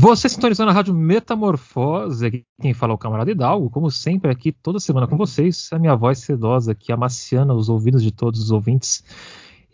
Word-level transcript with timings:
Você 0.00 0.28
sintonizou 0.28 0.64
na 0.64 0.70
Rádio 0.70 0.94
Metamorfose, 0.94 2.24
aqui 2.24 2.46
quem 2.62 2.72
fala 2.72 2.92
é 2.92 2.94
o 2.94 2.98
camarada 2.98 3.32
Hidalgo, 3.32 3.68
como 3.68 3.90
sempre 3.90 4.30
aqui 4.30 4.52
toda 4.52 4.78
semana 4.78 5.08
com 5.08 5.16
vocês, 5.16 5.68
a 5.72 5.78
minha 5.78 5.96
voz 5.96 6.20
sedosa 6.20 6.72
que 6.72 6.92
amaciana 6.92 7.52
os 7.52 7.68
ouvidos 7.68 8.00
de 8.00 8.12
todos 8.12 8.40
os 8.40 8.52
ouvintes. 8.52 9.02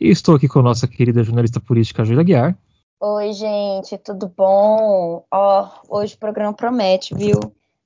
E 0.01 0.09
estou 0.09 0.35
aqui 0.35 0.49
com 0.49 0.61
a 0.61 0.63
nossa 0.63 0.89
querida 0.89 1.23
jornalista 1.23 1.61
política 1.61 2.07
Júlia 2.07 2.25
Guiar. 2.25 2.59
Oi, 3.03 3.35
gente, 3.35 3.99
tudo 3.99 4.33
bom? 4.35 5.27
Ó, 5.31 5.69
hoje 5.91 6.15
o 6.15 6.19
programa 6.19 6.55
promete, 6.55 7.15
viu? 7.15 7.39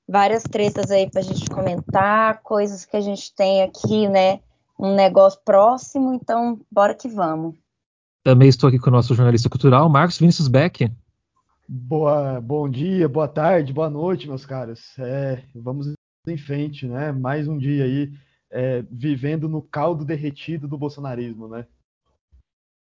Várias 0.07 0.43
tretas 0.43 0.89
aí 0.91 1.11
pra 1.11 1.21
gente 1.21 1.45
comentar, 1.49 2.41
coisas 2.41 2.85
que 2.85 2.95
a 2.95 3.01
gente 3.01 3.35
tem 3.35 3.63
aqui, 3.63 4.07
né? 4.07 4.39
Um 4.79 4.95
negócio 4.95 5.41
próximo, 5.43 6.13
então 6.13 6.57
bora 6.71 6.95
que 6.95 7.09
vamos. 7.09 7.55
Também 8.23 8.47
estou 8.47 8.69
aqui 8.69 8.79
com 8.79 8.89
o 8.89 8.93
nosso 8.93 9.13
jornalista 9.13 9.49
cultural, 9.49 9.89
Marcos 9.89 10.17
Vinícius 10.17 10.47
Beck. 10.47 10.89
Boa, 11.71 12.41
bom 12.41 12.67
dia, 12.67 13.07
boa 13.07 13.27
tarde, 13.27 13.71
boa 13.71 13.91
noite, 13.91 14.27
meus 14.27 14.43
caros. 14.43 14.97
É, 14.97 15.43
vamos 15.53 15.93
em 16.27 16.35
frente, 16.35 16.87
né? 16.87 17.11
Mais 17.11 17.47
um 17.47 17.59
dia 17.59 17.83
aí 17.83 18.11
é, 18.49 18.83
vivendo 18.89 19.47
no 19.47 19.61
caldo 19.61 20.03
derretido 20.03 20.67
do 20.67 20.79
bolsonarismo, 20.79 21.47
né? 21.47 21.67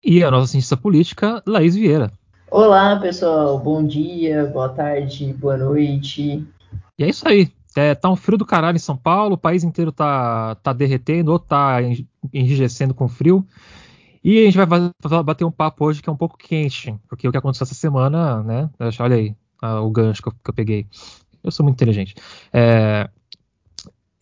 E 0.04 0.22
a 0.22 0.30
nossa 0.30 0.52
cientista 0.52 0.76
política, 0.76 1.42
Laís 1.44 1.74
Vieira. 1.74 2.12
Olá, 2.48 2.96
pessoal. 3.00 3.58
Bom 3.58 3.84
dia, 3.84 4.46
boa 4.46 4.68
tarde, 4.68 5.32
boa 5.32 5.56
noite. 5.56 6.46
E 6.96 7.02
é 7.02 7.08
isso 7.08 7.26
aí. 7.26 7.52
É, 7.74 7.96
tá 7.96 8.08
um 8.08 8.14
frio 8.14 8.38
do 8.38 8.46
caralho 8.46 8.76
em 8.76 8.78
São 8.78 8.96
Paulo, 8.96 9.34
o 9.34 9.38
país 9.38 9.64
inteiro 9.64 9.90
tá, 9.90 10.54
tá 10.62 10.72
derretendo 10.72 11.32
ou 11.32 11.40
tá 11.40 11.78
enrijecendo 12.32 12.94
com 12.94 13.08
frio. 13.08 13.44
E 14.22 14.40
a 14.40 14.44
gente 14.44 14.56
vai 14.56 15.22
bater 15.22 15.44
um 15.44 15.50
papo 15.50 15.86
hoje 15.86 16.02
que 16.02 16.08
é 16.08 16.12
um 16.12 16.16
pouco 16.16 16.36
quente, 16.36 16.94
porque 17.08 17.26
o 17.26 17.32
que 17.32 17.38
aconteceu 17.38 17.64
essa 17.64 17.74
semana, 17.74 18.42
né? 18.42 18.70
Olha 18.98 19.16
aí 19.16 19.34
o 19.62 19.90
gancho 19.90 20.22
que 20.22 20.28
eu, 20.28 20.32
que 20.32 20.50
eu, 20.50 20.54
peguei. 20.54 20.86
Eu 21.42 21.50
sou 21.50 21.64
muito 21.64 21.76
inteligente. 21.76 22.14
É, 22.52 23.08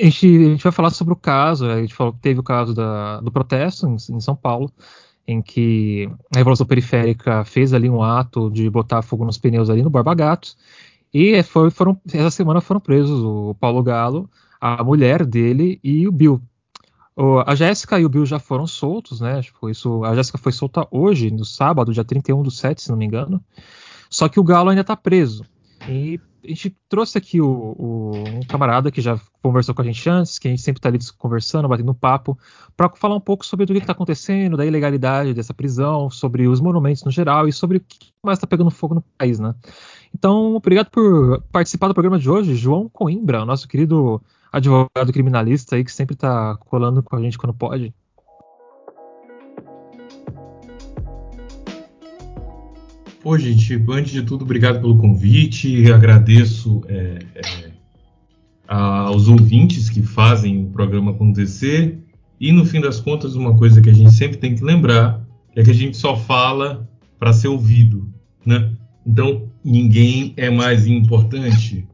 a, 0.00 0.04
gente, 0.04 0.26
a, 0.26 0.48
gente, 0.50 0.62
vai 0.62 0.72
falar 0.72 0.90
sobre 0.90 1.12
o 1.12 1.16
caso, 1.16 1.66
a 1.66 1.80
gente 1.80 1.94
falou, 1.94 2.12
teve 2.20 2.40
o 2.40 2.44
caso 2.44 2.74
da, 2.74 3.20
do 3.20 3.30
protesto 3.30 3.86
em, 3.86 3.94
em, 3.94 4.20
São 4.20 4.36
Paulo, 4.36 4.70
em 5.26 5.42
que 5.42 6.08
a 6.34 6.38
Revolução 6.38 6.66
Periférica 6.66 7.44
fez 7.44 7.72
ali 7.72 7.90
um 7.90 8.02
ato 8.02 8.50
de 8.50 8.68
botar 8.70 9.02
fogo 9.02 9.24
nos 9.24 9.38
pneus 9.38 9.68
ali 9.68 9.82
no 9.82 9.90
Barba 9.90 10.14
Gato, 10.14 10.54
e 11.12 11.42
foi, 11.42 11.70
foram, 11.70 12.00
essa 12.12 12.30
semana 12.30 12.60
foram 12.60 12.80
presos 12.80 13.22
o 13.22 13.54
Paulo 13.54 13.82
Galo, 13.82 14.30
a 14.60 14.82
mulher 14.84 15.24
dele 15.24 15.80
e 15.82 16.06
o 16.06 16.12
Bill, 16.12 16.40
a 17.44 17.54
Jéssica 17.54 17.98
e 17.98 18.04
o 18.04 18.08
Bill 18.08 18.24
já 18.24 18.38
foram 18.38 18.66
soltos, 18.66 19.20
né? 19.20 19.42
Tipo, 19.42 19.68
isso, 19.68 20.04
a 20.04 20.14
Jéssica 20.14 20.38
foi 20.38 20.52
solta 20.52 20.86
hoje, 20.90 21.30
no 21.30 21.44
sábado, 21.44 21.92
dia 21.92 22.04
31 22.04 22.42
do 22.42 22.50
7, 22.50 22.80
se 22.80 22.90
não 22.90 22.96
me 22.96 23.04
engano. 23.04 23.42
Só 24.08 24.28
que 24.28 24.38
o 24.38 24.44
Galo 24.44 24.70
ainda 24.70 24.84
tá 24.84 24.96
preso. 24.96 25.44
E 25.88 26.20
a 26.44 26.48
gente 26.48 26.76
trouxe 26.88 27.18
aqui 27.18 27.40
o, 27.40 27.48
o, 27.48 28.12
um 28.16 28.40
camarada 28.48 28.90
que 28.90 29.00
já 29.00 29.20
conversou 29.42 29.74
com 29.74 29.82
a 29.82 29.84
gente 29.84 30.08
antes, 30.08 30.38
que 30.38 30.48
a 30.48 30.50
gente 30.50 30.62
sempre 30.62 30.80
tá 30.80 30.88
ali 30.88 30.98
conversando, 31.16 31.68
batendo 31.68 31.94
papo, 31.94 32.38
para 32.76 32.88
falar 32.90 33.16
um 33.16 33.20
pouco 33.20 33.44
sobre 33.44 33.64
o 33.64 33.66
que, 33.66 33.78
está 33.78 33.92
acontecendo, 33.92 34.56
da 34.56 34.64
ilegalidade 34.64 35.34
dessa 35.34 35.52
prisão, 35.52 36.10
sobre 36.10 36.46
os 36.46 36.60
monumentos 36.60 37.02
no 37.04 37.10
geral 37.10 37.48
e 37.48 37.52
sobre 37.52 37.78
o 37.78 37.80
que 37.80 38.12
mais 38.22 38.38
está 38.38 38.46
pegando 38.46 38.70
fogo 38.70 38.94
no 38.94 39.04
país, 39.16 39.38
né? 39.38 39.54
Então, 40.14 40.54
obrigado 40.54 40.90
por 40.90 41.42
participar 41.52 41.88
do 41.88 41.94
programa 41.94 42.18
de 42.18 42.30
hoje, 42.30 42.54
João 42.54 42.88
Coimbra, 42.88 43.44
nosso 43.44 43.68
querido 43.68 44.22
advogado 44.52 45.12
criminalista 45.12 45.76
aí 45.76 45.84
que 45.84 45.92
sempre 45.92 46.16
tá 46.16 46.56
colando 46.56 47.02
com 47.02 47.16
a 47.16 47.20
gente 47.20 47.38
quando 47.38 47.54
pode. 47.54 47.94
Pô, 53.22 53.36
gente, 53.36 53.74
antes 53.90 54.12
de 54.12 54.22
tudo, 54.22 54.42
obrigado 54.42 54.80
pelo 54.80 54.96
convite. 54.96 55.90
Agradeço 55.92 56.82
é, 56.88 57.18
é, 57.34 57.70
aos 58.66 59.28
ouvintes 59.28 59.90
que 59.90 60.02
fazem 60.02 60.64
o 60.64 60.70
programa 60.70 61.10
acontecer. 61.10 61.98
E 62.40 62.52
no 62.52 62.64
fim 62.64 62.80
das 62.80 63.00
contas, 63.00 63.34
uma 63.34 63.56
coisa 63.56 63.82
que 63.82 63.90
a 63.90 63.92
gente 63.92 64.12
sempre 64.12 64.38
tem 64.38 64.54
que 64.54 64.62
lembrar 64.62 65.26
é 65.56 65.62
que 65.62 65.70
a 65.70 65.74
gente 65.74 65.96
só 65.96 66.16
fala 66.16 66.88
para 67.18 67.32
ser 67.32 67.48
ouvido, 67.48 68.08
né? 68.46 68.72
Então, 69.04 69.48
ninguém 69.64 70.32
é 70.36 70.48
mais 70.48 70.86
importante 70.86 71.88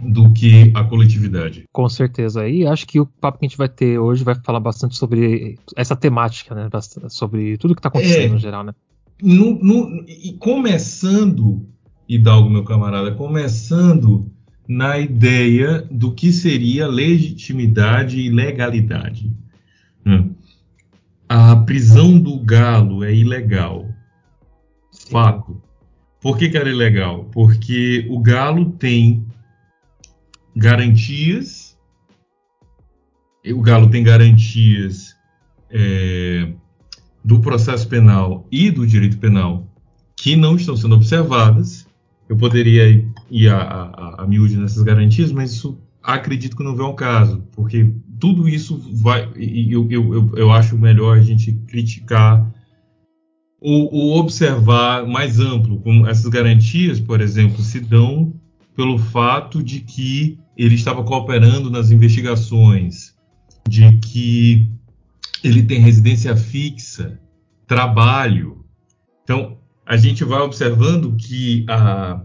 do 0.00 0.32
que 0.32 0.70
a 0.74 0.84
coletividade. 0.84 1.64
Com 1.72 1.88
certeza. 1.88 2.48
E 2.48 2.66
acho 2.66 2.86
que 2.86 3.00
o 3.00 3.06
papo 3.06 3.38
que 3.38 3.46
a 3.46 3.48
gente 3.48 3.58
vai 3.58 3.68
ter 3.68 3.98
hoje 3.98 4.24
vai 4.24 4.34
falar 4.44 4.60
bastante 4.60 4.96
sobre 4.96 5.58
essa 5.76 5.96
temática, 5.96 6.54
né? 6.54 6.68
Sobre 7.08 7.56
tudo 7.58 7.74
que 7.74 7.80
está 7.80 7.88
acontecendo 7.88 8.30
é, 8.30 8.34
no 8.34 8.38
geral, 8.38 8.64
né? 8.64 8.74
No, 9.22 9.58
no, 9.62 10.04
e 10.06 10.34
começando, 10.38 11.66
Hidalgo, 12.08 12.48
meu 12.48 12.64
camarada, 12.64 13.12
começando 13.12 14.30
na 14.68 14.98
ideia 14.98 15.86
do 15.90 16.12
que 16.12 16.32
seria 16.32 16.86
legitimidade 16.86 18.20
e 18.20 18.30
legalidade. 18.30 19.32
Hum. 20.06 20.34
A 21.28 21.56
prisão 21.56 22.18
do 22.18 22.38
galo 22.38 23.02
é 23.02 23.14
ilegal. 23.14 23.86
Sim. 24.92 25.10
Fato. 25.10 25.60
Por 26.20 26.36
que, 26.36 26.48
que 26.48 26.56
era 26.56 26.68
ilegal? 26.68 27.24
Porque 27.32 28.06
o 28.10 28.18
galo 28.20 28.70
tem 28.72 29.24
garantias. 30.58 31.78
O 33.46 33.62
Galo 33.62 33.88
tem 33.88 34.02
garantias 34.02 35.16
é, 35.70 36.52
do 37.24 37.40
processo 37.40 37.88
penal 37.88 38.46
e 38.50 38.70
do 38.70 38.86
direito 38.86 39.18
penal 39.18 39.66
que 40.16 40.34
não 40.36 40.56
estão 40.56 40.76
sendo 40.76 40.96
observadas. 40.96 41.86
Eu 42.28 42.36
poderia 42.36 43.04
ir 43.30 43.48
a, 43.48 43.58
a, 43.58 44.22
a 44.22 44.26
miúde 44.26 44.56
nessas 44.58 44.82
garantias, 44.82 45.32
mas 45.32 45.52
isso 45.52 45.78
acredito 46.02 46.56
que 46.56 46.64
não 46.64 46.78
é 46.78 46.82
o 46.82 46.94
caso, 46.94 47.42
porque 47.52 47.90
tudo 48.18 48.48
isso 48.48 48.78
vai. 48.94 49.30
Eu, 49.36 49.86
eu, 49.90 50.14
eu, 50.14 50.32
eu 50.36 50.50
acho 50.50 50.76
melhor 50.76 51.16
a 51.16 51.22
gente 51.22 51.52
criticar 51.68 52.52
ou, 53.60 53.92
ou, 53.92 54.18
observar 54.18 55.06
mais 55.06 55.40
amplo, 55.40 55.80
como 55.80 56.06
essas 56.06 56.28
garantias, 56.28 57.00
por 57.00 57.20
exemplo, 57.20 57.62
se 57.62 57.80
dão 57.80 58.32
pelo 58.76 58.98
fato 58.98 59.62
de 59.62 59.80
que 59.80 60.38
ele 60.58 60.74
estava 60.74 61.04
cooperando 61.04 61.70
nas 61.70 61.92
investigações, 61.92 63.16
de 63.68 63.96
que 63.98 64.68
ele 65.44 65.62
tem 65.62 65.78
residência 65.78 66.36
fixa, 66.36 67.20
trabalho. 67.64 68.64
Então, 69.22 69.56
a 69.86 69.96
gente 69.96 70.24
vai 70.24 70.40
observando 70.40 71.14
que 71.16 71.64
a, 71.68 72.20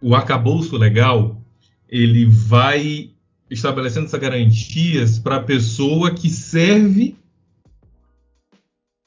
o 0.00 0.14
arcabouço 0.14 0.76
legal 0.76 1.42
ele 1.88 2.26
vai 2.26 3.10
estabelecendo 3.50 4.06
essas 4.06 4.20
garantias 4.20 5.18
para 5.18 5.36
a 5.36 5.42
pessoa 5.42 6.14
que 6.14 6.30
serve 6.30 7.16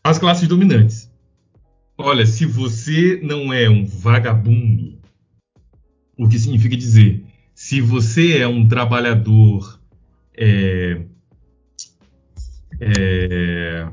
as 0.03 0.19
classes 0.19 0.47
dominantes. 0.47 1.09
Olha, 1.97 2.25
se 2.25 2.45
você 2.45 3.21
não 3.23 3.53
é 3.53 3.69
um 3.69 3.85
vagabundo, 3.85 4.99
o 6.17 6.27
que 6.27 6.39
significa 6.39 6.75
dizer 6.75 7.30
se 7.61 7.79
você 7.79 8.39
é 8.39 8.47
um 8.47 8.67
trabalhador 8.67 9.79
é, 10.35 10.99
é, 12.79 13.87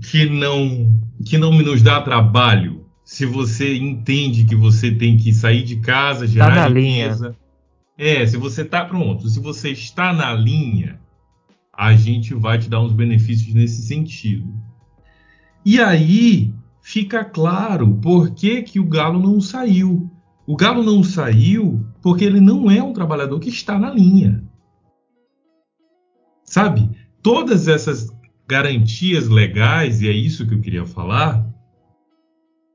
que 0.00 0.24
não 0.24 1.00
que 1.26 1.36
não 1.36 1.50
nos 1.50 1.82
dá 1.82 2.00
trabalho, 2.00 2.86
se 3.04 3.26
você 3.26 3.74
entende 3.76 4.44
que 4.44 4.54
você 4.54 4.92
tem 4.92 5.16
que 5.16 5.34
sair 5.34 5.64
de 5.64 5.80
casa, 5.80 6.28
gerar 6.28 6.54
tá 6.54 6.54
na 6.54 6.68
riqueza, 6.68 7.36
linha. 7.98 8.20
é, 8.20 8.24
se 8.24 8.36
você 8.36 8.62
está 8.62 8.84
pronto, 8.84 9.28
se 9.28 9.40
você 9.40 9.70
está 9.70 10.12
na 10.12 10.32
linha, 10.32 11.00
a 11.72 11.92
gente 11.96 12.34
vai 12.34 12.56
te 12.56 12.70
dar 12.70 12.82
uns 12.82 12.92
benefícios 12.92 13.52
nesse 13.52 13.82
sentido. 13.82 14.46
E 15.64 15.80
aí 15.80 16.54
fica 16.80 17.24
claro 17.24 17.96
por 17.96 18.30
que, 18.30 18.62
que 18.62 18.78
o 18.78 18.86
Galo 18.86 19.20
não 19.20 19.40
saiu. 19.40 20.13
O 20.46 20.56
Galo 20.56 20.82
não 20.82 21.02
saiu 21.02 21.84
porque 22.02 22.24
ele 22.24 22.40
não 22.40 22.70
é 22.70 22.82
um 22.82 22.92
trabalhador 22.92 23.40
que 23.40 23.48
está 23.48 23.78
na 23.78 23.90
linha. 23.90 24.44
Sabe? 26.44 26.90
Todas 27.22 27.66
essas 27.66 28.14
garantias 28.46 29.28
legais, 29.28 30.02
e 30.02 30.08
é 30.08 30.12
isso 30.12 30.46
que 30.46 30.54
eu 30.54 30.60
queria 30.60 30.84
falar, 30.84 31.46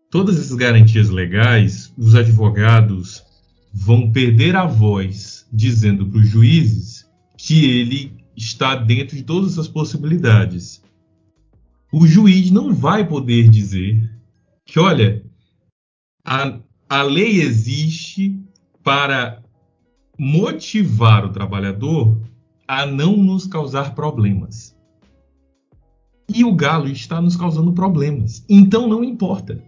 todas 0.09 0.39
essas 0.39 0.55
garantias 0.55 1.09
legais, 1.09 1.93
os 1.95 2.15
advogados 2.15 3.23
vão 3.71 4.11
perder 4.11 4.55
a 4.55 4.65
voz 4.65 5.47
dizendo 5.53 6.07
para 6.07 6.19
os 6.19 6.27
juízes 6.27 7.07
que 7.37 7.65
ele 7.65 8.17
está 8.35 8.75
dentro 8.75 9.15
de 9.15 9.23
todas 9.23 9.53
essas 9.53 9.67
possibilidades. 9.67 10.83
O 11.91 12.07
juiz 12.07 12.49
não 12.49 12.73
vai 12.73 13.07
poder 13.07 13.47
dizer 13.47 14.09
que, 14.65 14.79
olha, 14.79 15.23
a, 16.25 16.59
a 16.89 17.03
lei 17.03 17.39
existe 17.41 18.35
para 18.83 19.43
motivar 20.17 21.23
o 21.23 21.29
trabalhador 21.29 22.19
a 22.67 22.85
não 22.85 23.15
nos 23.15 23.45
causar 23.45 23.93
problemas. 23.93 24.75
E 26.33 26.43
o 26.43 26.53
galo 26.53 26.87
está 26.87 27.21
nos 27.21 27.35
causando 27.35 27.71
problemas. 27.73 28.43
Então 28.49 28.87
não 28.87 29.03
importa. 29.03 29.63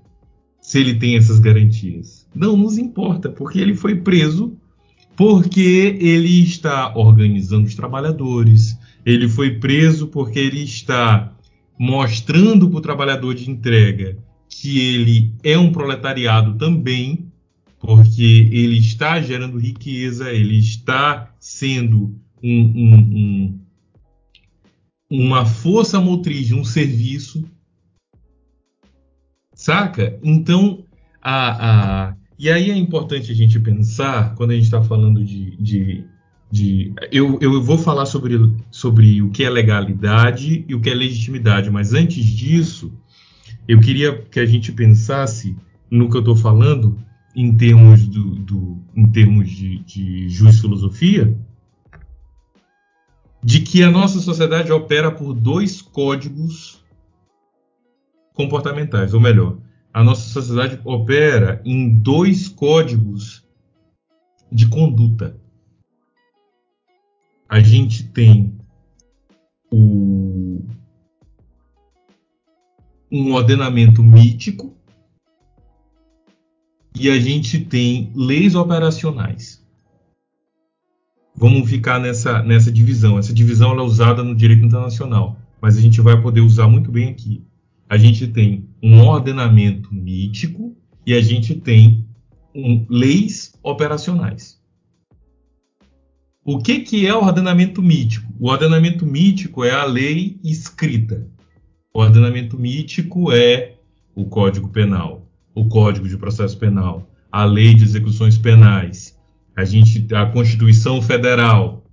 se 0.59 0.79
ele 0.79 0.93
tem 0.93 1.17
essas 1.17 1.39
garantias. 1.39 2.27
Não 2.35 2.55
nos 2.55 2.77
importa, 2.77 3.29
porque 3.29 3.59
ele 3.59 3.75
foi 3.75 3.95
preso 3.95 4.55
porque 5.15 5.97
ele 5.99 6.43
está 6.43 6.95
organizando 6.95 7.65
os 7.65 7.75
trabalhadores, 7.75 8.77
ele 9.05 9.27
foi 9.27 9.59
preso 9.59 10.07
porque 10.07 10.39
ele 10.39 10.63
está 10.63 11.33
mostrando 11.77 12.69
para 12.69 12.77
o 12.77 12.81
trabalhador 12.81 13.33
de 13.33 13.49
entrega 13.49 14.17
que 14.51 14.79
ele 14.79 15.33
é 15.43 15.57
um 15.57 15.71
proletariado 15.71 16.55
também, 16.57 17.31
porque 17.79 18.49
ele 18.51 18.77
está 18.77 19.19
gerando 19.21 19.57
riqueza, 19.57 20.31
ele 20.31 20.59
está 20.59 21.33
sendo 21.39 22.15
um, 22.43 22.61
um, 22.61 22.95
um, 22.95 23.59
uma 25.09 25.45
força 25.45 25.99
motriz 25.99 26.51
um 26.51 26.63
serviço, 26.63 27.43
saca? 29.55 30.19
Então, 30.21 30.83
a, 31.21 32.09
a, 32.09 32.15
e 32.37 32.51
aí 32.51 32.69
é 32.69 32.75
importante 32.75 33.31
a 33.31 33.35
gente 33.35 33.59
pensar, 33.59 34.35
quando 34.35 34.51
a 34.51 34.55
gente 34.55 34.65
está 34.65 34.83
falando 34.83 35.23
de, 35.23 35.55
de 35.55 36.05
de. 36.51 36.93
Eu, 37.11 37.39
eu 37.41 37.63
vou 37.63 37.77
falar 37.77 38.05
sobre, 38.05 38.37
sobre 38.69 39.21
o 39.21 39.29
que 39.29 39.43
é 39.43 39.49
legalidade 39.49 40.65
e 40.67 40.75
o 40.75 40.81
que 40.81 40.89
é 40.89 40.93
legitimidade, 40.93 41.71
mas 41.71 41.93
antes 41.93 42.25
disso, 42.25 42.91
eu 43.67 43.79
queria 43.79 44.21
que 44.23 44.39
a 44.39 44.45
gente 44.45 44.71
pensasse 44.71 45.55
no 45.89 46.09
que 46.09 46.17
eu 46.17 46.21
estou 46.21 46.35
falando 46.35 46.97
em 47.35 47.55
termos, 47.55 48.07
do, 48.07 48.35
do, 48.35 48.83
em 48.95 49.09
termos 49.11 49.49
de, 49.49 49.79
de 49.79 50.51
filosofia, 50.59 51.37
de 53.43 53.61
que 53.61 53.83
a 53.83 53.89
nossa 53.89 54.19
sociedade 54.19 54.71
opera 54.71 55.11
por 55.11 55.33
dois 55.33 55.81
códigos 55.81 56.83
comportamentais, 58.33 59.13
ou 59.13 59.19
melhor, 59.19 59.57
a 59.93 60.03
nossa 60.03 60.29
sociedade 60.29 60.79
opera 60.85 61.61
em 61.65 61.89
dois 61.89 62.47
códigos 62.47 63.45
de 64.51 64.67
conduta. 64.67 65.35
A 67.49 67.59
gente 67.59 68.07
tem 68.09 68.57
o, 69.71 70.00
um 73.11 73.33
ordenamento 73.33 74.01
mítico 74.01 74.75
e 76.95 77.09
a 77.09 77.19
gente 77.19 77.59
tem 77.59 78.11
leis 78.15 78.55
operacionais. 78.55 79.61
Vamos 81.35 81.69
ficar 81.69 81.99
nessa, 81.99 82.41
nessa 82.43 82.71
divisão. 82.71 83.17
Essa 83.17 83.33
divisão 83.33 83.77
é 83.77 83.81
usada 83.81 84.23
no 84.23 84.35
direito 84.35 84.65
internacional, 84.65 85.37
mas 85.61 85.77
a 85.77 85.81
gente 85.81 85.99
vai 85.99 86.21
poder 86.21 86.41
usar 86.41 86.67
muito 86.67 86.91
bem 86.91 87.09
aqui. 87.09 87.43
A 87.89 87.97
gente 87.97 88.27
tem 88.27 88.69
um 88.81 89.01
ordenamento 89.01 89.93
mítico 89.93 90.75
e 91.05 91.13
a 91.13 91.21
gente 91.21 91.55
tem 91.55 92.07
um, 92.55 92.85
leis 92.89 93.53
operacionais. 93.63 94.61
O 96.43 96.59
que, 96.59 96.79
que 96.79 97.05
é 97.05 97.13
o 97.13 97.23
ordenamento 97.23 97.81
mítico? 97.81 98.31
O 98.39 98.49
ordenamento 98.49 99.05
mítico 99.05 99.63
é 99.63 99.71
a 99.71 99.83
lei 99.83 100.39
escrita. 100.43 101.27
O 101.93 101.99
ordenamento 101.99 102.57
mítico 102.57 103.31
é 103.31 103.75
o 104.15 104.25
Código 104.25 104.69
Penal, 104.69 105.27
o 105.53 105.67
Código 105.67 106.07
de 106.07 106.17
Processo 106.17 106.57
Penal, 106.57 107.09
a 107.29 107.43
Lei 107.43 107.73
de 107.73 107.83
Execuções 107.83 108.37
Penais, 108.37 109.19
a 109.55 109.65
gente, 109.65 110.07
a 110.15 110.25
Constituição 110.25 111.01
Federal. 111.01 111.83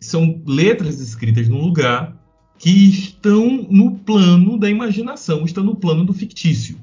São 0.00 0.42
letras 0.46 0.98
escritas 0.98 1.46
num 1.46 1.60
lugar 1.60 2.16
que 2.58 2.70
estão 2.70 3.66
no 3.70 3.98
plano 3.98 4.58
da 4.58 4.70
imaginação, 4.70 5.44
estão 5.44 5.62
no 5.62 5.76
plano 5.76 6.04
do 6.04 6.14
fictício. 6.14 6.78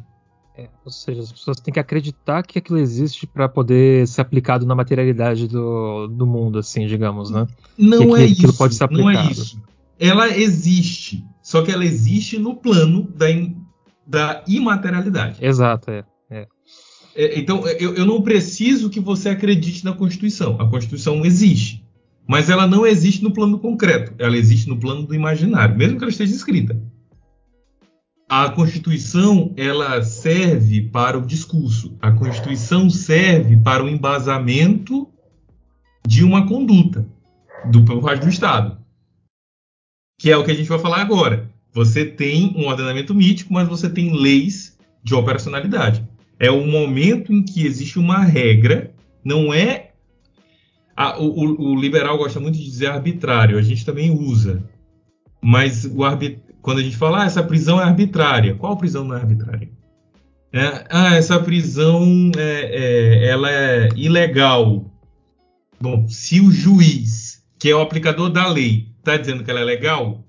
É, 0.55 0.67
ou 0.85 0.91
seja, 0.91 1.21
as 1.21 1.31
pessoas 1.31 1.59
têm 1.59 1.73
que 1.73 1.79
acreditar 1.79 2.43
que 2.43 2.59
aquilo 2.59 2.77
existe 2.77 3.25
para 3.25 3.47
poder 3.49 4.07
ser 4.07 4.21
aplicado 4.21 4.65
na 4.65 4.75
materialidade 4.75 5.47
do, 5.47 6.07
do 6.07 6.27
mundo, 6.27 6.59
assim, 6.59 6.85
digamos, 6.85 7.31
né? 7.31 7.47
Não 7.77 8.13
que, 8.13 8.21
é 8.21 8.25
isso. 8.25 8.57
Pode 8.57 8.75
ser 8.75 8.83
aplicado. 8.83 9.13
Não 9.13 9.21
é 9.21 9.31
isso. 9.31 9.59
Ela 9.97 10.37
existe, 10.37 11.25
só 11.49 11.63
que 11.63 11.71
ela 11.71 11.83
existe 11.83 12.37
no 12.37 12.55
plano 12.55 13.11
da, 13.15 13.25
da 14.05 14.43
imaterialidade. 14.47 15.43
Exato, 15.43 15.89
é. 15.89 16.03
é. 16.29 16.47
é 17.15 17.39
então, 17.39 17.67
eu, 17.67 17.95
eu 17.95 18.05
não 18.05 18.21
preciso 18.21 18.87
que 18.87 18.99
você 18.99 19.29
acredite 19.29 19.83
na 19.83 19.93
Constituição. 19.93 20.61
A 20.61 20.69
Constituição 20.69 21.25
existe. 21.25 21.83
Mas 22.27 22.51
ela 22.51 22.67
não 22.67 22.85
existe 22.85 23.23
no 23.23 23.33
plano 23.33 23.57
concreto. 23.57 24.13
Ela 24.19 24.37
existe 24.37 24.69
no 24.69 24.77
plano 24.77 25.07
do 25.07 25.15
imaginário, 25.15 25.75
mesmo 25.75 25.97
que 25.97 26.03
ela 26.03 26.11
esteja 26.11 26.35
escrita 26.35 26.79
a 28.29 28.47
Constituição 28.51 29.51
ela 29.57 30.03
serve 30.03 30.83
para 30.83 31.17
o 31.17 31.25
discurso. 31.25 31.97
A 31.99 32.11
Constituição 32.11 32.87
serve 32.87 33.57
para 33.57 33.83
o 33.83 33.89
embasamento 33.89 35.09
de 36.07 36.23
uma 36.23 36.47
conduta 36.47 37.07
do 37.71 37.83
por 37.83 38.03
parte 38.03 38.21
do 38.21 38.29
Estado, 38.29 38.78
que 40.19 40.29
é 40.29 40.37
o 40.37 40.43
que 40.43 40.51
a 40.51 40.53
gente 40.53 40.69
vai 40.69 40.77
falar 40.77 41.01
agora. 41.01 41.49
Você 41.73 42.05
tem 42.05 42.53
um 42.55 42.67
ordenamento 42.67 43.15
mítico, 43.15 43.51
mas 43.51 43.67
você 43.67 43.89
tem 43.89 44.15
leis 44.15 44.77
de 45.03 45.15
operacionalidade. 45.15 46.07
É 46.39 46.51
o 46.51 46.63
momento 46.67 47.33
em 47.33 47.41
que 47.41 47.65
existe 47.65 47.97
uma 47.97 48.19
regra, 48.19 48.93
não 49.25 49.51
é 49.51 49.93
a, 50.95 51.19
o, 51.19 51.71
o, 51.71 51.75
liberal 51.75 52.17
gosta 52.17 52.39
muito 52.39 52.59
de 52.59 52.65
dizer 52.65 52.87
arbitrário, 52.87 53.57
a 53.57 53.61
gente 53.61 53.83
também 53.83 54.11
usa, 54.11 54.63
mas 55.41 55.85
o 55.85 56.03
arbitrário 56.03 56.49
quando 56.61 56.79
a 56.79 56.83
gente 56.83 56.97
fala, 56.97 57.23
ah, 57.23 57.25
essa 57.25 57.43
prisão 57.43 57.79
é 57.79 57.83
arbitrária. 57.83 58.55
Qual 58.55 58.77
prisão 58.77 59.03
não 59.03 59.15
é 59.15 59.19
arbitrária? 59.19 59.69
É, 60.51 60.85
ah, 60.89 61.15
essa 61.15 61.39
prisão 61.39 62.31
é, 62.37 62.41
é, 62.41 63.29
ela 63.29 63.49
é 63.51 63.89
ilegal. 63.95 64.85
Bom, 65.79 66.07
se 66.07 66.41
o 66.41 66.51
juiz, 66.51 67.43
que 67.57 67.69
é 67.69 67.75
o 67.75 67.81
aplicador 67.81 68.29
da 68.29 68.47
lei, 68.47 68.88
está 69.09 69.17
dizendo 69.17 69.43
que 69.43 69.49
ela 69.49 69.59
é 69.59 69.63
legal, 69.63 70.23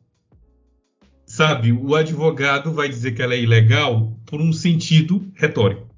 sabe, 1.26 1.72
o 1.72 1.94
advogado 1.94 2.72
vai 2.72 2.88
dizer 2.88 3.12
que 3.12 3.22
ela 3.22 3.34
é 3.34 3.40
ilegal 3.40 4.16
por 4.26 4.40
um 4.40 4.52
sentido 4.52 5.30
retórico. 5.34 5.88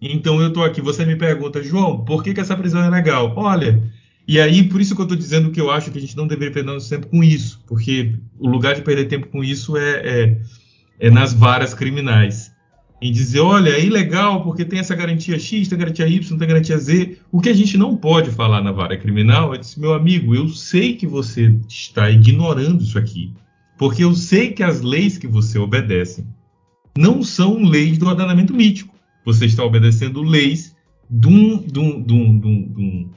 Então 0.00 0.40
eu 0.40 0.48
estou 0.48 0.64
aqui, 0.64 0.80
você 0.80 1.04
me 1.04 1.16
pergunta, 1.16 1.62
João, 1.62 2.04
por 2.04 2.22
que, 2.22 2.34
que 2.34 2.40
essa 2.40 2.56
prisão 2.56 2.82
é 2.82 2.90
legal? 2.90 3.32
Olha, 3.36 3.82
e 4.26 4.40
aí, 4.40 4.64
por 4.64 4.80
isso 4.80 4.94
que 4.94 5.00
eu 5.00 5.04
estou 5.04 5.18
dizendo 5.18 5.50
que 5.50 5.60
eu 5.60 5.70
acho 5.70 5.90
que 5.90 5.98
a 5.98 6.00
gente 6.00 6.16
não 6.16 6.26
deveria 6.26 6.52
perder 6.52 6.72
nosso 6.72 6.88
tempo 6.88 7.06
com 7.08 7.22
isso, 7.22 7.62
porque 7.66 8.14
o 8.38 8.48
lugar 8.48 8.74
de 8.74 8.82
perder 8.82 9.06
tempo 9.06 9.28
com 9.28 9.44
isso 9.44 9.76
é, 9.76 9.90
é, 10.02 10.40
é 10.98 11.10
nas 11.10 11.34
varas 11.34 11.74
criminais. 11.74 12.53
Em 13.02 13.12
dizer, 13.12 13.40
olha, 13.40 13.70
é 13.70 13.84
ilegal 13.84 14.42
porque 14.42 14.64
tem 14.64 14.78
essa 14.78 14.94
garantia 14.94 15.38
X, 15.38 15.68
tem 15.68 15.78
garantia 15.78 16.06
Y, 16.06 16.38
tem 16.38 16.48
garantia 16.48 16.78
Z. 16.78 17.18
O 17.30 17.40
que 17.40 17.48
a 17.48 17.54
gente 17.54 17.76
não 17.76 17.96
pode 17.96 18.30
falar 18.30 18.62
na 18.62 18.72
vara 18.72 18.96
criminal 18.96 19.54
é 19.54 19.58
dizer, 19.58 19.80
meu 19.80 19.92
amigo, 19.92 20.34
eu 20.34 20.48
sei 20.48 20.94
que 20.94 21.06
você 21.06 21.54
está 21.68 22.10
ignorando 22.10 22.82
isso 22.82 22.98
aqui, 22.98 23.34
porque 23.76 24.04
eu 24.04 24.14
sei 24.14 24.52
que 24.52 24.62
as 24.62 24.80
leis 24.80 25.18
que 25.18 25.26
você 25.26 25.58
obedece 25.58 26.24
não 26.96 27.22
são 27.22 27.62
leis 27.62 27.98
do 27.98 28.06
ordenamento 28.06 28.54
mítico. 28.54 28.94
Você 29.24 29.46
está 29.46 29.64
obedecendo 29.64 30.22
leis 30.22 30.74
de 31.10 31.28
um, 31.28 31.58
de 31.58 31.78
um, 31.78 32.02
de 32.02 32.12
um, 32.12 32.38
de 32.38 32.46
um 32.46 33.10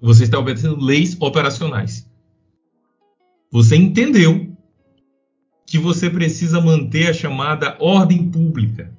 você 0.00 0.24
está 0.24 0.38
obedecendo 0.38 0.78
leis 0.80 1.16
operacionais. 1.20 2.08
Você 3.50 3.76
entendeu 3.76 4.45
que 5.66 5.78
você 5.78 6.08
precisa 6.08 6.60
manter 6.60 7.08
a 7.08 7.12
chamada 7.12 7.76
ordem 7.80 8.30
pública. 8.30 8.92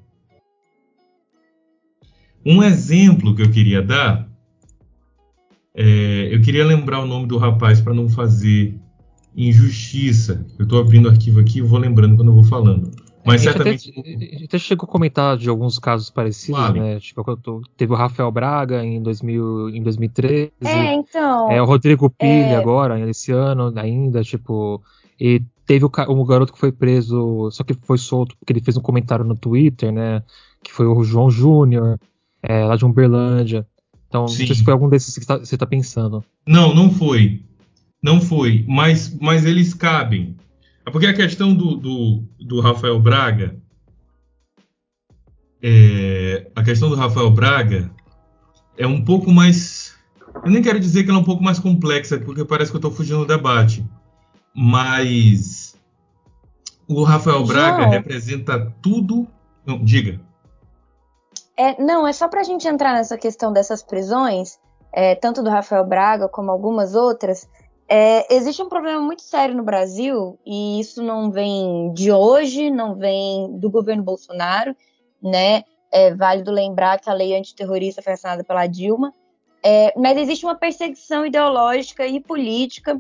Um 2.46 2.62
exemplo 2.62 3.34
que 3.34 3.42
eu 3.42 3.50
queria 3.50 3.82
dar, 3.82 4.28
é, 5.74 6.30
eu 6.32 6.42
queria 6.42 6.66
lembrar 6.66 7.00
o 7.00 7.06
nome 7.06 7.28
do 7.28 7.38
rapaz 7.38 7.80
para 7.80 7.94
não 7.94 8.10
fazer 8.10 8.78
injustiça. 9.36 10.46
Eu 10.58 10.64
estou 10.64 10.80
abrindo 10.80 11.06
o 11.06 11.10
arquivo 11.10 11.40
aqui 11.40 11.60
e 11.60 11.62
vou 11.62 11.80
lembrando 11.80 12.16
quando 12.16 12.30
eu 12.30 12.36
vou 12.36 12.44
falando. 12.44 12.92
Mas 13.26 13.42
a 13.42 13.52
certamente. 13.52 13.90
Até, 13.92 14.10
a 14.10 14.14
gente 14.14 14.46
até 14.46 14.58
chegou 14.58 14.88
a 14.88 14.92
comentar 14.92 15.38
de 15.38 15.50
alguns 15.50 15.78
casos 15.78 16.10
parecidos, 16.10 16.62
vale. 16.62 16.80
né? 16.80 17.00
Tipo, 17.00 17.62
teve 17.76 17.92
o 17.92 17.96
Rafael 17.96 18.32
Braga 18.32 18.84
em, 18.84 19.04
2000, 19.04 19.70
em 19.70 19.84
2013. 19.84 20.52
É, 20.64 20.94
então. 20.94 21.52
É, 21.52 21.62
o 21.62 21.66
Rodrigo 21.66 22.10
Pilha 22.10 22.54
é... 22.54 22.56
agora, 22.56 22.98
esse 23.10 23.32
ano 23.32 23.74
ainda, 23.76 24.24
tipo. 24.24 24.82
E 25.20 25.42
teve 25.68 25.86
o, 25.86 25.92
um 26.10 26.26
garoto 26.26 26.54
que 26.54 26.60
foi 26.60 26.72
preso, 26.72 27.52
só 27.52 27.64
que 27.64 27.74
foi 27.74 27.98
solto 27.98 28.36
porque 28.38 28.54
ele 28.54 28.62
fez 28.62 28.78
um 28.78 28.82
comentário 28.82 29.26
no 29.26 29.36
Twitter, 29.36 29.92
né? 29.92 30.24
Que 30.64 30.72
foi 30.72 30.88
o 30.88 31.04
João 31.04 31.30
Júnior, 31.30 32.00
é, 32.42 32.64
lá 32.64 32.78
de 32.78 32.86
Umberlândia. 32.86 33.68
Então, 34.08 34.28
Sim. 34.28 34.40
não 34.40 34.48
sei 34.48 34.56
se 34.56 34.64
foi 34.64 34.74
algum 34.74 34.88
desses 34.88 35.18
que 35.18 35.26
tá, 35.26 35.38
você 35.38 35.56
está 35.56 35.66
pensando. 35.66 36.24
Não, 36.48 36.74
não 36.74 36.90
foi. 36.90 37.44
Não 38.02 38.22
foi. 38.22 38.64
Mas, 38.68 39.14
mas 39.20 39.46
eles 39.46 39.74
cabem. 39.74 40.38
É 40.86 40.90
porque 40.90 41.06
a 41.06 41.14
questão 41.14 41.54
do, 41.54 41.76
do, 41.76 42.24
do 42.40 42.62
Rafael 42.62 42.98
Braga. 43.00 43.58
É, 45.62 46.50
a 46.56 46.64
questão 46.64 46.88
do 46.90 46.96
Rafael 46.96 47.30
Braga 47.32 47.92
é 48.78 48.88
um 48.88 49.04
pouco 49.04 49.30
mais. 49.30 49.98
Eu 50.46 50.52
nem 50.52 50.62
quero 50.62 50.80
dizer 50.80 51.04
que 51.04 51.10
ela 51.10 51.20
é 51.20 51.22
um 51.22 51.26
pouco 51.26 51.44
mais 51.44 51.60
complexa, 51.60 52.18
porque 52.20 52.46
parece 52.46 52.72
que 52.72 52.78
eu 52.78 52.80
estou 52.80 52.92
fugindo 52.92 53.20
do 53.20 53.26
debate. 53.26 53.84
Mas 54.60 55.78
o 56.88 57.04
Rafael 57.04 57.46
Braga 57.46 57.82
João. 57.82 57.90
representa 57.92 58.74
tudo. 58.82 59.28
Não, 59.64 59.78
diga. 59.78 60.20
É, 61.56 61.80
não, 61.80 62.08
é 62.08 62.12
só 62.12 62.28
para 62.28 62.42
a 62.42 62.44
gente 62.44 62.68
entrar 62.68 62.94
nessa 62.94 63.20
questão 63.20 63.54
dessas 63.54 63.84
prisões, 63.84 64.58
é, 64.92 65.14
tanto 65.14 65.44
do 65.44 65.50
Rafael 65.52 65.86
Braga 65.86 66.28
como 66.28 66.50
algumas 66.50 66.96
outras. 66.96 67.48
É, 67.88 68.34
existe 68.34 68.62
um 68.64 68.68
problema 68.68 69.00
muito 69.00 69.22
sério 69.22 69.56
no 69.56 69.64
Brasil, 69.64 70.40
e 70.44 70.80
isso 70.80 71.04
não 71.04 71.30
vem 71.30 71.94
de 71.94 72.12
hoje, 72.12 72.72
não 72.72 72.96
vem 72.96 73.60
do 73.60 73.70
governo 73.70 74.02
Bolsonaro, 74.02 74.76
né? 75.22 75.64
É 75.92 76.16
válido 76.16 76.52
lembrar 76.52 77.00
que 77.00 77.10
a 77.10 77.14
lei 77.14 77.38
antiterrorista 77.38 78.02
foi 78.02 78.14
assinada 78.14 78.44
pela 78.44 78.66
Dilma, 78.66 79.14
é, 79.64 79.94
mas 79.96 80.18
existe 80.18 80.46
uma 80.46 80.56
perseguição 80.56 81.26
ideológica 81.26 82.08
e 82.08 82.20
política 82.20 83.00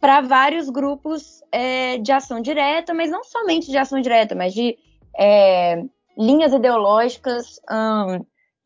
para 0.00 0.20
vários 0.20 0.68
grupos 0.68 1.42
é, 1.50 1.98
de 1.98 2.12
ação 2.12 2.40
direta, 2.40 2.92
mas 2.92 3.10
não 3.10 3.24
somente 3.24 3.70
de 3.70 3.78
ação 3.78 4.00
direta, 4.00 4.34
mas 4.34 4.52
de 4.52 4.76
é, 5.18 5.82
linhas 6.16 6.52
ideológicas 6.52 7.60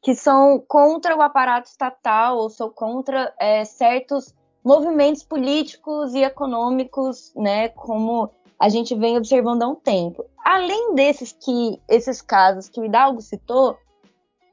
que 0.02 0.14
são 0.14 0.62
contra 0.66 1.16
o 1.16 1.22
aparato 1.22 1.68
estatal 1.68 2.38
ou 2.38 2.48
são 2.48 2.70
contra 2.70 3.32
é, 3.38 3.64
certos 3.64 4.34
movimentos 4.64 5.22
políticos 5.22 6.14
e 6.14 6.22
econômicos, 6.22 7.32
né, 7.34 7.68
como 7.68 8.30
a 8.58 8.68
gente 8.68 8.94
vem 8.94 9.16
observando 9.16 9.62
há 9.62 9.68
um 9.68 9.74
tempo. 9.74 10.24
Além 10.44 10.94
desses 10.94 11.32
que 11.32 11.80
esses 11.88 12.20
casos 12.20 12.68
que 12.68 12.80
o 12.80 12.84
Hidalgo 12.84 13.20
citou, 13.20 13.76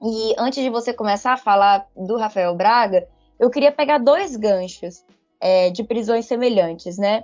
e 0.02 0.34
antes 0.38 0.64
de 0.64 0.70
você 0.70 0.94
começar 0.94 1.34
a 1.34 1.38
falar 1.38 1.88
do 1.96 2.18
Rafael 2.18 2.56
Braga, 2.56 3.08
eu 3.40 3.50
queria 3.50 3.72
pegar 3.72 3.98
dois 3.98 4.36
ganchos 4.36 5.04
é, 5.40 5.70
de 5.70 5.84
prisões 5.84 6.26
semelhantes, 6.26 6.98
né? 6.98 7.24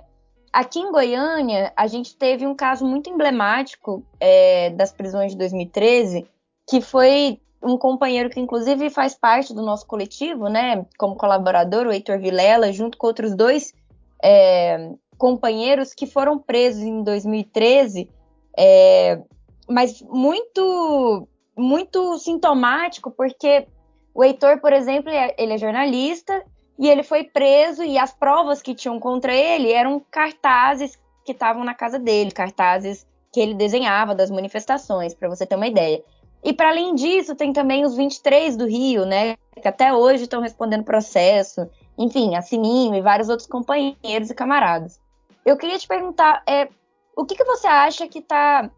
Aqui 0.52 0.78
em 0.78 0.92
Goiânia, 0.92 1.72
a 1.76 1.86
gente 1.88 2.16
teve 2.16 2.46
um 2.46 2.54
caso 2.54 2.86
muito 2.86 3.10
emblemático 3.10 4.04
é, 4.20 4.70
das 4.70 4.92
prisões 4.92 5.32
de 5.32 5.38
2013, 5.38 6.26
que 6.68 6.80
foi 6.80 7.40
um 7.60 7.76
companheiro 7.76 8.30
que 8.30 8.38
inclusive 8.38 8.90
faz 8.90 9.14
parte 9.14 9.52
do 9.52 9.62
nosso 9.62 9.86
coletivo, 9.86 10.48
né, 10.48 10.86
como 10.98 11.16
colaborador, 11.16 11.86
o 11.86 11.92
Heitor 11.92 12.20
Vilela, 12.20 12.72
junto 12.72 12.96
com 12.98 13.06
outros 13.06 13.34
dois 13.34 13.72
é, 14.22 14.92
companheiros 15.16 15.94
que 15.94 16.06
foram 16.06 16.38
presos 16.38 16.82
em 16.82 17.02
2013, 17.02 18.08
é, 18.56 19.20
mas 19.68 20.02
muito 20.02 21.26
muito 21.56 22.18
sintomático, 22.18 23.10
porque 23.10 23.66
o 24.14 24.22
Heitor, 24.22 24.60
por 24.60 24.72
exemplo, 24.72 25.10
ele 25.38 25.52
é 25.52 25.58
jornalista 25.58 26.44
e 26.78 26.88
ele 26.88 27.02
foi 27.02 27.24
preso 27.24 27.82
e 27.82 27.98
as 27.98 28.12
provas 28.12 28.60
que 28.60 28.74
tinham 28.74 28.98
contra 28.98 29.32
ele 29.32 29.72
eram 29.72 30.02
cartazes 30.10 30.98
que 31.24 31.32
estavam 31.32 31.64
na 31.64 31.74
casa 31.74 31.98
dele, 31.98 32.30
cartazes 32.30 33.06
que 33.32 33.40
ele 33.40 33.54
desenhava 33.54 34.14
das 34.14 34.30
manifestações, 34.30 35.14
para 35.14 35.28
você 35.28 35.46
ter 35.46 35.56
uma 35.56 35.66
ideia. 35.66 36.02
E 36.42 36.52
para 36.52 36.68
além 36.68 36.94
disso, 36.94 37.34
tem 37.34 37.52
também 37.52 37.84
os 37.84 37.96
23 37.96 38.56
do 38.56 38.66
Rio, 38.66 39.06
né, 39.06 39.36
que 39.60 39.66
até 39.66 39.92
hoje 39.92 40.24
estão 40.24 40.42
respondendo 40.42 40.84
processo, 40.84 41.68
enfim, 41.96 42.36
a 42.36 42.42
Sininho 42.42 42.94
e 42.94 43.00
vários 43.00 43.28
outros 43.28 43.48
companheiros 43.48 44.30
e 44.30 44.34
camaradas. 44.34 45.00
Eu 45.44 45.56
queria 45.56 45.78
te 45.78 45.88
perguntar, 45.88 46.42
é, 46.46 46.68
o 47.16 47.24
que, 47.24 47.34
que 47.34 47.44
você 47.44 47.66
acha 47.66 48.06
que 48.06 48.18
está 48.18 48.70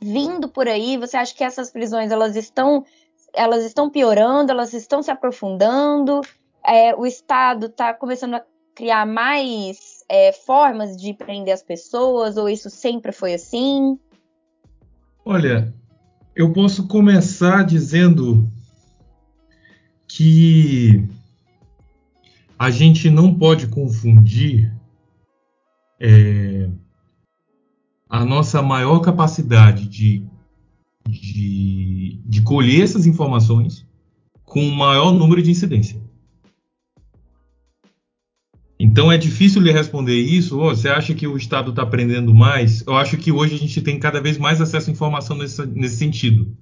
vindo 0.00 0.48
por 0.48 0.66
aí? 0.68 0.96
Você 0.96 1.16
acha 1.16 1.34
que 1.34 1.44
essas 1.44 1.70
prisões 1.70 2.10
elas 2.10 2.34
estão 2.36 2.84
elas 3.34 3.64
estão 3.64 3.88
piorando, 3.88 4.52
elas 4.52 4.74
estão 4.74 5.02
se 5.02 5.10
aprofundando? 5.10 6.20
É, 6.66 6.94
o 6.94 7.04
Estado 7.06 7.66
está 7.66 7.92
começando 7.92 8.34
a 8.34 8.44
criar 8.74 9.06
mais 9.06 10.04
é, 10.08 10.32
formas 10.32 10.96
de 10.96 11.12
prender 11.12 11.52
as 11.52 11.62
pessoas, 11.62 12.36
ou 12.36 12.48
isso 12.48 12.70
sempre 12.70 13.12
foi 13.12 13.34
assim? 13.34 13.98
Olha, 15.24 15.72
eu 16.34 16.52
posso 16.52 16.88
começar 16.88 17.64
dizendo 17.64 18.50
que 20.08 21.04
a 22.58 22.70
gente 22.70 23.10
não 23.10 23.34
pode 23.34 23.66
confundir 23.66 24.72
é, 26.00 26.68
a 28.08 28.24
nossa 28.24 28.60
maior 28.60 29.00
capacidade 29.00 29.88
de, 29.88 30.24
de, 31.08 32.20
de 32.24 32.42
colher 32.42 32.82
essas 32.82 33.06
informações 33.06 33.86
com 34.44 34.60
o 34.60 34.74
maior 34.74 35.12
número 35.12 35.42
de 35.42 35.50
incidência. 35.50 36.00
Então 38.84 39.12
é 39.12 39.16
difícil 39.16 39.62
lhe 39.62 39.70
responder 39.70 40.16
isso. 40.16 40.58
Oh, 40.58 40.70
você 40.70 40.88
acha 40.88 41.14
que 41.14 41.24
o 41.24 41.36
Estado 41.36 41.70
está 41.70 41.82
aprendendo 41.82 42.34
mais? 42.34 42.84
Eu 42.84 42.96
acho 42.96 43.16
que 43.16 43.30
hoje 43.30 43.54
a 43.54 43.58
gente 43.58 43.80
tem 43.80 43.96
cada 43.96 44.20
vez 44.20 44.36
mais 44.38 44.60
acesso 44.60 44.90
à 44.90 44.92
informação 44.92 45.36
nesse, 45.36 45.64
nesse 45.66 45.94
sentido. 45.94 46.52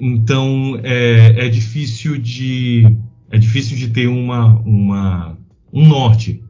Então 0.00 0.76
é, 0.82 1.46
é, 1.46 1.48
difícil 1.48 2.18
de 2.18 2.82
é 3.30 3.38
difícil 3.38 3.76
de 3.76 3.90
ter 3.90 4.08
uma, 4.08 4.58
uma 4.62 5.38
um 5.72 5.86
norte 5.86 6.42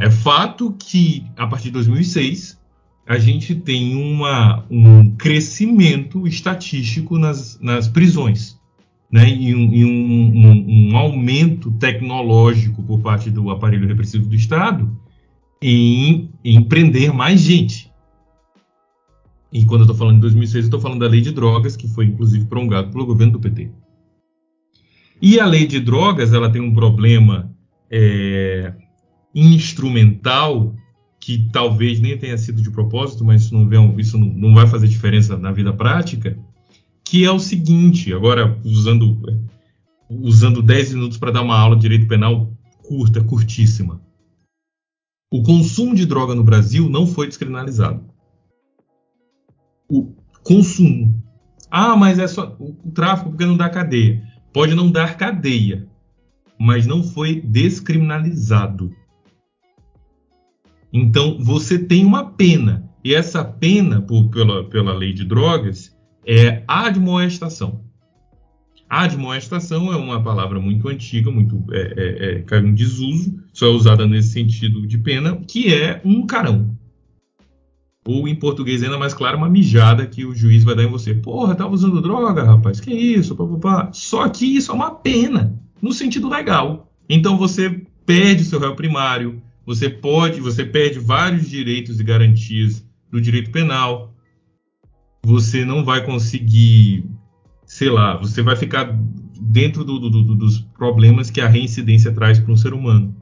é 0.00 0.10
fato 0.10 0.74
que, 0.76 1.24
a 1.36 1.46
partir 1.46 1.64
de 1.66 1.72
2006, 1.72 2.58
a 3.06 3.18
gente 3.18 3.54
tem 3.54 3.94
uma, 3.94 4.64
um 4.68 5.14
crescimento 5.14 6.26
estatístico 6.26 7.16
nas, 7.16 7.60
nas 7.60 7.86
prisões. 7.86 8.58
Né, 9.10 9.28
e, 9.28 9.54
um, 9.54 9.60
um, 9.60 10.46
um, 10.46 10.90
um, 10.90 10.96
aumento 10.96 11.70
tecnológico 11.72 12.82
por 12.82 13.00
parte 13.00 13.30
do 13.30 13.50
aparelho 13.50 13.86
repressivo 13.86 14.26
do 14.26 14.34
Estado 14.34 14.98
em, 15.62 16.28
em 16.44 16.62
prender 16.64 17.12
mais 17.12 17.40
gente. 17.40 17.90
E 19.52 19.64
quando 19.64 19.82
eu 19.82 19.84
estou 19.84 19.96
falando 19.96 20.16
de 20.16 20.22
2006, 20.22 20.54
eu 20.54 20.60
estou 20.66 20.80
falando 20.80 21.00
da 21.00 21.08
lei 21.08 21.20
de 21.20 21.30
drogas, 21.30 21.76
que 21.76 21.86
foi 21.86 22.06
inclusive 22.06 22.46
promulgada 22.46 22.88
pelo 22.88 23.06
governo 23.06 23.34
do 23.34 23.40
PT. 23.40 23.70
E 25.22 25.40
a 25.40 25.46
lei 25.46 25.66
de 25.66 25.80
drogas, 25.80 26.32
ela 26.32 26.50
tem 26.50 26.60
um 26.60 26.74
problema 26.74 27.50
é, 27.90 28.74
instrumental 29.34 30.74
que 31.20 31.48
talvez 31.50 32.00
nem 32.00 32.16
tenha 32.16 32.36
sido 32.36 32.60
de 32.60 32.70
propósito, 32.70 33.24
mas 33.24 33.42
isso 33.42 33.54
não, 33.54 33.68
vem, 33.68 33.94
isso 33.98 34.18
não, 34.18 34.28
não 34.28 34.54
vai 34.54 34.66
fazer 34.66 34.86
diferença 34.88 35.36
na 35.36 35.50
vida 35.50 35.72
prática, 35.72 36.38
que 37.06 37.24
é 37.24 37.30
o 37.30 37.38
seguinte, 37.38 38.12
agora 38.12 38.60
usando 38.64 39.16
usando 40.10 40.60
10 40.60 40.94
minutos 40.94 41.18
para 41.18 41.30
dar 41.30 41.42
uma 41.42 41.58
aula 41.58 41.76
de 41.76 41.82
direito 41.82 42.08
penal 42.08 42.52
curta, 42.82 43.22
curtíssima. 43.22 44.00
O 45.32 45.42
consumo 45.42 45.94
de 45.94 46.04
droga 46.04 46.34
no 46.34 46.44
Brasil 46.44 46.88
não 46.88 47.06
foi 47.06 47.26
descriminalizado. 47.26 48.04
O 49.88 50.12
consumo. 50.42 51.22
Ah, 51.70 51.96
mas 51.96 52.18
é 52.18 52.26
só 52.26 52.56
o 52.58 52.90
tráfico 52.92 53.30
porque 53.30 53.46
não 53.46 53.56
dá 53.56 53.68
cadeia. 53.68 54.22
Pode 54.52 54.74
não 54.74 54.90
dar 54.90 55.16
cadeia, 55.16 55.88
mas 56.58 56.86
não 56.86 57.02
foi 57.02 57.40
descriminalizado. 57.40 58.94
Então, 60.92 61.38
você 61.42 61.78
tem 61.78 62.04
uma 62.04 62.30
pena, 62.30 62.88
e 63.04 63.14
essa 63.14 63.44
pena, 63.44 64.00
por, 64.00 64.28
pela, 64.30 64.64
pela 64.64 64.94
lei 64.94 65.12
de 65.12 65.24
drogas, 65.24 65.95
é 66.26 66.64
admoestação. 66.66 67.84
Admoestação 68.88 69.92
é 69.92 69.96
uma 69.96 70.22
palavra 70.22 70.60
muito 70.60 70.88
antiga, 70.88 71.30
muito 71.30 71.62
é, 71.72 72.44
é, 72.48 72.56
é, 72.56 72.58
em 72.58 72.74
desuso, 72.74 73.42
só 73.52 73.66
é 73.66 73.70
usada 73.70 74.06
nesse 74.06 74.30
sentido 74.30 74.86
de 74.86 74.98
pena, 74.98 75.36
que 75.36 75.72
é 75.72 76.00
um 76.04 76.26
carão. 76.26 76.76
Ou 78.06 78.28
em 78.28 78.36
português 78.36 78.82
ainda 78.84 78.98
mais 78.98 79.12
claro, 79.12 79.36
uma 79.36 79.48
mijada 79.48 80.06
que 80.06 80.24
o 80.24 80.34
juiz 80.34 80.62
vai 80.62 80.76
dar 80.76 80.84
em 80.84 80.90
você. 80.90 81.12
Porra, 81.12 81.56
tava 81.56 81.74
usando 81.74 82.00
droga, 82.00 82.44
rapaz, 82.44 82.78
que 82.78 82.92
isso. 82.92 83.36
Só 83.92 84.28
que 84.28 84.56
isso 84.56 84.70
é 84.70 84.74
uma 84.74 84.92
pena, 84.92 85.60
no 85.82 85.92
sentido 85.92 86.28
legal. 86.28 86.92
Então 87.08 87.36
você 87.36 87.82
perde 88.04 88.44
seu 88.44 88.60
réu 88.60 88.76
primário, 88.76 89.42
você 89.64 89.90
pode, 89.90 90.40
você 90.40 90.64
perde 90.64 91.00
vários 91.00 91.50
direitos 91.50 91.98
e 91.98 92.04
garantias 92.04 92.84
do 93.10 93.20
direito 93.20 93.50
penal. 93.50 94.14
Você 95.26 95.64
não 95.64 95.84
vai 95.84 96.06
conseguir, 96.06 97.04
sei 97.66 97.90
lá, 97.90 98.16
você 98.16 98.42
vai 98.42 98.54
ficar 98.54 98.96
dentro 99.40 99.84
do, 99.84 99.98
do, 99.98 100.08
do, 100.08 100.34
dos 100.36 100.60
problemas 100.60 101.32
que 101.32 101.40
a 101.40 101.48
reincidência 101.48 102.12
traz 102.12 102.38
para 102.38 102.52
um 102.52 102.56
ser 102.56 102.72
humano. 102.72 103.12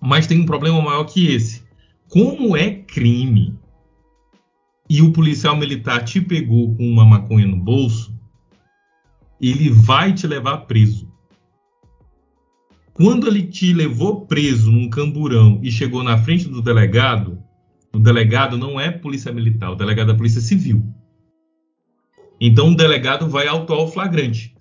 Mas 0.00 0.28
tem 0.28 0.38
um 0.40 0.46
problema 0.46 0.80
maior 0.80 1.02
que 1.02 1.26
esse. 1.26 1.64
Como 2.08 2.56
é 2.56 2.70
crime 2.70 3.58
e 4.88 5.02
o 5.02 5.10
policial 5.10 5.56
militar 5.56 6.04
te 6.04 6.20
pegou 6.20 6.76
com 6.76 6.88
uma 6.88 7.04
maconha 7.04 7.48
no 7.48 7.56
bolso, 7.56 8.16
ele 9.40 9.70
vai 9.70 10.12
te 10.12 10.28
levar 10.28 10.58
preso. 10.58 11.12
Quando 12.92 13.26
ele 13.26 13.42
te 13.42 13.72
levou 13.72 14.24
preso 14.24 14.70
num 14.70 14.88
camburão 14.88 15.58
e 15.64 15.72
chegou 15.72 16.04
na 16.04 16.16
frente 16.16 16.48
do 16.48 16.62
delegado, 16.62 17.42
o 17.92 17.98
delegado 17.98 18.56
não 18.56 18.78
é 18.78 18.88
polícia 18.88 19.32
militar, 19.32 19.72
o 19.72 19.74
delegado 19.74 20.12
é 20.12 20.14
polícia 20.14 20.40
civil. 20.40 20.94
Então 22.40 22.70
o 22.70 22.76
delegado 22.76 23.28
vai 23.28 23.46
autuar 23.46 23.80
o 23.80 23.88
flagrante, 23.88 24.56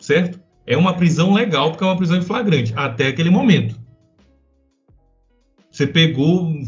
certo? 0.00 0.40
É 0.66 0.76
uma 0.76 0.94
prisão 0.94 1.32
legal 1.32 1.70
porque 1.70 1.84
é 1.84 1.86
uma 1.86 1.96
prisão 1.96 2.16
em 2.18 2.22
flagrante, 2.22 2.72
até 2.74 3.06
aquele 3.08 3.30
momento. 3.30 3.78
Você 5.70 5.86
pegou 5.86 6.44
um 6.44 6.64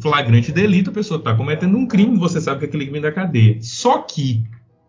flagrante 0.00 0.50
delito, 0.52 0.90
a 0.90 0.92
pessoa 0.92 1.18
está 1.18 1.34
cometendo 1.34 1.76
um 1.76 1.86
crime, 1.86 2.18
você 2.18 2.40
sabe 2.40 2.60
que 2.60 2.64
aquele 2.66 2.84
crime 2.84 2.98
é 2.98 3.02
da 3.02 3.12
cadeia. 3.12 3.58
Só 3.60 4.02
que 4.02 4.44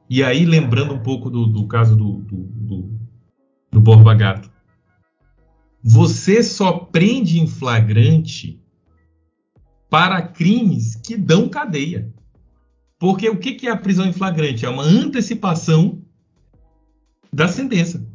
E 0.09 0.23
aí, 0.23 0.45
lembrando 0.45 0.93
um 0.93 1.03
pouco 1.03 1.29
do, 1.29 1.47
do 1.47 1.67
caso 1.67 1.95
do, 1.95 2.19
do, 2.21 2.37
do, 2.37 2.99
do 3.71 3.81
Borba 3.81 4.13
Gato, 4.13 4.49
você 5.83 6.41
só 6.41 6.71
prende 6.73 7.39
em 7.39 7.47
flagrante 7.47 8.61
para 9.89 10.21
crimes 10.21 10.95
que 10.95 11.17
dão 11.17 11.49
cadeia. 11.49 12.13
Porque 12.99 13.29
o 13.29 13.37
que 13.37 13.67
é 13.67 13.71
a 13.71 13.77
prisão 13.77 14.05
em 14.05 14.13
flagrante? 14.13 14.65
É 14.65 14.69
uma 14.69 14.83
antecipação 14.83 16.01
da 17.31 17.47
sentença. 17.47 18.05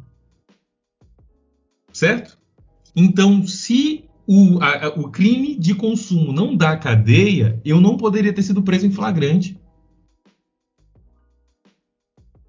Certo? 1.91 2.37
Então, 2.95 3.45
se 3.47 4.09
o, 4.27 4.59
a, 4.61 4.89
o 4.99 5.09
crime 5.09 5.55
de 5.55 5.73
consumo 5.73 6.33
não 6.33 6.55
dá 6.55 6.75
cadeia, 6.77 7.61
eu 7.63 7.79
não 7.79 7.97
poderia 7.97 8.33
ter 8.33 8.43
sido 8.43 8.61
preso 8.61 8.85
em 8.85 8.91
flagrante. 8.91 9.59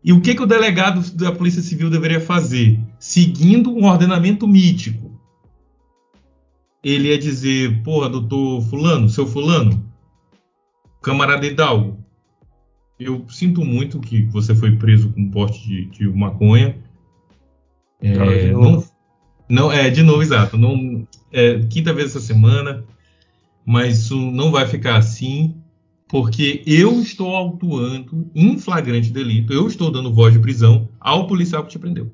E 0.02 0.12
o 0.12 0.20
que, 0.20 0.34
que 0.34 0.42
o 0.42 0.46
delegado 0.46 1.00
da 1.12 1.32
Polícia 1.32 1.62
Civil 1.62 1.88
deveria 1.88 2.20
fazer? 2.20 2.78
Seguindo 2.98 3.70
um 3.70 3.86
ordenamento 3.86 4.46
mítico. 4.46 5.18
Ele 6.82 7.08
ia 7.08 7.18
dizer, 7.18 7.82
porra, 7.82 8.10
doutor 8.10 8.60
Fulano, 8.62 9.08
seu 9.08 9.26
Fulano, 9.26 9.90
camarada 11.00 11.46
Hidalgo, 11.46 12.03
eu 13.04 13.24
sinto 13.28 13.64
muito 13.64 14.00
que 14.00 14.22
você 14.22 14.54
foi 14.54 14.76
preso 14.76 15.12
com 15.12 15.30
porte 15.30 15.66
de, 15.66 15.84
de 15.86 16.08
maconha. 16.08 16.76
É, 18.00 18.50
não, 18.50 18.84
não, 19.48 19.72
é, 19.72 19.90
de 19.90 20.02
novo, 20.02 20.22
exato. 20.22 20.56
Não, 20.56 21.06
é, 21.32 21.58
quinta 21.70 21.92
vez 21.92 22.10
essa 22.10 22.20
semana, 22.20 22.84
mas 23.64 24.00
isso 24.00 24.16
não 24.16 24.50
vai 24.50 24.66
ficar 24.66 24.96
assim, 24.96 25.54
porque 26.08 26.62
eu 26.66 27.00
estou 27.00 27.34
autuando 27.34 28.30
em 28.34 28.58
flagrante 28.58 29.10
delito, 29.10 29.52
eu 29.52 29.66
estou 29.66 29.90
dando 29.90 30.12
voz 30.12 30.32
de 30.32 30.40
prisão 30.40 30.88
ao 30.98 31.26
policial 31.26 31.64
que 31.64 31.70
te 31.70 31.78
prendeu. 31.78 32.10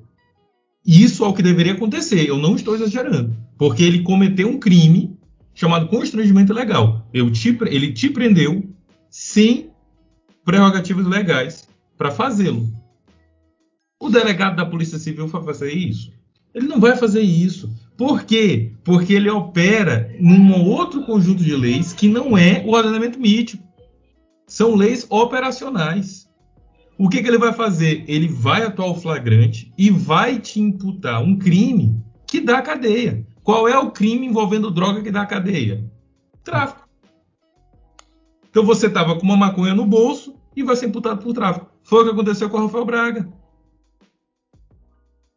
Isso 0.85 1.23
é 1.23 1.27
o 1.27 1.33
que 1.33 1.43
deveria 1.43 1.73
acontecer, 1.73 2.27
eu 2.27 2.37
não 2.37 2.55
estou 2.55 2.75
exagerando, 2.75 3.35
porque 3.57 3.83
ele 3.83 4.01
cometeu 4.01 4.49
um 4.49 4.59
crime 4.59 5.15
chamado 5.53 5.87
constrangimento 5.87 6.51
ilegal. 6.51 7.07
Eu 7.13 7.29
te, 7.31 7.57
ele 7.67 7.93
te 7.93 8.09
prendeu 8.09 8.63
sem 9.09 9.70
prerrogativas 10.43 11.05
legais 11.05 11.67
para 11.97 12.11
fazê-lo. 12.11 12.67
O 13.99 14.09
delegado 14.09 14.55
da 14.55 14.65
Polícia 14.65 14.97
Civil 14.97 15.27
vai 15.27 15.43
fazer 15.43 15.71
isso? 15.71 16.11
Ele 16.53 16.67
não 16.67 16.79
vai 16.79 16.97
fazer 16.97 17.21
isso. 17.21 17.73
Por 17.95 18.23
quê? 18.23 18.73
Porque 18.83 19.13
ele 19.13 19.29
opera 19.29 20.13
num 20.19 20.65
outro 20.65 21.03
conjunto 21.03 21.43
de 21.43 21.55
leis 21.55 21.93
que 21.93 22.07
não 22.07 22.37
é 22.37 22.63
o 22.65 22.71
ordenamento 22.71 23.19
mítico. 23.19 23.63
São 24.47 24.75
leis 24.75 25.05
operacionais. 25.09 26.29
O 26.97 27.07
que, 27.07 27.21
que 27.21 27.27
ele 27.27 27.37
vai 27.37 27.53
fazer? 27.53 28.03
Ele 28.07 28.27
vai 28.27 28.63
atuar 28.63 28.87
o 28.87 28.95
flagrante 28.95 29.71
e 29.77 29.89
vai 29.89 30.39
te 30.39 30.59
imputar 30.59 31.21
um 31.21 31.37
crime 31.37 32.03
que 32.27 32.41
dá 32.41 32.61
cadeia. 32.61 33.25
Qual 33.43 33.67
é 33.67 33.77
o 33.77 33.91
crime 33.91 34.27
envolvendo 34.27 34.71
droga 34.71 35.01
que 35.01 35.11
dá 35.11 35.25
cadeia? 35.25 35.85
Tráfico. 36.43 36.80
Então 38.51 38.65
você 38.65 38.87
estava 38.87 39.15
com 39.15 39.23
uma 39.23 39.37
maconha 39.37 39.73
no 39.73 39.85
bolso 39.85 40.35
e 40.55 40.61
vai 40.61 40.75
ser 40.75 40.87
imputado 40.87 41.23
por 41.23 41.33
tráfico. 41.33 41.67
Foi 41.83 42.01
o 42.01 42.03
que 42.03 42.11
aconteceu 42.11 42.49
com 42.49 42.57
o 42.57 42.65
Rafael 42.65 42.85
Braga. 42.85 43.33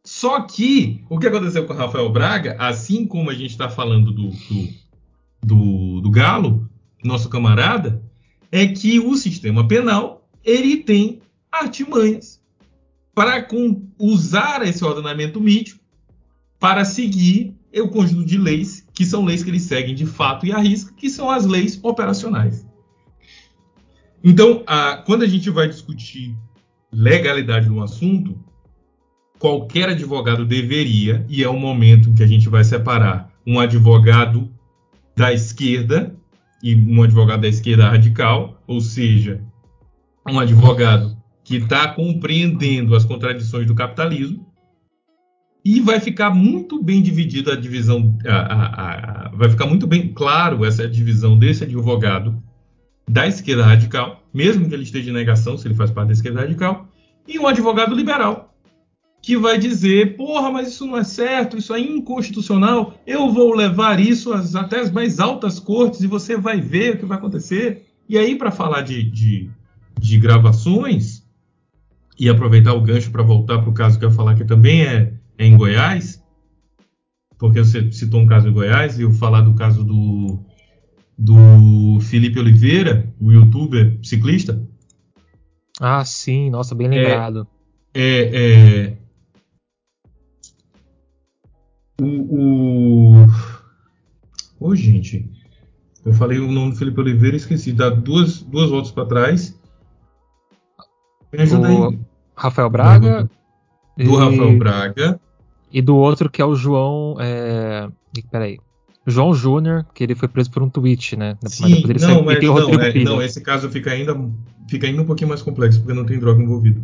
Só 0.03 0.41
que 0.41 1.03
o 1.09 1.17
que 1.17 1.25
aconteceu 1.25 1.65
com 1.65 1.73
o 1.73 1.77
Rafael 1.77 2.11
Braga, 2.11 2.57
assim 2.59 3.07
como 3.07 3.29
a 3.29 3.33
gente 3.33 3.51
está 3.51 3.69
falando 3.69 4.11
do, 4.11 4.29
do, 4.29 4.69
do, 5.41 6.01
do 6.01 6.11
Galo, 6.11 6.69
nosso 7.03 7.29
camarada, 7.29 8.03
é 8.51 8.67
que 8.67 8.99
o 8.99 9.15
sistema 9.15 9.65
penal 9.67 10.29
ele 10.43 10.77
tem 10.77 11.21
artimanhas 11.51 12.41
para 13.15 13.47
usar 13.97 14.61
esse 14.67 14.83
ordenamento 14.83 15.39
mítico 15.39 15.79
para 16.59 16.83
seguir 16.83 17.55
o 17.73 17.87
conjunto 17.87 18.25
de 18.25 18.37
leis 18.37 18.85
que 18.93 19.05
são 19.05 19.23
leis 19.25 19.43
que 19.43 19.49
eles 19.49 19.63
seguem 19.63 19.95
de 19.95 20.05
fato 20.05 20.45
e 20.45 20.51
à 20.51 20.57
risca, 20.57 20.93
que 20.93 21.09
são 21.09 21.29
as 21.29 21.45
leis 21.45 21.79
operacionais. 21.81 22.64
Então, 24.27 24.63
a, 24.65 24.97
quando 25.05 25.21
a 25.21 25.27
gente 25.27 25.51
vai 25.51 25.67
discutir 25.69 26.35
legalidade 26.91 27.69
no 27.69 27.83
assunto, 27.83 28.35
qualquer 29.37 29.89
advogado 29.89 30.43
deveria, 30.43 31.23
e 31.29 31.43
é 31.43 31.47
o 31.47 31.59
momento 31.59 32.09
em 32.09 32.15
que 32.15 32.23
a 32.23 32.27
gente 32.27 32.49
vai 32.49 32.63
separar 32.63 33.31
um 33.45 33.59
advogado 33.59 34.51
da 35.15 35.31
esquerda 35.31 36.15
e 36.63 36.73
um 36.75 37.03
advogado 37.03 37.41
da 37.41 37.47
esquerda 37.47 37.87
radical, 37.87 38.59
ou 38.65 38.81
seja, 38.81 39.43
um 40.27 40.39
advogado 40.39 41.15
que 41.43 41.57
está 41.57 41.89
compreendendo 41.89 42.95
as 42.95 43.05
contradições 43.05 43.67
do 43.67 43.75
capitalismo, 43.75 44.43
e 45.63 45.79
vai 45.79 45.99
ficar 45.99 46.31
muito 46.31 46.81
bem 46.81 46.99
dividida 46.99 47.53
a 47.53 47.55
divisão, 47.55 48.17
a, 48.25 49.27
a, 49.27 49.29
vai 49.35 49.49
ficar 49.49 49.67
muito 49.67 49.85
bem 49.85 50.11
claro 50.11 50.65
essa 50.65 50.87
divisão 50.87 51.37
desse 51.37 51.63
advogado 51.63 52.41
da 53.07 53.27
esquerda 53.27 53.63
radical, 53.63 54.23
mesmo 54.33 54.67
que 54.67 54.73
ele 54.73 54.83
esteja 54.83 55.09
em 55.09 55.13
negação 55.13 55.57
se 55.57 55.67
ele 55.67 55.75
faz 55.75 55.91
parte 55.91 56.07
da 56.07 56.13
esquerda 56.13 56.41
radical, 56.41 56.87
e 57.27 57.39
um 57.39 57.47
advogado 57.47 57.95
liberal, 57.95 58.53
que 59.25 59.35
vai 59.35 59.57
dizer: 59.57 60.15
porra, 60.15 60.51
mas 60.51 60.67
isso 60.67 60.85
não 60.85 60.97
é 60.97 61.03
certo, 61.03 61.57
isso 61.57 61.73
é 61.73 61.79
inconstitucional, 61.79 62.95
eu 63.07 63.31
vou 63.31 63.55
levar 63.55 63.99
isso 63.99 64.31
às, 64.31 64.55
até 64.55 64.79
as 64.79 64.91
mais 64.91 65.19
altas 65.19 65.59
cortes 65.59 66.01
e 66.01 66.07
você 66.07 66.37
vai 66.37 66.61
ver 66.61 66.93
o 66.93 66.97
que 66.99 67.05
vai 67.05 67.17
acontecer. 67.17 67.87
E 68.07 68.19
aí, 68.19 68.35
para 68.35 68.51
falar 68.51 68.81
de, 68.81 69.01
de, 69.01 69.49
de, 69.99 70.19
gravações, 70.19 71.25
e 72.19 72.29
aproveitar 72.29 72.73
o 72.73 72.81
gancho 72.81 73.09
para 73.09 73.23
voltar 73.23 73.59
para 73.59 73.69
o 73.69 73.73
caso 73.73 73.97
que 73.97 74.05
eu 74.05 74.09
ia 74.09 74.15
falar 74.15 74.35
que 74.35 74.45
também 74.45 74.83
é, 74.83 75.11
é 75.39 75.45
em 75.45 75.57
Goiás, 75.57 76.23
porque 77.37 77.59
você 77.59 77.91
citou 77.91 78.21
um 78.21 78.27
caso 78.27 78.47
em 78.47 78.53
Goiás, 78.53 78.99
e 78.99 79.01
eu 79.01 79.11
falar 79.11 79.41
do 79.41 79.55
caso 79.55 79.83
do 79.83 80.39
do 81.17 81.99
Felipe 82.01 82.39
Oliveira, 82.39 83.13
o 83.19 83.31
youtuber 83.31 83.97
ciclista. 84.03 84.61
Ah, 85.79 86.03
sim, 86.05 86.49
nossa, 86.49 86.73
bem 86.75 86.87
lembrado. 86.87 87.47
É, 87.93 88.01
é, 88.01 88.83
é 88.83 88.97
o, 92.01 92.05
o... 92.05 93.27
Ô, 94.59 94.75
gente, 94.75 95.29
eu 96.05 96.13
falei 96.13 96.39
o 96.39 96.51
nome 96.51 96.71
do 96.71 96.77
Felipe 96.77 96.99
Oliveira 96.99 97.35
e 97.35 97.39
esqueci. 97.39 97.71
Dá 97.71 97.89
duas, 97.89 98.41
duas 98.41 98.69
voltas 98.69 98.91
para 98.91 99.05
trás. 99.05 99.59
Me 101.31 101.41
ajuda 101.41 101.71
o 101.71 101.89
aí. 101.89 101.99
Rafael 102.35 102.69
Braga. 102.69 103.29
Do, 103.97 104.03
do 104.03 104.11
e... 104.11 104.17
Rafael 104.17 104.59
Braga. 104.59 105.19
E 105.71 105.81
do 105.81 105.95
outro 105.95 106.29
que 106.29 106.41
é 106.41 106.45
o 106.45 106.55
João. 106.55 107.17
É... 107.19 107.89
Peraí. 108.29 108.59
João 109.05 109.33
Júnior, 109.33 109.85
que 109.93 110.03
ele 110.03 110.15
foi 110.15 110.27
preso 110.27 110.49
por 110.49 110.63
um 110.63 110.69
tweet, 110.69 111.15
né? 111.15 111.37
Sim, 111.45 111.83
mas 111.87 112.01
não, 112.01 112.23
mas, 112.23 112.41
não, 112.41 112.81
é, 112.81 113.03
não, 113.03 113.21
esse 113.21 113.39
caso 113.41 113.69
fica 113.69 113.91
ainda, 113.91 114.19
fica 114.67 114.87
ainda 114.87 115.01
um 115.01 115.05
pouquinho 115.05 115.29
mais 115.29 115.41
complexo, 115.41 115.79
porque 115.79 115.93
não 115.93 116.05
tem 116.05 116.19
droga 116.19 116.41
envolvida. 116.41 116.81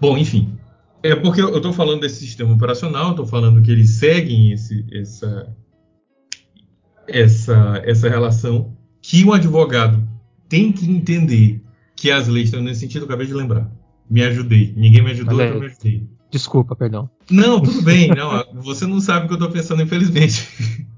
Bom, 0.00 0.16
enfim. 0.16 0.56
É 1.02 1.14
porque 1.14 1.40
eu 1.40 1.56
estou 1.56 1.72
falando 1.72 2.00
desse 2.00 2.16
sistema 2.16 2.54
operacional, 2.54 3.10
estou 3.10 3.26
falando 3.26 3.62
que 3.62 3.70
eles 3.70 3.90
seguem 3.90 4.52
esse, 4.52 4.84
essa, 4.92 5.56
essa, 7.08 7.82
essa 7.84 8.08
relação, 8.08 8.76
que 9.02 9.24
o 9.24 9.32
advogado 9.32 10.06
tem 10.48 10.72
que 10.72 10.88
entender 10.90 11.62
que 11.96 12.10
as 12.10 12.28
leis 12.28 12.46
estão 12.46 12.62
nesse 12.62 12.80
sentido, 12.80 13.02
eu 13.02 13.06
acabei 13.06 13.26
de 13.26 13.34
lembrar. 13.34 13.70
Me 14.08 14.22
ajudei. 14.22 14.72
Ninguém 14.76 15.02
me 15.02 15.10
ajudou, 15.10 15.34
então 15.34 15.54
eu 15.56 15.60
me 15.60 15.66
ajudei. 15.66 16.08
Desculpa, 16.30 16.76
perdão. 16.76 17.10
Não, 17.30 17.60
tudo 17.60 17.82
bem. 17.82 18.08
Não, 18.08 18.62
você 18.62 18.86
não 18.86 19.00
sabe 19.00 19.24
o 19.24 19.28
que 19.28 19.34
eu 19.34 19.38
estou 19.38 19.50
pensando, 19.50 19.82
infelizmente. 19.82 20.48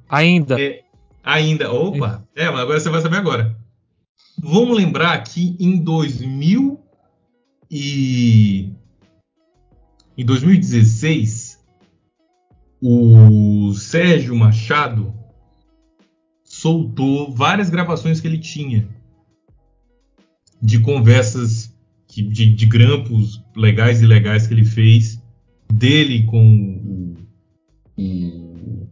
Ainda. 0.08 0.60
É, 0.60 0.82
ainda. 1.22 1.72
Opa! 1.72 2.26
É, 2.34 2.50
mas 2.50 2.60
agora 2.60 2.80
você 2.80 2.90
vai 2.90 3.00
saber 3.00 3.16
agora. 3.16 3.56
Vamos 4.40 4.76
lembrar 4.76 5.18
que 5.24 5.56
em 5.58 5.78
2000 5.78 6.80
e 7.70 8.72
em 10.16 10.24
2016 10.24 11.58
o 12.80 13.74
Sérgio 13.74 14.34
Machado 14.34 15.12
soltou 16.44 17.32
várias 17.32 17.68
gravações 17.68 18.20
que 18.20 18.26
ele 18.26 18.38
tinha 18.38 18.88
de 20.60 20.80
conversas 20.80 21.72
de, 22.08 22.46
de 22.54 22.66
grampos 22.66 23.42
legais 23.54 24.00
e 24.00 24.04
ilegais 24.04 24.46
que 24.46 24.54
ele 24.54 24.64
fez 24.64 25.17
dele 25.72 26.24
com 26.24 27.16
o, 27.96 28.02
o, 28.02 28.88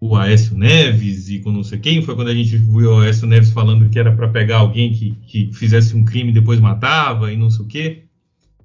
o 0.00 0.16
Aécio 0.16 0.56
Neves 0.56 1.28
e 1.28 1.40
com 1.40 1.52
não 1.52 1.64
sei 1.64 1.78
quem. 1.78 2.02
Foi 2.02 2.14
quando 2.14 2.28
a 2.28 2.34
gente 2.34 2.56
viu 2.56 2.92
o 2.92 3.00
Aécio 3.00 3.26
Neves 3.26 3.50
falando 3.50 3.88
que 3.88 3.98
era 3.98 4.14
para 4.14 4.28
pegar 4.28 4.58
alguém 4.58 4.92
que, 4.92 5.12
que 5.26 5.52
fizesse 5.52 5.96
um 5.96 6.04
crime 6.04 6.30
e 6.30 6.34
depois 6.34 6.60
matava 6.60 7.32
e 7.32 7.36
não 7.36 7.50
sei 7.50 7.64
o 7.64 7.68
quê. 7.68 8.02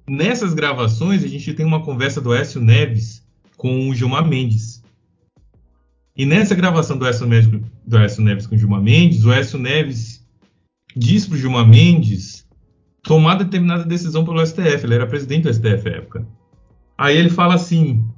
Nessas 0.08 0.52
gravações, 0.52 1.22
a 1.22 1.28
gente 1.28 1.54
tem 1.54 1.64
uma 1.64 1.82
conversa 1.82 2.20
do 2.20 2.32
Aécio 2.32 2.60
Neves 2.60 3.24
com 3.56 3.88
o 3.88 3.94
Gilmar 3.94 4.26
Mendes. 4.26 4.82
E 6.16 6.26
nessa 6.26 6.54
gravação 6.54 6.98
do 6.98 7.06
Aécio 7.06 7.26
Neves, 7.26 7.60
do 7.86 7.96
Aécio 7.96 8.22
Neves 8.22 8.46
com 8.46 8.54
o 8.54 8.58
Gilmar 8.58 8.82
Mendes, 8.82 9.24
o 9.24 9.30
Aécio 9.30 9.58
Neves 9.58 10.26
diz 10.94 11.26
para 11.26 11.36
o 11.36 11.38
Gilmar 11.38 11.66
Mendes 11.66 12.46
tomar 13.02 13.36
determinada 13.36 13.84
decisão 13.84 14.24
pelo 14.24 14.44
STF. 14.44 14.84
Ele 14.84 14.94
era 14.94 15.06
presidente 15.06 15.44
do 15.44 15.54
STF 15.54 15.88
na 15.88 15.96
época. 15.96 16.26
Aí 17.02 17.16
ele 17.16 17.30
fala 17.30 17.54
assim: 17.54 18.08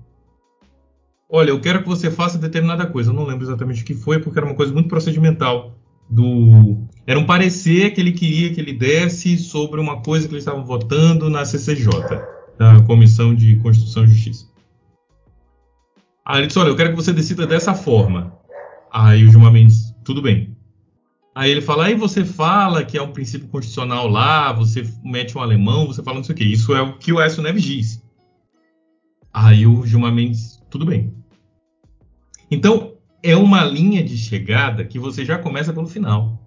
Olha, 1.30 1.48
eu 1.48 1.58
quero 1.58 1.82
que 1.82 1.88
você 1.88 2.10
faça 2.10 2.36
determinada 2.36 2.86
coisa. 2.86 3.08
Eu 3.08 3.14
não 3.14 3.24
lembro 3.24 3.42
exatamente 3.42 3.82
o 3.82 3.86
que 3.86 3.94
foi, 3.94 4.18
porque 4.18 4.38
era 4.38 4.44
uma 4.44 4.54
coisa 4.54 4.74
muito 4.74 4.90
procedimental. 4.90 5.74
Do 6.10 6.86
era 7.06 7.18
um 7.18 7.24
parecer 7.24 7.94
que 7.94 8.00
ele 8.02 8.12
queria 8.12 8.52
que 8.52 8.60
ele 8.60 8.74
desse 8.74 9.38
sobre 9.38 9.80
uma 9.80 10.02
coisa 10.02 10.28
que 10.28 10.34
eles 10.34 10.44
estavam 10.44 10.66
votando 10.66 11.30
na 11.30 11.46
CCJ, 11.46 11.88
na 12.58 12.82
Comissão 12.82 13.34
de 13.34 13.56
Constituição 13.56 14.04
e 14.04 14.08
Justiça. 14.08 14.44
Aí 16.22 16.40
ele 16.40 16.48
disse: 16.48 16.58
Olha, 16.58 16.68
eu 16.68 16.76
quero 16.76 16.90
que 16.90 16.96
você 16.96 17.10
decida 17.14 17.46
dessa 17.46 17.72
forma. 17.72 18.34
Aí 18.92 19.24
o 19.24 19.30
Gilmar 19.30 19.50
Mendes, 19.50 19.94
tudo 20.04 20.20
bem. 20.20 20.54
Aí 21.34 21.50
ele 21.50 21.62
fala, 21.62 21.86
aí 21.86 21.94
você 21.94 22.22
fala 22.22 22.84
que 22.84 22.98
é 22.98 23.02
um 23.02 23.12
princípio 23.12 23.48
constitucional 23.48 24.06
lá, 24.06 24.52
você 24.52 24.86
mete 25.02 25.36
um 25.36 25.40
alemão, 25.40 25.86
você 25.86 26.02
fala 26.02 26.18
não 26.18 26.24
sei 26.24 26.34
o 26.34 26.38
quê. 26.38 26.44
Isso 26.44 26.76
é 26.76 26.82
o 26.82 26.98
que 26.98 27.12
o 27.12 27.20
Écio 27.20 27.42
Neves 27.42 27.64
diz. 27.64 28.03
Aí 29.34 29.66
o 29.66 29.84
Gilmar 29.84 30.12
Mendes, 30.12 30.62
tudo 30.70 30.86
bem. 30.86 31.12
Então, 32.48 32.94
é 33.20 33.36
uma 33.36 33.64
linha 33.64 34.04
de 34.04 34.16
chegada 34.16 34.84
que 34.84 34.96
você 34.96 35.24
já 35.24 35.36
começa 35.36 35.72
pelo 35.72 35.88
final. 35.88 36.40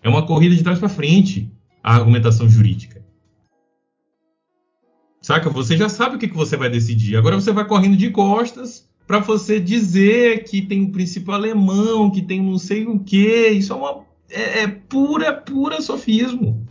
É 0.00 0.08
uma 0.08 0.24
corrida 0.24 0.54
de 0.54 0.62
trás 0.62 0.78
para 0.78 0.88
frente 0.88 1.52
a 1.82 1.96
argumentação 1.96 2.48
jurídica. 2.48 3.04
Saca? 5.20 5.50
Você 5.50 5.76
já 5.76 5.88
sabe 5.88 6.14
o 6.14 6.18
que, 6.18 6.28
que 6.28 6.36
você 6.36 6.56
vai 6.56 6.70
decidir. 6.70 7.16
Agora 7.16 7.34
você 7.34 7.50
vai 7.50 7.66
correndo 7.66 7.96
de 7.96 8.08
costas 8.10 8.88
para 9.04 9.18
você 9.18 9.58
dizer 9.58 10.44
que 10.44 10.62
tem 10.62 10.82
um 10.82 10.92
princípio 10.92 11.32
alemão, 11.32 12.08
que 12.08 12.22
tem 12.22 12.40
não 12.40 12.56
sei 12.56 12.86
o 12.86 13.00
que. 13.00 13.48
Isso 13.48 13.72
é 13.72 13.76
uma 13.76 14.04
é, 14.30 14.60
é 14.60 14.68
pura, 14.68 15.32
pura 15.32 15.80
sofismo. 15.80 16.67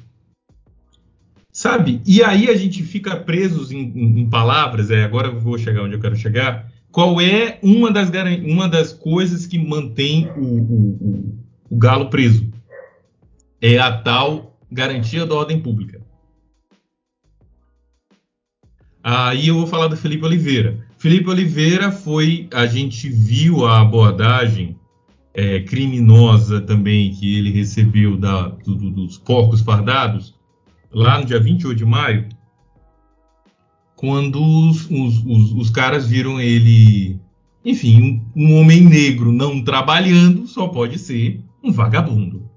Sabe? 1.58 2.04
E 2.06 2.22
aí 2.22 2.52
a 2.52 2.56
gente 2.56 2.84
fica 2.84 3.18
presos 3.18 3.72
em, 3.72 3.80
em, 3.80 4.20
em, 4.20 4.30
palavras, 4.30 4.92
é, 4.92 5.04
agora 5.04 5.30
eu 5.30 5.40
vou 5.40 5.58
chegar 5.58 5.82
onde 5.82 5.96
eu 5.96 6.00
quero 6.00 6.16
chegar. 6.16 6.72
Qual 6.92 7.20
é 7.20 7.58
uma 7.64 7.92
das, 7.92 8.12
uma 8.46 8.70
das 8.70 8.94
coisas 8.94 9.48
que 9.48 9.58
mantém 9.58 10.30
o, 10.38 10.44
o, 10.44 10.90
o, 11.02 11.40
o 11.72 11.76
galo 11.76 12.12
preso? 12.12 12.48
É 13.60 13.80
a 13.80 13.92
tal 13.92 14.56
garantia 14.72 15.26
da 15.26 15.34
ordem 15.34 15.60
pública. 15.60 16.00
Aí 19.04 19.48
eu 19.48 19.56
vou 19.56 19.66
falar 19.66 19.88
do 19.88 19.98
Felipe 19.98 20.26
Oliveira. 20.26 20.86
Felipe 21.00 21.28
Oliveira 21.28 21.92
foi, 21.92 22.48
a 22.54 22.68
gente 22.68 23.10
viu 23.10 23.66
a 23.66 23.82
abordagem 23.82 24.78
é, 25.34 25.62
criminosa 25.62 26.62
também 26.62 27.16
que 27.16 27.36
ele 27.36 27.50
recebeu 27.50 28.16
da, 28.16 28.50
do, 28.50 28.76
do, 28.76 28.92
dos 28.92 29.18
porcos 29.18 29.62
fardados, 29.62 30.37
lá 30.98 31.20
no 31.20 31.26
dia 31.26 31.40
28 31.40 31.78
de 31.78 31.86
maio, 31.86 32.28
quando 33.96 34.42
os, 34.42 34.90
os, 34.90 35.24
os, 35.26 35.52
os 35.54 35.70
caras 35.70 36.08
viram 36.08 36.42
ele. 36.42 37.20
Enfim, 37.64 38.24
um, 38.36 38.44
um, 38.44 38.60
homem 38.60 38.82
negro 38.82 39.32
não 39.32 39.64
trabalhando 39.64 40.48
só 40.48 40.68
pode 40.68 40.98
ser 40.98 41.44
um 41.64 41.72
vagabundo. 41.72 42.50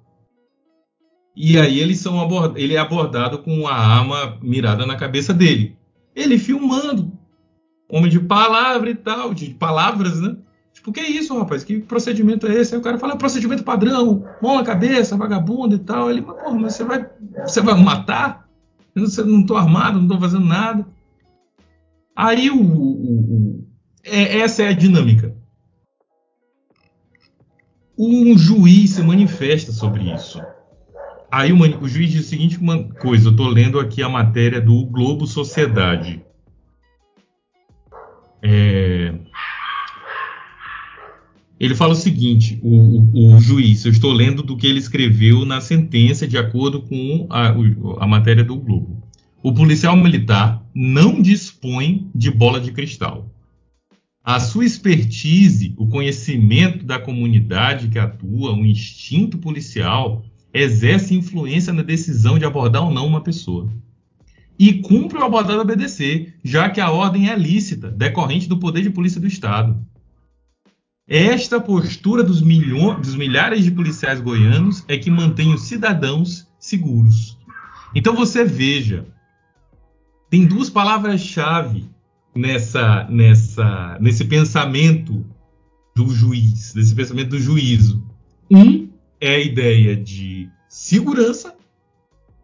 E 1.37 1.59
aí 1.59 1.81
eles 1.81 1.99
são 1.99 2.21
abord, 2.21 2.61
ele 2.61 2.75
é 2.75 2.79
abordado 2.79 3.39
com 3.39 3.67
a 3.67 3.75
arma 3.75 4.39
mirada 4.43 4.87
na 4.87 4.97
cabeça 4.97 5.35
dele. 5.35 5.77
Ele 6.15 6.39
filmando, 6.39 7.13
homem 7.91 8.11
de 8.11 8.21
palavra 8.21 8.91
e 8.91 8.95
tal, 8.95 9.35
de 9.35 9.51
palavras, 9.51 10.21
né? 10.21 10.37
Tipo, 10.81 10.93
que 10.93 11.01
é 11.01 11.11
isso, 11.11 11.39
rapaz? 11.39 11.63
Que 11.63 11.79
procedimento 11.79 12.47
é 12.47 12.55
esse? 12.55 12.75
Aí 12.75 12.81
o 12.81 12.83
cara 12.83 12.97
fala, 12.97 13.13
é 13.13 13.17
procedimento 13.17 13.63
padrão, 13.63 14.25
mão 14.43 14.57
na 14.57 14.65
cabeça, 14.65 15.15
vagabundo 15.15 15.75
e 15.75 15.79
tal. 15.79 16.11
Ele, 16.11 16.23
mas 16.23 16.43
porra, 16.43 16.59
mas 16.59 16.75
você 16.75 16.85
vai, 16.85 17.11
você 17.45 17.61
vai 17.61 17.75
matar? 17.75 18.49
Eu 18.95 19.07
não, 19.27 19.45
tô 19.45 19.59
armado, 19.59 20.01
não 20.01 20.09
tô 20.09 20.19
fazendo 20.19 20.47
nada. 20.47 20.87
Aí 22.17 22.51
o, 22.51 22.57
o, 22.57 23.59
o 23.59 23.69
é, 24.03 24.39
essa 24.39 24.63
é 24.63 24.69
a 24.69 24.73
dinâmica. 24.73 25.37
Um 27.99 28.39
juiz 28.39 28.93
se 28.93 29.03
manifesta 29.03 29.73
sobre 29.73 30.11
isso. 30.11 30.41
Aí 31.31 31.53
o, 31.53 31.59
o 31.59 31.89
juiz 31.89 32.11
diz 32.11 32.25
a 32.25 32.29
seguinte 32.29 32.59
coisa: 32.99 33.29
eu 33.29 33.33
estou 33.33 33.49
lendo 33.49 33.79
aqui 33.79 34.03
a 34.03 34.09
matéria 34.09 34.63
do 34.63 34.87
Globo 34.87 35.27
Sociedade. 35.27 36.25
É, 38.43 39.15
ele 41.61 41.75
fala 41.75 41.93
o 41.93 41.97
seguinte: 41.97 42.59
o, 42.63 43.01
o, 43.13 43.35
o, 43.35 43.41
juiz, 43.41 43.85
eu 43.85 43.93
estou 43.93 44.13
lendo 44.13 44.43
do 44.43 44.57
que 44.57 44.67
ele 44.67 44.79
escreveu 44.79 45.45
na 45.45 45.61
sentença, 45.61 46.27
de 46.27 46.39
acordo 46.39 46.81
com 46.81 47.27
a, 47.29 47.55
a 48.03 48.07
matéria 48.07 48.43
do 48.43 48.57
Globo. 48.57 49.07
O 49.43 49.53
policial 49.53 49.95
militar 49.95 50.65
não 50.75 51.21
dispõe 51.21 52.11
de 52.15 52.31
bola 52.31 52.61
de 52.61 52.73
cristal. 52.73 53.31
A 54.25 54.41
sua 54.41 54.65
expertise, 54.65 55.75
o 55.77 55.87
conhecimento 55.87 56.85
da 56.85 56.99
comunidade 56.99 57.89
que 57.89 57.99
atua, 57.99 58.53
o 58.53 58.65
instinto 58.65 59.39
policial, 59.39 60.25
exerce 60.53 61.15
influência 61.15 61.73
na 61.73 61.83
decisão 61.83 62.39
de 62.39 62.45
abordar 62.45 62.85
ou 62.85 62.93
não 62.93 63.07
uma 63.07 63.23
pessoa. 63.23 63.71
E 64.59 64.75
cumpre 64.75 65.19
o 65.19 65.25
abordado 65.25 65.61
obedecer, 65.61 66.35
já 66.45 66.69
que 66.69 66.83
a 66.83 66.91
ordem 66.91 67.31
é 67.31 67.37
lícita, 67.37 67.91
decorrente 67.91 68.47
do 68.47 68.59
poder 68.59 68.83
de 68.83 68.91
polícia 68.91 69.21
do 69.21 69.27
Estado. 69.27 69.81
Esta 71.13 71.61
postura 71.61 72.23
dos, 72.23 72.41
dos 72.41 73.17
milhares 73.17 73.65
de 73.65 73.73
policiais 73.73 74.21
goianos 74.21 74.85
é 74.87 74.97
que 74.97 75.11
mantém 75.11 75.53
os 75.53 75.63
cidadãos 75.63 76.49
seguros. 76.57 77.37
Então 77.93 78.15
você 78.15 78.45
veja, 78.45 79.05
tem 80.31 80.47
duas 80.47 80.71
palavras-chave 80.71 81.91
nessa, 82.33 83.09
nessa, 83.11 83.99
nesse 84.01 84.25
pensamento 84.25 85.27
do 85.97 86.11
juiz, 86.11 86.75
nesse 86.77 86.95
pensamento 86.95 87.31
do 87.31 87.41
juízo. 87.41 88.07
Um 88.49 88.89
é 89.21 89.35
a 89.35 89.41
ideia 89.41 89.97
de 89.97 90.49
segurança 90.69 91.57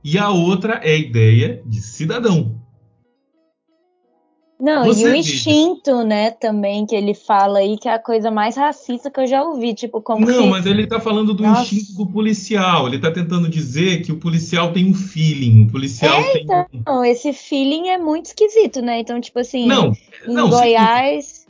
e 0.02 0.18
a 0.18 0.28
outra 0.30 0.80
é 0.82 0.90
a 0.90 0.98
ideia 0.98 1.62
de 1.64 1.80
cidadão. 1.80 2.60
Não, 4.58 4.86
Você 4.86 5.06
e 5.06 5.12
o 5.12 5.14
instinto, 5.14 6.02
né, 6.02 6.30
também, 6.30 6.86
que 6.86 6.94
ele 6.94 7.12
fala 7.12 7.58
aí, 7.58 7.76
que 7.76 7.88
é 7.88 7.94
a 7.94 7.98
coisa 7.98 8.30
mais 8.30 8.56
racista 8.56 9.10
que 9.10 9.20
eu 9.20 9.26
já 9.26 9.42
ouvi, 9.42 9.74
tipo, 9.74 10.00
como 10.00 10.24
Não, 10.24 10.44
se... 10.44 10.48
mas 10.48 10.64
ele 10.64 10.86
tá 10.86 10.98
falando 10.98 11.34
do 11.34 11.42
Nossa. 11.42 11.62
instinto 11.74 11.92
do 11.98 12.06
policial, 12.06 12.88
ele 12.88 12.98
tá 12.98 13.10
tentando 13.10 13.50
dizer 13.50 14.02
que 14.02 14.12
o 14.12 14.16
policial 14.16 14.72
tem 14.72 14.86
um 14.86 14.94
feeling, 14.94 15.64
o 15.64 15.70
policial 15.70 16.18
é, 16.20 16.32
tem... 16.32 16.46
então, 16.72 17.04
esse 17.04 17.34
feeling 17.34 17.88
é 17.88 17.98
muito 17.98 18.26
esquisito, 18.26 18.80
né, 18.80 19.00
então, 19.00 19.20
tipo 19.20 19.38
assim, 19.38 19.66
não, 19.66 19.92
em 20.26 20.32
não, 20.32 20.48
Goiás, 20.48 21.46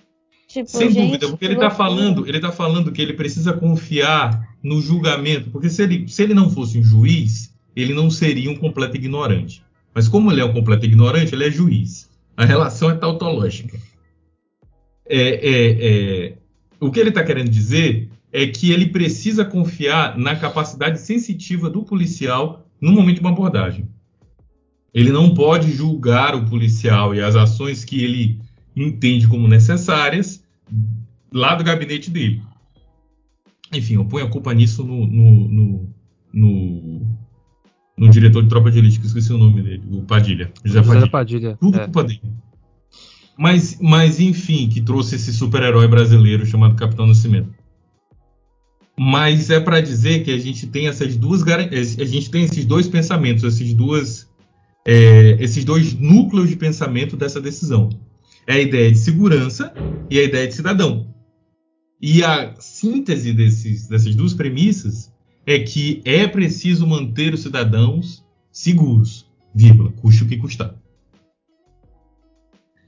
sem 0.48 0.64
tipo, 0.64 0.78
Sem 0.78 0.90
gente, 0.90 1.06
dúvida, 1.06 1.28
porque 1.28 1.44
ele 1.44 1.56
tá 1.56 1.70
falando, 1.70 2.26
ele 2.26 2.40
tá 2.40 2.50
falando 2.50 2.90
que 2.90 3.02
ele 3.02 3.12
precisa 3.12 3.52
confiar 3.52 4.48
no 4.62 4.80
julgamento, 4.80 5.50
porque 5.50 5.68
se 5.68 5.82
ele, 5.82 6.08
se 6.08 6.22
ele 6.22 6.34
não 6.34 6.50
fosse 6.50 6.78
um 6.78 6.82
juiz, 6.82 7.54
ele 7.74 7.92
não 7.92 8.10
seria 8.10 8.50
um 8.50 8.56
completo 8.56 8.96
ignorante. 8.96 9.62
Mas 9.94 10.08
como 10.08 10.30
ele 10.30 10.40
é 10.40 10.44
um 10.44 10.52
completo 10.52 10.84
ignorante, 10.86 11.34
ele 11.34 11.46
é 11.46 11.50
juiz. 11.50 12.05
A 12.36 12.44
relação 12.44 12.90
é 12.90 12.94
tautológica. 12.94 13.78
É, 15.08 15.18
é, 15.18 16.26
é, 16.28 16.38
o 16.80 16.90
que 16.90 17.00
ele 17.00 17.08
está 17.08 17.24
querendo 17.24 17.48
dizer 17.48 18.10
é 18.32 18.46
que 18.46 18.70
ele 18.70 18.86
precisa 18.86 19.44
confiar 19.44 20.18
na 20.18 20.36
capacidade 20.36 21.00
sensitiva 21.00 21.70
do 21.70 21.82
policial 21.82 22.66
no 22.80 22.92
momento 22.92 23.16
de 23.16 23.20
uma 23.20 23.30
abordagem. 23.30 23.88
Ele 24.92 25.10
não 25.10 25.32
pode 25.34 25.72
julgar 25.72 26.34
o 26.34 26.44
policial 26.44 27.14
e 27.14 27.22
as 27.22 27.36
ações 27.36 27.84
que 27.84 28.02
ele 28.02 28.40
entende 28.74 29.26
como 29.28 29.48
necessárias 29.48 30.44
lá 31.32 31.54
do 31.54 31.64
gabinete 31.64 32.10
dele. 32.10 32.42
Enfim, 33.72 33.94
eu 33.94 34.04
ponho 34.04 34.26
a 34.26 34.30
culpa 34.30 34.52
nisso 34.52 34.84
no, 34.84 35.06
no, 35.06 35.48
no, 35.48 35.88
no 36.32 37.18
no 37.98 38.10
diretor 38.10 38.42
de 38.42 38.48
Tropa 38.48 38.70
de 38.70 38.78
Elite, 38.78 38.98
que 38.98 39.06
eu 39.06 39.08
esqueci 39.08 39.32
o 39.32 39.38
nome 39.38 39.62
dele, 39.62 39.82
o 39.90 40.02
Padilha. 40.02 40.52
José, 40.64 40.82
José 40.82 40.90
Padilha. 40.92 41.10
Padilha. 41.10 41.56
Tudo 41.58 41.78
é. 41.78 41.84
culpa 41.84 42.04
dele. 42.04 42.20
Mas, 43.38 43.78
mas, 43.80 44.20
enfim, 44.20 44.68
que 44.68 44.80
trouxe 44.80 45.16
esse 45.16 45.32
super-herói 45.32 45.86
brasileiro 45.88 46.44
chamado 46.46 46.74
Capitão 46.74 47.06
Nascimento. 47.06 47.50
Mas 48.98 49.50
é 49.50 49.60
para 49.60 49.80
dizer 49.80 50.24
que 50.24 50.30
a 50.30 50.38
gente 50.38 50.66
tem 50.66 50.88
essas 50.88 51.16
duas 51.16 51.42
a 51.42 52.04
gente 52.04 52.30
tem 52.30 52.44
esses 52.44 52.64
dois 52.64 52.88
pensamentos, 52.88 53.44
esses 53.44 53.74
duas 53.74 54.26
é, 54.86 55.36
esses 55.40 55.64
dois 55.64 55.92
núcleos 55.92 56.48
de 56.48 56.56
pensamento 56.56 57.16
dessa 57.16 57.40
decisão. 57.40 57.90
É 58.46 58.54
a 58.54 58.60
ideia 58.60 58.90
de 58.90 58.98
segurança 58.98 59.74
e 60.08 60.18
a 60.18 60.22
ideia 60.22 60.46
de 60.46 60.54
cidadão. 60.54 61.12
E 62.00 62.22
a 62.22 62.54
síntese 62.60 63.32
desses, 63.32 63.88
dessas 63.88 64.14
duas 64.14 64.32
premissas 64.32 65.12
é 65.46 65.60
que 65.60 66.02
é 66.04 66.26
preciso 66.26 66.86
manter 66.86 67.32
os 67.32 67.40
cidadãos 67.40 68.24
seguros, 68.50 69.30
vírgula, 69.54 69.92
custe 69.92 70.24
o 70.24 70.26
que 70.26 70.36
custar. 70.36 70.74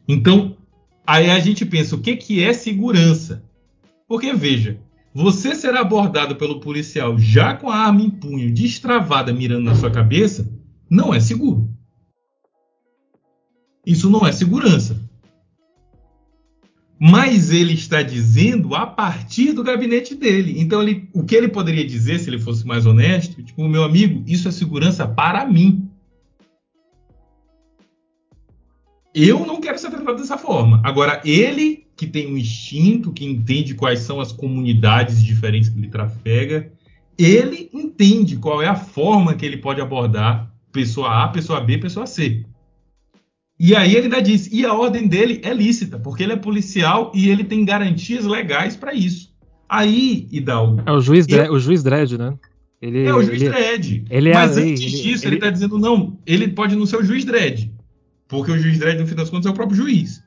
Então, 0.08 0.56
aí 1.06 1.30
a 1.30 1.38
gente 1.38 1.64
pensa, 1.64 1.94
o 1.94 2.00
que, 2.00 2.16
que 2.16 2.42
é 2.42 2.52
segurança? 2.52 3.44
Porque, 4.08 4.32
veja, 4.32 4.80
você 5.14 5.54
será 5.54 5.80
abordado 5.80 6.36
pelo 6.36 6.60
policial 6.60 7.18
já 7.18 7.54
com 7.54 7.70
a 7.70 7.76
arma 7.76 8.02
em 8.02 8.10
punho, 8.10 8.52
destravada, 8.52 9.32
mirando 9.32 9.64
na 9.64 9.74
sua 9.74 9.90
cabeça, 9.90 10.50
não 10.90 11.14
é 11.14 11.20
seguro. 11.20 11.68
Isso 13.86 14.10
não 14.10 14.26
é 14.26 14.32
segurança. 14.32 15.07
Mas 16.98 17.52
ele 17.52 17.74
está 17.74 18.02
dizendo 18.02 18.74
a 18.74 18.86
partir 18.86 19.52
do 19.52 19.62
gabinete 19.62 20.14
dele. 20.14 20.60
Então, 20.60 20.82
ele, 20.82 21.08
o 21.12 21.22
que 21.22 21.36
ele 21.36 21.48
poderia 21.48 21.86
dizer, 21.86 22.18
se 22.18 22.28
ele 22.28 22.38
fosse 22.38 22.66
mais 22.66 22.86
honesto, 22.86 23.42
tipo, 23.42 23.68
meu 23.68 23.84
amigo, 23.84 24.24
isso 24.26 24.48
é 24.48 24.50
segurança 24.50 25.06
para 25.06 25.46
mim. 25.46 25.88
Eu 29.14 29.46
não 29.46 29.60
quero 29.60 29.78
ser 29.78 29.90
tratado 29.90 30.18
dessa 30.18 30.36
forma. 30.36 30.80
Agora, 30.84 31.20
ele 31.24 31.88
que 31.98 32.06
tem 32.06 32.32
um 32.32 32.38
instinto, 32.38 33.12
que 33.12 33.24
entende 33.24 33.74
quais 33.74 33.98
são 33.98 34.20
as 34.20 34.30
comunidades 34.30 35.22
diferentes 35.22 35.68
que 35.68 35.76
ele 35.76 35.88
trafega, 35.88 36.72
ele 37.18 37.68
entende 37.74 38.36
qual 38.36 38.62
é 38.62 38.68
a 38.68 38.76
forma 38.76 39.34
que 39.34 39.44
ele 39.44 39.56
pode 39.56 39.80
abordar 39.80 40.54
pessoa 40.70 41.24
A, 41.24 41.28
pessoa 41.28 41.60
B, 41.60 41.76
pessoa 41.76 42.06
C. 42.06 42.46
E 43.58 43.74
aí 43.74 43.94
ele 43.96 44.04
ainda 44.04 44.22
diz, 44.22 44.48
e 44.52 44.64
a 44.64 44.72
ordem 44.72 45.08
dele 45.08 45.40
é 45.42 45.52
lícita, 45.52 45.98
porque 45.98 46.22
ele 46.22 46.32
é 46.32 46.36
policial 46.36 47.10
e 47.14 47.28
ele 47.28 47.42
tem 47.42 47.64
garantias 47.64 48.24
legais 48.24 48.76
para 48.76 48.94
isso. 48.94 49.34
Aí, 49.68 50.28
Hidalgo... 50.30 50.82
É 50.86 50.92
o 50.92 51.00
juiz, 51.00 51.26
eu, 51.28 51.52
o 51.52 51.58
juiz 51.58 51.82
Dredd, 51.82 52.16
né? 52.16 52.34
Ele, 52.80 53.04
é 53.04 53.12
o 53.12 53.22
juiz 53.22 53.42
ele, 53.42 53.50
Dredd. 53.50 54.04
Ele 54.08 54.28
é 54.30 54.34
Mas 54.34 54.56
lei, 54.56 54.70
antes 54.70 54.82
ele, 54.82 55.02
disso, 55.02 55.26
ele 55.26 55.34
está 55.34 55.50
dizendo, 55.50 55.78
não, 55.78 56.16
ele 56.24 56.48
pode 56.48 56.76
não 56.76 56.86
ser 56.86 56.96
o 56.96 57.04
juiz 57.04 57.24
Dredd. 57.24 57.70
Porque 58.28 58.52
o 58.52 58.58
juiz 58.58 58.78
Dredd, 58.78 59.00
no 59.00 59.06
fim 59.06 59.16
das 59.16 59.28
contas, 59.28 59.46
é 59.46 59.50
o 59.50 59.54
próprio 59.54 59.76
juiz. 59.76 60.22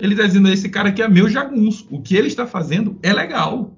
Ele 0.00 0.14
está 0.14 0.26
dizendo, 0.26 0.48
esse 0.48 0.68
cara 0.68 0.90
aqui 0.90 1.02
é 1.02 1.08
meu 1.08 1.28
jagunço. 1.28 1.86
O 1.90 2.00
que 2.00 2.14
ele 2.14 2.28
está 2.28 2.46
fazendo 2.46 2.96
é 3.02 3.12
legal. 3.12 3.76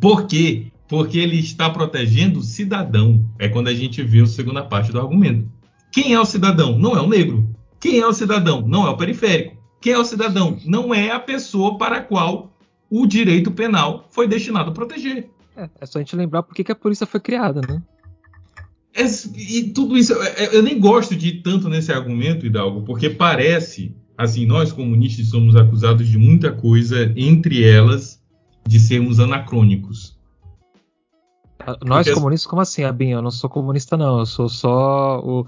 Por 0.00 0.26
quê? 0.26 0.68
Porque 0.88 1.18
ele 1.18 1.38
está 1.38 1.68
protegendo 1.68 2.38
o 2.38 2.42
cidadão. 2.42 3.28
É 3.38 3.48
quando 3.48 3.68
a 3.68 3.74
gente 3.74 4.02
vê 4.02 4.20
a 4.20 4.26
segunda 4.26 4.62
parte 4.62 4.90
do 4.90 4.98
argumento. 4.98 5.46
Quem 5.92 6.14
é 6.14 6.20
o 6.20 6.24
cidadão? 6.24 6.78
Não 6.78 6.96
é 6.96 7.00
o 7.00 7.08
negro. 7.08 7.54
Quem 7.80 7.98
é 7.98 8.06
o 8.06 8.12
cidadão? 8.12 8.62
Não 8.66 8.86
é 8.86 8.90
o 8.90 8.96
periférico. 8.96 9.56
Quem 9.80 9.92
é 9.92 9.98
o 9.98 10.04
cidadão? 10.04 10.58
Não 10.64 10.94
é 10.94 11.10
a 11.10 11.20
pessoa 11.20 11.78
para 11.78 11.98
a 11.98 12.02
qual 12.02 12.52
o 12.90 13.06
direito 13.06 13.50
penal 13.50 14.06
foi 14.10 14.26
destinado 14.26 14.70
a 14.70 14.74
proteger. 14.74 15.28
É, 15.56 15.68
é 15.80 15.86
só 15.86 15.98
a 15.98 16.02
gente 16.02 16.16
lembrar 16.16 16.42
por 16.42 16.54
que, 16.54 16.70
a 16.70 16.74
polícia 16.74 17.06
foi 17.06 17.20
criada, 17.20 17.60
né? 17.66 17.82
É, 18.94 19.04
e 19.36 19.70
tudo 19.70 19.96
isso, 19.96 20.14
eu 20.52 20.62
nem 20.62 20.80
gosto 20.80 21.14
de 21.14 21.28
ir 21.28 21.42
tanto 21.42 21.68
nesse 21.68 21.92
argumento, 21.92 22.46
Hidalgo, 22.46 22.82
porque 22.82 23.10
parece, 23.10 23.94
assim, 24.16 24.46
nós 24.46 24.72
comunistas 24.72 25.28
somos 25.28 25.54
acusados 25.54 26.08
de 26.08 26.16
muita 26.16 26.50
coisa, 26.50 27.12
entre 27.14 27.62
elas 27.62 28.22
de 28.66 28.80
sermos 28.80 29.20
anacrônicos. 29.20 30.16
Nós 31.84 32.06
porque 32.06 32.12
comunistas, 32.12 32.46
como 32.46 32.62
assim, 32.62 32.84
Abin? 32.84 33.10
Eu 33.10 33.22
não 33.22 33.30
sou 33.30 33.50
comunista, 33.50 33.96
não. 33.96 34.20
Eu 34.20 34.26
sou 34.26 34.48
só 34.48 35.20
o 35.20 35.46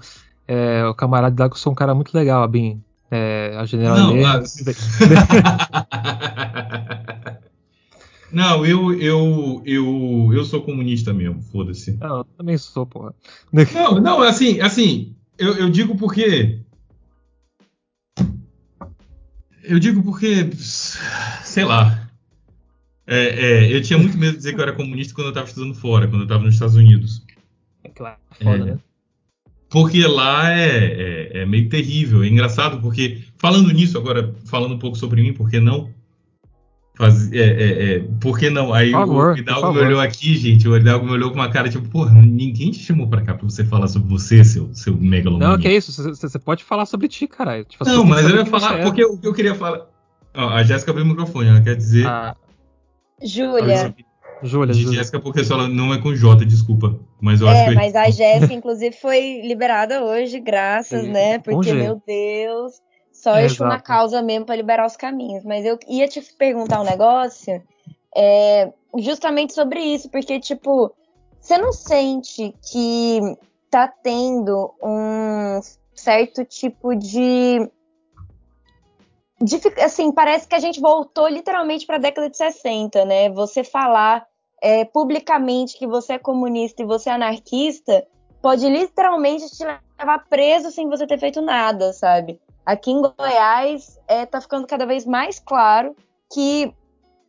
é, 0.49 0.83
o 0.83 0.95
camarada 0.95 1.43
lá 1.43 1.47
que 1.47 1.53
eu 1.53 1.59
sou 1.59 1.71
um 1.71 1.75
cara 1.75 1.93
muito 1.93 2.11
legal, 2.11 2.41
Abin. 2.41 2.81
É, 3.11 3.55
a 3.55 3.65
general 3.65 3.97
Não, 3.97 4.15
Não, 8.31 8.65
eu, 8.65 8.99
eu, 8.99 9.61
eu, 9.63 10.31
eu 10.33 10.45
sou 10.45 10.63
comunista 10.63 11.13
mesmo, 11.13 11.39
foda-se. 11.41 11.97
Não, 11.97 12.17
eu 12.17 12.23
também 12.23 12.57
sou, 12.57 12.87
porra. 12.87 13.13
Não, 13.73 13.99
não, 13.99 14.21
assim, 14.21 14.59
assim, 14.59 15.15
eu, 15.37 15.55
eu 15.55 15.69
digo 15.69 15.95
porque. 15.95 16.61
Eu 19.63 19.79
digo 19.79 20.03
porque, 20.03 20.49
sei 20.55 21.65
lá. 21.65 22.07
É, 23.05 23.67
é, 23.67 23.75
eu 23.75 23.81
tinha 23.81 23.97
muito 23.97 24.17
medo 24.17 24.33
de 24.33 24.37
dizer 24.37 24.53
que 24.53 24.59
eu 24.59 24.63
era 24.63 24.73
comunista 24.73 25.13
quando 25.13 25.27
eu 25.27 25.31
estava 25.31 25.47
estudando 25.47 25.75
fora, 25.75 26.07
quando 26.07 26.21
eu 26.21 26.25
estava 26.25 26.43
nos 26.43 26.53
Estados 26.53 26.75
Unidos. 26.75 27.25
É 27.83 27.89
claro, 27.89 28.19
foda, 28.39 28.57
é, 28.57 28.65
né? 28.65 28.79
Porque 29.69 30.05
lá 30.07 30.51
é, 30.51 30.77
é, 30.77 31.41
é, 31.41 31.45
meio 31.45 31.69
terrível. 31.69 32.23
É 32.23 32.27
engraçado 32.27 32.81
porque, 32.81 33.21
falando 33.37 33.71
nisso, 33.71 33.97
agora 33.97 34.33
falando 34.45 34.73
um 34.73 34.79
pouco 34.79 34.97
sobre 34.97 35.21
mim, 35.21 35.33
por 35.33 35.49
que 35.49 35.59
não? 35.59 35.89
Faz, 36.97 37.31
é, 37.31 37.37
é, 37.37 37.95
é 37.95 37.99
por 38.19 38.37
que 38.37 38.49
não? 38.49 38.73
Aí 38.73 38.91
favor, 38.91 39.33
o 39.33 39.37
Hidalgo 39.37 39.71
me 39.71 39.79
olhou 39.79 40.01
aqui, 40.01 40.35
gente. 40.35 40.67
O 40.67 40.75
Hidalgo 40.75 41.05
me 41.05 41.11
olhou 41.11 41.29
com 41.29 41.35
uma 41.35 41.49
cara 41.49 41.69
tipo, 41.69 41.87
porra, 41.87 42.11
ninguém 42.11 42.71
te 42.71 42.79
chamou 42.79 43.07
pra 43.07 43.21
cá 43.21 43.35
pra 43.35 43.47
você 43.47 43.63
falar 43.63 43.87
sobre 43.87 44.09
você, 44.09 44.43
seu, 44.43 44.73
seu 44.73 44.97
megalomania. 44.97 45.49
Não, 45.49 45.57
que 45.57 45.67
é 45.67 45.77
isso. 45.77 45.93
Você 45.93 46.39
pode 46.39 46.63
falar 46.63 46.85
sobre 46.85 47.07
ti, 47.07 47.27
caralho. 47.27 47.63
Tipo, 47.63 47.85
não, 47.85 48.03
mas 48.03 48.27
eu 48.29 48.35
ia 48.35 48.45
falar, 48.45 48.81
porque 48.81 49.05
o 49.05 49.17
que 49.17 49.27
eu 49.27 49.33
queria 49.33 49.55
falar. 49.55 49.85
Ó, 50.35 50.49
a 50.49 50.63
Jéssica 50.63 50.91
abriu 50.91 51.05
o 51.05 51.09
microfone, 51.09 51.47
ela 51.47 51.61
quer 51.61 51.75
dizer. 51.75 52.05
Ah. 52.07 52.35
Júlia. 53.23 53.95
Júlia, 54.43 54.73
de 54.73 54.95
Jéssica, 54.95 55.19
porque 55.19 55.43
só 55.43 55.67
não 55.67 55.93
é 55.93 56.01
com 56.01 56.13
J, 56.15 56.45
desculpa. 56.45 56.99
Mas 57.19 57.41
eu 57.41 57.47
é, 57.47 57.51
acho 57.51 57.69
que... 57.69 57.75
mas 57.75 57.95
a 57.95 58.09
Jéssica, 58.09 58.53
inclusive, 58.55 58.95
foi 58.95 59.41
liberada 59.41 60.03
hoje, 60.03 60.39
graças, 60.39 61.03
Sim. 61.03 61.11
né? 61.11 61.39
Porque, 61.39 61.73
meu 61.73 62.01
Deus, 62.05 62.81
só 63.11 63.35
é, 63.35 63.45
Exu 63.45 63.65
na 63.65 63.79
causa 63.79 64.21
mesmo 64.21 64.45
para 64.45 64.55
liberar 64.55 64.85
os 64.85 64.95
caminhos. 64.95 65.43
Mas 65.43 65.65
eu 65.65 65.77
ia 65.87 66.07
te 66.07 66.21
perguntar 66.37 66.81
um 66.81 66.85
negócio 66.85 67.61
é, 68.15 68.71
justamente 68.97 69.53
sobre 69.53 69.79
isso, 69.79 70.09
porque, 70.09 70.39
tipo, 70.39 70.93
você 71.39 71.57
não 71.57 71.71
sente 71.71 72.53
que 72.71 73.19
tá 73.69 73.87
tendo 73.87 74.73
um 74.81 75.59
certo 75.93 76.45
tipo 76.45 76.95
de 76.95 77.69
de, 79.41 79.55
assim, 79.81 80.11
parece 80.11 80.47
que 80.47 80.55
a 80.55 80.59
gente 80.59 80.81
voltou 80.81 81.27
literalmente 81.27 81.85
para 81.85 81.95
a 81.95 81.99
década 81.99 82.29
de 82.29 82.35
60, 82.35 83.05
né? 83.05 83.29
Você 83.29 83.63
falar 83.63 84.25
é, 84.61 84.85
publicamente 84.85 85.77
que 85.77 85.87
você 85.87 86.13
é 86.13 86.19
comunista 86.19 86.81
e 86.81 86.85
você 86.85 87.09
é 87.09 87.13
anarquista 87.13 88.05
pode 88.41 88.67
literalmente 88.67 89.49
te 89.49 89.65
levar 89.99 90.25
preso 90.29 90.71
sem 90.71 90.87
você 90.89 91.05
ter 91.05 91.19
feito 91.19 91.41
nada, 91.41 91.91
sabe? 91.93 92.39
Aqui 92.65 92.91
em 92.91 93.01
Goiás 93.01 93.99
é, 94.07 94.25
tá 94.25 94.39
ficando 94.39 94.67
cada 94.67 94.85
vez 94.85 95.05
mais 95.05 95.39
claro 95.39 95.95
que 96.31 96.73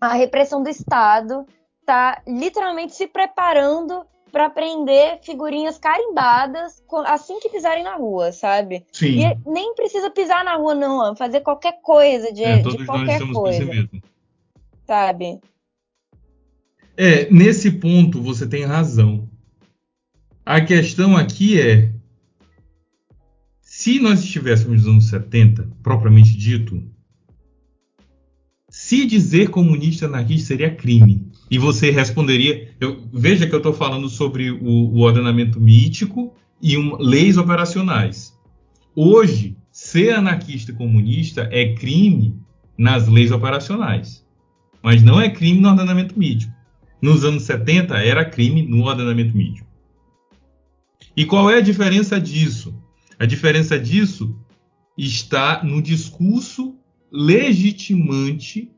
a 0.01 0.13
repressão 0.15 0.63
do 0.63 0.69
Estado 0.69 1.47
tá 1.85 2.23
literalmente 2.27 2.95
se 2.95 3.07
preparando 3.07 4.05
para 4.31 4.49
prender 4.49 5.19
figurinhas 5.23 5.79
carimbadas 5.79 6.83
assim 7.07 7.41
que 7.41 7.49
pisarem 7.49 7.83
na 7.83 7.97
rua, 7.97 8.31
sabe? 8.31 8.87
Sim. 8.93 9.27
E 9.27 9.39
nem 9.45 9.75
precisa 9.75 10.11
pisar 10.11 10.45
na 10.45 10.55
rua, 10.55 10.75
não, 10.75 11.17
fazer 11.17 11.41
qualquer 11.41 11.81
coisa 11.83 12.33
de, 12.33 12.45
é, 12.45 12.59
de 12.59 12.87
qualquer 12.87 13.21
coisa. 13.33 13.89
Sabe? 14.87 15.41
É, 17.03 17.31
nesse 17.31 17.71
ponto 17.71 18.21
você 18.21 18.47
tem 18.47 18.67
razão. 18.67 19.27
A 20.45 20.61
questão 20.61 21.17
aqui 21.17 21.59
é 21.59 21.95
se 23.63 23.99
nós 23.99 24.23
estivéssemos 24.23 24.85
nos 24.85 24.87
anos 24.87 25.09
70, 25.09 25.67
propriamente 25.83 26.37
dito, 26.37 26.85
se 28.69 29.07
dizer 29.07 29.49
comunista 29.49 30.05
anarquista 30.05 30.49
seria 30.49 30.75
crime. 30.75 31.27
E 31.51 31.57
você 31.57 31.91
responderia. 31.91 32.71
Eu, 32.79 33.09
veja 33.11 33.47
que 33.47 33.55
eu 33.55 33.61
estou 33.61 33.73
falando 33.73 34.11
sobre 34.11 34.51
o, 34.51 34.63
o, 34.63 34.99
ordenamento 34.99 35.59
mítico 35.59 36.35
e 36.61 36.77
um, 36.77 36.99
leis 36.99 37.39
operacionais. 37.39 38.39
Hoje, 38.95 39.57
ser 39.73 40.17
anarquista 40.17 40.75
comunista 40.75 41.49
é 41.51 41.73
crime 41.73 42.39
nas 42.77 43.09
leis 43.09 43.31
operacionais, 43.31 44.23
mas 44.83 45.03
não 45.03 45.19
é 45.19 45.31
crime 45.31 45.61
no 45.61 45.71
ordenamento 45.71 46.19
mítico. 46.19 46.60
Nos 47.01 47.25
anos 47.25 47.45
70 47.45 47.97
era 47.99 48.25
crime 48.25 48.63
no 48.63 48.85
ordenamento 48.85 49.37
mítico. 49.37 49.69
E 51.17 51.25
qual 51.25 51.51
é 51.51 51.57
a 51.57 51.63
diferença 51.63 52.21
disso? 52.21 52.75
A 53.19 53.27
diferença 53.27 53.79
disso 53.79 54.39
está 54.97 55.63
no 55.65 55.83
discurso 55.83 56.77
legitimante 57.11 58.71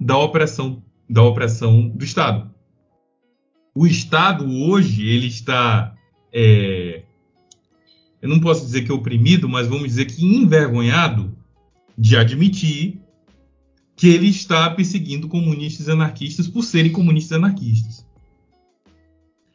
da 0.00 0.16
opressão 0.16 0.82
da 1.08 1.22
opressão 1.22 1.88
do 1.88 2.04
Estado. 2.04 2.50
O 3.74 3.86
Estado 3.86 4.48
hoje 4.50 5.06
ele 5.06 5.26
está, 5.26 5.94
é, 6.32 7.02
eu 8.22 8.28
não 8.28 8.40
posso 8.40 8.64
dizer 8.64 8.82
que 8.82 8.92
oprimido, 8.92 9.48
mas 9.48 9.66
vamos 9.66 9.88
dizer 9.88 10.06
que 10.06 10.24
envergonhado 10.24 11.36
de 11.96 12.16
admitir 12.16 13.03
que 13.96 14.08
ele 14.08 14.28
está 14.28 14.68
perseguindo 14.70 15.28
comunistas 15.28 15.86
e 15.86 15.90
anarquistas 15.90 16.48
por 16.48 16.62
serem 16.62 16.92
comunistas 16.92 17.32
e 17.32 17.34
anarquistas. 17.36 18.06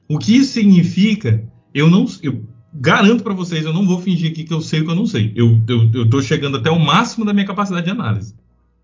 O 0.07 0.17
que 0.17 0.37
isso 0.37 0.53
significa? 0.53 1.43
Eu 1.73 1.89
não, 1.89 2.05
eu 2.23 2.43
garanto 2.73 3.23
para 3.23 3.33
vocês, 3.33 3.65
eu 3.65 3.73
não 3.73 3.85
vou 3.85 4.01
fingir 4.01 4.31
aqui 4.31 4.43
que 4.43 4.53
eu 4.53 4.61
sei 4.61 4.81
o 4.81 4.85
que 4.85 4.91
eu 4.91 4.95
não 4.95 5.05
sei. 5.05 5.33
Eu 5.35 5.61
estou 6.03 6.21
chegando 6.21 6.57
até 6.57 6.71
o 6.71 6.79
máximo 6.79 7.25
da 7.25 7.33
minha 7.33 7.45
capacidade 7.45 7.85
de 7.85 7.91
análise. 7.91 8.33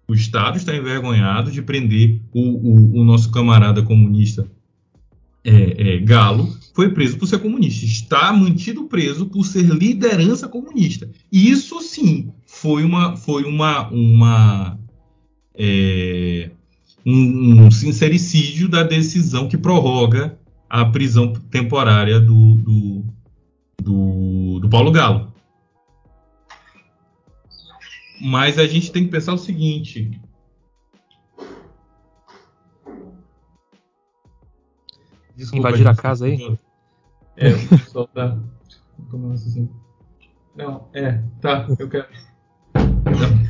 O 0.08 0.14
Estado 0.14 0.58
está 0.58 0.76
envergonhado 0.76 1.52
de 1.52 1.62
prender 1.62 2.22
o, 2.32 2.42
o, 2.42 3.02
o 3.02 3.04
nosso 3.04 3.32
camarada 3.32 3.82
comunista 3.82 4.48
é, 5.44 5.96
é, 5.96 5.98
Galo, 6.00 6.56
foi 6.74 6.90
preso 6.90 7.18
por 7.18 7.28
ser 7.28 7.40
comunista. 7.40 7.86
Está 7.86 8.34
mantido 8.34 8.86
preso 8.86 9.28
por 9.28 9.46
ser 9.46 9.64
liderança 9.64 10.48
comunista. 10.48 11.10
Isso 11.32 11.82
sim 11.82 12.32
foi 12.46 12.84
uma, 12.84 13.16
foi 13.16 13.44
uma, 13.44 13.88
uma 13.90 14.80
é, 15.58 16.52
um, 17.06 17.66
um, 17.66 17.72
sincericídio 17.72 18.68
da 18.68 18.84
decisão 18.84 19.48
que 19.48 19.58
prorroga 19.58 20.38
a 20.70 20.86
prisão 20.86 21.34
temporária 21.34 22.20
do, 22.20 22.56
do, 22.56 23.06
do, 23.82 24.60
do 24.60 24.70
Paulo 24.70 24.92
Galo. 24.92 25.34
Mas 28.22 28.58
a 28.58 28.66
gente 28.66 28.92
tem 28.92 29.06
que 29.06 29.12
pensar 29.12 29.34
o 29.34 29.38
seguinte: 29.38 30.20
Desculpa, 35.36 35.70
Invadir 35.70 35.88
a 35.88 35.96
casa 35.96 36.26
aí? 36.26 36.58
É, 37.36 37.50
o 37.50 37.68
pessoal 37.68 38.08
tá. 38.08 38.38
Assim. 39.34 39.70
Não, 40.56 40.88
é, 40.94 41.22
tá, 41.42 41.68
eu 41.78 41.90
quero. 41.90 42.08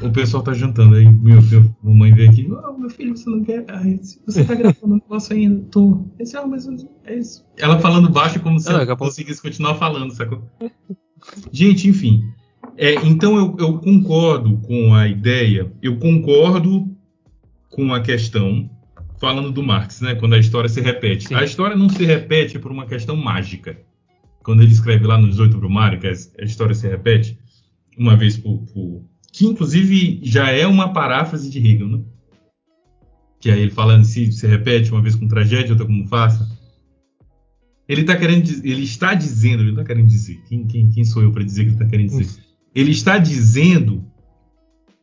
O 0.02 0.12
pessoal 0.12 0.44
tá 0.44 0.54
jantando 0.54 0.96
aí, 0.96 1.10
meu 1.10 1.42
filho, 1.42 1.76
mamãe 1.82 2.14
veio 2.14 2.30
aqui. 2.30 2.52
Oh, 2.52 2.78
meu 2.78 2.90
filho, 2.90 3.16
você 3.16 3.30
não 3.30 3.44
quer. 3.44 3.66
Ai, 3.70 4.00
você 4.26 4.44
tá 4.44 4.54
gravando 4.54 4.94
um 4.94 4.98
negócio 4.98 5.36
ainda? 5.36 5.66
Tô. 5.72 6.06
Esse, 6.20 6.36
ah, 6.36 6.46
mas 6.46 6.68
é 7.06 7.16
isso. 7.16 7.46
Ela 7.58 7.80
falando 7.80 8.10
baixo 8.10 8.40
como 8.42 8.60
se 8.60 8.70
ah, 8.70 8.74
ela 8.74 8.96
conseguisse 8.96 9.42
continuar 9.42 9.76
falando, 9.76 10.12
sacou? 10.14 10.44
Gente, 11.52 11.88
enfim. 11.88 12.24
É, 12.78 12.96
então 13.06 13.38
eu, 13.38 13.56
eu 13.58 13.80
concordo 13.80 14.58
com 14.58 14.94
a 14.94 15.08
ideia, 15.08 15.72
eu 15.82 15.98
concordo 15.98 16.94
com 17.70 17.94
a 17.94 18.02
questão, 18.02 18.70
falando 19.20 19.52
do 19.52 19.64
Marx, 19.64 20.02
né? 20.02 20.16
Quando 20.16 20.34
a 20.34 20.40
história 20.40 20.70
se 20.70 20.82
repete. 20.82 21.30
Sim. 21.30 21.36
A 21.36 21.44
história 21.44 21.76
não 21.76 21.90
se 21.90 22.04
repete 22.04 22.60
por 22.60 22.72
uma 22.72 22.86
questão 22.86 23.16
mágica. 23.16 23.80
Quando 24.44 24.62
ele 24.62 24.72
escreve 24.72 25.08
lá 25.08 25.18
no 25.18 25.30
18 25.30 25.58
Brumário, 25.58 26.00
que 26.00 26.08
a 26.08 26.44
história 26.44 26.76
se 26.76 26.88
repete 26.88 27.40
uma 27.98 28.16
vez 28.16 28.38
por, 28.38 28.60
por 28.74 29.04
que 29.36 29.46
inclusive 29.46 30.22
já 30.24 30.50
é 30.50 30.66
uma 30.66 30.94
paráfrase 30.94 31.50
de 31.50 31.60
Hegel, 31.60 31.90
né? 31.90 32.02
Que 33.38 33.52
aí 33.52 33.60
ele 33.60 33.72
falando 33.72 34.06
se 34.06 34.32
se 34.32 34.48
repete 34.48 34.94
uma 34.94 35.02
vez 35.02 35.14
com 35.14 35.28
tragédia, 35.28 35.72
outra 35.72 35.86
como 35.86 36.08
farsa. 36.08 36.50
Ele 37.86 38.02
está 38.02 38.16
querendo, 38.16 38.50
ele 38.64 38.84
está 38.84 39.14
dizendo, 39.14 39.62
ele 39.62 39.74
não 39.74 39.82
está 39.82 39.84
querendo 39.84 40.08
dizer. 40.08 40.42
Quem, 40.48 40.66
quem, 40.66 40.90
quem, 40.90 41.04
sou 41.04 41.22
eu 41.22 41.34
para 41.34 41.44
dizer 41.44 41.64
que 41.64 41.68
ele 41.68 41.76
está 41.76 41.86
querendo 41.86 42.18
dizer? 42.18 42.44
Ele 42.74 42.92
está 42.92 43.18
dizendo 43.18 44.06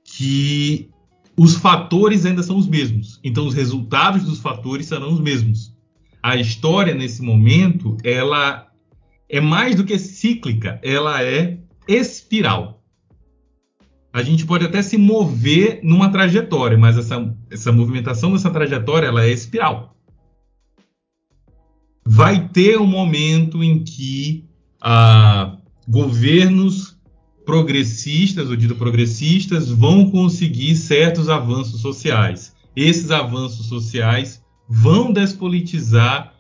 que 0.02 0.88
os 1.36 1.54
fatores 1.56 2.24
ainda 2.24 2.42
são 2.42 2.56
os 2.56 2.66
mesmos. 2.66 3.20
Então 3.22 3.46
os 3.46 3.54
resultados 3.54 4.24
dos 4.24 4.40
fatores 4.40 4.86
serão 4.86 5.12
os 5.12 5.20
mesmos. 5.20 5.76
A 6.22 6.36
história 6.36 6.94
nesse 6.94 7.20
momento, 7.20 7.98
ela 8.02 8.66
é 9.28 9.42
mais 9.42 9.76
do 9.76 9.84
que 9.84 9.98
cíclica, 9.98 10.80
ela 10.82 11.22
é 11.22 11.58
espiral 11.86 12.81
a 14.12 14.22
gente 14.22 14.44
pode 14.44 14.64
até 14.64 14.82
se 14.82 14.98
mover 14.98 15.80
numa 15.82 16.10
trajetória, 16.10 16.76
mas 16.76 16.98
essa, 16.98 17.34
essa 17.50 17.72
movimentação 17.72 18.32
dessa 18.32 18.50
trajetória 18.50 19.06
ela 19.06 19.24
é 19.24 19.30
espiral. 19.30 19.96
Vai 22.04 22.48
ter 22.48 22.78
um 22.78 22.86
momento 22.86 23.64
em 23.64 23.82
que 23.82 24.44
ah, 24.82 25.56
governos 25.88 26.98
progressistas, 27.46 28.50
ou 28.50 28.56
dito 28.56 28.74
progressistas, 28.74 29.70
vão 29.70 30.10
conseguir 30.10 30.76
certos 30.76 31.28
avanços 31.28 31.80
sociais. 31.80 32.54
Esses 32.76 33.10
avanços 33.10 33.66
sociais 33.66 34.42
vão 34.68 35.12
despolitizar 35.12 36.34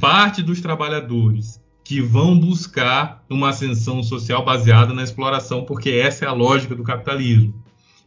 parte 0.00 0.42
dos 0.42 0.60
trabalhadores 0.60 1.57
que 1.88 2.02
vão 2.02 2.38
buscar 2.38 3.24
uma 3.30 3.48
ascensão 3.48 4.02
social 4.02 4.44
baseada 4.44 4.92
na 4.92 5.02
exploração, 5.02 5.64
porque 5.64 5.88
essa 5.88 6.26
é 6.26 6.28
a 6.28 6.34
lógica 6.34 6.74
do 6.74 6.82
capitalismo. 6.82 7.54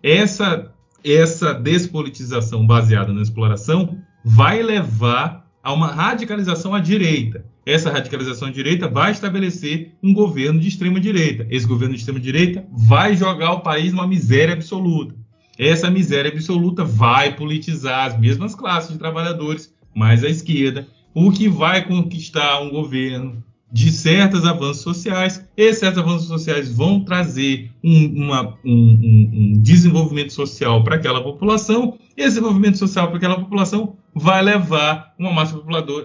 Essa, 0.03 0.71
essa 1.03 1.51
despolitização 1.51 2.67
baseada 2.67 3.11
na 3.11 3.23
exploração 3.23 3.97
vai 4.23 4.61
levar 4.61 5.49
a 5.63 5.73
uma 5.73 5.87
radicalização 5.87 6.75
à 6.75 6.79
direita. 6.79 7.43
Essa 7.65 7.91
radicalização 7.91 8.49
à 8.49 8.51
direita 8.51 8.87
vai 8.87 9.13
estabelecer 9.13 9.95
um 10.03 10.13
governo 10.13 10.59
de 10.59 10.67
extrema 10.67 10.99
direita. 10.99 11.47
Esse 11.49 11.65
governo 11.65 11.95
de 11.95 12.01
extrema 12.01 12.19
direita 12.19 12.63
vai 12.71 13.15
jogar 13.15 13.53
o 13.53 13.61
país 13.61 13.91
numa 13.91 14.05
miséria 14.05 14.53
absoluta. 14.53 15.15
Essa 15.57 15.89
miséria 15.89 16.31
absoluta 16.31 16.83
vai 16.85 17.35
politizar 17.35 18.05
as 18.05 18.19
mesmas 18.19 18.53
classes 18.53 18.91
de 18.91 18.99
trabalhadores, 18.99 19.73
mais 19.95 20.23
à 20.23 20.29
esquerda, 20.29 20.87
o 21.15 21.31
que 21.31 21.49
vai 21.49 21.83
conquistar 21.83 22.61
um 22.61 22.69
governo 22.69 23.43
de 23.71 23.89
certos 23.91 24.45
avanços 24.45 24.83
sociais. 24.83 25.47
Esses 25.55 25.79
certos 25.79 25.99
avanços 25.99 26.27
sociais 26.27 26.69
vão 26.71 26.99
trazer 26.99 27.71
um, 27.83 28.23
uma, 28.23 28.57
um, 28.65 29.29
um 29.33 29.61
desenvolvimento 29.61 30.33
social 30.33 30.83
para 30.83 30.95
aquela 30.95 31.23
população. 31.23 31.97
Esse 32.17 32.29
desenvolvimento 32.29 32.77
social 32.77 33.07
para 33.07 33.17
aquela 33.17 33.39
população 33.39 33.95
vai 34.13 34.41
levar 34.41 35.13
uma 35.17 35.31
massa 35.31 35.57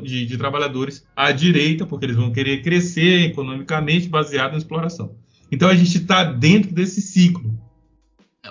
de, 0.02 0.26
de 0.26 0.38
trabalhadores 0.38 1.04
à 1.16 1.32
direita, 1.32 1.84
porque 1.84 2.06
eles 2.06 2.16
vão 2.16 2.30
querer 2.30 2.62
crescer 2.62 3.30
economicamente 3.30 4.08
baseado 4.08 4.52
na 4.52 4.58
exploração. 4.58 5.16
Então 5.50 5.68
a 5.68 5.74
gente 5.74 5.96
está 5.96 6.22
dentro 6.22 6.72
desse 6.72 7.00
ciclo, 7.00 7.52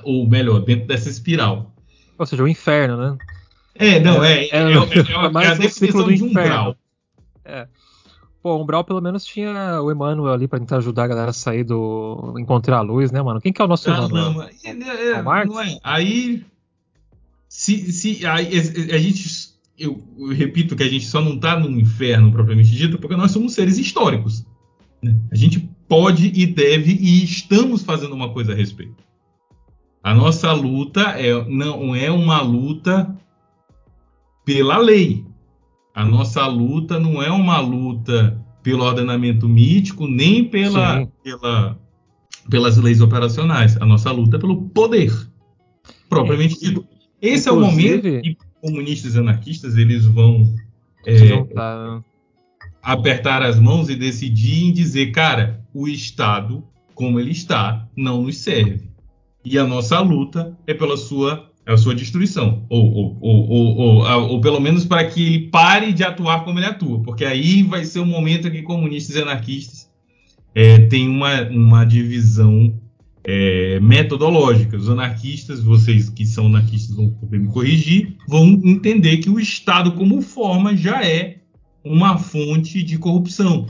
ou 0.04 0.28
melhor, 0.28 0.60
dentro 0.60 0.88
dessa 0.88 1.10
espiral. 1.10 1.74
Ou 2.18 2.26
seja, 2.26 2.44
o 2.44 2.48
inferno, 2.48 2.98
né? 2.98 3.18
É, 3.76 4.00
não, 4.00 4.24
é, 4.24 4.46
é, 4.46 4.48
é, 4.48 4.58
é, 4.58 4.62
é, 4.62 5.44
é 5.44 5.48
a 5.48 5.54
definição 5.54 6.08
de 6.14 6.24
um 6.24 6.34
grau. 6.34 6.76
É. 7.44 7.68
Pô, 8.46 8.58
o 8.58 8.62
Umbral 8.62 8.84
pelo 8.84 9.02
menos 9.02 9.26
tinha 9.26 9.82
o 9.82 9.92
Emmanuel 9.92 10.32
ali 10.32 10.48
pra 10.48 10.60
tentar 10.60 10.78
ajudar 10.78 11.06
a 11.06 11.08
galera 11.08 11.30
a 11.32 11.34
sair 11.34 11.64
do. 11.64 12.36
encontrar 12.38 12.78
a 12.78 12.82
luz, 12.82 13.12
né, 13.12 13.20
mano? 13.20 13.42
Quem 13.42 13.52
que 13.52 13.60
é 13.60 13.66
o 13.66 13.68
nosso 13.68 13.90
ah, 13.90 13.98
Emmanuel? 13.98 14.34
Não, 14.34 14.44
é, 14.44 14.52
é, 14.64 15.12
é, 15.14 15.24
não 15.24 15.60
é. 15.60 15.80
Aí. 15.84 16.46
Se, 17.50 17.92
se 17.92 18.24
aí, 18.24 18.56
a, 18.56 18.98
gente. 19.00 19.50
Eu, 19.80 20.00
eu, 20.20 20.28
repito 20.28 20.76
que 20.76 20.84
a 20.84 20.88
gente 20.88 21.08
só 21.08 21.22
não 21.22 21.40
tá 21.40 21.60
no 21.60 21.72
inferno 21.72 22.32
propriamente 22.32 22.70
dito 22.70 23.00
porque 23.00 23.16
nós 23.16 23.32
somos 23.32 23.56
seres 23.56 23.80
históricos. 23.80 24.46
Né? 25.02 25.20
A 25.32 25.36
gente 25.36 25.68
pode 25.88 26.28
e 26.28 26.46
deve 26.46 26.92
e 26.92 27.24
estamos 27.24 27.82
fazendo 27.82 28.14
uma 28.14 28.32
coisa 28.32 28.52
a 28.52 28.56
respeito. 28.56 29.04
A 30.04 30.14
nossa 30.14 30.54
luta 30.54 31.02
é, 31.18 31.34
não 31.50 31.96
é 31.96 32.12
uma 32.12 32.42
luta 32.42 33.12
pela 34.46 34.78
lei. 34.78 35.25
A 35.96 36.04
nossa 36.04 36.46
luta 36.46 37.00
não 37.00 37.24
é 37.24 37.32
uma 37.32 37.58
luta 37.62 38.38
pelo 38.62 38.84
ordenamento 38.84 39.48
mítico, 39.48 40.08
nem 40.08 40.44
pela, 40.44 41.08
pela, 41.24 41.80
pelas 42.50 42.76
leis 42.76 43.00
operacionais. 43.00 43.78
A 43.82 43.86
nossa 43.86 44.12
luta 44.12 44.36
é 44.36 44.40
pelo 44.40 44.64
poder, 44.64 45.14
propriamente 46.10 46.56
é, 46.56 46.68
dito. 46.68 46.86
Esse 47.22 47.48
é 47.48 47.52
o 47.52 47.62
momento 47.62 48.02
que 48.02 48.38
comunistas 48.62 49.16
e 49.16 49.20
anarquistas 49.20 49.78
eles 49.78 50.06
vão 50.06 50.54
é, 51.06 51.44
tá... 51.46 52.04
apertar 52.84 53.42
as 53.42 53.58
mãos 53.58 53.88
e 53.88 53.96
decidir 53.96 54.66
em 54.66 54.74
dizer, 54.74 55.12
cara, 55.12 55.66
o 55.74 55.88
Estado, 55.88 56.62
como 56.94 57.22
ele 57.22 57.32
está, 57.32 57.88
não 57.96 58.24
nos 58.24 58.38
serve. 58.40 58.90
E 59.46 59.58
a 59.58 59.66
nossa 59.66 60.02
luta 60.02 60.58
é 60.68 60.74
pela 60.74 60.98
sua 60.98 61.50
a 61.66 61.78
sua 61.78 61.96
destruição. 61.96 62.66
Ou, 62.70 62.94
ou, 62.94 63.18
ou, 63.22 64.30
ou, 64.30 64.42
pelo 64.42 64.60
menos 64.60 64.86
para 64.86 65.06
que 65.06 65.26
ele 65.26 65.48
pare 65.48 65.92
de 65.92 66.04
atuar 66.04 66.44
como 66.44 66.60
ele 66.60 66.68
atua. 66.68 67.02
Porque 67.02 67.26
aí 67.26 67.64
vai 67.64 67.84
ser 67.86 68.00
o 68.00 68.06
momento 68.06 68.48
em 68.48 68.52
que 68.52 68.62
comunistas 68.62 69.16
e 69.16 69.22
anarquistas 69.22 69.90
é, 70.54 70.80
têm 70.80 71.10
uma, 71.10 71.42
uma 71.50 71.86
divisão 71.86 72.80
é, 73.24 73.80
metodológica. 73.80 74.78
Os 74.78 74.90
anarquistas, 74.90 75.62
vocês 75.62 76.10
que 76.10 76.26
são 76.26 76.46
anarquistas 76.46 76.96
vão 76.96 77.10
poder 77.10 77.40
me 77.40 77.48
corrigir, 77.48 78.16
vão 78.28 78.48
entender 78.64 79.18
que 79.18 79.30
o 79.30 79.40
Estado, 79.40 79.94
como 79.94 80.22
forma, 80.22 80.76
já 80.76 81.04
é 81.04 81.38
uma 81.84 82.18
fonte 82.18 82.84
de 82.84 82.98
corrupção. 82.98 83.68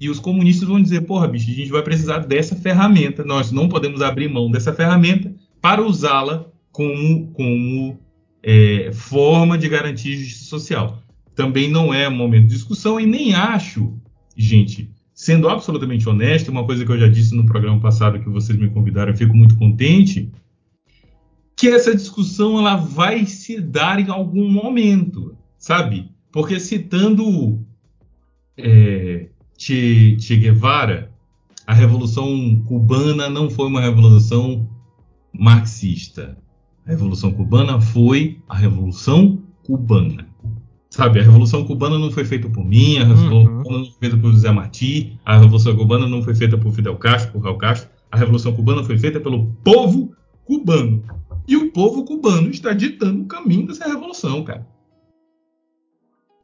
E 0.00 0.08
os 0.08 0.18
comunistas 0.18 0.68
vão 0.68 0.80
dizer: 0.80 1.02
porra, 1.02 1.28
bicho, 1.28 1.50
a 1.50 1.54
gente 1.54 1.70
vai 1.70 1.82
precisar 1.82 2.18
dessa 2.18 2.56
ferramenta, 2.56 3.24
nós 3.24 3.52
não 3.52 3.68
podemos 3.68 4.00
abrir 4.02 4.28
mão 4.28 4.50
dessa 4.50 4.72
ferramenta 4.72 5.32
para 5.60 5.80
usá-la 5.80 6.51
como, 6.72 7.30
como 7.32 8.00
é, 8.42 8.90
forma 8.92 9.56
de 9.56 9.68
garantir 9.68 10.16
justiça 10.16 10.46
social. 10.46 11.02
Também 11.34 11.70
não 11.70 11.94
é 11.94 12.08
momento 12.08 12.48
de 12.48 12.54
discussão 12.54 12.98
e 12.98 13.06
nem 13.06 13.34
acho, 13.34 13.94
gente, 14.36 14.90
sendo 15.14 15.48
absolutamente 15.48 16.08
honesto, 16.08 16.50
uma 16.50 16.64
coisa 16.64 16.84
que 16.84 16.90
eu 16.90 16.98
já 16.98 17.08
disse 17.08 17.34
no 17.34 17.46
programa 17.46 17.80
passado 17.80 18.18
que 18.18 18.28
vocês 18.28 18.58
me 18.58 18.70
convidaram, 18.70 19.12
eu 19.12 19.16
fico 19.16 19.36
muito 19.36 19.56
contente, 19.56 20.30
que 21.56 21.68
essa 21.68 21.94
discussão 21.94 22.58
ela 22.58 22.74
vai 22.76 23.24
se 23.24 23.60
dar 23.60 24.00
em 24.00 24.10
algum 24.10 24.50
momento, 24.50 25.36
sabe? 25.58 26.10
Porque 26.32 26.58
citando 26.58 27.64
é, 28.56 29.28
che, 29.56 30.16
che 30.18 30.36
Guevara, 30.36 31.12
a 31.66 31.72
Revolução 31.72 32.60
Cubana 32.66 33.28
não 33.28 33.48
foi 33.48 33.68
uma 33.68 33.80
revolução 33.80 34.68
marxista. 35.32 36.36
A 36.86 36.90
Revolução 36.90 37.32
Cubana 37.32 37.80
foi 37.80 38.40
a 38.48 38.56
Revolução 38.56 39.42
Cubana. 39.64 40.26
Sabe, 40.90 41.20
a 41.20 41.22
Revolução 41.22 41.64
Cubana 41.64 41.98
não 41.98 42.10
foi 42.10 42.24
feita 42.24 42.48
por 42.50 42.64
mim, 42.64 42.98
a 42.98 43.04
Revolução 43.04 43.38
uhum. 43.38 43.62
Cubana 43.62 43.78
não 43.78 43.84
foi 43.86 43.98
feita 44.00 44.16
por 44.16 44.30
José 44.32 44.50
Martí, 44.50 45.18
a 45.24 45.38
Revolução 45.38 45.76
Cubana 45.76 46.06
não 46.06 46.22
foi 46.22 46.34
feita 46.34 46.58
por 46.58 46.72
Fidel 46.72 46.96
Castro, 46.96 47.32
por 47.32 47.42
Raul 47.42 47.56
Castro. 47.56 47.88
A 48.10 48.16
Revolução 48.18 48.52
Cubana 48.52 48.84
foi 48.84 48.98
feita 48.98 49.18
pelo 49.18 49.46
povo 49.64 50.12
cubano. 50.44 51.02
E 51.48 51.56
o 51.56 51.72
povo 51.72 52.04
cubano 52.04 52.50
está 52.50 52.72
ditando 52.72 53.22
o 53.22 53.26
caminho 53.26 53.66
dessa 53.66 53.86
revolução, 53.88 54.44
cara. 54.44 54.66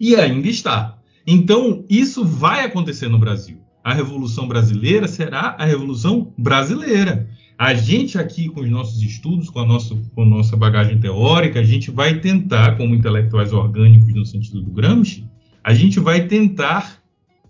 E 0.01 0.16
ainda 0.16 0.49
está. 0.49 0.99
Então, 1.26 1.84
isso 1.91 2.24
vai 2.24 2.64
acontecer 2.64 3.09
no 3.09 3.18
Brasil. 3.18 3.59
a 3.84 3.95
Revolução 3.95 4.47
Brasileira 4.47 5.09
será 5.09 5.57
a 5.59 5.64
Revolução 5.64 6.32
Brasileira. 6.36 7.28
A 7.59 7.74
gente 7.74 8.16
aqui, 8.16 8.48
com 8.48 8.61
os 8.61 8.70
nossos 8.70 9.02
estudos, 9.02 9.50
com 9.50 9.59
a 9.59 9.66
nossa, 9.66 9.92
com 10.14 10.22
a 10.22 10.24
nossa 10.24 10.56
bagagem 10.56 11.00
teórica, 11.00 11.59
a 11.59 11.64
gente 11.64 11.90
vai 11.90 12.20
tentar, 12.20 12.76
como 12.76 12.94
intelectuais 12.94 13.52
orgânicos 13.52 14.14
no 14.14 14.24
sentido 14.24 14.62
do 14.62 14.70
Gramsci, 14.70 15.26
a 15.64 15.74
gente 15.74 15.98
vai 15.98 16.28
tentar 16.28 17.02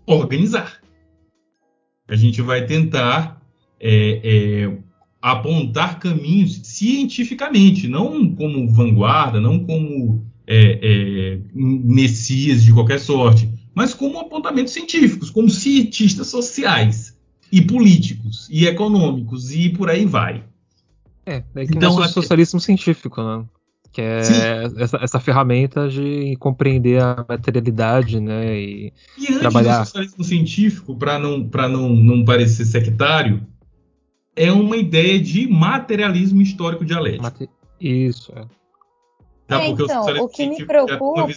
organizar. 0.07 0.81
A 2.07 2.15
gente 2.15 2.41
vai 2.41 2.65
tentar 2.65 3.39
é, 3.79 4.19
é, 4.23 4.77
apontar 5.21 5.99
caminhos 5.99 6.59
cientificamente, 6.63 7.87
não 7.87 8.33
como 8.33 8.67
vanguarda, 8.67 9.39
não 9.39 9.59
como 9.59 10.25
é, 10.47 10.79
é, 10.81 11.39
messias 11.53 12.63
de 12.63 12.73
qualquer 12.73 12.99
sorte, 12.99 13.47
mas 13.75 13.93
como 13.93 14.17
apontamentos 14.17 14.73
científicos, 14.73 15.29
como 15.29 15.51
cientistas 15.51 16.25
sociais 16.25 17.18
e 17.51 17.61
políticos 17.61 18.47
e 18.49 18.65
econômicos 18.67 19.53
e 19.53 19.69
por 19.69 19.89
aí 19.89 20.05
vai. 20.05 20.43
É, 21.25 21.43
é 21.55 21.65
que 21.65 21.75
então, 21.75 22.01
é 22.01 22.05
o 22.05 22.09
socialismo 22.09 22.59
científico, 22.59 23.21
né? 23.21 23.45
Que 23.91 24.01
é 24.01 24.19
essa, 24.77 24.97
essa, 24.97 25.19
ferramenta 25.19 25.89
de 25.89 26.35
compreender 26.37 27.01
a 27.01 27.25
materialidade, 27.27 28.19
né? 28.19 28.59
E, 28.59 28.93
e 29.17 29.23
antes 29.23 29.39
trabalhar... 29.39 29.79
do 29.79 29.85
socialismo 29.85 30.23
científico, 30.23 30.95
para 30.95 31.17
não, 31.17 31.39
não, 31.39 31.89
não 31.89 32.25
parecer 32.25 32.65
sectário, 32.65 33.45
é 34.35 34.51
uma 34.51 34.77
ideia 34.77 35.19
de 35.19 35.47
materialismo 35.47 36.41
histórico 36.41 36.85
dialético. 36.85 37.23
Mate... 37.23 37.49
Isso, 37.81 38.31
é. 38.35 38.45
Tá, 39.47 39.63
é, 39.63 39.69
então, 39.69 39.87
o, 39.87 40.23
o 40.25 40.29
que 40.29 40.47
me 40.47 40.63
preocupa. 40.63 41.27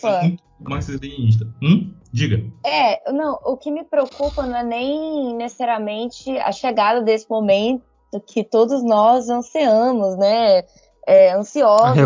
marxista 0.60 1.48
hum? 1.62 1.90
Diga. 2.12 2.44
É, 2.64 3.10
não, 3.10 3.38
o 3.44 3.56
que 3.56 3.70
me 3.70 3.84
preocupa 3.84 4.44
não 4.44 4.56
é 4.56 4.62
nem 4.62 5.34
necessariamente 5.34 6.36
a 6.38 6.52
chegada 6.52 7.00
desse 7.00 7.28
momento 7.28 7.82
que 8.26 8.44
todos 8.44 8.82
nós 8.82 9.30
ansiamos, 9.30 10.16
né? 10.18 10.64
É, 11.06 11.32
ansiosos 11.32 11.96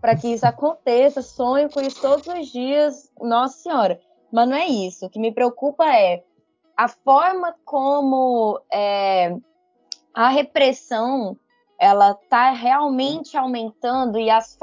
para 0.00 0.14
que, 0.16 0.22
que 0.22 0.34
isso 0.34 0.46
aconteça, 0.46 1.22
sonho 1.22 1.70
com 1.70 1.80
isso 1.80 2.00
todos 2.02 2.26
os 2.26 2.48
dias, 2.48 3.10
Nossa 3.20 3.56
Senhora. 3.62 4.00
Mas 4.32 4.48
não 4.48 4.56
é 4.56 4.66
isso. 4.66 5.06
O 5.06 5.10
que 5.10 5.18
me 5.18 5.32
preocupa 5.32 5.84
é 5.86 6.22
a 6.76 6.88
forma 6.88 7.54
como 7.64 8.60
é, 8.72 9.36
a 10.14 10.28
repressão 10.28 11.36
ela 11.78 12.12
está 12.12 12.50
realmente 12.50 13.36
aumentando 13.36 14.18
e 14.18 14.30
as 14.30 14.56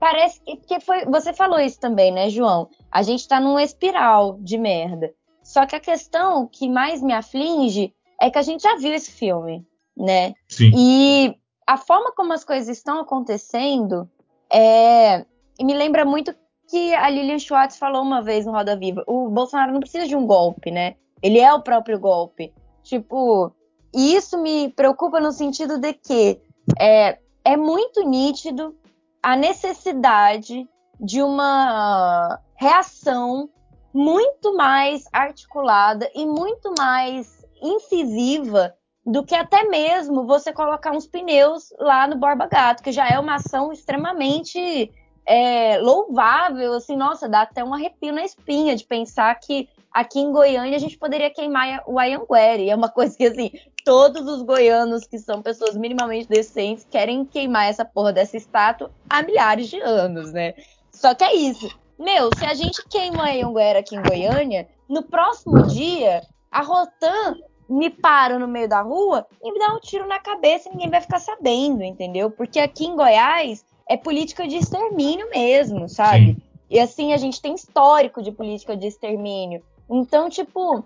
parece 0.00 0.40
que, 0.40 0.56
que 0.56 0.80
foi 0.80 1.04
você 1.04 1.32
falou 1.32 1.60
isso 1.60 1.78
também, 1.78 2.10
né, 2.10 2.30
João? 2.30 2.68
A 2.90 3.02
gente 3.02 3.20
está 3.20 3.38
numa 3.38 3.62
espiral 3.62 4.38
de 4.40 4.58
merda. 4.58 5.12
Só 5.44 5.66
que 5.66 5.76
a 5.76 5.80
questão 5.80 6.46
que 6.46 6.68
mais 6.68 7.02
me 7.02 7.12
aflige 7.12 7.94
é 8.20 8.30
que 8.30 8.38
a 8.38 8.42
gente 8.42 8.62
já 8.62 8.76
viu 8.76 8.92
esse 8.92 9.10
filme, 9.10 9.64
né? 9.96 10.34
Sim. 10.48 10.72
E 10.74 11.36
a 11.66 11.76
forma 11.76 12.12
como 12.12 12.32
as 12.32 12.44
coisas 12.44 12.68
estão 12.76 13.00
acontecendo 13.00 14.10
é 14.52 15.24
me 15.60 15.74
lembra 15.74 16.04
muito 16.04 16.34
que 16.68 16.94
a 16.94 17.10
Lilian 17.10 17.38
Schwartz 17.38 17.76
falou 17.76 18.02
uma 18.02 18.22
vez 18.22 18.46
no 18.46 18.52
Roda 18.52 18.76
Viva. 18.76 19.04
O 19.06 19.28
Bolsonaro 19.28 19.72
não 19.72 19.80
precisa 19.80 20.06
de 20.06 20.16
um 20.16 20.26
golpe, 20.26 20.70
né? 20.70 20.94
Ele 21.20 21.38
é 21.38 21.52
o 21.52 21.62
próprio 21.62 21.98
golpe. 21.98 22.54
Tipo, 22.82 23.52
e 23.92 24.14
isso 24.14 24.40
me 24.40 24.70
preocupa 24.70 25.20
no 25.20 25.32
sentido 25.32 25.78
de 25.78 25.92
que 25.92 26.40
é, 26.78 27.18
é 27.44 27.56
muito 27.56 28.02
nítido 28.08 28.74
a 29.22 29.36
necessidade 29.36 30.68
de 30.98 31.22
uma 31.22 32.38
reação 32.56 33.48
muito 33.92 34.54
mais 34.56 35.04
articulada 35.12 36.10
e 36.14 36.24
muito 36.26 36.72
mais 36.78 37.44
incisiva 37.60 38.74
do 39.04 39.24
que 39.24 39.34
até 39.34 39.64
mesmo 39.64 40.26
você 40.26 40.52
colocar 40.52 40.92
uns 40.92 41.06
pneus 41.06 41.72
lá 41.78 42.06
no 42.06 42.16
Borba 42.16 42.46
Gato, 42.46 42.82
que 42.82 42.92
já 42.92 43.08
é 43.08 43.18
uma 43.18 43.36
ação 43.36 43.72
extremamente 43.72 44.92
é, 45.26 45.78
louvável, 45.78 46.74
assim, 46.74 46.96
nossa, 46.96 47.28
dá 47.28 47.42
até 47.42 47.64
um 47.64 47.74
arrepio 47.74 48.12
na 48.12 48.24
espinha 48.24 48.76
de 48.76 48.84
pensar 48.84 49.34
que 49.36 49.68
aqui 49.92 50.20
em 50.20 50.32
Goiânia 50.32 50.76
a 50.76 50.80
gente 50.80 50.96
poderia 50.96 51.30
queimar 51.30 51.82
o 51.86 51.98
Ayanguere. 51.98 52.70
É 52.70 52.74
uma 52.74 52.88
coisa 52.88 53.16
que, 53.16 53.24
assim, 53.24 53.50
todos 53.84 54.26
os 54.26 54.42
goianos 54.42 55.06
que 55.06 55.18
são 55.18 55.42
pessoas 55.42 55.76
minimamente 55.76 56.28
decentes 56.28 56.86
querem 56.90 57.24
queimar 57.24 57.68
essa 57.68 57.84
porra 57.84 58.12
dessa 58.12 58.36
estátua 58.36 58.90
há 59.08 59.22
milhares 59.22 59.68
de 59.68 59.80
anos, 59.80 60.32
né? 60.32 60.54
Só 60.92 61.14
que 61.14 61.24
é 61.24 61.34
isso. 61.34 61.68
Meu, 61.98 62.30
se 62.36 62.44
a 62.44 62.54
gente 62.54 62.82
queima 62.88 63.24
a 63.24 63.26
Ayanguere 63.26 63.78
aqui 63.78 63.96
em 63.96 64.02
Goiânia, 64.02 64.68
no 64.88 65.02
próximo 65.02 65.62
dia, 65.66 66.22
a 66.50 66.62
Rotan 66.62 67.36
me 67.68 67.88
para 67.88 68.38
no 68.38 68.48
meio 68.48 68.68
da 68.68 68.80
rua 68.80 69.26
e 69.42 69.52
me 69.52 69.58
dá 69.58 69.72
um 69.72 69.78
tiro 69.78 70.06
na 70.06 70.18
cabeça 70.18 70.68
e 70.68 70.72
ninguém 70.72 70.90
vai 70.90 71.00
ficar 71.00 71.20
sabendo, 71.20 71.84
entendeu? 71.84 72.30
Porque 72.30 72.58
aqui 72.58 72.86
em 72.86 72.96
Goiás 72.96 73.64
é 73.88 73.96
política 73.96 74.48
de 74.48 74.56
extermínio 74.56 75.30
mesmo, 75.30 75.88
sabe? 75.88 76.34
Sim. 76.34 76.36
E 76.70 76.78
assim, 76.78 77.12
a 77.12 77.16
gente 77.16 77.42
tem 77.42 77.54
histórico 77.54 78.22
de 78.22 78.30
política 78.30 78.76
de 78.76 78.86
extermínio. 78.86 79.62
Então, 79.90 80.28
tipo, 80.28 80.84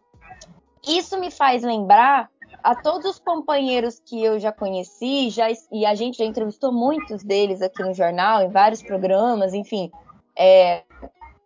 isso 0.86 1.18
me 1.20 1.30
faz 1.30 1.62
lembrar 1.62 2.30
a 2.62 2.74
todos 2.74 3.10
os 3.10 3.18
companheiros 3.18 4.00
que 4.00 4.22
eu 4.22 4.38
já 4.38 4.50
conheci, 4.50 5.28
já, 5.28 5.48
e 5.70 5.84
a 5.84 5.94
gente 5.94 6.18
já 6.18 6.24
entrevistou 6.24 6.72
muitos 6.72 7.22
deles 7.22 7.60
aqui 7.60 7.82
no 7.82 7.92
jornal, 7.92 8.42
em 8.42 8.48
vários 8.48 8.82
programas, 8.82 9.52
enfim, 9.52 9.90
é, 10.36 10.82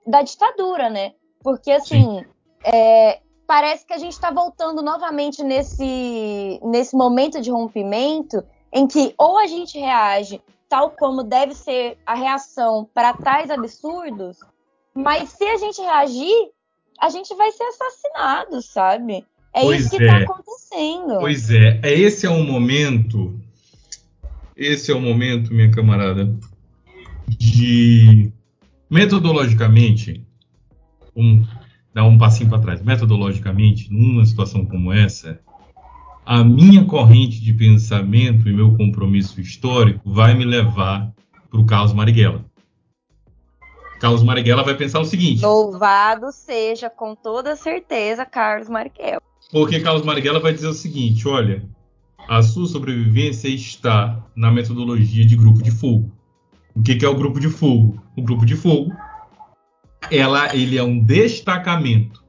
da 0.07 0.23
ditadura, 0.23 0.89
né? 0.89 1.15
Porque, 1.43 1.73
assim, 1.73 2.25
é, 2.65 3.21
parece 3.47 3.85
que 3.85 3.93
a 3.93 3.99
gente 3.99 4.13
está 4.13 4.31
voltando 4.31 4.83
novamente 4.83 5.43
nesse, 5.43 6.61
nesse 6.63 6.95
momento 6.95 7.41
de 7.41 7.51
rompimento 7.51 8.45
em 8.73 8.87
que 8.87 9.15
ou 9.19 9.39
a 9.39 9.47
gente 9.47 9.79
reage 9.79 10.43
tal 10.69 10.91
como 10.91 11.25
deve 11.25 11.55
ser 11.55 11.99
a 12.05 12.15
reação 12.15 12.89
para 12.93 13.15
tais 13.15 13.51
absurdos, 13.51 14.39
mas 14.95 15.31
se 15.31 15.45
a 15.45 15.57
gente 15.57 15.81
reagir, 15.81 16.51
a 17.01 17.09
gente 17.11 17.35
vai 17.35 17.51
ser 17.53 17.65
assassinado, 17.65 18.63
sabe? 18.63 19.25
É 19.53 19.63
pois 19.63 19.81
isso 19.81 19.97
que 19.97 20.03
está 20.03 20.21
é. 20.21 20.25
acontecendo. 20.25 21.19
Pois 21.21 21.51
é, 21.51 21.81
é, 21.83 21.93
esse 21.93 22.27
é 22.27 22.31
um 22.31 22.45
momento, 22.45 23.39
esse 24.57 24.91
é 24.91 24.95
o 24.95 25.01
momento, 25.01 25.55
minha 25.55 25.71
camarada, 25.71 26.33
de 27.27 28.33
metodologicamente, 28.91 30.25
um, 31.15 31.45
dar 31.93 32.05
um 32.05 32.19
passinho 32.19 32.51
para 32.51 32.61
trás, 32.61 32.83
metodologicamente, 32.83 33.93
numa 33.93 34.25
situação 34.25 34.65
como 34.65 34.93
essa, 34.93 35.41
a 36.25 36.45
minha 36.45 36.85
corrente 36.85 37.41
de 37.41 37.55
pensamento 37.55 38.49
e 38.49 38.53
meu 38.53 38.77
compromisso 38.77 39.41
histórico 39.41 40.13
vai 40.13 40.35
me 40.35 40.45
levar 40.45 41.13
para 41.51 41.61
o 41.61 41.65
Carlos 41.65 41.95
Marighella. 41.95 42.45
Carlos 44.01 44.23
Marighella 44.23 44.63
vai 44.63 44.75
pensar 44.75 45.01
o 45.01 45.05
seguinte: 45.05 45.43
Louvado 45.43 46.31
seja 46.33 46.89
com 46.89 47.15
toda 47.15 47.57
certeza 47.57 48.25
Carlos 48.25 48.69
Marighella. 48.69 49.23
Porque 49.51 49.81
Carlos 49.81 50.05
Marighella 50.05 50.41
vai 50.41 50.53
dizer 50.53 50.69
o 50.69 50.75
seguinte: 50.75 51.27
olha, 51.27 51.69
a 52.29 52.43
sua 52.43 52.67
sobrevivência 52.67 53.49
está 53.49 54.25
na 54.37 54.51
metodologia 54.51 55.25
de 55.25 55.37
grupo 55.37 55.63
de 55.63 55.71
fogo. 55.71 56.13
O 56.77 56.83
que, 56.83 56.95
que 56.95 57.05
é 57.05 57.09
o 57.09 57.17
grupo 57.17 57.41
de 57.41 57.49
fogo? 57.49 58.01
O 58.17 58.23
grupo 58.23 58.47
de 58.47 58.55
fogo, 58.55 58.93
ela, 60.11 60.55
ele 60.55 60.79
é 60.79 60.83
um 60.83 61.03
destacamento 61.03 62.23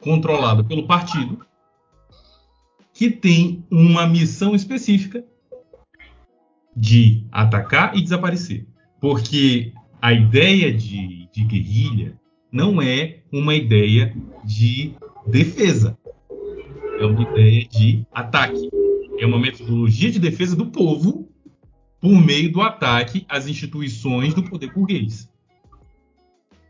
controlado 0.00 0.64
pelo 0.64 0.86
partido 0.86 1.44
que 2.94 3.10
tem 3.10 3.64
uma 3.70 4.06
missão 4.06 4.54
específica 4.54 5.24
de 6.74 7.26
atacar 7.30 7.96
e 7.96 8.02
desaparecer. 8.02 8.66
Porque 9.00 9.72
a 10.00 10.12
ideia 10.12 10.72
de, 10.72 11.28
de 11.32 11.44
guerrilha 11.44 12.18
não 12.50 12.80
é 12.80 13.20
uma 13.32 13.54
ideia 13.54 14.14
de 14.44 14.94
defesa, 15.26 15.98
é 16.98 17.04
uma 17.04 17.22
ideia 17.22 17.64
de 17.66 18.06
ataque. 18.12 18.70
É 19.18 19.26
uma 19.26 19.38
metodologia 19.38 20.10
de 20.10 20.20
defesa 20.20 20.54
do 20.54 20.66
povo 20.66 21.28
por 22.00 22.24
meio 22.24 22.52
do 22.52 22.62
ataque 22.62 23.26
às 23.28 23.48
instituições 23.48 24.32
do 24.32 24.44
poder 24.44 24.72
burguês. 24.72 25.28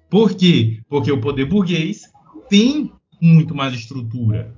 Por 0.08 0.34
quê? 0.34 0.80
Porque 0.88 1.12
o 1.12 1.20
poder 1.20 1.44
burguês 1.44 2.10
tem 2.48 2.90
muito 3.20 3.54
mais 3.54 3.74
estrutura. 3.74 4.56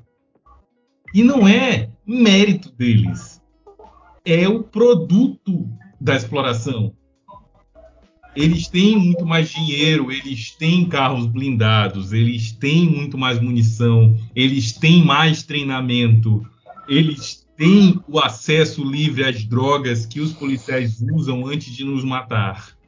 E 1.13 1.25
não 1.25 1.49
é 1.49 1.91
mérito 2.07 2.71
deles. 2.71 3.43
É 4.25 4.47
o 4.49 4.63
produto 4.63 5.69
da 6.01 6.15
exploração 6.15 6.95
eles 8.35 8.69
têm 8.69 8.97
muito 8.97 9.27
mais 9.27 9.51
dinheiro, 9.51 10.11
eles 10.11 10.53
têm 10.53 10.89
carros 10.89 11.27
blindados, 11.27 12.13
eles 12.13 12.53
têm 12.53 12.89
muito 12.89 13.19
mais 13.19 13.41
munição, 13.41 14.17
eles 14.35 14.73
têm 14.73 15.05
mais 15.05 15.43
treinamento, 15.43 16.47
eles 16.89 17.47
têm 17.57 18.01
o 18.09 18.19
acesso 18.19 18.85
livre 18.85 19.25
às 19.25 19.45
drogas 19.45 20.07
que 20.07 20.21
os 20.21 20.33
policiais 20.33 21.03
usam 21.13 21.47
antes 21.47 21.75
de 21.75 21.85
nos 21.85 22.05
matar. 22.05 22.79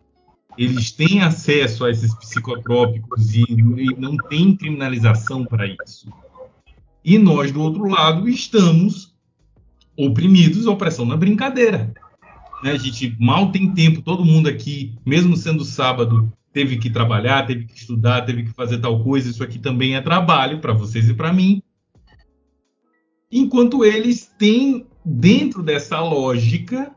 Eles 0.57 0.93
têm 0.93 1.23
acesso 1.23 1.85
a 1.85 1.91
esses 1.91 2.15
psicotrópicos 2.15 3.35
e, 3.35 3.43
e 3.43 3.97
não 3.99 4.17
tem 4.17 4.55
criminalização 4.55 5.45
para 5.45 5.67
isso. 5.67 6.13
E 7.05 7.19
nós, 7.19 7.51
do 7.51 7.61
outro 7.61 7.89
lado, 7.89 8.29
estamos 8.29 9.13
oprimidos, 9.97 10.67
opressão 10.67 11.05
na 11.05 11.17
brincadeira. 11.17 11.92
Né? 12.63 12.73
A 12.73 12.79
gente 12.79 13.17
mal 13.19 13.51
tem 13.51 13.73
tempo, 13.73 14.03
todo 14.03 14.25
mundo 14.25 14.49
aqui, 14.49 14.95
mesmo 15.05 15.37
sendo 15.37 15.65
sábado, 15.65 16.33
teve 16.53 16.77
que 16.77 16.91
trabalhar, 16.91 17.47
teve 17.47 17.65
que 17.65 17.77
estudar, 17.77 18.23
teve 18.23 18.45
que 18.45 18.51
fazer 18.51 18.79
tal 18.79 19.03
coisa. 19.03 19.31
Isso 19.31 19.43
aqui 19.43 19.59
também 19.59 19.97
é 19.97 20.01
trabalho 20.01 20.61
para 20.61 20.73
vocês 20.73 21.09
e 21.09 21.15
para 21.15 21.33
mim. 21.33 21.63
Enquanto 23.31 23.85
eles 23.85 24.31
têm, 24.39 24.87
dentro 25.05 25.63
dessa 25.63 26.01
lógica 26.01 26.93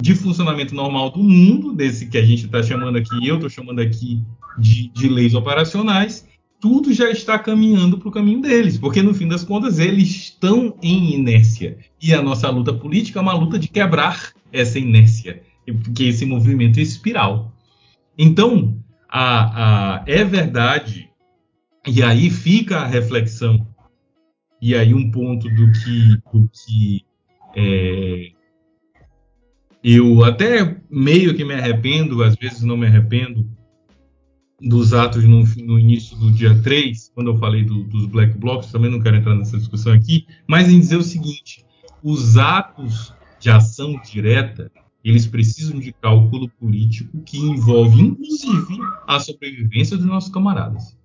de 0.00 0.14
funcionamento 0.14 0.74
normal 0.74 1.10
do 1.10 1.22
mundo, 1.22 1.72
desse 1.72 2.06
que 2.06 2.18
a 2.18 2.24
gente 2.24 2.44
está 2.44 2.62
chamando 2.62 2.98
aqui, 2.98 3.26
eu 3.26 3.36
estou 3.36 3.48
chamando 3.48 3.80
aqui 3.80 4.22
de, 4.58 4.88
de 4.88 5.08
leis 5.08 5.32
operacionais, 5.32 6.26
tudo 6.60 6.92
já 6.92 7.10
está 7.10 7.38
caminhando 7.38 7.98
para 7.98 8.08
o 8.08 8.12
caminho 8.12 8.42
deles, 8.42 8.76
porque 8.76 9.02
no 9.02 9.14
fim 9.14 9.26
das 9.26 9.42
contas 9.42 9.78
eles 9.78 10.08
estão 10.08 10.76
em 10.82 11.14
inércia. 11.14 11.78
E 12.00 12.12
a 12.12 12.20
nossa 12.20 12.48
luta 12.50 12.72
política 12.72 13.18
é 13.18 13.22
uma 13.22 13.32
luta 13.32 13.58
de 13.58 13.68
quebrar 13.68 14.32
essa 14.52 14.78
inércia, 14.78 15.42
que 15.94 16.04
é 16.04 16.08
esse 16.08 16.26
movimento 16.26 16.78
espiral. 16.80 17.52
Então, 18.16 18.78
a, 19.08 19.96
a, 19.96 20.04
é 20.06 20.24
verdade, 20.24 21.10
e 21.86 22.02
aí 22.02 22.30
fica 22.30 22.78
a 22.78 22.86
reflexão, 22.86 23.66
e 24.60 24.74
aí 24.74 24.94
um 24.94 25.10
ponto 25.10 25.48
do 25.48 25.72
que, 25.72 26.16
do 26.32 26.48
que 26.48 27.04
é, 27.56 28.32
eu 29.82 30.24
até 30.24 30.76
meio 30.88 31.34
que 31.34 31.44
me 31.44 31.54
arrependo, 31.54 32.22
às 32.22 32.36
vezes 32.36 32.62
não 32.62 32.76
me 32.76 32.86
arrependo, 32.86 33.50
dos 34.60 34.94
atos 34.94 35.24
no, 35.24 35.42
no, 35.64 35.78
início 35.78 36.16
do 36.16 36.30
dia 36.30 36.56
3, 36.62 37.10
quando 37.14 37.32
eu 37.32 37.38
falei 37.38 37.64
do, 37.64 37.82
dos 37.84 38.06
black 38.06 38.38
blocs, 38.38 38.70
também 38.70 38.90
não 38.90 39.00
quero 39.00 39.16
entrar 39.16 39.34
nessa 39.34 39.58
discussão 39.58 39.92
aqui, 39.92 40.24
mas 40.46 40.68
em 40.68 40.78
dizer 40.78 40.96
o 40.96 41.02
seguinte: 41.02 41.64
os 42.02 42.38
atos 42.38 43.12
de 43.42 43.50
ação 43.50 44.00
direta, 44.00 44.70
eles 45.04 45.26
precisam 45.26 45.80
de 45.80 45.92
cálculo 45.92 46.48
político 46.48 47.20
que 47.22 47.36
envolve, 47.36 48.00
inclusive, 48.00 48.78
a 49.04 49.18
sobrevivência 49.18 49.96
dos 49.96 50.06
nossos 50.06 50.30
camaradas. 50.30 50.96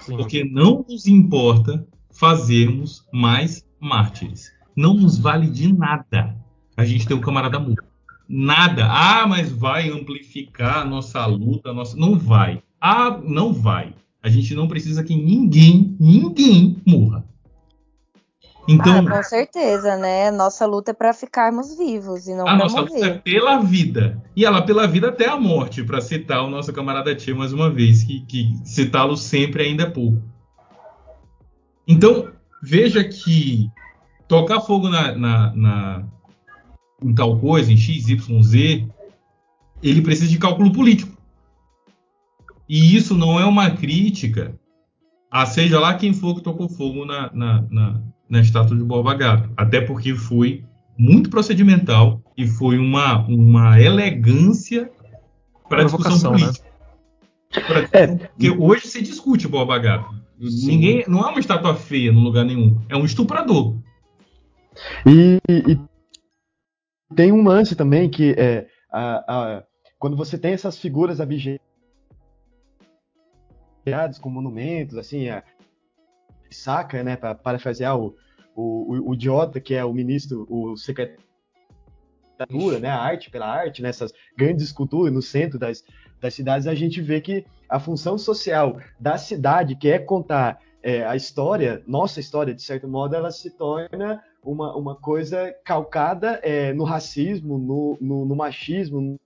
Sim. 0.00 0.18
Porque 0.18 0.44
não 0.44 0.84
nos 0.86 1.06
importa 1.06 1.86
fazermos 2.12 3.06
mais 3.10 3.66
mártires. 3.80 4.52
Não 4.76 4.92
nos 4.92 5.18
vale 5.18 5.48
de 5.48 5.72
nada 5.72 6.36
a 6.76 6.84
gente 6.84 7.06
ter 7.06 7.14
um 7.14 7.20
camarada 7.20 7.58
morto. 7.58 7.84
Nada. 8.28 8.86
Ah, 8.86 9.26
mas 9.26 9.50
vai 9.50 9.88
amplificar 9.88 10.82
a 10.82 10.84
nossa 10.84 11.24
luta, 11.24 11.70
a 11.70 11.74
nossa. 11.74 11.96
Não 11.96 12.18
vai. 12.18 12.62
Ah, 12.78 13.18
não 13.24 13.50
vai. 13.50 13.94
A 14.22 14.28
gente 14.28 14.54
não 14.54 14.68
precisa 14.68 15.02
que 15.02 15.16
ninguém, 15.16 15.96
ninguém 15.98 16.76
morra. 16.86 17.24
Então, 18.68 19.06
ah, 19.06 19.16
com 19.16 19.22
certeza, 19.22 19.96
né? 19.96 20.30
Nossa 20.30 20.66
luta 20.66 20.90
é 20.90 20.94
para 20.94 21.12
ficarmos 21.12 21.76
vivos 21.76 22.26
e 22.26 22.34
não 22.34 22.44
para 22.44 22.56
morrer. 22.56 22.72
A 22.72 22.80
nossa 22.80 22.80
luta 22.80 23.06
é 23.06 23.18
pela 23.18 23.58
vida. 23.58 24.22
E 24.36 24.44
ela 24.44 24.62
pela 24.62 24.86
vida 24.86 25.08
até 25.08 25.28
a 25.28 25.36
morte, 25.36 25.82
para 25.82 26.00
citar 26.00 26.44
o 26.44 26.50
nosso 26.50 26.72
camarada 26.72 27.14
Tia 27.14 27.34
mais 27.34 27.52
uma 27.52 27.70
vez, 27.70 28.04
que, 28.04 28.20
que 28.26 28.58
citá-lo 28.64 29.16
sempre 29.16 29.64
ainda 29.64 29.84
é 29.84 29.90
pouco. 29.90 30.22
Então, 31.86 32.28
veja 32.62 33.02
que 33.02 33.70
tocar 34.28 34.60
fogo 34.60 34.88
na, 34.88 35.12
na, 35.14 35.56
na, 35.56 36.04
em 37.02 37.14
tal 37.14 37.38
coisa, 37.38 37.72
em 37.72 37.76
X, 37.76 38.08
Y, 38.08 38.42
Z, 38.42 38.88
ele 39.82 40.02
precisa 40.02 40.30
de 40.30 40.38
cálculo 40.38 40.72
político. 40.72 41.18
E 42.68 42.94
isso 42.94 43.16
não 43.16 43.40
é 43.40 43.44
uma 43.44 43.70
crítica 43.70 44.54
a 45.30 45.46
seja 45.46 45.78
lá 45.78 45.94
quem 45.94 46.12
for 46.12 46.34
que 46.34 46.42
tocou 46.42 46.68
fogo 46.68 47.04
na, 47.04 47.32
na, 47.32 47.64
na, 47.70 48.02
na 48.30 48.40
estátua 48.40 48.76
de 48.76 48.84
Boba 48.84 49.14
Gato. 49.14 49.50
Até 49.56 49.80
porque 49.80 50.14
foi 50.14 50.64
muito 50.96 51.28
procedimental 51.28 52.22
e 52.36 52.46
foi 52.46 52.78
uma, 52.78 53.26
uma 53.26 53.80
elegância 53.80 54.90
para 55.68 55.82
a 55.82 55.84
discussão 55.84 56.32
né? 56.32 56.38
política. 56.38 56.68
Né? 56.68 57.62
Pra, 57.66 58.00
é. 58.00 58.06
Porque 58.06 58.50
hoje 58.50 58.86
se 58.86 59.02
discute 59.02 59.48
Boba 59.48 59.78
Gato. 59.78 60.14
Ninguém, 60.38 61.04
não 61.06 61.20
é 61.20 61.30
uma 61.30 61.40
estátua 61.40 61.74
feia 61.74 62.12
no 62.12 62.20
lugar 62.20 62.44
nenhum, 62.44 62.80
é 62.88 62.96
um 62.96 63.04
estuprador. 63.04 63.76
E, 65.06 65.38
e 65.48 65.78
tem 67.14 67.30
um 67.30 67.42
lance 67.42 67.76
também 67.76 68.08
que 68.08 68.34
é 68.38 68.66
a, 68.90 69.58
a, 69.58 69.64
quando 69.98 70.16
você 70.16 70.38
tem 70.38 70.52
essas 70.52 70.78
figuras 70.78 71.20
abjetas 71.20 71.60
com 74.18 74.30
monumentos, 74.30 74.96
assim, 74.96 75.28
a, 75.28 75.42
saca, 76.50 77.02
né, 77.02 77.16
para 77.16 77.34
parafrasear 77.34 77.98
o, 77.98 78.16
o, 78.54 79.10
o, 79.10 79.14
idiota 79.14 79.60
que 79.60 79.74
é 79.74 79.84
o 79.84 79.92
ministro, 79.92 80.46
o 80.48 80.76
secretário 80.76 81.20
né, 82.80 82.88
a 82.88 82.98
arte 82.98 83.30
pela 83.30 83.46
arte, 83.46 83.82
nessas 83.82 84.12
grandes 84.36 84.64
esculturas 84.64 85.12
no 85.12 85.20
centro 85.20 85.58
das, 85.58 85.84
das 86.20 86.34
cidades, 86.34 86.66
a 86.66 86.74
gente 86.74 87.00
vê 87.00 87.20
que 87.20 87.44
a 87.68 87.78
função 87.78 88.16
social 88.16 88.78
da 88.98 89.18
cidade, 89.18 89.76
que 89.76 89.88
é 89.88 89.98
contar 89.98 90.60
é, 90.82 91.04
a 91.04 91.14
história, 91.14 91.82
nossa 91.86 92.20
história, 92.20 92.54
de 92.54 92.62
certo 92.62 92.88
modo, 92.88 93.14
ela 93.14 93.30
se 93.30 93.50
torna 93.50 94.22
uma, 94.42 94.74
uma 94.74 94.96
coisa 94.96 95.54
calcada 95.64 96.40
é, 96.42 96.72
no 96.72 96.84
racismo, 96.84 97.58
no, 97.58 97.98
no, 98.00 98.24
no 98.24 98.34
machismo, 98.34 99.00
no 99.00 99.18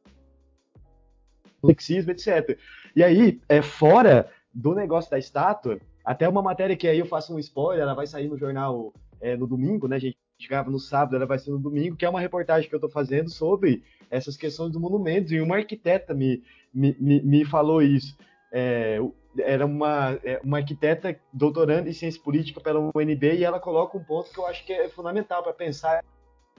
sexismo, 1.70 2.10
etc. 2.10 2.58
E 2.94 3.02
aí, 3.02 3.40
é, 3.48 3.62
fora 3.62 4.28
do 4.52 4.74
negócio 4.74 5.10
da 5.10 5.18
estátua, 5.18 5.78
até 6.04 6.28
uma 6.28 6.42
matéria 6.42 6.76
que 6.76 6.86
aí 6.86 6.98
eu 6.98 7.06
faço 7.06 7.34
um 7.34 7.38
spoiler, 7.38 7.82
ela 7.82 7.94
vai 7.94 8.06
sair 8.06 8.28
no 8.28 8.36
jornal 8.36 8.92
é, 9.20 9.36
no 9.36 9.46
domingo, 9.46 9.88
né? 9.88 9.96
A 9.96 10.00
gente 10.00 10.18
grava 10.48 10.70
no 10.70 10.78
sábado, 10.78 11.16
ela 11.16 11.26
vai 11.26 11.38
ser 11.38 11.50
no 11.50 11.58
domingo, 11.58 11.96
que 11.96 12.04
é 12.04 12.08
uma 12.08 12.20
reportagem 12.20 12.68
que 12.68 12.74
eu 12.74 12.78
estou 12.78 12.90
fazendo 12.90 13.30
sobre 13.30 13.82
essas 14.10 14.36
questões 14.36 14.72
do 14.72 14.80
monumento. 14.80 15.32
E 15.32 15.40
uma 15.40 15.56
arquiteta 15.56 16.12
me, 16.12 16.42
me, 16.72 16.94
me, 17.00 17.22
me 17.22 17.44
falou 17.44 17.80
isso. 17.80 18.16
É, 18.52 18.98
era 19.38 19.64
uma, 19.64 20.18
é, 20.22 20.40
uma 20.44 20.58
arquiteta 20.58 21.18
doutorando 21.32 21.88
em 21.88 21.92
ciência 21.92 22.20
política 22.22 22.60
pela 22.60 22.80
UNB 22.94 23.34
e 23.34 23.44
ela 23.44 23.58
coloca 23.58 23.96
um 23.96 24.04
ponto 24.04 24.30
que 24.30 24.38
eu 24.38 24.46
acho 24.46 24.64
que 24.64 24.72
é 24.72 24.88
fundamental 24.88 25.42
para 25.42 25.52
pensar 25.52 26.04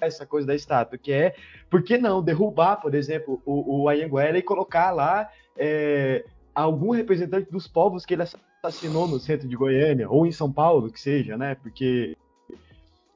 essa 0.01 0.25
coisa 0.25 0.45
da 0.45 0.55
estátua, 0.55 0.97
que 0.97 1.11
é 1.11 1.35
por 1.69 1.81
que 1.81 1.97
não 1.97 2.21
derrubar, 2.21 2.81
por 2.81 2.93
exemplo, 2.93 3.41
o, 3.45 3.83
o 3.83 3.89
Anhanguera 3.89 4.37
e 4.37 4.41
colocar 4.41 4.91
lá 4.91 5.29
é, 5.55 6.25
algum 6.53 6.91
representante 6.91 7.49
dos 7.49 7.67
povos 7.67 8.05
que 8.05 8.13
ele 8.13 8.23
assassinou 8.68 9.07
no 9.07 9.20
centro 9.20 9.47
de 9.47 9.55
Goiânia 9.55 10.09
ou 10.09 10.26
em 10.26 10.32
São 10.32 10.51
Paulo, 10.51 10.91
que 10.91 10.99
seja, 10.99 11.38
né? 11.38 11.55
Porque 11.55 12.16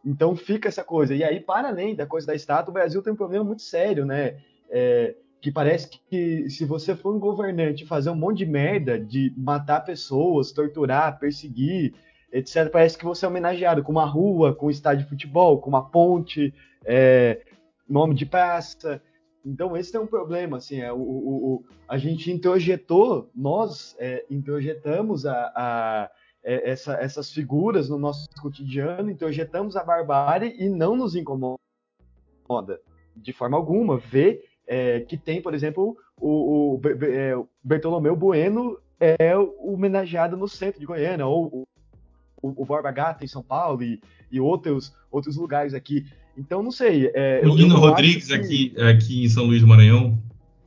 então 0.05 0.35
fica 0.35 0.67
essa 0.67 0.83
coisa. 0.83 1.13
E 1.13 1.23
aí, 1.23 1.39
para 1.39 1.69
além 1.69 1.95
da 1.95 2.05
coisa 2.05 2.27
da 2.27 2.35
estátua, 2.35 2.71
o 2.71 2.73
Brasil 2.73 3.01
tem 3.01 3.13
um 3.13 3.17
problema 3.17 3.43
muito 3.43 3.61
sério, 3.61 4.05
né? 4.05 4.37
É, 4.69 5.15
que 5.41 5.51
parece 5.51 5.89
que 6.09 6.49
se 6.49 6.65
você 6.65 6.95
for 6.95 7.15
um 7.15 7.19
governante 7.19 7.85
fazer 7.85 8.09
um 8.09 8.15
monte 8.15 8.39
de 8.39 8.45
merda, 8.45 8.99
de 8.99 9.33
matar 9.37 9.81
pessoas, 9.81 10.51
torturar, 10.51 11.17
perseguir, 11.17 11.93
etc., 12.31 12.69
parece 12.69 12.97
que 12.97 13.05
você 13.05 13.25
é 13.25 13.27
homenageado 13.27 13.83
com 13.83 13.91
uma 13.91 14.05
rua, 14.05 14.53
com 14.53 14.67
um 14.67 14.71
estádio 14.71 15.03
de 15.03 15.09
futebol, 15.09 15.59
com 15.59 15.69
uma 15.69 15.89
ponte, 15.89 16.53
é, 16.85 17.41
nome 17.87 18.15
de 18.15 18.25
praça. 18.25 19.01
Então 19.45 19.75
esse 19.75 19.95
é 19.95 19.99
um 19.99 20.07
problema, 20.07 20.57
assim, 20.57 20.81
é, 20.81 20.91
o, 20.91 20.97
o, 20.97 21.53
o 21.53 21.65
a 21.87 21.97
gente 21.97 22.31
introjetou, 22.31 23.29
nós 23.33 23.95
é, 23.99 24.25
introjetamos 24.29 25.25
a, 25.25 25.51
a 25.55 26.11
é, 26.43 26.71
essa, 26.71 26.93
essas 26.93 27.31
figuras 27.31 27.89
no 27.89 27.97
nosso 27.97 28.27
cotidiano, 28.41 29.09
introjetamos 29.09 29.75
a 29.75 29.83
barbárie 29.83 30.55
e 30.57 30.69
não 30.69 30.95
nos 30.95 31.15
incomoda 31.15 31.59
de 33.15 33.33
forma 33.33 33.57
alguma 33.57 33.97
ver 33.97 34.43
é, 34.65 35.01
que 35.01 35.17
tem, 35.17 35.41
por 35.41 35.53
exemplo, 35.53 35.97
o, 36.17 36.75
o, 36.75 36.81
é, 37.03 37.33
Bertolomeu 37.63 38.15
Bueno 38.15 38.79
é 38.99 39.35
homenageado 39.37 40.37
no 40.37 40.47
centro 40.47 40.79
de 40.79 40.85
Goiânia, 40.85 41.25
ou 41.25 41.67
o, 42.41 42.61
o 42.61 42.65
Borba 42.65 42.91
Gata 42.91 43.23
em 43.23 43.27
São 43.27 43.41
Paulo 43.41 43.81
e, 43.81 44.01
e 44.31 44.39
outros, 44.39 44.95
outros 45.09 45.35
lugares 45.35 45.73
aqui. 45.73 46.05
Então, 46.39 46.63
não 46.63 46.71
sei. 46.71 47.11
É, 47.13 47.41
o 47.43 47.53
Nino 47.53 47.77
Rodrigues 47.77 48.27
que... 48.27 48.33
aqui, 48.33 48.73
aqui 48.81 49.25
em 49.25 49.29
São 49.29 49.43
Luís 49.43 49.61
do 49.61 49.67
Maranhão. 49.67 50.17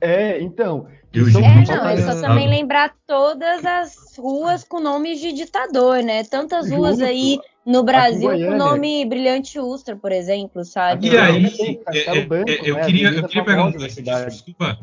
É, 0.00 0.40
então. 0.42 0.86
Eu 1.12 1.28
é, 1.28 1.30
não, 1.30 1.88
é 1.88 1.96
só 1.98 2.20
também 2.22 2.48
lembrar 2.48 2.94
todas 3.06 3.64
as 3.66 4.16
ruas 4.16 4.64
com 4.64 4.80
nomes 4.80 5.20
de 5.20 5.32
ditador, 5.32 6.02
né? 6.02 6.24
Tantas 6.24 6.70
ruas 6.70 6.98
Justo. 6.98 7.04
aí 7.04 7.38
no 7.66 7.82
Brasil 7.82 8.30
com 8.30 8.54
o 8.54 8.56
nome 8.56 9.04
Brilhante 9.04 9.58
Ustra, 9.58 9.94
por 9.94 10.10
exemplo, 10.10 10.64
sabe? 10.64 11.08
E 11.08 11.16
aí, 11.18 11.78
é, 11.92 11.98
é, 11.98 12.18
é, 12.18 12.24
Banco, 12.24 12.50
eu, 12.50 12.76
né? 12.76 12.84
queria, 12.86 13.10
eu 13.10 13.28
queria 13.28 13.44
pegar 13.44 13.64
um 13.66 13.72
desculpa, 13.72 14.78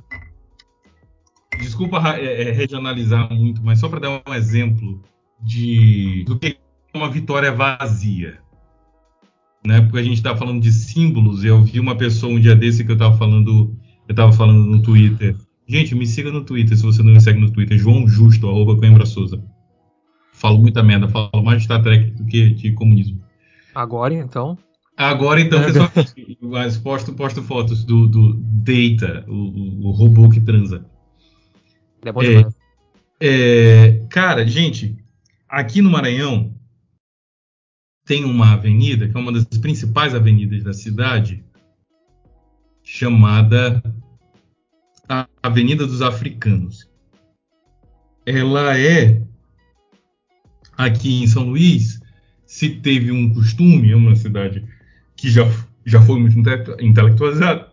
desculpa 1.59 1.97
é, 2.19 2.51
regionalizar 2.51 3.33
muito, 3.33 3.61
mas 3.63 3.79
só 3.79 3.89
para 3.89 3.99
dar 3.99 4.21
um 4.25 4.33
exemplo 4.35 5.01
de 5.41 6.23
do 6.27 6.37
que 6.37 6.59
é 6.93 6.97
uma 6.97 7.09
vitória 7.09 7.51
vazia. 7.51 8.39
Né? 9.66 9.82
Porque 9.82 9.99
a 9.99 10.03
gente 10.03 10.18
está 10.18 10.36
falando 10.36 10.62
de 10.62 10.72
símbolos, 10.72 11.43
eu 11.43 11.62
vi 11.64 11.80
uma 11.80 11.95
pessoa 11.95 12.34
um 12.34 12.39
dia 12.39 12.55
desse 12.55 12.84
que 12.84 12.91
eu 12.91 12.95
estava 12.95 13.18
falando, 13.18 13.76
eu 14.07 14.14
estava 14.14 14.32
falando 14.32 14.66
no 14.66 14.82
Twitter. 14.82 15.36
Gente, 15.68 15.93
me 15.93 16.07
siga 16.07 16.32
no 16.32 16.43
Twitter, 16.43 16.76
se 16.76 16.84
você 16.84 17.03
não 17.03 17.14
me 17.14 17.22
segue 17.22 17.39
no 17.39 17.51
Twitter, 17.51 17.78
João 17.78 18.07
Justo, 18.07 18.47
arroba 18.47 18.76
Coimbra 18.76 19.05
Souza 19.05 19.43
Falo 20.39 20.57
muita 20.57 20.82
merda, 20.82 21.10
falo 21.10 21.43
mais 21.43 21.57
de 21.57 21.66
Star 21.66 21.84
Trek 21.84 22.12
do 22.12 22.26
que 22.26 22.51
de 22.51 22.72
comunismo. 22.72 23.22
Agora 23.76 24.14
então. 24.14 24.57
Agora 24.95 25.41
então, 25.41 25.62
pessoal, 25.62 25.91
mas 26.41 26.78
posto, 26.78 27.14
posto 27.14 27.43
fotos 27.43 27.84
do, 27.84 28.07
do 28.07 28.34
Data, 28.36 29.26
o, 29.28 29.88
o 29.88 29.91
robô 29.91 30.30
que 30.30 30.39
transa. 30.39 30.86
É 32.05 32.12
demais. 32.12 32.55
É, 33.20 34.05
cara, 34.10 34.47
gente, 34.47 34.95
aqui 35.47 35.82
no 35.82 35.89
Maranhão 35.89 36.53
tem 38.10 38.26
uma 38.26 38.53
avenida, 38.53 39.07
que 39.07 39.16
é 39.16 39.20
uma 39.20 39.32
das 39.32 39.45
principais 39.45 40.16
avenidas 40.16 40.64
da 40.64 40.74
cidade, 40.74 41.45
chamada 42.82 43.84
Avenida 45.43 45.86
dos 45.86 46.01
Africanos. 46.01 46.89
Ela 48.26 48.76
é 48.80 49.22
aqui 50.76 51.22
em 51.22 51.28
São 51.28 51.49
Luís, 51.49 52.01
se 52.47 52.72
teve 52.72 53.12
um 53.12 53.32
costume, 53.32 53.91
é 53.91 53.95
uma 53.95 54.16
cidade 54.16 54.66
que 55.16 55.30
já, 55.30 55.43
já 55.86 56.01
foi 56.01 56.20
muito 56.20 56.36
intelectualizada, 56.82 57.72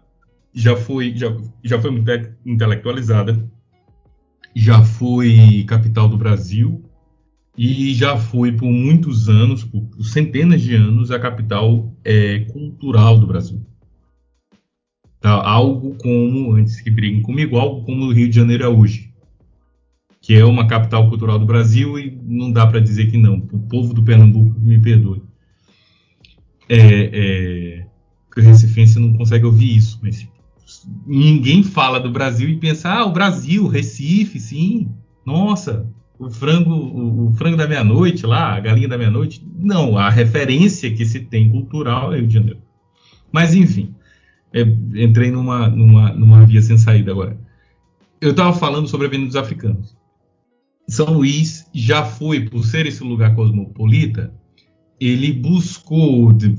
já 0.53 0.77
foi, 0.77 1.17
já, 1.17 1.35
já 1.65 1.81
foi 1.81 1.91
muito 1.93 2.11
intelectualizada, 2.45 3.51
já 4.55 4.85
foi 4.85 5.65
capital 5.67 6.11
do 6.11 6.19
Brasil 6.19 6.86
e 7.57 7.95
já 7.95 8.17
foi 8.17 8.53
por 8.53 8.71
muitos 8.71 9.29
anos, 9.29 9.65
por 9.65 9.89
centenas 10.05 10.61
de 10.61 10.75
anos, 10.75 11.11
a 11.11 11.19
capital 11.19 11.91
é, 12.05 12.41
cultural 12.41 13.19
do 13.19 13.27
Brasil. 13.27 13.65
Tá? 15.21 15.31
Algo 15.31 15.95
como, 15.95 16.53
antes 16.53 16.81
que 16.81 16.91
briguem 16.91 17.23
comigo, 17.23 17.57
algo 17.57 17.85
como 17.85 18.05
o 18.05 18.13
Rio 18.13 18.29
de 18.29 18.37
Janeiro 18.37 18.65
é 18.65 18.69
hoje, 18.69 19.11
que 20.21 20.35
é 20.35 20.45
uma 20.45 20.67
capital 20.67 21.09
cultural 21.09 21.39
do 21.39 21.47
Brasil 21.47 21.99
e 21.99 22.11
não 22.25 22.53
dá 22.53 22.67
para 22.67 22.81
dizer 22.81 23.11
que 23.11 23.17
não. 23.17 23.37
O 23.51 23.59
povo 23.61 23.95
do 23.95 24.03
Pernambuco 24.03 24.61
me 24.61 24.79
perdoe. 24.79 25.23
É, 26.69 27.11
é, 27.13 27.87
o 28.37 28.41
Recifense 28.41 28.99
não 28.99 29.15
consegue 29.15 29.47
ouvir 29.47 29.77
isso, 29.77 29.99
mas 30.03 30.29
ninguém 31.07 31.63
fala 31.63 31.99
do 31.99 32.11
Brasil 32.11 32.49
e 32.49 32.57
pensa, 32.57 32.91
ah, 32.91 33.07
o 33.07 33.13
Brasil, 33.13 33.67
Recife, 33.67 34.39
sim, 34.39 34.91
nossa, 35.25 35.89
o 36.19 36.31
frango, 36.31 36.73
o, 36.73 37.29
o 37.29 37.33
frango 37.35 37.57
da 37.57 37.69
meia-noite 37.69 38.27
lá, 38.27 38.55
a 38.55 38.61
galinha 38.61 38.89
da 38.89 38.99
meia-noite. 38.99 39.47
Não, 39.59 39.97
a 39.97 40.11
referência 40.11 40.93
que 40.93 41.05
se 41.05 41.21
tem 41.21 41.51
cultural 41.51 42.13
é 42.13 42.17
o 42.17 42.21
Rio 42.21 42.29
de 42.29 42.35
Janeiro. 42.35 42.61
Mas, 43.31 43.55
enfim, 43.55 43.95
é, 44.53 44.63
entrei 44.63 45.31
numa, 45.31 45.69
numa, 45.69 46.13
numa 46.13 46.47
via 46.47 46.63
sem 46.63 46.79
saída 46.79 47.13
agora. 47.13 47.39
Eu 48.21 48.31
estava 48.31 48.53
falando 48.53 48.89
sobre 48.89 49.07
a 49.07 49.09
Avenida 49.09 49.29
dos 49.29 49.37
Africanos. 49.37 49.97
São 50.89 51.15
Luís 51.15 51.69
já 51.75 52.05
foi, 52.05 52.49
por 52.49 52.65
ser 52.65 52.87
esse 52.87 53.03
lugar 53.03 53.35
cosmopolita, 53.35 54.33
ele 55.01 55.33
buscou, 55.33 56.33
de, 56.33 56.55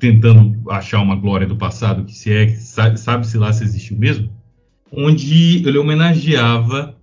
tentando 0.00 0.68
achar 0.70 1.00
uma 1.00 1.14
glória 1.14 1.46
do 1.46 1.56
passado, 1.56 2.04
que 2.04 2.14
se 2.14 2.32
é, 2.32 2.48
sabe-se 2.56 3.38
lá 3.38 3.52
se 3.52 3.62
existiu 3.62 3.96
mesmo, 3.96 4.30
onde 4.90 5.66
ele 5.66 5.78
homenageava 5.78 6.95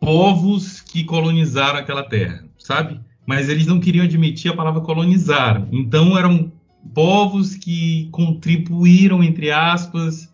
povos 0.00 0.80
que 0.80 1.04
colonizaram 1.04 1.78
aquela 1.78 2.02
terra, 2.02 2.44
sabe? 2.58 3.00
Mas 3.26 3.48
eles 3.48 3.66
não 3.66 3.80
queriam 3.80 4.04
admitir 4.04 4.50
a 4.50 4.56
palavra 4.56 4.80
colonizar. 4.80 5.66
Então 5.72 6.16
eram 6.16 6.52
povos 6.94 7.56
que 7.56 8.08
contribuíram, 8.12 9.22
entre 9.22 9.50
aspas, 9.50 10.32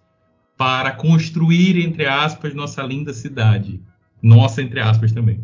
para 0.56 0.92
construir, 0.92 1.78
entre 1.78 2.06
aspas, 2.06 2.54
nossa 2.54 2.82
linda 2.82 3.12
cidade. 3.12 3.80
Nossa, 4.22 4.62
entre 4.62 4.80
aspas, 4.80 5.10
também. 5.12 5.40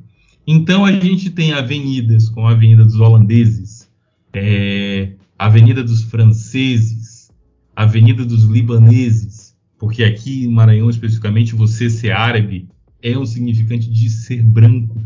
Então 0.47 0.85
a 0.85 0.93
gente 0.93 1.31
tem 1.31 1.53
avenidas, 1.53 2.29
como 2.29 2.47
a 2.47 2.53
Avenida 2.53 2.85
dos 2.85 3.01
Holandeses, 3.01 3.91
é, 4.33 5.13
Avenida 5.39 5.83
dos 5.83 6.03
Franceses, 6.05 7.31
Avenida 7.75 8.25
dos 8.25 8.45
Libaneses, 8.45 9.57
porque 9.79 10.03
aqui 10.05 10.45
em 10.45 10.53
Maranhão 10.53 10.89
especificamente 10.91 11.55
você 11.55 11.89
ser 11.91 12.13
árabe 12.13 12.69
é 13.03 13.17
um 13.19 13.27
significante 13.27 13.91
de 13.91 14.11
ser 14.11 14.43
branco. 14.43 14.97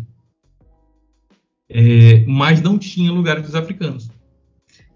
É, 1.69 2.25
mas 2.27 2.61
não 2.61 2.79
tinha 2.79 3.11
lugar 3.11 3.41
dos 3.41 3.55
africanos. 3.55 4.11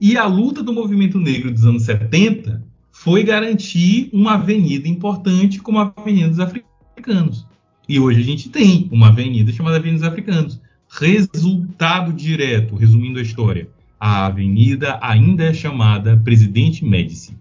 E 0.00 0.16
a 0.16 0.26
luta 0.26 0.62
do 0.62 0.72
movimento 0.72 1.18
negro 1.18 1.50
dos 1.50 1.64
anos 1.64 1.84
70 1.84 2.62
foi 2.92 3.22
garantir 3.22 4.10
uma 4.12 4.34
avenida 4.34 4.88
importante 4.88 5.58
como 5.58 5.78
a 5.78 5.92
Avenida 5.96 6.28
dos 6.28 6.40
Africanos. 6.40 7.46
E 7.88 8.00
hoje 8.00 8.20
a 8.20 8.24
gente 8.24 8.48
tem 8.48 8.88
uma 8.90 9.08
avenida 9.08 9.52
chamada 9.52 9.76
Avenida 9.76 10.00
dos 10.00 10.08
Africanos. 10.08 10.60
Resultado 10.88 12.12
direto, 12.12 12.74
resumindo 12.74 13.18
a 13.18 13.22
história, 13.22 13.68
a 13.98 14.26
avenida 14.26 14.98
ainda 15.02 15.44
é 15.44 15.54
chamada 15.54 16.16
Presidente 16.16 16.84
Médici. 16.84 17.36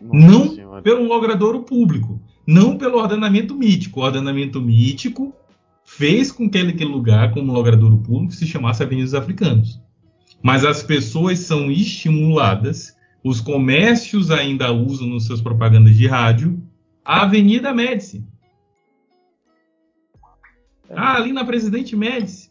não 0.00 0.54
senhora. 0.54 0.82
pelo 0.82 1.06
logradouro 1.06 1.62
público, 1.62 2.20
não 2.46 2.76
pelo 2.76 2.98
ordenamento 2.98 3.54
mítico. 3.54 4.00
O 4.00 4.02
ordenamento 4.02 4.60
mítico 4.60 5.34
fez 5.84 6.30
com 6.30 6.48
que 6.48 6.58
aquele 6.58 6.84
lugar, 6.84 7.32
como 7.32 7.52
logradouro 7.52 7.98
público, 7.98 8.34
se 8.34 8.46
chamasse 8.46 8.82
Avenida 8.82 9.06
dos 9.06 9.14
Africanos. 9.14 9.80
Mas 10.42 10.64
as 10.64 10.82
pessoas 10.82 11.40
são 11.40 11.70
estimuladas, 11.70 12.96
os 13.22 13.40
comércios 13.40 14.30
ainda 14.30 14.72
usam 14.72 15.06
nos 15.08 15.26
seus 15.26 15.40
propagandas 15.40 15.96
de 15.96 16.06
rádio 16.06 16.62
a 17.04 17.22
Avenida 17.22 17.74
Médici. 17.74 18.24
Ah, 20.88 21.16
ali 21.16 21.32
na 21.32 21.44
Presidente 21.44 21.94
Médici. 21.94 22.50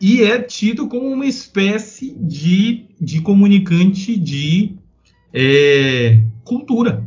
E 0.00 0.22
é 0.22 0.42
tido 0.42 0.88
como 0.88 1.06
uma 1.06 1.26
espécie 1.26 2.14
de, 2.18 2.86
de 3.00 3.22
comunicante 3.22 4.16
de 4.16 4.76
é, 5.32 6.22
cultura. 6.44 7.05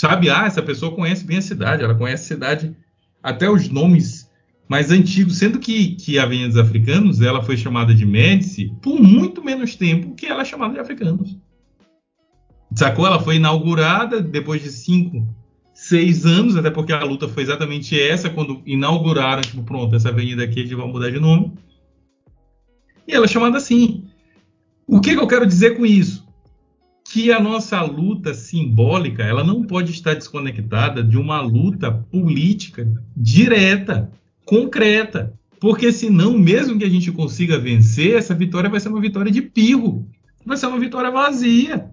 Sabe, 0.00 0.30
ah, 0.30 0.46
essa 0.46 0.62
pessoa 0.62 0.94
conhece 0.94 1.26
bem 1.26 1.36
a 1.36 1.42
cidade, 1.42 1.84
ela 1.84 1.94
conhece 1.94 2.24
a 2.24 2.34
cidade, 2.34 2.74
até 3.22 3.50
os 3.50 3.68
nomes 3.68 4.30
mais 4.66 4.90
antigos, 4.90 5.36
sendo 5.36 5.58
que, 5.58 5.94
que 5.94 6.18
a 6.18 6.22
Avenida 6.22 6.48
dos 6.48 6.56
Africanos 6.56 7.20
ela 7.20 7.42
foi 7.42 7.54
chamada 7.54 7.94
de 7.94 8.06
Médici 8.06 8.72
por 8.80 8.98
muito 8.98 9.44
menos 9.44 9.74
tempo 9.74 10.14
que 10.14 10.24
ela 10.24 10.40
é 10.40 10.44
chamada 10.46 10.72
de 10.72 10.80
Africanos. 10.80 11.36
Sacou? 12.74 13.06
Ela 13.06 13.20
foi 13.20 13.36
inaugurada 13.36 14.22
depois 14.22 14.62
de 14.62 14.70
cinco, 14.70 15.28
seis 15.74 16.24
anos, 16.24 16.56
até 16.56 16.70
porque 16.70 16.94
a 16.94 17.04
luta 17.04 17.28
foi 17.28 17.42
exatamente 17.42 18.00
essa, 18.00 18.30
quando 18.30 18.62
inauguraram, 18.64 19.42
tipo, 19.42 19.62
pronto, 19.64 19.94
essa 19.94 20.08
avenida 20.08 20.42
aqui 20.42 20.60
a 20.60 20.62
gente 20.62 20.76
vai 20.76 20.86
mudar 20.88 21.10
de 21.10 21.20
nome. 21.20 21.52
E 23.06 23.12
ela 23.12 23.26
é 23.26 23.28
chamada 23.28 23.58
assim. 23.58 24.08
O 24.86 24.98
que, 24.98 25.14
que 25.14 25.20
eu 25.20 25.28
quero 25.28 25.44
dizer 25.44 25.76
com 25.76 25.84
isso? 25.84 26.26
Que 27.12 27.32
a 27.32 27.40
nossa 27.40 27.82
luta 27.82 28.32
simbólica, 28.32 29.24
ela 29.24 29.42
não 29.42 29.64
pode 29.64 29.90
estar 29.90 30.14
desconectada 30.14 31.02
de 31.02 31.18
uma 31.18 31.40
luta 31.40 31.90
política 31.90 32.86
direta 33.16 34.08
concreta. 34.44 35.34
Porque 35.58 35.90
senão, 35.90 36.38
mesmo 36.38 36.78
que 36.78 36.84
a 36.84 36.88
gente 36.88 37.10
consiga 37.10 37.58
vencer, 37.58 38.16
essa 38.16 38.32
vitória 38.32 38.70
vai 38.70 38.78
ser 38.78 38.90
uma 38.90 39.00
vitória 39.00 39.30
de 39.32 39.42
pirro. 39.42 40.08
Vai 40.46 40.56
ser 40.56 40.66
uma 40.66 40.78
vitória 40.78 41.10
vazia. 41.10 41.90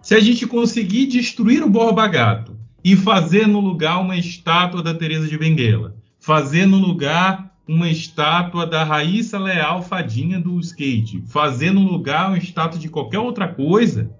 Se 0.00 0.14
a 0.14 0.20
gente 0.20 0.46
conseguir 0.46 1.06
destruir 1.06 1.60
o 1.60 1.68
Borba 1.68 2.06
Gato 2.06 2.56
e 2.84 2.94
fazer 2.94 3.48
no 3.48 3.58
lugar 3.58 4.00
uma 4.00 4.16
estátua 4.16 4.84
da 4.84 4.94
Teresa 4.94 5.26
de 5.26 5.36
Benguela, 5.36 5.96
fazer 6.20 6.64
no 6.64 6.78
lugar 6.78 7.49
uma 7.70 7.88
estátua 7.88 8.66
da 8.66 8.82
Raíssa 8.82 9.38
Leal 9.38 9.80
Fadinha 9.80 10.40
do 10.40 10.58
skate, 10.58 11.22
fazer 11.28 11.70
no 11.70 11.82
lugar 11.82 12.26
uma 12.26 12.36
estátua 12.36 12.80
de 12.80 12.88
qualquer 12.88 13.20
outra 13.20 13.46
coisa, 13.46 14.10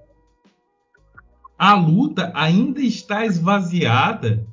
a 1.58 1.74
luta 1.74 2.30
ainda 2.32 2.80
está 2.80 3.26
esvaziada 3.26 4.46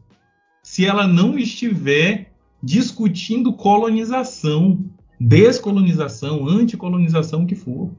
se 0.64 0.84
ela 0.84 1.06
não 1.06 1.38
estiver 1.38 2.34
discutindo 2.62 3.54
colonização, 3.54 4.84
descolonização, 5.20 6.48
anticolonização, 6.48 7.46
que 7.46 7.54
for. 7.54 7.92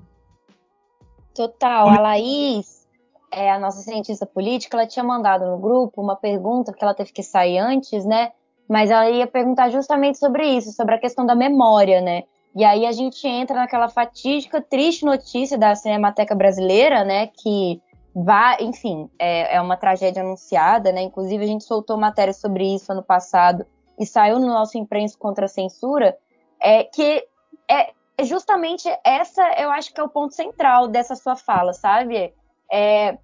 Total. 1.32 1.90
A 1.90 2.00
Laís, 2.00 2.88
é, 3.30 3.52
a 3.52 3.58
nossa 3.60 3.82
cientista 3.82 4.26
política, 4.26 4.76
ela 4.76 4.86
tinha 4.86 5.04
mandado 5.04 5.46
no 5.46 5.58
grupo 5.58 6.02
uma 6.02 6.16
pergunta, 6.16 6.72
que 6.72 6.82
ela 6.82 6.92
teve 6.92 7.12
que 7.12 7.22
sair 7.22 7.58
antes, 7.58 8.04
né? 8.04 8.32
Mas 8.68 8.90
ela 8.90 9.08
ia 9.08 9.26
perguntar 9.26 9.70
justamente 9.70 10.18
sobre 10.18 10.46
isso, 10.46 10.72
sobre 10.72 10.94
a 10.94 10.98
questão 10.98 11.24
da 11.24 11.34
memória, 11.34 12.00
né? 12.00 12.24
E 12.54 12.64
aí 12.64 12.86
a 12.86 12.92
gente 12.92 13.26
entra 13.26 13.56
naquela 13.56 13.88
fatídica, 13.88 14.60
triste 14.60 15.04
notícia 15.04 15.56
da 15.56 15.74
Cinemateca 15.74 16.34
Brasileira, 16.34 17.04
né? 17.04 17.28
Que 17.28 17.80
vai, 18.14 18.56
enfim, 18.60 19.08
é, 19.18 19.56
é 19.56 19.60
uma 19.60 19.76
tragédia 19.76 20.22
anunciada, 20.22 20.92
né? 20.92 21.02
Inclusive 21.02 21.44
a 21.44 21.46
gente 21.46 21.64
soltou 21.64 21.96
matéria 21.96 22.32
sobre 22.32 22.74
isso 22.74 22.90
ano 22.90 23.02
passado 23.02 23.64
e 23.98 24.04
saiu 24.04 24.38
no 24.38 24.46
nosso 24.46 24.76
imprensa 24.78 25.16
contra 25.18 25.46
a 25.46 25.48
censura, 25.48 26.16
é 26.60 26.84
que 26.84 27.26
é 27.68 27.92
justamente 28.24 28.88
essa, 29.04 29.42
eu 29.58 29.70
acho 29.70 29.92
que 29.92 30.00
é 30.00 30.04
o 30.04 30.08
ponto 30.08 30.34
central 30.34 30.88
dessa 30.88 31.14
sua 31.14 31.36
fala, 31.36 31.72
sabe? 31.72 32.32
É, 32.70 33.18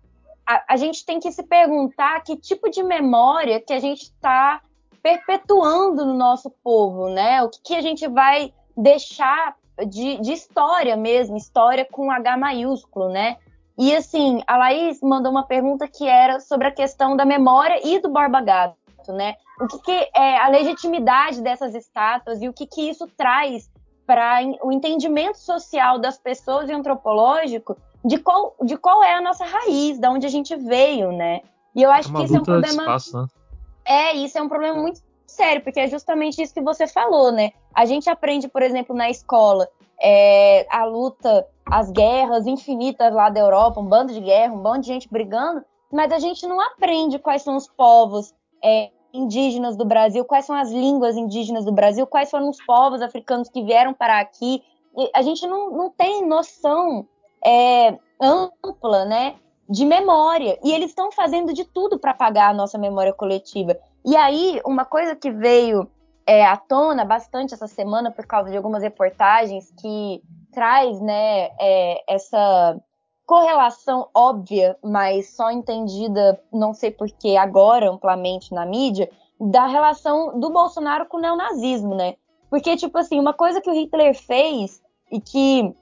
a, 0.46 0.74
a 0.74 0.76
gente 0.76 1.04
tem 1.04 1.18
que 1.18 1.32
se 1.32 1.42
perguntar 1.42 2.22
que 2.22 2.36
tipo 2.36 2.70
de 2.70 2.82
memória 2.82 3.60
que 3.60 3.72
a 3.72 3.80
gente 3.80 4.02
está 4.02 4.60
perpetuando 5.04 6.06
no 6.06 6.14
nosso 6.14 6.50
povo, 6.50 7.10
né? 7.10 7.42
O 7.42 7.50
que, 7.50 7.60
que 7.62 7.74
a 7.76 7.82
gente 7.82 8.08
vai 8.08 8.54
deixar 8.74 9.54
de, 9.86 10.16
de, 10.16 10.32
história 10.32 10.96
mesmo, 10.96 11.36
história 11.36 11.84
com 11.84 12.10
H 12.10 12.38
maiúsculo, 12.38 13.10
né? 13.10 13.36
E 13.76 13.94
assim, 13.94 14.42
a 14.46 14.56
Laís 14.56 15.02
mandou 15.02 15.30
uma 15.30 15.42
pergunta 15.42 15.86
que 15.86 16.08
era 16.08 16.40
sobre 16.40 16.68
a 16.68 16.72
questão 16.72 17.14
da 17.14 17.26
memória 17.26 17.86
e 17.86 18.00
do 18.00 18.08
Borba 18.08 18.40
Gato, 18.40 19.12
né? 19.12 19.34
O 19.60 19.66
que, 19.66 19.78
que 19.80 20.10
é 20.16 20.38
a 20.38 20.48
legitimidade 20.48 21.42
dessas 21.42 21.74
estátuas 21.74 22.40
e 22.40 22.48
o 22.48 22.52
que, 22.54 22.66
que 22.66 22.88
isso 22.88 23.06
traz 23.14 23.70
para 24.06 24.40
o 24.62 24.72
entendimento 24.72 25.36
social 25.36 25.98
das 25.98 26.16
pessoas 26.16 26.70
e 26.70 26.72
antropológico 26.72 27.76
de 28.02 28.16
qual, 28.16 28.54
de 28.62 28.78
qual 28.78 29.02
é 29.02 29.14
a 29.14 29.20
nossa 29.20 29.44
raiz, 29.44 29.98
de 29.98 30.08
onde 30.08 30.26
a 30.26 30.30
gente 30.30 30.56
veio, 30.56 31.12
né? 31.12 31.42
E 31.74 31.82
eu 31.82 31.90
acho 31.90 32.10
é 32.10 32.16
que 32.16 32.24
isso 32.24 32.36
é 32.36 32.40
um 32.40 32.44
problema. 32.44 32.82
Espaço, 32.82 33.20
né? 33.20 33.26
É, 33.86 34.14
isso 34.14 34.38
é 34.38 34.42
um 34.42 34.48
problema 34.48 34.80
muito 34.80 35.00
sério, 35.26 35.62
porque 35.62 35.80
é 35.80 35.88
justamente 35.88 36.40
isso 36.40 36.54
que 36.54 36.60
você 36.60 36.86
falou, 36.86 37.32
né? 37.32 37.52
A 37.74 37.84
gente 37.84 38.08
aprende, 38.08 38.48
por 38.48 38.62
exemplo, 38.62 38.94
na 38.94 39.10
escola, 39.10 39.68
é, 40.00 40.66
a 40.70 40.84
luta, 40.84 41.46
as 41.66 41.90
guerras 41.90 42.46
infinitas 42.46 43.12
lá 43.12 43.28
da 43.28 43.40
Europa, 43.40 43.80
um 43.80 43.86
bando 43.86 44.12
de 44.12 44.20
guerra, 44.20 44.54
um 44.54 44.62
bando 44.62 44.80
de 44.80 44.86
gente 44.86 45.08
brigando, 45.10 45.64
mas 45.92 46.12
a 46.12 46.18
gente 46.18 46.46
não 46.46 46.60
aprende 46.60 47.18
quais 47.18 47.42
são 47.42 47.56
os 47.56 47.66
povos 47.68 48.34
é, 48.62 48.90
indígenas 49.12 49.76
do 49.76 49.84
Brasil, 49.84 50.24
quais 50.24 50.44
são 50.44 50.56
as 50.56 50.70
línguas 50.70 51.16
indígenas 51.16 51.64
do 51.64 51.72
Brasil, 51.72 52.06
quais 52.06 52.30
foram 52.30 52.50
os 52.50 52.62
povos 52.64 53.00
africanos 53.00 53.48
que 53.48 53.62
vieram 53.62 53.94
para 53.94 54.18
aqui. 54.18 54.62
E 54.96 55.10
a 55.14 55.22
gente 55.22 55.46
não, 55.46 55.70
não 55.70 55.90
tem 55.90 56.26
noção 56.26 57.06
é, 57.44 57.96
ampla, 58.20 59.04
né, 59.04 59.36
de 59.68 59.84
memória. 59.84 60.58
E 60.62 60.72
eles 60.72 60.90
estão 60.90 61.10
fazendo 61.10 61.52
de 61.52 61.64
tudo 61.64 61.98
para 61.98 62.10
apagar 62.10 62.50
a 62.50 62.54
nossa 62.54 62.78
memória 62.78 63.12
coletiva. 63.12 63.76
E 64.04 64.16
aí, 64.16 64.60
uma 64.64 64.84
coisa 64.84 65.16
que 65.16 65.30
veio 65.30 65.88
é, 66.26 66.44
à 66.44 66.56
tona 66.56 67.04
bastante 67.04 67.54
essa 67.54 67.66
semana 67.66 68.10
por 68.10 68.26
causa 68.26 68.50
de 68.50 68.56
algumas 68.56 68.82
reportagens 68.82 69.72
que 69.80 70.22
traz, 70.52 71.00
né, 71.00 71.50
é, 71.60 72.02
essa 72.08 72.80
correlação 73.26 74.08
óbvia, 74.14 74.76
mas 74.82 75.34
só 75.34 75.50
entendida, 75.50 76.40
não 76.52 76.74
sei 76.74 76.90
porquê, 76.90 77.36
agora 77.36 77.90
amplamente 77.90 78.52
na 78.52 78.66
mídia, 78.66 79.10
da 79.40 79.66
relação 79.66 80.38
do 80.38 80.50
Bolsonaro 80.50 81.06
com 81.06 81.16
o 81.16 81.20
neonazismo, 81.20 81.94
né? 81.94 82.14
Porque, 82.50 82.76
tipo 82.76 82.96
assim, 82.98 83.18
uma 83.18 83.32
coisa 83.32 83.60
que 83.60 83.70
o 83.70 83.74
Hitler 83.74 84.14
fez 84.14 84.80
e 85.10 85.20
que 85.20 85.74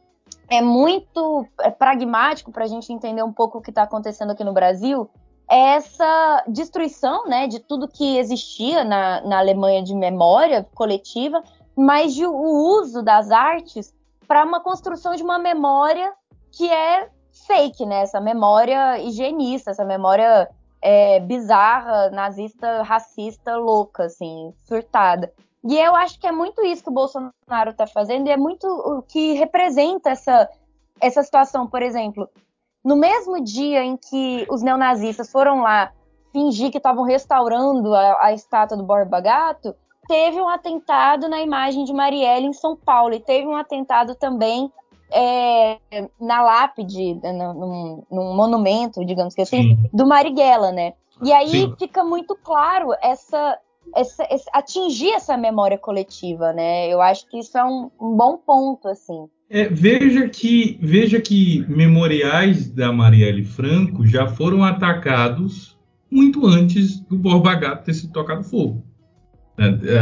é 0.49 0.61
muito 0.61 1.47
é 1.61 1.71
pragmático 1.71 2.51
para 2.53 2.65
a 2.65 2.69
gente 2.69 2.93
entender 2.93 3.23
um 3.23 3.33
pouco 3.33 3.59
o 3.59 3.61
que 3.63 3.71
está 3.71 3.83
acontecendo 3.83 4.31
aqui 4.31 4.45
no 4.45 4.53
Brasil 4.53 5.09
é 5.51 5.75
essa 5.75 6.45
destruição 6.49 7.27
né, 7.27 7.47
de 7.47 7.59
tudo 7.59 7.89
que 7.89 8.17
existia 8.17 8.85
na, 8.85 9.21
na 9.23 9.39
Alemanha 9.39 9.83
de 9.83 9.95
memória 9.95 10.67
coletiva, 10.75 11.43
mas 11.77 12.15
de, 12.15 12.25
o 12.25 12.79
uso 12.81 13.03
das 13.03 13.31
artes 13.31 13.95
para 14.27 14.45
uma 14.45 14.61
construção 14.61 15.15
de 15.15 15.23
uma 15.23 15.39
memória 15.39 16.13
que 16.51 16.71
é 16.71 17.09
fake, 17.47 17.85
né? 17.85 18.03
Essa 18.03 18.21
memória 18.21 18.99
higienista, 18.99 19.71
essa 19.71 19.85
memória 19.85 20.49
é, 20.81 21.21
bizarra, 21.21 22.11
nazista, 22.11 22.83
racista, 22.83 23.57
louca, 23.57 24.05
assim, 24.05 24.55
surtada. 24.65 25.33
E 25.65 25.79
eu 25.79 25.95
acho 25.95 26.19
que 26.19 26.27
é 26.27 26.33
muito 26.33 26.65
isso 26.65 26.83
que 26.83 26.91
o 26.91 26.93
Bolsonaro 26.93 27.71
está 27.71 27.87
fazendo 27.87 28.27
e 28.27 28.31
é 28.31 28.37
muito 28.37 28.67
o 28.67 29.03
que 29.03 29.35
representa 29.35 30.11
essa, 30.11 30.49
essa 31.01 31.23
situação. 31.23 31.67
Por 31.67 31.83
exemplo, 31.83 32.29
no 32.85 32.97
mesmo 32.97 33.43
dia 33.43 33.85
em 33.85 33.97
que 33.97 34.45
os 34.51 34.63
neonazistas 34.63 35.31
foram 35.31 35.63
lá 35.63 35.93
fingir 36.33 36.71
que 36.71 36.79
estavam 36.79 37.05
restaurando 37.05 37.95
a, 37.95 38.27
a 38.27 38.33
estátua 38.33 38.77
do 38.77 38.83
Borba 38.83 39.21
Gato, 39.21 39.75
teve 40.09 40.41
um 40.41 40.49
atentado 40.49 41.29
na 41.29 41.41
imagem 41.41 41.85
de 41.85 41.93
Marielle 41.93 42.47
em 42.47 42.53
São 42.53 42.75
Paulo 42.77 43.15
e 43.15 43.21
teve 43.21 43.47
um 43.47 43.55
atentado 43.55 44.15
também 44.15 44.73
é, 45.13 45.79
na 46.19 46.43
lápide, 46.43 47.21
num, 47.23 48.03
num, 48.11 48.35
monumento, 48.35 49.05
digamos 49.05 49.35
que 49.35 49.43
assim, 49.43 49.77
Sim. 49.77 49.91
do 49.93 50.07
Marighella, 50.07 50.73
né? 50.73 50.95
E 51.23 51.33
aí 51.33 51.51
Sim. 51.51 51.75
fica 51.79 52.03
muito 52.03 52.35
claro 52.35 52.95
essa, 53.01 53.59
essa, 53.95 54.27
essa, 54.31 54.51
atingir 54.53 55.11
essa 55.11 55.37
memória 55.37 55.79
coletiva, 55.79 56.53
né? 56.53 56.89
Eu 56.89 57.01
acho 57.01 57.29
que 57.29 57.39
isso 57.39 57.57
é 57.57 57.65
um, 57.65 57.91
um 58.01 58.17
bom 58.17 58.37
ponto, 58.37 58.89
assim. 58.89 59.27
É, 59.51 59.69
veja 59.69 60.29
que 60.29 60.79
veja 60.81 61.21
que 61.21 61.65
memoriais 61.69 62.71
da 62.71 62.91
Marielle 62.91 63.45
Franco 63.45 64.07
já 64.07 64.27
foram 64.27 64.65
atacados 64.65 65.77
muito 66.11 66.47
antes 66.47 67.01
do 67.01 67.17
Borba 67.17 67.55
Gato 67.55 67.85
ter 67.85 67.95
sido 67.95 68.13
tocado 68.13 68.43
fogo. 68.45 68.83
É, 69.59 69.67
é, 69.67 70.01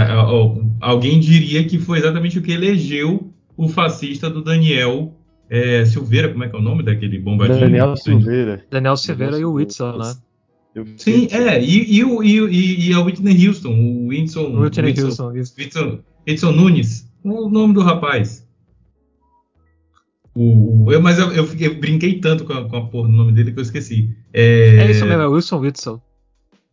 alguém 0.81 1.19
diria 1.19 1.65
que 1.67 1.79
foi 1.79 1.99
exatamente 1.99 2.39
o 2.39 2.43
que 2.43 2.53
elegeu 2.53 3.33
o 3.57 3.69
fascista 3.69 4.31
do 4.31 4.43
Daniel 4.43 5.15
é, 5.49 5.85
Silveira, 5.85 6.29
como 6.29 6.45
é 6.45 6.49
que 6.49 6.55
é 6.55 6.59
o 6.59 6.63
nome 6.63 6.85
daquele 6.85 7.19
bombadinho? 7.19 7.59
Daniel 7.59 7.97
Silveira. 7.97 8.65
Daniel 8.71 8.97
Silveira 8.97 9.39
e 9.39 9.45
o 9.45 9.55
Whitson, 9.55 9.97
né? 9.99 10.15
Sim, 10.97 11.27
é, 11.33 11.61
e, 11.61 12.01
e, 12.01 12.03
e, 12.03 12.89
e, 12.89 12.93
a 12.93 13.01
Whitney 13.01 13.49
Houston, 13.49 13.71
o 13.71 14.07
Whitson, 14.09 14.61
Whitney 14.61 14.95
Houston, 15.01 15.33
Whitson, 15.33 15.99
Whitson 16.27 16.53
Nunes, 16.53 17.11
o 17.25 17.49
nome 17.49 17.75
do 17.75 17.81
rapaz. 17.81 18.47
O, 20.33 20.87
eu, 20.93 21.03
mas 21.03 21.19
eu, 21.19 21.33
eu, 21.33 21.49
eu, 21.59 21.75
brinquei 21.75 22.21
tanto 22.21 22.45
com 22.45 22.53
a, 22.53 22.69
com 22.69 22.77
a 22.77 22.87
porra 22.87 23.09
do 23.09 23.15
nome 23.15 23.33
dele 23.33 23.51
que 23.51 23.59
eu 23.59 23.63
esqueci. 23.63 24.17
É, 24.33 24.77
é 24.77 24.91
isso 24.91 25.05
mesmo, 25.05 25.23
é 25.23 25.27
Wilson 25.27 25.59
Whitson. 25.59 26.01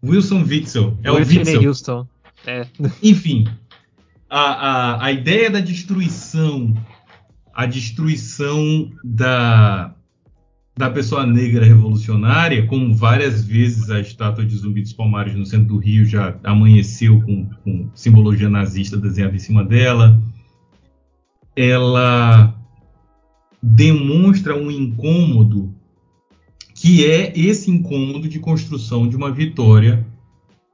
Wilson 0.03 0.43
Witzel. 0.43 0.97
É 1.03 1.11
Whitney 1.11 1.37
o 1.37 1.39
Whitson. 1.39 1.67
Houston. 1.67 2.07
É. 2.45 2.67
Enfim, 3.01 3.47
a, 4.29 4.39
a, 4.39 5.05
a 5.05 5.11
ideia 5.11 5.49
da 5.49 5.59
destruição, 5.59 6.73
a 7.51 7.65
destruição 7.65 8.91
da, 9.03 9.95
da 10.77 10.91
pessoa 10.91 11.25
negra 11.25 11.65
revolucionária, 11.65 12.67
como 12.67 12.93
várias 12.93 13.43
vezes 13.43 13.89
a 13.89 13.99
estátua 13.99 14.45
de 14.45 14.55
Zumbi 14.55 14.81
dos 14.81 14.93
Palmares 14.93 15.35
no 15.35 15.45
centro 15.45 15.69
do 15.69 15.77
Rio 15.77 16.05
já 16.05 16.37
amanheceu 16.43 17.19
com, 17.21 17.49
com 17.63 17.89
simbologia 17.95 18.47
nazista 18.47 18.95
desenhada 18.95 19.35
em 19.35 19.39
cima 19.39 19.65
dela, 19.65 20.21
ela 21.55 22.55
demonstra 23.61 24.55
um 24.55 24.69
incômodo 24.69 25.73
que 26.75 27.03
é 27.07 27.33
esse 27.35 27.71
incômodo 27.71 28.27
de 28.27 28.37
construção 28.37 29.09
de 29.09 29.15
uma 29.15 29.31
vitória, 29.31 30.05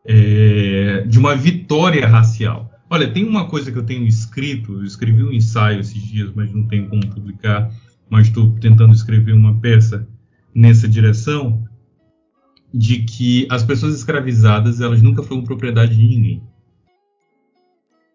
é, 0.05 1.05
de 1.07 1.17
uma 1.17 1.33
vitória 1.33 2.05
racial. 2.05 2.69
Olha, 2.89 3.09
tem 3.09 3.23
uma 3.23 3.47
coisa 3.47 3.71
que 3.71 3.77
eu 3.77 3.85
tenho 3.85 4.05
escrito, 4.05 4.73
eu 4.73 4.83
escrevi 4.83 5.23
um 5.23 5.31
ensaio 5.31 5.79
esses 5.79 6.03
dias, 6.03 6.29
mas 6.35 6.53
não 6.53 6.67
tenho 6.67 6.89
como 6.89 7.07
publicar, 7.07 7.71
mas 8.13 8.27
estou 8.27 8.51
tentando 8.59 8.93
escrever 8.93 9.33
uma 9.33 9.59
peça 9.59 10.07
nessa 10.53 10.87
direção, 10.87 11.67
de 12.71 12.99
que 12.99 13.47
as 13.49 13.63
pessoas 13.63 13.95
escravizadas, 13.95 14.79
elas 14.79 15.01
nunca 15.01 15.23
foram 15.23 15.43
propriedade 15.43 15.97
de 15.97 16.07
ninguém. 16.07 16.43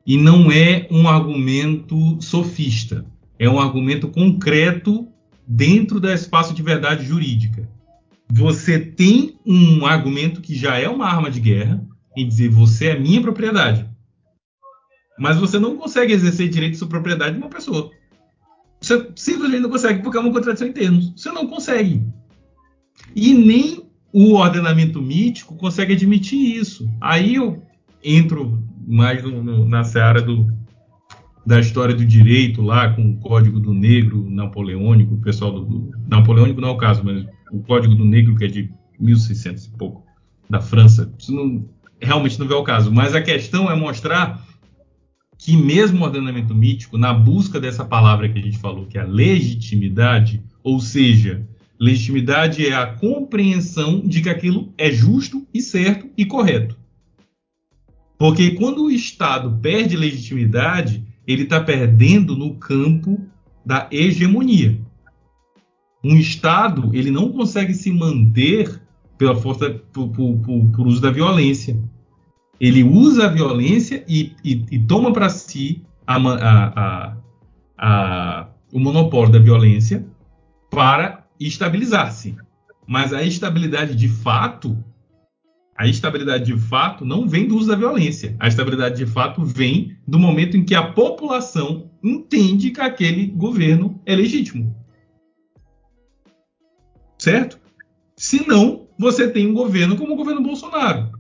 E 0.07 0.17
não 0.17 0.53
é 0.53 0.87
um 0.89 1.09
argumento 1.09 2.17
sofista, 2.23 3.05
é 3.41 3.51
um 3.51 3.59
argumento 3.59 4.07
concreto 4.07 5.09
dentro 5.45 5.99
do 5.99 6.09
espaço 6.09 6.55
de 6.55 6.63
verdade 6.63 7.05
jurídica. 7.05 7.69
Você 8.31 8.79
tem 8.79 9.37
um 9.45 9.85
argumento 9.85 10.41
que 10.41 10.55
já 10.55 10.79
é 10.79 10.89
uma 10.89 11.07
arma 11.07 11.29
de 11.29 11.41
guerra, 11.41 11.85
em 12.17 12.25
dizer 12.25 12.51
você 12.51 12.91
é 12.91 12.99
minha 13.01 13.21
propriedade 13.21 13.85
mas 15.19 15.37
você 15.37 15.59
não 15.59 15.77
consegue 15.77 16.13
exercer 16.13 16.49
direito 16.49 16.73
de 16.73 16.79
sua 16.79 16.89
propriedade 16.89 17.33
de 17.33 17.43
uma 17.43 17.51
pessoa. 17.51 17.91
Você 18.81 19.09
simplesmente 19.17 19.63
não 19.63 19.71
consegue, 19.71 20.03
porque 20.03 20.17
é 20.17 20.21
uma 20.21 20.33
contradição 20.33 20.69
em 20.69 20.73
termos. 20.73 21.13
Você 21.17 21.31
não 21.31 21.47
consegue. 21.47 22.03
E 23.15 23.35
nem 23.35 23.89
o 24.13 24.35
ordenamento 24.35 25.01
mítico 25.03 25.57
consegue 25.57 25.95
admitir 25.95 26.57
isso. 26.57 26.89
Aí 27.01 27.35
eu 27.35 27.63
entro 28.03 28.63
mais 28.87 29.23
no, 29.23 29.43
no, 29.43 29.69
na 29.69 29.85
seara 29.85 30.23
do, 30.23 30.47
da 31.45 31.61
história 31.61 31.95
do 31.95 32.05
direito 32.05 32.63
lá, 32.63 32.91
com 32.91 33.11
o 33.11 33.17
Código 33.17 33.61
do 33.61 33.75
Negro 33.75 34.29
napoleônico, 34.31 35.15
o 35.15 35.21
pessoal 35.21 35.53
do, 35.53 35.65
do 35.65 35.91
napoleônico 36.07 36.61
não 36.61 36.69
é 36.69 36.73
o 36.73 36.79
caso, 36.79 37.03
mas 37.05 37.27
o 37.53 37.61
Código 37.61 37.95
do 37.95 38.05
Negro 38.05 38.37
que 38.37 38.45
é 38.45 38.49
de 38.49 38.71
1600 38.99 39.67
e 39.67 39.71
pouco 39.71 40.05
da 40.49 40.61
França, 40.61 41.13
isso 41.19 41.33
não, 41.33 41.69
realmente 42.01 42.39
não 42.39 42.49
vê 42.49 42.55
o 42.55 42.63
caso. 42.63 42.93
Mas 42.93 43.15
a 43.15 43.21
questão 43.21 43.71
é 43.71 43.77
mostrar 43.77 44.47
que 45.39 45.57
mesmo 45.57 46.01
o 46.01 46.05
ordenamento 46.05 46.53
mítico, 46.53 46.99
na 46.99 47.15
busca 47.15 47.61
dessa 47.61 47.85
palavra 47.85 48.29
que 48.29 48.39
a 48.39 48.43
gente 48.43 48.59
falou, 48.59 48.87
que 48.87 48.99
é 48.99 49.01
a 49.01 49.07
legitimidade, 49.07 50.43
ou 50.65 50.81
seja, 50.81 51.47
legitimidade 51.79 52.67
é 52.67 52.75
a 52.75 52.87
compreensão 52.87 54.01
de 54.01 54.21
que 54.21 54.29
aquilo 54.29 54.75
é 54.77 54.91
justo 54.91 55.47
e 55.55 55.63
certo 55.63 56.11
e 56.17 56.27
correto. 56.27 56.77
Porque 58.19 58.51
quando 58.51 58.85
o 58.85 58.91
Estado 58.91 59.59
perde 59.63 59.97
legitimidade, 59.97 61.05
ele 61.25 61.45
está 61.45 61.61
perdendo 61.61 62.37
no 62.37 62.57
campo 62.57 63.21
da 63.65 63.87
hegemonia. 63.93 64.77
Um 66.03 66.17
Estado 66.17 66.91
ele 66.93 67.13
não 67.13 67.31
consegue 67.31 67.73
se 67.75 67.93
manter 67.93 68.81
pela 69.17 69.37
força 69.37 69.71
por, 69.93 70.09
por, 70.09 70.39
por, 70.39 70.69
por 70.71 70.87
uso 70.87 71.01
da 71.01 71.11
violência. 71.11 71.79
Ele 72.61 72.83
usa 72.83 73.27
a 73.27 73.29
violência 73.29 74.05
e, 74.09 74.35
e, 74.45 74.65
e 74.71 74.79
toma 74.79 75.13
para 75.13 75.29
si 75.29 75.83
a, 76.07 76.17
a, 76.17 77.17
a, 77.79 78.49
o 78.73 78.81
monopólio 78.81 79.33
da 79.33 79.39
violência 79.39 80.05
para 80.71 81.27
estabilizar-se. 81.39 82.37
Mas 82.87 83.13
a 83.13 83.23
estabilidade 83.23 83.95
de 83.95 84.09
fato, 84.09 84.77
a 85.77 85.87
estabilidade 85.87 86.47
de 86.47 86.59
fato 86.59 87.05
não 87.05 87.29
vem 87.29 87.47
do 87.47 87.57
uso 87.57 87.69
da 87.69 87.77
violência. 87.77 88.35
A 88.41 88.49
estabilidade 88.49 88.97
de 88.97 89.07
fato 89.07 89.45
vem 89.45 89.97
do 90.07 90.19
momento 90.19 90.57
em 90.57 90.65
que 90.65 90.75
a 90.75 90.93
população 90.93 91.91
entende 92.03 92.71
que 92.71 92.81
aquele 92.81 93.27
governo 93.27 94.01
é 94.05 94.17
legítimo. 94.17 94.75
Certo? 97.19 97.61
Se 98.17 98.47
não, 98.49 98.89
você 98.99 99.29
tem 99.29 99.47
um 99.47 99.55
governo 99.55 99.97
como 99.97 100.15
o 100.15 100.17
governo 100.17 100.43
Bolsonaro, 100.43 101.18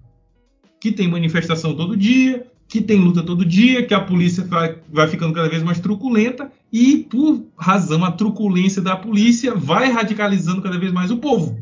que 0.80 0.92
tem 0.92 1.08
manifestação 1.08 1.74
todo 1.74 1.96
dia, 1.96 2.46
que 2.68 2.82
tem 2.82 2.98
luta 2.98 3.22
todo 3.22 3.44
dia, 3.44 3.84
que 3.86 3.94
a 3.94 4.00
polícia 4.00 4.44
vai, 4.44 5.08
ficando 5.08 5.32
cada 5.32 5.48
vez 5.48 5.62
mais 5.62 5.80
truculenta 5.80 6.52
e, 6.70 6.98
por 6.98 7.46
razão, 7.56 8.04
a 8.04 8.12
truculência 8.12 8.82
da 8.82 8.94
polícia 8.94 9.54
vai 9.54 9.90
radicalizando 9.90 10.60
cada 10.60 10.78
vez 10.78 10.92
mais 10.92 11.10
o 11.10 11.16
povo. 11.16 11.58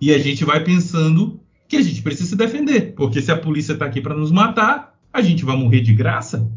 E 0.00 0.12
a 0.12 0.18
gente 0.18 0.44
vai 0.44 0.62
pensando 0.62 1.40
que 1.66 1.76
a 1.76 1.82
gente 1.82 2.02
precisa 2.02 2.30
se 2.30 2.36
defender, 2.36 2.94
porque 2.94 3.22
se 3.22 3.32
a 3.32 3.36
polícia 3.36 3.72
está 3.72 3.86
aqui 3.86 4.00
para 4.00 4.14
nos 4.14 4.30
matar, 4.30 4.94
a 5.12 5.22
gente 5.22 5.44
vai 5.44 5.56
morrer 5.56 5.80
de 5.80 5.94
graça. 5.94 6.50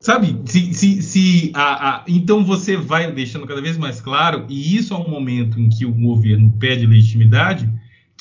Sabe? 0.00 0.36
Se, 0.46 0.74
se, 0.74 1.00
se 1.00 1.52
a, 1.54 1.90
a, 1.90 2.04
então 2.08 2.44
você 2.44 2.76
vai 2.76 3.12
deixando 3.12 3.46
cada 3.46 3.62
vez 3.62 3.78
mais 3.78 4.00
claro, 4.00 4.46
e 4.48 4.76
isso 4.76 4.92
é 4.92 4.96
um 4.96 5.08
momento 5.08 5.60
em 5.60 5.68
que 5.68 5.86
o 5.86 5.92
governo 5.92 6.52
pede 6.58 6.84
legitimidade, 6.84 7.70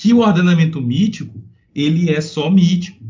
que 0.02 0.14
o 0.14 0.22
ordenamento 0.22 0.82
mítico 0.82 1.40
ele 1.76 2.10
é 2.10 2.20
só 2.20 2.50
mítico. 2.50 3.06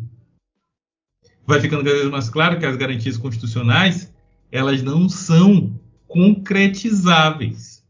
Vai 1.48 1.62
ficando 1.62 1.86
cada 1.86 1.96
vez 1.96 2.10
mais 2.10 2.30
claro 2.30 2.60
que 2.60 2.66
as 2.66 2.76
garantias 2.76 3.16
constitucionais 3.16 4.14
elas 4.52 4.84
não 4.84 5.08
são 5.08 5.80
concretizáveis. 6.06 7.82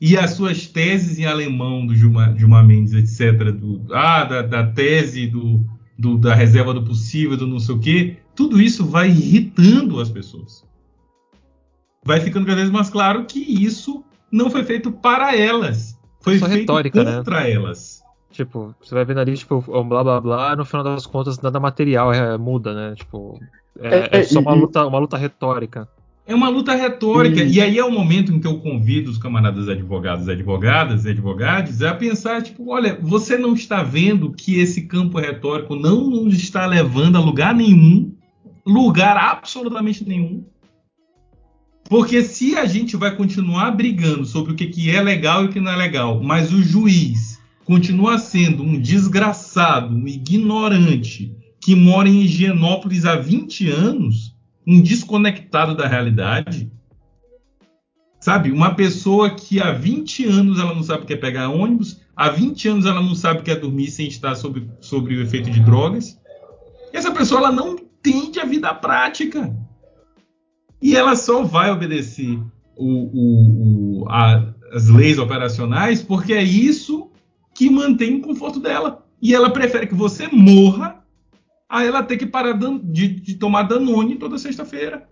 E 0.00 0.16
as 0.16 0.30
suas 0.30 0.68
teses 0.68 1.18
em 1.18 1.24
alemão 1.24 1.84
do 1.84 1.96
Gilmar, 1.96 2.38
Gilmar 2.38 2.64
Mendes, 2.64 2.92
etc., 2.92 3.50
do, 3.50 3.84
ah, 3.92 4.22
da, 4.22 4.42
da 4.42 4.64
tese 4.64 5.26
do, 5.26 5.64
do, 5.98 6.16
da 6.16 6.36
reserva 6.36 6.72
do 6.72 6.84
possível, 6.84 7.36
do 7.36 7.48
não 7.48 7.58
sei 7.58 7.74
o 7.74 7.80
quê, 7.80 8.16
tudo 8.36 8.62
isso 8.62 8.86
vai 8.86 9.08
irritando 9.08 10.00
as 10.00 10.08
pessoas. 10.08 10.64
Vai 12.04 12.20
ficando 12.20 12.46
cada 12.46 12.60
vez 12.60 12.70
mais 12.70 12.88
claro 12.88 13.24
que 13.24 13.40
isso 13.40 14.04
não 14.30 14.50
foi 14.50 14.62
feito 14.62 14.92
para 14.92 15.36
elas, 15.36 15.98
foi 16.20 16.38
Só 16.38 16.46
feito 16.46 16.60
retórica, 16.60 17.04
contra 17.04 17.40
né? 17.40 17.50
elas. 17.50 18.03
Tipo, 18.34 18.74
você 18.82 18.92
vai 18.92 19.04
vendo 19.04 19.20
ali, 19.20 19.36
tipo, 19.36 19.60
blá 19.84 20.02
blá 20.02 20.20
blá, 20.20 20.56
no 20.56 20.64
final 20.64 20.82
das 20.82 21.06
contas 21.06 21.40
nada 21.40 21.60
material 21.60 22.12
é, 22.12 22.36
muda, 22.36 22.74
né? 22.74 22.96
Tipo, 22.96 23.38
é, 23.78 24.18
é, 24.18 24.20
é 24.20 24.22
só 24.24 24.40
uma 24.40 24.52
luta, 24.52 24.84
uma 24.84 24.98
luta 24.98 25.16
retórica. 25.16 25.88
É 26.26 26.34
uma 26.34 26.48
luta 26.48 26.74
retórica. 26.74 27.44
E... 27.44 27.52
e 27.52 27.60
aí 27.60 27.78
é 27.78 27.84
o 27.84 27.92
momento 27.92 28.32
em 28.32 28.40
que 28.40 28.46
eu 28.48 28.58
convido 28.58 29.08
os 29.08 29.18
camaradas 29.18 29.68
advogados, 29.68 30.28
advogadas 30.28 31.04
e 31.04 31.10
advogados 31.10 31.80
a 31.80 31.94
pensar, 31.94 32.42
tipo, 32.42 32.72
olha, 32.72 32.98
você 33.00 33.38
não 33.38 33.54
está 33.54 33.84
vendo 33.84 34.32
que 34.32 34.58
esse 34.58 34.82
campo 34.82 35.20
retórico 35.20 35.76
não 35.76 36.10
nos 36.10 36.34
está 36.34 36.66
levando 36.66 37.14
a 37.14 37.20
lugar 37.20 37.54
nenhum, 37.54 38.12
lugar 38.66 39.16
absolutamente 39.16 40.04
nenhum. 40.04 40.44
Porque 41.88 42.20
se 42.24 42.56
a 42.56 42.64
gente 42.64 42.96
vai 42.96 43.14
continuar 43.14 43.70
brigando 43.70 44.24
sobre 44.24 44.52
o 44.52 44.56
que, 44.56 44.66
que 44.66 44.90
é 44.90 45.00
legal 45.00 45.44
e 45.44 45.46
o 45.46 45.50
que 45.50 45.60
não 45.60 45.70
é 45.70 45.76
legal, 45.76 46.20
mas 46.20 46.52
o 46.52 46.60
juiz 46.60 47.33
continua 47.64 48.18
sendo 48.18 48.62
um 48.62 48.80
desgraçado, 48.80 49.94
um 49.94 50.06
ignorante, 50.06 51.36
que 51.60 51.74
mora 51.74 52.08
em 52.08 52.22
Higienópolis 52.22 53.06
há 53.06 53.16
20 53.16 53.70
anos, 53.70 54.36
um 54.66 54.80
desconectado 54.80 55.74
da 55.74 55.86
realidade. 55.86 56.70
Sabe? 58.20 58.52
Uma 58.52 58.74
pessoa 58.74 59.30
que 59.30 59.60
há 59.60 59.72
20 59.72 60.26
anos 60.26 60.58
ela 60.58 60.74
não 60.74 60.82
sabe 60.82 61.04
o 61.04 61.06
que 61.06 61.14
é 61.14 61.16
pegar 61.16 61.48
ônibus, 61.48 62.00
há 62.14 62.28
20 62.28 62.68
anos 62.68 62.86
ela 62.86 63.02
não 63.02 63.14
sabe 63.14 63.40
o 63.40 63.42
que 63.42 63.50
é 63.50 63.56
dormir 63.56 63.90
sem 63.90 64.06
estar 64.06 64.34
sob, 64.34 64.68
sobre 64.80 65.16
o 65.16 65.22
efeito 65.22 65.50
de 65.50 65.60
drogas. 65.60 66.18
Essa 66.92 67.12
pessoa 67.12 67.40
ela 67.40 67.52
não 67.52 67.76
entende 67.76 68.40
a 68.40 68.44
vida 68.44 68.72
prática. 68.74 69.54
E 70.80 70.94
ela 70.94 71.16
só 71.16 71.42
vai 71.42 71.70
obedecer 71.70 72.38
o, 72.76 72.84
o, 72.86 74.02
o, 74.02 74.08
a, 74.08 74.54
as 74.72 74.88
leis 74.88 75.18
operacionais 75.18 76.02
porque 76.02 76.34
é 76.34 76.42
isso 76.42 77.10
que 77.54 77.70
mantém 77.70 78.16
o 78.16 78.20
conforto 78.20 78.58
dela. 78.60 79.06
E 79.22 79.34
ela 79.34 79.50
prefere 79.50 79.86
que 79.86 79.94
você 79.94 80.28
morra 80.28 81.04
a 81.68 81.82
ela 81.84 82.02
ter 82.02 82.16
que 82.16 82.26
parar 82.26 82.52
de, 82.82 83.08
de 83.08 83.34
tomar 83.34 83.62
Danone 83.62 84.16
toda 84.16 84.38
sexta-feira. 84.38 85.08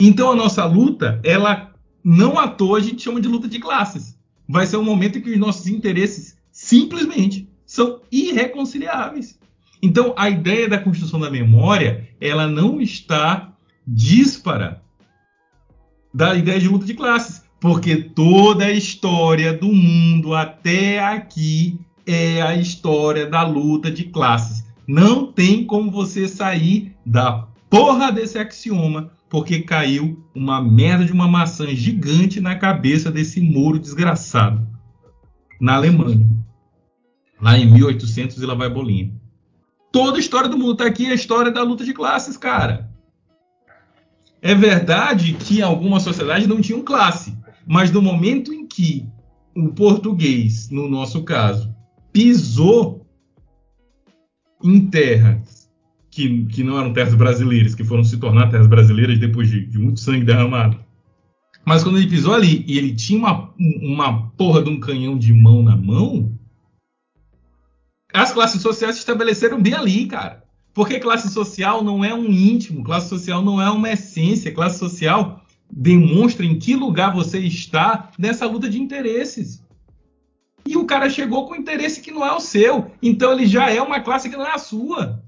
Então 0.00 0.30
a 0.30 0.36
nossa 0.36 0.64
luta, 0.64 1.20
ela 1.24 1.74
não 2.04 2.38
à 2.38 2.46
toa 2.46 2.78
a 2.78 2.80
gente 2.80 3.02
chama 3.02 3.20
de 3.20 3.28
luta 3.28 3.48
de 3.48 3.58
classes. 3.58 4.16
Vai 4.48 4.66
ser 4.66 4.76
um 4.76 4.84
momento 4.84 5.18
em 5.18 5.20
que 5.20 5.30
os 5.30 5.38
nossos 5.38 5.66
interesses 5.66 6.38
simplesmente 6.52 7.50
são 7.66 8.00
irreconciliáveis. 8.10 9.38
Então 9.82 10.14
a 10.16 10.30
ideia 10.30 10.68
da 10.68 10.78
construção 10.78 11.18
da 11.18 11.30
memória, 11.30 12.08
ela 12.20 12.46
não 12.46 12.80
está 12.80 13.52
dispara 13.86 14.82
da 16.14 16.34
ideia 16.34 16.58
de 16.58 16.68
luta 16.68 16.86
de 16.86 16.94
classes. 16.94 17.42
Porque 17.60 17.96
toda 17.96 18.66
a 18.66 18.72
história 18.72 19.52
do 19.52 19.72
mundo 19.72 20.34
até 20.34 21.00
aqui 21.00 21.78
é 22.06 22.40
a 22.40 22.54
história 22.56 23.26
da 23.26 23.42
luta 23.42 23.90
de 23.90 24.04
classes. 24.04 24.64
Não 24.86 25.30
tem 25.32 25.64
como 25.64 25.90
você 25.90 26.28
sair 26.28 26.94
da 27.04 27.46
porra 27.68 28.10
desse 28.10 28.38
axioma, 28.38 29.10
porque 29.28 29.60
caiu 29.60 30.24
uma 30.34 30.62
merda 30.62 31.04
de 31.04 31.12
uma 31.12 31.28
maçã 31.28 31.66
gigante 31.74 32.40
na 32.40 32.54
cabeça 32.54 33.10
desse 33.10 33.40
moro 33.40 33.78
desgraçado 33.78 34.66
na 35.60 35.74
Alemanha. 35.74 36.26
Lá 37.40 37.56
em 37.58 37.70
1800 37.70 38.40
e 38.42 38.46
vai 38.46 38.68
bolinha. 38.68 39.12
Toda 39.92 40.16
a 40.16 40.20
história 40.20 40.48
do 40.48 40.58
mundo 40.58 40.72
está 40.72 40.86
aqui, 40.86 41.06
a 41.06 41.14
história 41.14 41.50
da 41.50 41.62
luta 41.62 41.84
de 41.84 41.92
classes, 41.92 42.36
cara. 42.36 42.90
É 44.40 44.54
verdade 44.54 45.34
que 45.34 45.62
algumas 45.62 46.02
sociedades 46.02 46.46
não 46.46 46.60
tinham 46.60 46.82
classe, 46.82 47.36
mas 47.68 47.90
no 47.92 48.00
momento 48.00 48.50
em 48.50 48.66
que 48.66 49.06
o 49.54 49.68
português, 49.68 50.70
no 50.70 50.88
nosso 50.88 51.22
caso, 51.22 51.74
pisou 52.10 53.06
em 54.64 54.86
terras 54.86 55.70
que, 56.10 56.46
que 56.46 56.64
não 56.64 56.78
eram 56.78 56.94
terras 56.94 57.14
brasileiras, 57.14 57.74
que 57.74 57.84
foram 57.84 58.02
se 58.02 58.16
tornar 58.16 58.48
terras 58.48 58.66
brasileiras 58.66 59.18
depois 59.18 59.50
de, 59.50 59.66
de 59.66 59.78
muito 59.78 60.00
sangue 60.00 60.24
derramado. 60.24 60.82
Mas 61.62 61.84
quando 61.84 61.98
ele 61.98 62.08
pisou 62.08 62.32
ali 62.32 62.64
e 62.66 62.78
ele 62.78 62.94
tinha 62.94 63.18
uma, 63.18 63.52
uma 63.58 64.30
porra 64.30 64.62
de 64.62 64.70
um 64.70 64.80
canhão 64.80 65.18
de 65.18 65.34
mão 65.34 65.62
na 65.62 65.76
mão, 65.76 66.32
as 68.14 68.32
classes 68.32 68.62
sociais 68.62 68.94
se 68.94 69.00
estabeleceram 69.00 69.60
bem 69.60 69.74
ali, 69.74 70.06
cara. 70.06 70.42
Porque 70.72 70.98
classe 70.98 71.28
social 71.28 71.84
não 71.84 72.02
é 72.02 72.14
um 72.14 72.30
íntimo, 72.30 72.82
classe 72.82 73.10
social 73.10 73.44
não 73.44 73.60
é 73.60 73.70
uma 73.70 73.90
essência, 73.90 74.54
classe 74.54 74.78
social 74.78 75.44
demonstra 75.70 76.44
em 76.44 76.58
que 76.58 76.74
lugar 76.74 77.14
você 77.14 77.38
está 77.38 78.10
nessa 78.18 78.46
luta 78.46 78.68
de 78.68 78.80
interesses. 78.80 79.64
E 80.66 80.76
o 80.76 80.84
cara 80.84 81.08
chegou 81.08 81.46
com 81.46 81.56
interesse 81.56 82.00
que 82.00 82.10
não 82.10 82.24
é 82.24 82.32
o 82.32 82.40
seu, 82.40 82.90
então 83.02 83.32
ele 83.32 83.46
já 83.46 83.70
é 83.70 83.80
uma 83.80 84.00
classe 84.00 84.28
que 84.28 84.36
não 84.36 84.46
é 84.46 84.52
a 84.52 84.58
sua. 84.58 85.22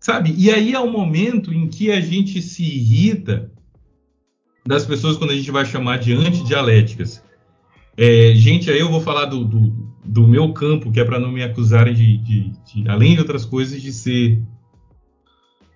Sabe? 0.00 0.34
E 0.36 0.50
aí 0.50 0.72
é 0.72 0.80
o 0.80 0.90
momento 0.90 1.52
em 1.52 1.68
que 1.68 1.90
a 1.90 2.00
gente 2.00 2.40
se 2.40 2.62
irrita 2.62 3.52
das 4.66 4.84
pessoas 4.84 5.16
quando 5.16 5.30
a 5.30 5.36
gente 5.36 5.50
vai 5.50 5.64
chamar 5.64 5.98
de 5.98 6.12
antidialéticas. 6.12 7.22
É, 7.96 8.32
gente, 8.34 8.70
aí 8.70 8.78
eu 8.78 8.90
vou 8.90 9.00
falar 9.00 9.26
do, 9.26 9.44
do, 9.44 9.94
do 10.04 10.26
meu 10.26 10.52
campo, 10.52 10.90
que 10.90 11.00
é 11.00 11.04
para 11.04 11.18
não 11.18 11.30
me 11.30 11.42
acusarem 11.42 11.94
de, 11.94 12.16
de, 12.18 12.52
de, 12.64 12.88
além 12.88 13.14
de 13.14 13.20
outras 13.20 13.44
coisas, 13.44 13.82
de 13.82 13.92
ser, 13.92 14.42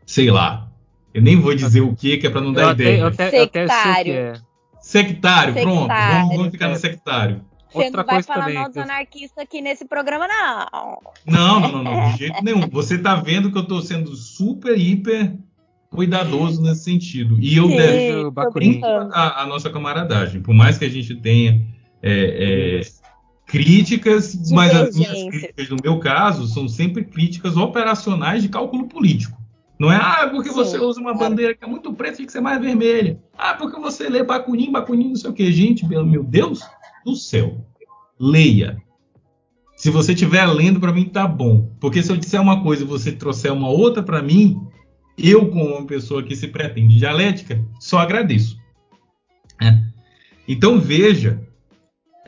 sei 0.06 0.30
lá, 0.30 0.71
eu 1.14 1.22
nem 1.22 1.38
vou 1.38 1.54
dizer 1.54 1.80
o 1.80 1.94
que, 1.94 2.18
que 2.18 2.26
é 2.26 2.30
para 2.30 2.40
não 2.40 2.52
dar 2.52 2.72
ideia. 2.72 3.00
Eu 3.00 3.06
até, 3.08 3.38
eu 3.38 3.44
até 3.44 3.66
sectário. 3.66 4.12
É. 4.12 4.32
sectário. 4.80 5.54
pronto. 5.54 5.88
Vamos, 5.88 6.36
vamos, 6.36 6.50
ficar 6.50 6.68
no 6.68 6.76
sectário. 6.76 7.40
Você 7.72 7.84
Outra 7.86 8.02
não 8.02 8.06
vai 8.06 8.22
falar 8.22 8.40
também, 8.40 8.54
mal 8.54 8.68
dos 8.68 8.76
anarquistas 8.76 9.38
aqui 9.38 9.62
nesse 9.62 9.86
programa, 9.86 10.26
não. 10.28 10.98
Não, 11.26 11.60
não, 11.60 11.72
não, 11.72 11.84
não 11.84 12.12
de 12.12 12.18
jeito 12.18 12.44
nenhum. 12.44 12.68
Você 12.68 12.98
tá 12.98 13.14
vendo 13.14 13.50
que 13.50 13.58
eu 13.58 13.64
tô 13.64 13.80
sendo 13.80 14.14
super, 14.14 14.78
hiper 14.78 15.34
cuidadoso 15.90 16.62
nesse 16.62 16.84
sentido. 16.84 17.38
E 17.38 17.56
eu 17.56 17.68
devo 17.68 18.32
a, 19.12 19.42
a, 19.42 19.46
nossa 19.46 19.70
camaradagem. 19.70 20.40
Por 20.40 20.54
mais 20.54 20.78
que 20.78 20.84
a 20.84 20.88
gente 20.88 21.14
tenha 21.16 21.62
é, 22.02 22.80
é, 22.80 22.80
críticas, 23.46 24.50
mas 24.50 24.74
as 24.74 24.96
minhas 24.96 25.22
críticas, 25.24 25.68
no 25.68 25.76
meu 25.82 25.98
caso, 25.98 26.46
são 26.46 26.66
sempre 26.66 27.04
críticas 27.04 27.56
operacionais 27.56 28.42
de 28.42 28.48
cálculo 28.48 28.86
político. 28.88 29.41
Não 29.82 29.90
é, 29.90 29.96
ah, 29.96 30.28
porque 30.30 30.50
Sim, 30.50 30.54
você 30.54 30.78
usa 30.78 31.00
uma 31.00 31.12
bandeira 31.12 31.56
que 31.56 31.64
é 31.64 31.66
muito 31.66 31.92
preta, 31.92 32.18
tem 32.18 32.26
que 32.26 32.30
ser 32.30 32.40
mais 32.40 32.60
vermelha. 32.60 33.20
Ah, 33.36 33.54
porque 33.54 33.80
você 33.80 34.08
lê 34.08 34.22
Bakunin, 34.22 34.70
Bakunin, 34.70 35.08
não 35.08 35.16
sei 35.16 35.28
o 35.28 35.32
quê. 35.32 35.50
Gente, 35.50 35.84
meu 35.84 36.22
Deus 36.22 36.60
do 37.04 37.16
céu. 37.16 37.66
leia. 38.16 38.80
Se 39.74 39.90
você 39.90 40.12
estiver 40.12 40.46
lendo, 40.46 40.78
para 40.78 40.92
mim 40.92 41.06
tá 41.06 41.26
bom. 41.26 41.74
Porque 41.80 42.00
se 42.00 42.12
eu 42.12 42.16
disser 42.16 42.40
uma 42.40 42.62
coisa 42.62 42.84
e 42.84 42.86
você 42.86 43.10
trouxer 43.10 43.52
uma 43.52 43.68
outra 43.70 44.04
para 44.04 44.22
mim, 44.22 44.64
eu, 45.18 45.48
como 45.48 45.64
uma 45.64 45.84
pessoa 45.84 46.22
que 46.22 46.36
se 46.36 46.46
pretende 46.46 46.96
dialética, 46.96 47.60
só 47.80 47.98
agradeço. 47.98 48.56
É. 49.60 49.82
Então 50.46 50.78
veja, 50.78 51.42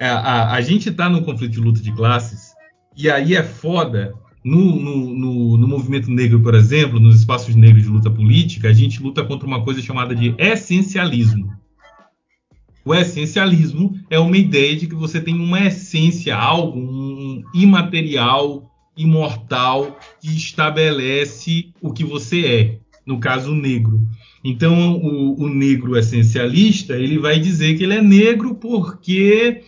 a, 0.01 0.09
a, 0.09 0.55
a 0.55 0.61
gente 0.61 0.89
está 0.89 1.09
no 1.09 1.23
conflito 1.25 1.53
de 1.53 1.61
luta 1.61 1.81
de 1.81 1.95
classes, 1.95 2.53
e 2.97 3.09
aí 3.09 3.37
é 3.37 3.45
foda. 3.45 4.13
No, 4.45 4.77
no, 4.77 5.15
no, 5.15 5.57
no, 5.57 5.67
movimento 5.67 6.11
negro, 6.11 6.39
por 6.41 6.55
exemplo, 6.55 7.01
nos 7.01 7.17
espaços 7.17 7.55
negros 7.55 7.85
de 7.85 7.89
luta 7.89 8.11
política, 8.11 8.69
a 8.69 8.73
gente 8.75 9.03
luta 9.03 9.25
contra 9.25 9.47
uma 9.47 9.65
coisa 9.65 9.81
chamada 9.81 10.15
de 10.15 10.35
essencialismo. 10.37 11.51
O 12.85 12.95
essencialismo 12.95 13.99
é 14.11 14.19
uma 14.19 14.37
ideia 14.37 14.77
de 14.77 14.87
que 14.87 14.95
você 14.95 15.19
tem 15.19 15.35
uma 15.35 15.67
essência, 15.67 16.37
algo 16.37 16.79
um 16.79 17.43
imaterial, 17.55 18.71
imortal, 18.95 19.99
que 20.21 20.29
estabelece 20.29 21.73
o 21.81 21.91
que 21.91 22.05
você 22.05 22.47
é. 22.47 22.79
No 23.07 23.19
caso, 23.19 23.53
o 23.53 23.55
negro. 23.55 24.07
Então, 24.45 24.97
o, 24.97 25.43
o 25.43 25.49
negro 25.49 25.97
essencialista 25.97 26.95
ele 26.95 27.19
vai 27.19 27.39
dizer 27.39 27.79
que 27.79 27.85
ele 27.85 27.95
é 27.95 28.03
negro 28.03 28.55
porque 28.55 29.63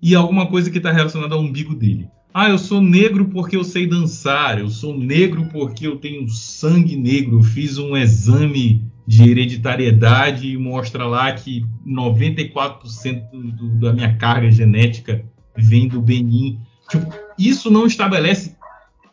e 0.00 0.14
alguma 0.14 0.46
coisa 0.46 0.70
que 0.70 0.78
está 0.78 0.92
relacionada 0.92 1.34
ao 1.34 1.40
umbigo 1.40 1.74
dele. 1.74 2.08
Ah, 2.34 2.48
eu 2.48 2.58
sou 2.58 2.80
negro 2.80 3.26
porque 3.26 3.56
eu 3.56 3.64
sei 3.64 3.86
dançar, 3.86 4.58
eu 4.58 4.70
sou 4.70 4.96
negro 4.96 5.48
porque 5.52 5.86
eu 5.86 5.96
tenho 5.96 6.26
sangue 6.28 6.96
negro, 6.96 7.38
eu 7.38 7.42
fiz 7.42 7.76
um 7.76 7.94
exame 7.94 8.90
de 9.06 9.28
hereditariedade 9.28 10.48
e 10.48 10.56
mostra 10.56 11.06
lá 11.06 11.30
que 11.32 11.66
94% 11.86 13.28
do, 13.30 13.80
da 13.80 13.92
minha 13.92 14.16
carga 14.16 14.50
genética 14.50 15.24
vem 15.56 15.88
do 15.88 16.00
Benin. 16.00 16.58
Tipo, 16.88 17.12
isso 17.38 17.70
não 17.70 17.86
estabelece 17.86 18.56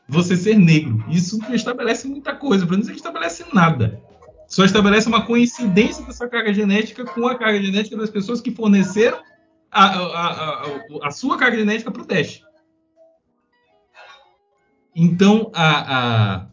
você 0.08 0.38
ser 0.38 0.58
negro. 0.58 1.04
Isso 1.10 1.38
não 1.40 1.54
estabelece 1.54 2.08
muita 2.08 2.34
coisa, 2.34 2.66
para 2.66 2.76
não 2.76 2.82
dizer 2.82 2.94
que 2.94 3.00
estabelece 3.00 3.46
nada. 3.54 4.02
Só 4.48 4.64
estabelece 4.64 5.08
uma 5.08 5.26
coincidência 5.26 6.06
dessa 6.06 6.28
carga 6.28 6.54
genética 6.54 7.04
com 7.04 7.28
a 7.28 7.36
carga 7.36 7.62
genética 7.62 7.98
das 7.98 8.10
pessoas 8.10 8.40
que 8.40 8.52
forneceram 8.52 9.20
a, 9.70 9.86
a, 9.86 10.30
a, 10.30 10.66
a 11.04 11.12
sua 11.12 11.38
carga 11.38 11.58
genética 11.58 11.92
para 11.92 12.02
o 12.02 12.06
teste. 12.06 12.44
Então, 15.02 15.50
a, 15.56 16.46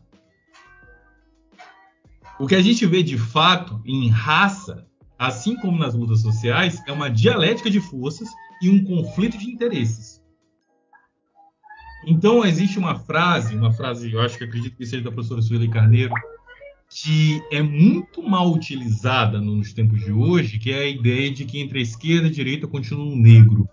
o 2.38 2.46
que 2.46 2.54
a 2.54 2.62
gente 2.62 2.86
vê 2.86 3.02
de 3.02 3.18
fato 3.18 3.82
em 3.84 4.08
raça, 4.08 4.86
assim 5.18 5.56
como 5.56 5.76
nas 5.76 5.94
lutas 5.94 6.20
sociais, 6.20 6.80
é 6.86 6.92
uma 6.92 7.10
dialética 7.10 7.68
de 7.68 7.80
forças 7.80 8.28
e 8.62 8.70
um 8.70 8.84
conflito 8.84 9.36
de 9.36 9.50
interesses. 9.50 10.22
Então, 12.06 12.44
existe 12.44 12.78
uma 12.78 12.94
frase, 12.94 13.56
uma 13.56 13.72
frase, 13.72 14.12
eu 14.12 14.20
acho 14.20 14.38
que 14.38 14.44
acredito 14.44 14.76
que 14.76 14.86
seja 14.86 15.02
da 15.02 15.10
professora 15.10 15.42
Sueli 15.42 15.68
Carneiro, 15.68 16.14
que 16.88 17.42
é 17.50 17.60
muito 17.60 18.22
mal 18.22 18.52
utilizada 18.52 19.40
nos 19.40 19.72
tempos 19.72 20.04
de 20.04 20.12
hoje, 20.12 20.60
que 20.60 20.70
é 20.70 20.82
a 20.82 20.88
ideia 20.88 21.32
de 21.32 21.44
que 21.44 21.60
entre 21.60 21.80
a 21.80 21.82
esquerda 21.82 22.28
e 22.28 22.30
a 22.30 22.32
direita 22.32 22.68
continua 22.68 23.16
negro. 23.16 23.68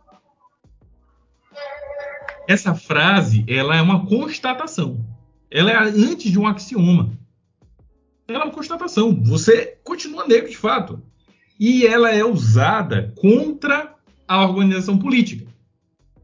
Essa 2.48 2.76
frase, 2.76 3.44
ela 3.48 3.76
é 3.76 3.82
uma 3.82 4.06
constatação. 4.06 5.06
Ela 5.50 5.72
é 5.72 5.78
antes 5.78 6.32
de 6.32 6.40
um 6.40 6.48
axioma 6.48 7.12
ela 8.28 8.44
é 8.44 8.48
uma 8.48 8.54
constatação. 8.54 9.22
Você 9.24 9.78
continua 9.84 10.28
negro 10.28 10.50
de 10.50 10.58
fato. 10.58 11.02
E 11.60 11.86
ela 11.86 12.10
é 12.10 12.24
usada 12.24 13.14
contra 13.16 13.94
a 14.28 14.46
organização 14.46 14.98
política. 14.98 15.46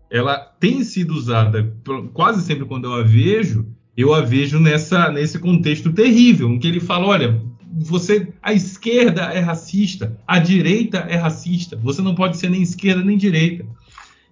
Ela 0.09 0.37
tem 0.37 0.83
sido 0.83 1.13
usada 1.13 1.71
quase 2.13 2.41
sempre 2.41 2.65
quando 2.65 2.85
eu 2.85 2.93
a 2.95 3.03
vejo, 3.03 3.67
eu 3.95 4.13
a 4.13 4.21
vejo 4.21 4.59
nessa, 4.59 5.11
nesse 5.11 5.37
contexto 5.37 5.93
terrível, 5.93 6.49
em 6.49 6.57
que 6.57 6.67
ele 6.67 6.79
fala: 6.79 7.05
olha, 7.05 7.39
você, 7.71 8.33
a 8.41 8.51
esquerda 8.51 9.25
é 9.25 9.39
racista, 9.39 10.17
a 10.25 10.39
direita 10.39 10.99
é 10.99 11.15
racista, 11.15 11.75
você 11.75 12.01
não 12.01 12.15
pode 12.15 12.37
ser 12.37 12.49
nem 12.49 12.63
esquerda 12.63 13.03
nem 13.03 13.17
direita. 13.17 13.65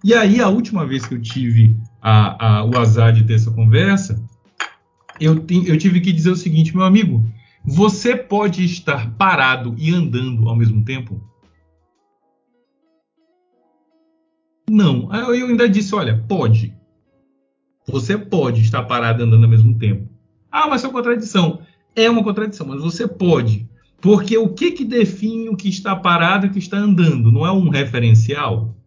E 0.02 0.14
aí, 0.14 0.40
a 0.40 0.48
última 0.48 0.86
vez 0.86 1.04
que 1.04 1.14
eu 1.14 1.20
tive 1.20 1.76
a, 2.00 2.58
a, 2.58 2.64
o 2.64 2.78
azar 2.78 3.12
de 3.12 3.24
ter 3.24 3.34
essa 3.34 3.50
conversa, 3.50 4.22
eu, 5.20 5.34
eu 5.66 5.76
tive 5.76 6.00
que 6.00 6.12
dizer 6.12 6.30
o 6.30 6.36
seguinte, 6.36 6.74
meu 6.74 6.84
amigo, 6.84 7.26
você 7.64 8.16
pode 8.16 8.64
estar 8.64 9.12
parado 9.16 9.74
e 9.76 9.92
andando 9.92 10.48
ao 10.48 10.56
mesmo 10.56 10.84
tempo? 10.84 11.20
Não. 14.70 15.12
Eu 15.12 15.46
ainda 15.46 15.68
disse, 15.68 15.94
olha, 15.94 16.24
pode. 16.28 16.74
Você 17.86 18.16
pode 18.16 18.60
estar 18.60 18.82
parado 18.84 19.22
e 19.22 19.26
andando 19.26 19.44
ao 19.44 19.50
mesmo 19.50 19.76
tempo. 19.78 20.08
Ah, 20.50 20.68
mas 20.68 20.84
é 20.84 20.86
uma 20.86 20.92
contradição. 20.92 21.60
É 21.96 22.08
uma 22.08 22.22
contradição, 22.22 22.66
mas 22.66 22.80
você 22.80 23.08
pode. 23.08 23.68
Porque 24.00 24.38
o 24.38 24.50
que, 24.50 24.70
que 24.70 24.84
define 24.84 25.48
o 25.48 25.56
que 25.56 25.68
está 25.68 25.96
parado 25.96 26.46
e 26.46 26.48
o 26.48 26.52
que 26.52 26.58
está 26.58 26.76
andando? 26.76 27.32
Não 27.32 27.44
é 27.44 27.50
um 27.50 27.68
referencial? 27.68 28.77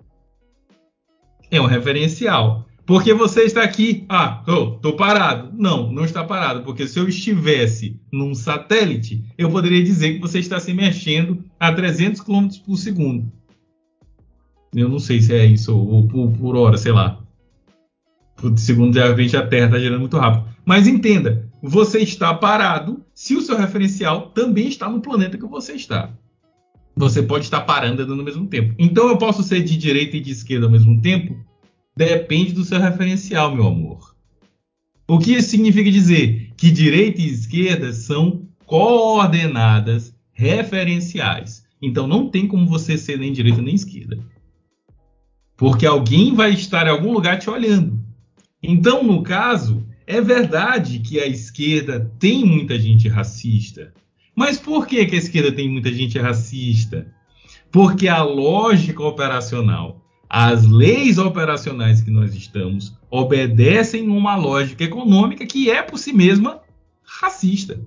É 1.52 1.60
um 1.60 1.66
referencial. 1.66 2.66
Porque 2.86 3.14
você 3.14 3.44
está 3.44 3.62
aqui, 3.62 4.06
ah, 4.10 4.44
estou 4.48 4.96
parado. 4.96 5.52
Não, 5.54 5.92
não 5.92 6.04
está 6.04 6.24
parado, 6.24 6.64
porque 6.64 6.88
se 6.88 6.98
eu 6.98 7.08
estivesse 7.08 8.00
num 8.12 8.34
satélite, 8.34 9.24
eu 9.38 9.50
poderia 9.50 9.84
dizer 9.84 10.14
que 10.14 10.20
você 10.20 10.40
está 10.40 10.60
se 10.60 10.74
mexendo 10.74 11.44
a 11.60 11.72
300 11.72 12.22
km 12.22 12.48
por 12.66 12.78
segundo. 12.78 13.32
Eu 14.74 14.90
não 14.90 15.00
sei 15.00 15.22
se 15.22 15.34
é 15.34 15.46
isso, 15.46 15.78
ou 15.78 16.08
por, 16.08 16.32
por 16.32 16.56
hora, 16.56 16.78
sei 16.78 16.92
lá. 16.92 17.22
Por 18.36 18.58
segundo, 18.58 18.94
de 18.94 19.06
repente, 19.06 19.38
a 19.38 19.46
Terra 19.46 19.66
está 19.66 19.80
girando 19.80 20.00
muito 20.00 20.18
rápido. 20.18 20.46
Mas 20.66 20.88
entenda, 20.88 21.48
você 21.62 22.00
está 22.00 22.34
parado 22.34 23.06
se 23.14 23.36
o 23.36 23.42
seu 23.42 23.58
referencial 23.58 24.30
também 24.30 24.68
está 24.68 24.90
no 24.90 25.02
planeta 25.02 25.38
que 25.38 25.46
você 25.46 25.74
está. 25.74 26.10
Você 26.96 27.24
pode 27.24 27.46
estar 27.46 27.62
parando 27.62 28.02
andando 28.02 28.20
ao 28.20 28.26
mesmo 28.26 28.48
tempo. 28.48 28.76
Então 28.78 29.08
eu 29.08 29.18
posso 29.18 29.44
ser 29.44 29.64
de 29.64 29.78
direita 29.78 30.18
e 30.18 30.20
de 30.20 30.32
esquerda 30.32 30.66
ao 30.66 30.72
mesmo 30.72 31.02
tempo 31.02 31.36
depende 31.96 32.54
do 32.54 32.64
seu 32.64 32.80
referencial, 32.80 33.54
meu 33.54 33.68
amor. 33.68 34.16
O 35.08 35.20
que 35.20 35.34
isso 35.34 35.50
significa 35.50 35.92
dizer? 35.92 36.52
Que 36.56 36.72
direita 36.72 37.22
e 37.22 37.28
esquerda 37.28 37.92
são 37.92 38.48
coordenadas 38.66 40.16
referenciais. 40.32 41.64
Então 41.82 42.08
não 42.08 42.30
tem 42.30 42.48
como 42.48 42.68
você 42.68 42.98
ser 42.98 43.18
nem 43.18 43.34
direita 43.34 43.62
nem 43.62 43.76
esquerda. 43.76 44.18
Porque 45.58 45.86
alguém 45.86 46.34
vai 46.34 46.52
estar 46.54 46.88
em 46.88 46.90
algum 46.90 47.12
lugar 47.12 47.38
te 47.38 47.50
olhando. 47.50 48.00
Então, 48.64 49.04
no 49.04 49.22
caso, 49.24 49.86
é 50.06 50.22
verdade 50.22 51.00
que 51.00 51.20
a 51.20 51.28
esquerda 51.28 52.12
tem 52.20 52.46
muita 52.46 52.80
gente 52.80 53.08
racista. 53.08 53.94
Mas 54.36 54.58
por 54.58 54.88
que, 54.88 55.06
que 55.06 55.16
a 55.16 55.20
esquerda 55.20 55.52
tem 55.52 55.70
muita 55.70 55.92
gente 55.92 56.18
racista? 56.18 57.08
Porque 57.72 58.08
a 58.08 58.24
lógica 58.24 59.04
operacional 59.04 60.02
as 60.34 60.66
leis 60.66 61.18
operacionais 61.18 62.00
que 62.00 62.10
nós 62.10 62.34
estamos 62.34 62.98
obedecem 63.10 64.08
uma 64.08 64.34
lógica 64.38 64.82
econômica 64.82 65.46
que 65.46 65.70
é 65.70 65.84
por 65.84 66.00
si 66.00 66.14
mesma 66.14 66.62
racista. 67.04 67.82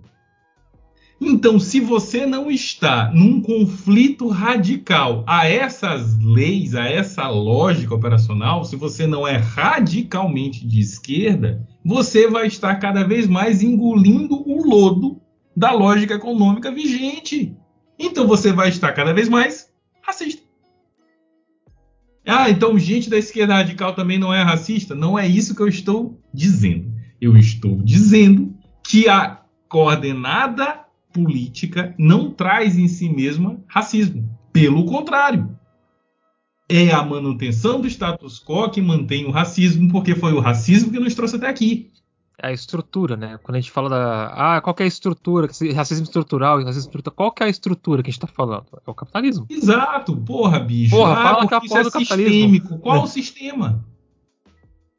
Então, 1.19 1.59
se 1.59 1.81
você 1.81 2.27
não 2.27 2.51
está 2.51 3.11
num 3.15 3.41
conflito 3.41 4.29
radical 4.29 5.25
a 5.27 5.49
essas 5.49 6.19
leis, 6.23 6.75
a 6.75 6.85
essa 6.87 7.31
lógica 7.31 7.95
operacional, 7.95 8.63
se 8.63 8.77
você 8.77 9.07
não 9.07 9.27
é 9.27 9.39
radicalmente 9.39 10.67
de 10.67 10.81
esquerda, 10.81 11.67
você 11.83 12.29
vai 12.29 12.47
estar 12.47 12.75
cada 12.75 13.05
vez 13.05 13.27
mais 13.27 13.63
engolindo 13.63 14.35
o 14.47 14.69
lodo 14.69 15.19
da 15.57 15.73
lógica 15.73 16.15
econômica 16.15 16.71
vigente. 16.71 17.57
Então, 17.99 18.27
você 18.27 18.53
vai 18.53 18.69
estar 18.69 18.93
cada 18.93 19.13
vez 19.13 19.29
mais 19.29 19.71
racista. 20.03 20.43
Ah, 22.27 22.49
então 22.49 22.79
gente 22.79 23.11
da 23.11 23.19
esquerda 23.19 23.55
radical 23.55 23.95
também 23.95 24.19
não 24.19 24.33
é 24.33 24.43
racista? 24.43 24.95
Não 24.95 25.19
é 25.19 25.27
isso 25.27 25.55
que 25.55 25.61
eu 25.61 25.69
estou 25.69 26.19
dizendo. 26.33 26.91
Eu 27.21 27.37
estou 27.37 27.77
dizendo 27.83 28.55
que 28.87 29.09
a 29.09 29.43
coordenada 29.69 30.85
política 31.13 31.95
não 31.99 32.31
traz 32.31 32.79
em 32.79 32.89
si 32.89 33.11
mesma 33.11 33.63
racismo. 33.67 34.29
Pelo 34.53 34.87
contrário, 34.87 35.57
é 36.69 36.93
a 36.93 37.05
manutenção 37.05 37.81
do 37.81 37.89
status 37.89 38.43
quo 38.43 38.71
que 38.71 38.81
mantém 38.81 39.27
o 39.27 39.31
racismo, 39.31 39.91
porque 39.91 40.15
foi 40.15 40.33
o 40.33 40.41
racismo 40.41 40.91
que 40.91 40.99
nos 40.99 41.15
trouxe 41.15 41.37
até 41.37 41.49
aqui 41.49 41.93
a 42.45 42.53
estrutura, 42.53 43.17
né? 43.17 43.39
Quando 43.43 43.57
a 43.57 43.61
gente 43.61 43.71
fala 43.71 43.89
da. 43.89 44.27
Ah, 44.35 44.61
qual 44.61 44.75
é 44.79 44.83
a 44.83 44.87
estrutura? 44.87 45.49
Racismo 45.75 46.05
estrutural, 46.05 46.63
racismo 46.63 46.89
estrutural. 46.89 47.15
Qual 47.17 47.35
é 47.41 47.45
a 47.45 47.49
estrutura 47.49 48.03
que 48.03 48.11
a 48.11 48.13
gente 48.13 48.21
tá 48.21 48.27
falando? 48.27 48.67
É 48.87 48.91
o 48.91 48.95
capitalismo. 48.95 49.47
Exato, 49.49 50.17
porra, 50.17 50.61
bicho. 50.61 50.97
Porra, 50.97 51.13
ah, 51.13 51.23
fala 51.23 51.49
que 51.49 51.55
é 51.55 51.57
a 51.57 51.61
porra 51.61 51.81
é 51.81 51.85
do 51.85 51.91
sistêmico. 51.91 52.79
Qual 52.79 52.97
é. 52.97 53.01
o 53.01 53.07
sistema? 53.07 53.85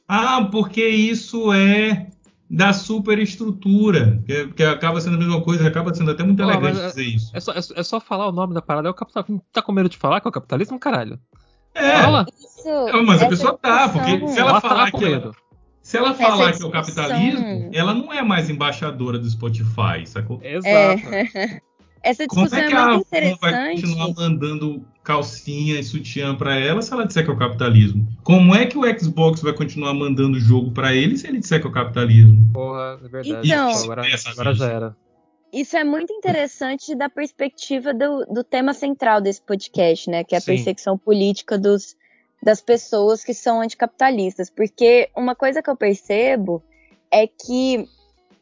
Ah, 0.08 0.48
porque 0.52 0.88
isso 0.88 1.52
é 1.54 2.08
da 2.50 2.74
superestrutura, 2.74 4.22
que, 4.26 4.48
que 4.50 4.64
acaba 4.64 5.02
sendo 5.02 5.16
a 5.16 5.20
mesma 5.20 5.42
coisa, 5.42 5.68
acaba 5.68 5.94
sendo 5.94 6.12
até 6.12 6.24
muito 6.24 6.42
elegante 6.42 6.80
é, 6.80 6.88
dizer 6.88 7.04
isso. 7.04 7.32
É 7.34 7.40
só, 7.40 7.52
é, 7.52 7.58
é 7.58 7.84
só 7.84 8.00
falar 8.00 8.28
o 8.28 8.32
nome 8.32 8.54
da 8.54 8.62
parada, 8.62 8.88
é 8.88 8.92
o 8.92 8.94
capitalismo. 8.94 9.44
Tá 9.52 9.62
com 9.62 9.72
medo 9.72 9.90
de 9.90 9.98
falar 9.98 10.22
que 10.22 10.28
é 10.28 10.30
o 10.30 10.34
capitalismo, 10.34 10.80
caralho? 10.80 11.20
É, 11.74 12.02
Fala. 12.02 12.26
Isso, 12.40 12.70
é, 12.70 13.02
mas 13.04 13.22
a 13.22 13.28
pessoa 13.28 13.58
tá, 13.58 13.90
porque 13.90 14.28
se 14.28 14.40
ela 14.40 14.52
Ela 14.52 14.62
tá 14.62 14.70
falar 14.70 14.92
com 14.92 14.98
que 14.98 15.06
ela. 15.06 15.32
Se 15.96 16.04
ela 16.04 16.14
falar 16.14 16.54
que 16.54 16.64
é 16.64 16.66
o 16.66 16.72
capitalismo, 16.72 17.70
ela 17.74 17.94
não 17.94 18.12
é 18.14 18.22
mais 18.22 18.50
embaixadora 18.50 19.18
do 19.20 19.30
Spotify, 19.30 20.06
sacou? 20.06 20.40
Exato. 20.44 20.68
É. 21.14 21.62
Essa 22.04 22.28
Como 22.28 22.44
discussão 22.44 22.60
é 22.60 22.68
é, 22.68 22.70
que 22.70 22.76
a 22.76 22.88
muito 22.88 22.94
Avon 22.94 23.06
vai 23.10 23.30
interessante. 23.32 23.82
continuar 23.82 24.14
mandando 24.16 24.86
calcinha 25.04 25.80
e 25.80 25.84
sutiã 25.84 26.36
pra 26.36 26.56
ela 26.56 26.80
se 26.84 26.94
ela 26.94 27.04
disser 27.08 27.26
que 27.26 27.32
é 27.32 27.34
o 27.34 27.38
capitalismo? 27.38 28.08
Como 28.24 28.54
é 28.54 28.68
que 28.68 28.78
o 28.78 29.00
Xbox 29.00 29.42
vai 29.42 29.54
continuar 29.54 29.92
mandando 29.96 30.40
jogo 30.40 30.70
pra 30.72 30.94
ele 30.94 31.18
se 31.18 31.28
ele 31.28 31.40
disser 31.40 31.60
que 31.60 31.66
é 31.66 31.70
o 31.70 31.74
capitalismo? 31.74 32.48
Porra, 32.54 33.00
é 33.04 33.08
verdade. 33.08 33.48
Então- 33.48 33.72
Pô, 33.74 33.80
agora, 33.86 34.08
Essa 34.08 34.30
agora 34.30 34.54
já 34.54 34.68
era. 34.72 34.96
Isso 35.52 35.76
é 35.78 35.84
muito 35.84 36.14
interessante 36.14 36.94
da 36.96 37.10
perspectiva 37.10 37.92
do, 37.92 38.24
do 38.26 38.44
tema 38.44 38.74
central 38.76 39.20
desse 39.20 39.42
podcast, 39.42 40.08
né? 40.08 40.24
Que 40.24 40.36
é 40.36 40.38
a 40.38 40.42
Sim. 40.42 40.48
perseguição 40.48 40.98
política 41.00 41.58
dos, 41.58 41.96
das 42.46 42.62
pessoas 42.62 43.24
que 43.24 43.34
são 43.34 43.60
anticapitalistas. 43.60 44.52
Porque 44.52 45.10
uma 45.18 45.36
coisa 45.36 45.64
que 45.64 45.70
eu 45.70 45.76
percebo 45.76 46.64
é 47.12 47.26
que 47.26 47.90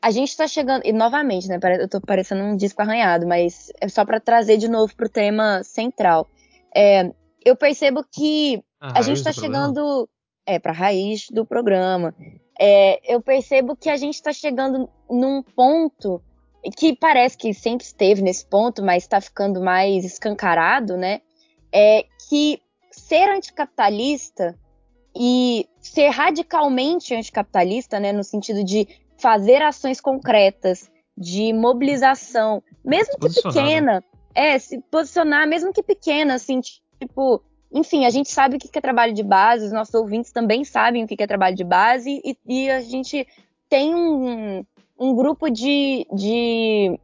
a 0.02 0.12
gente 0.12 0.30
está 0.30 0.46
chegando. 0.46 0.86
E 0.86 0.92
novamente, 0.92 1.48
né? 1.48 1.58
Eu 1.80 1.88
tô 1.88 2.02
parecendo 2.02 2.44
um 2.44 2.58
disco 2.58 2.82
arranhado, 2.82 3.26
mas 3.26 3.72
é 3.80 3.88
só 3.88 4.04
para 4.04 4.20
trazer 4.20 4.58
de 4.58 4.68
novo 4.68 4.94
pro 4.94 5.08
tema 5.08 5.64
central. 5.64 6.28
É, 6.76 7.10
eu 7.46 7.56
percebo 7.56 8.04
que 8.04 8.62
a 8.82 9.02
gente 9.02 9.18
está 9.18 9.32
chegando 9.32 10.10
é 10.46 10.60
para 10.60 10.74
raiz 10.74 11.28
do 11.30 11.46
programa. 11.46 12.14
É, 12.60 13.00
eu 13.10 13.22
percebo 13.22 13.78
que 13.78 13.90
a 13.90 13.96
gente 13.96 14.16
está 14.16 14.34
chegando 14.34 14.90
num 15.10 15.42
ponto 15.42 16.22
que 16.78 16.94
parece 16.94 17.38
que 17.38 17.54
sempre 17.54 17.86
esteve 17.86 18.22
nesse 18.22 18.46
ponto, 18.46 18.84
mas 18.84 19.04
está 19.04 19.22
ficando 19.22 19.62
mais 19.62 20.04
escancarado, 20.04 20.98
né? 20.98 21.22
É 21.74 22.06
que 22.30 22.62
ser 23.08 23.30
anticapitalista 23.30 24.58
e 25.16 25.68
ser 25.80 26.10
radicalmente 26.10 27.14
anticapitalista, 27.14 28.00
né, 28.00 28.12
no 28.12 28.24
sentido 28.24 28.64
de 28.64 28.88
fazer 29.18 29.62
ações 29.62 30.00
concretas, 30.02 30.90
de 31.16 31.54
mobilização, 31.54 32.64
mesmo 32.84 33.20
que 33.20 33.30
pequena, 33.30 34.04
é, 34.34 34.58
se 34.58 34.82
posicionar, 34.90 35.48
mesmo 35.48 35.72
que 35.72 35.84
pequena, 35.84 36.36
assim, 36.36 36.60
tipo, 37.00 37.44
enfim, 37.72 38.06
a 38.06 38.10
gente 38.10 38.32
sabe 38.32 38.56
o 38.56 38.60
que 38.60 38.76
é 38.76 38.82
trabalho 38.82 39.14
de 39.14 39.22
base, 39.22 39.66
os 39.66 39.72
nossos 39.72 39.94
ouvintes 39.94 40.32
também 40.32 40.64
sabem 40.64 41.04
o 41.04 41.08
que 41.08 41.22
é 41.22 41.28
trabalho 41.28 41.56
de 41.56 41.64
base, 41.64 42.22
e, 42.24 42.38
e 42.48 42.72
a 42.72 42.82
gente 42.82 43.28
tem 43.70 43.94
um, 43.94 44.66
um 44.98 45.14
grupo 45.14 45.52
de, 45.52 46.08
de 46.12 47.00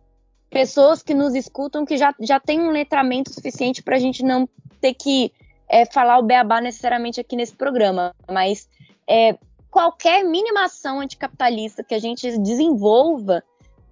pessoas 0.49 1.03
que 1.03 1.13
nos 1.13 1.35
escutam 1.35 1.85
que 1.85 1.97
já, 1.97 2.15
já 2.19 2.39
tem 2.39 2.59
um 2.59 2.71
letramento 2.71 3.31
suficiente 3.31 3.83
para 3.83 3.97
a 3.97 3.99
gente 3.99 4.23
não 4.23 4.49
ter 4.81 4.95
que 4.95 5.31
é, 5.69 5.85
falar 5.85 6.17
o 6.17 6.23
beabá 6.23 6.59
necessariamente 6.59 7.21
aqui 7.21 7.35
nesse 7.35 7.55
programa, 7.55 8.13
mas 8.27 8.67
é, 9.07 9.37
qualquer 9.69 10.23
mínima 10.23 10.65
ação 10.65 10.99
anticapitalista 10.99 11.83
que 11.83 11.93
a 11.93 11.99
gente 11.99 12.37
desenvolva 12.39 13.43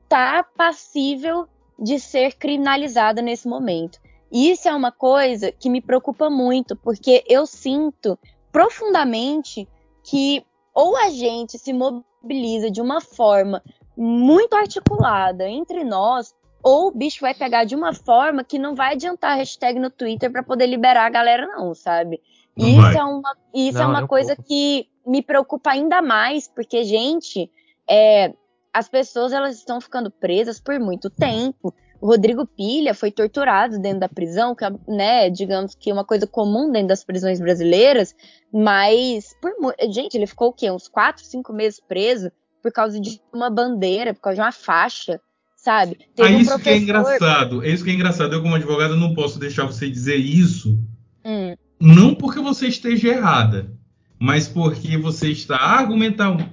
tá 0.10 0.44
passível 0.56 1.48
de 1.78 2.00
ser 2.00 2.34
criminalizada 2.36 3.22
nesse 3.22 3.48
momento. 3.48 4.00
E 4.32 4.52
isso 4.52 4.68
é 4.68 4.76
uma 4.76 4.92
coisa 4.92 5.52
que 5.52 5.70
me 5.70 5.82
preocupa 5.82 6.30
muito, 6.30 6.76
porque 6.76 7.24
eu 7.28 7.46
sinto 7.46 8.18
profundamente 8.52 9.68
que 10.04 10.44
ou 10.74 10.96
a 10.98 11.10
gente 11.10 11.58
se 11.58 11.74
mobiliza 11.74 12.70
de 12.70 12.82
uma 12.82 13.02
forma 13.02 13.64
muito 13.96 14.56
articulada 14.56 15.48
entre 15.48 15.84
nós, 15.84 16.36
ou 16.64 16.88
o 16.88 16.92
bicho 16.92 17.22
vai 17.22 17.34
pegar 17.34 17.64
de 17.64 17.76
uma 17.76 17.94
forma 17.94 18.44
que 18.44 18.60
não 18.60 18.76
vai 18.76 18.94
adiantar 18.94 19.32
a 19.32 19.36
hashtag 19.36 19.80
no 19.80 19.90
Twitter 19.90 20.32
para 20.32 20.44
poder 20.44 20.68
liberar 20.68 21.06
a 21.06 21.10
galera, 21.10 21.48
não, 21.48 21.74
sabe? 21.74 22.22
E 22.58 22.64
Não 22.64 22.70
isso 22.70 22.82
vai. 22.82 22.96
é 22.98 23.04
uma, 23.04 23.38
isso 23.54 23.78
Não, 23.78 23.84
é 23.84 23.88
uma 23.88 24.04
um 24.04 24.08
coisa 24.08 24.36
que 24.36 24.90
me 25.06 25.22
preocupa 25.22 25.72
ainda 25.72 26.02
mais, 26.02 26.48
porque, 26.48 26.84
gente, 26.84 27.50
é, 27.90 28.34
as 28.74 28.90
pessoas 28.90 29.32
elas 29.32 29.58
estão 29.58 29.80
ficando 29.80 30.12
presas 30.12 30.60
por 30.60 30.80
muito 30.80 31.10
tempo. 31.10 31.74
O 32.00 32.08
Rodrigo 32.08 32.46
Pilha 32.46 32.94
foi 32.94 33.12
torturado 33.12 33.80
dentro 33.80 34.02
da 34.02 34.10
prisão, 34.10 34.54
que 34.54 34.64
é, 34.66 34.72
né, 34.88 35.30
digamos 35.30 35.74
que 35.74 35.92
uma 35.92 36.04
coisa 36.04 36.28
comum 36.28 36.72
dentro 36.72 36.90
das 36.90 37.04
prisões 37.04 37.40
brasileiras, 37.40 38.16
mas, 38.52 39.36
por, 39.42 39.52
gente, 39.90 40.16
ele 40.16 40.28
ficou 40.28 40.50
o 40.50 40.54
quê? 40.54 40.70
Uns 40.70 40.88
quatro, 40.88 41.24
cinco 41.24 41.54
meses 41.54 41.80
preso 41.80 42.32
por 42.62 42.72
causa 42.72 43.00
de 43.00 43.22
uma 43.34 43.50
bandeira, 43.50 44.14
por 44.14 44.22
causa 44.22 44.36
de 44.36 44.42
uma 44.42 44.52
faixa, 44.52 45.22
sabe? 45.68 45.98
Ah, 46.18 46.24
um 46.28 46.40
isso 46.40 46.58
que 46.60 46.70
é 46.70 46.78
engraçado. 46.78 47.62
É 47.62 47.70
isso 47.70 47.84
que 47.84 47.90
é 47.90 47.94
engraçado. 47.94 48.34
Eu, 48.34 48.42
como 48.42 48.56
advogado, 48.56 48.96
não 48.96 49.14
posso 49.14 49.38
deixar 49.38 49.66
você 49.66 49.90
dizer 49.90 50.16
isso. 50.16 50.80
Hum, 51.26 51.56
Não 51.78 52.16
porque 52.16 52.40
você 52.40 52.68
esteja 52.68 53.10
errada, 53.10 53.70
mas 54.18 54.48
porque 54.48 54.98
você 54.98 55.30
está 55.30 55.58
argumentando. 55.58 56.46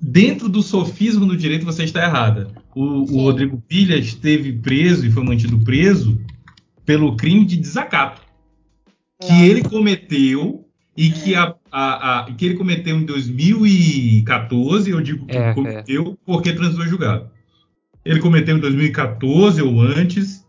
Dentro 0.00 0.48
do 0.48 0.62
sofismo 0.62 1.26
do 1.26 1.36
direito, 1.36 1.66
você 1.66 1.84
está 1.84 2.02
errada. 2.02 2.48
O, 2.74 2.82
o. 3.14 3.22
Rodrigo 3.24 3.62
Pilha 3.68 3.96
esteve 3.96 4.50
preso 4.54 5.06
e 5.06 5.10
foi 5.10 5.22
mantido 5.22 5.58
preso 5.58 6.18
pelo 6.86 7.14
crime 7.16 7.44
de 7.44 7.58
desacato 7.58 8.22
que 9.20 9.30
Nossa. 9.30 9.44
ele 9.44 9.62
cometeu 9.62 10.64
e 10.96 11.10
que, 11.10 11.34
a, 11.34 11.54
a- 11.70 12.20
a- 12.20 12.32
que 12.32 12.46
ele 12.46 12.54
cometeu 12.56 12.96
em 12.96 13.04
2014. 13.04 14.90
Eu 14.90 15.02
digo 15.02 15.26
que 15.26 15.36
É, 15.36 15.52
cometeu 15.52 16.18
porque 16.24 16.54
transitou 16.54 16.86
julgado. 16.86 17.28
Ele 18.10 18.18
cometeu 18.18 18.56
em 18.56 18.60
2014 18.60 19.62
ou 19.62 19.80
antes. 19.80 20.44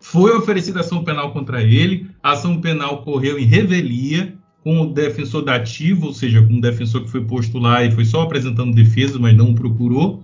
Foi 0.00 0.36
oferecida 0.36 0.80
ação 0.80 1.02
penal 1.02 1.32
contra 1.32 1.62
ele. 1.62 2.10
A 2.22 2.32
ação 2.32 2.60
penal 2.60 3.00
correu 3.02 3.38
em 3.38 3.46
revelia 3.46 4.36
com 4.62 4.82
o 4.82 4.92
defensor 4.92 5.42
dativo, 5.42 6.08
ou 6.08 6.12
seja, 6.12 6.42
com 6.42 6.52
um 6.52 6.60
defensor 6.60 7.04
que 7.04 7.10
foi 7.10 7.24
posto 7.24 7.58
lá 7.58 7.82
e 7.82 7.90
foi 7.90 8.04
só 8.04 8.20
apresentando 8.20 8.74
defesa, 8.74 9.18
mas 9.18 9.34
não 9.34 9.54
procurou. 9.54 10.22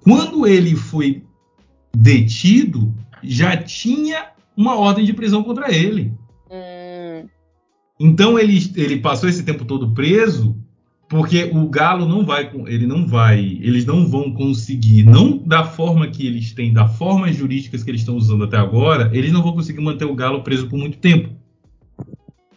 Quando 0.00 0.44
ele 0.44 0.74
foi 0.74 1.22
detido, 1.96 2.92
já 3.22 3.56
tinha 3.56 4.30
uma 4.56 4.76
ordem 4.76 5.04
de 5.04 5.12
prisão 5.12 5.44
contra 5.44 5.72
ele. 5.72 6.12
hum, 6.50 7.28
Então 8.00 8.36
ele, 8.36 8.58
ele 8.74 8.98
passou 8.98 9.28
esse 9.28 9.44
tempo 9.44 9.64
todo 9.64 9.92
preso 9.92 10.59
porque 11.10 11.50
o 11.52 11.68
Galo 11.68 12.06
não 12.06 12.24
vai, 12.24 12.48
ele 12.68 12.86
não 12.86 13.04
vai, 13.04 13.40
eles 13.60 13.84
não 13.84 14.06
vão 14.06 14.32
conseguir, 14.32 15.02
não 15.02 15.36
da 15.38 15.64
forma 15.64 16.06
que 16.06 16.24
eles 16.24 16.52
têm, 16.52 16.72
da 16.72 16.86
formas 16.86 17.34
jurídicas 17.34 17.82
que 17.82 17.90
eles 17.90 18.02
estão 18.02 18.14
usando 18.14 18.44
até 18.44 18.56
agora, 18.56 19.10
eles 19.12 19.32
não 19.32 19.42
vão 19.42 19.54
conseguir 19.54 19.80
manter 19.80 20.04
o 20.04 20.14
Galo 20.14 20.44
preso 20.44 20.68
por 20.68 20.78
muito 20.78 20.98
tempo. 20.98 21.30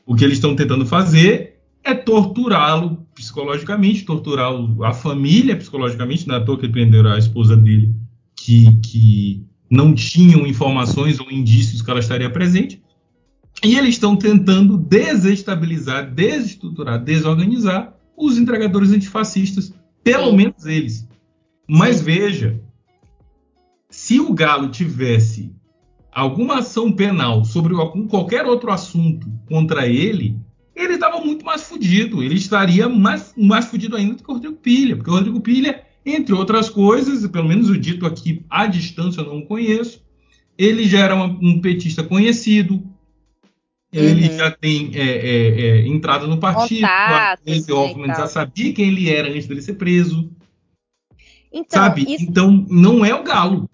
O 0.06 0.16
que 0.16 0.24
eles 0.24 0.38
estão 0.38 0.56
tentando 0.56 0.86
fazer 0.86 1.62
é 1.84 1.96
torturá-lo 1.96 3.04
psicologicamente, 3.16 4.06
torturar 4.06 4.54
a 4.84 4.94
família 4.94 5.58
psicologicamente, 5.58 6.28
não 6.28 6.36
é 6.36 6.40
toa 6.40 6.60
que 6.60 6.68
a 6.68 7.18
esposa 7.18 7.58
dele, 7.58 7.96
que, 8.36 8.72
que 8.84 9.44
não 9.68 9.96
tinham 9.96 10.46
informações 10.46 11.20
ou 11.20 11.32
indícios 11.32 11.82
que 11.82 11.90
ela 11.90 12.00
estaria 12.00 12.30
presente. 12.30 12.84
E 13.64 13.76
eles 13.80 13.96
estão 13.96 14.16
tentando 14.16 14.78
desestabilizar, 14.78 16.14
desestruturar, 16.14 17.04
desorganizar 17.04 17.96
os 18.18 18.38
entregadores 18.38 18.92
antifascistas, 18.92 19.74
pelo 20.04 20.32
Sim. 20.32 20.38
menos 20.38 20.66
eles. 20.66 21.08
Mas 21.68 21.98
Sim. 21.98 22.04
veja, 22.04 22.62
se 23.90 24.20
o 24.20 24.34
Galo 24.34 24.70
tivesse 24.70 25.52
alguma 26.12 26.60
ação 26.60 26.92
penal 26.92 27.44
sobre 27.44 27.76
algum, 27.76 28.08
qualquer 28.08 28.46
outro 28.46 28.72
assunto 28.72 29.28
contra 29.48 29.88
ele, 29.88 30.38
ele 30.76 30.94
estava 30.94 31.20
muito 31.20 31.46
mais 31.46 31.64
fudido. 31.64 32.24
Ele 32.24 32.36
estaria 32.36 32.88
mais, 32.90 33.34
mais 33.38 33.66
fudido 33.66 33.96
ainda 33.96 34.16
do 34.16 34.24
que 34.24 34.30
o 34.30 34.34
Rodrigo 34.34 34.56
Pilha, 34.58 34.96
porque 34.96 35.10
o 35.10 35.14
Rodrigo 35.14 35.42
Pilha, 35.42 35.84
entre 36.06 36.34
outras 36.34 36.70
coisas, 36.70 37.24
e 37.24 37.30
pelo 37.30 37.48
menos 37.48 37.70
o 37.70 37.78
dito 37.78 38.06
aqui 38.06 38.46
à 38.50 38.68
distância 38.68 39.22
eu 39.22 39.26
não 39.26 39.42
conheço, 39.42 40.04
ele 40.58 40.86
já 40.86 41.00
era 41.00 41.16
um 41.16 41.60
petista 41.62 42.04
conhecido, 42.04 42.84
ele 43.94 44.30
Uhum. 44.30 44.38
já 44.38 44.52
tem 44.52 44.92
é, 44.96 45.02
é, 45.02 45.62
é, 45.62 45.88
entrada 45.88 46.26
no 46.28 46.38
partido, 46.40 46.82
Contatos, 46.82 47.44
esse 47.46 47.70
né, 47.72 47.78
Hoffman 47.78 48.06
e 48.06 48.08
já 48.10 48.16
tal. 48.16 48.28
sabia 48.28 48.74
quem 48.74 48.88
ele 48.88 49.10
era 49.10 49.30
antes 49.30 49.46
dele 49.48 49.62
ser 49.62 49.74
preso, 49.76 50.32
Então, 51.52 51.82
sabe? 51.84 52.02
isso 52.08 52.24
Então 52.24 52.66
não 52.70 53.06
é 53.06 53.14
o 53.14 53.24
Galo. 53.24 53.70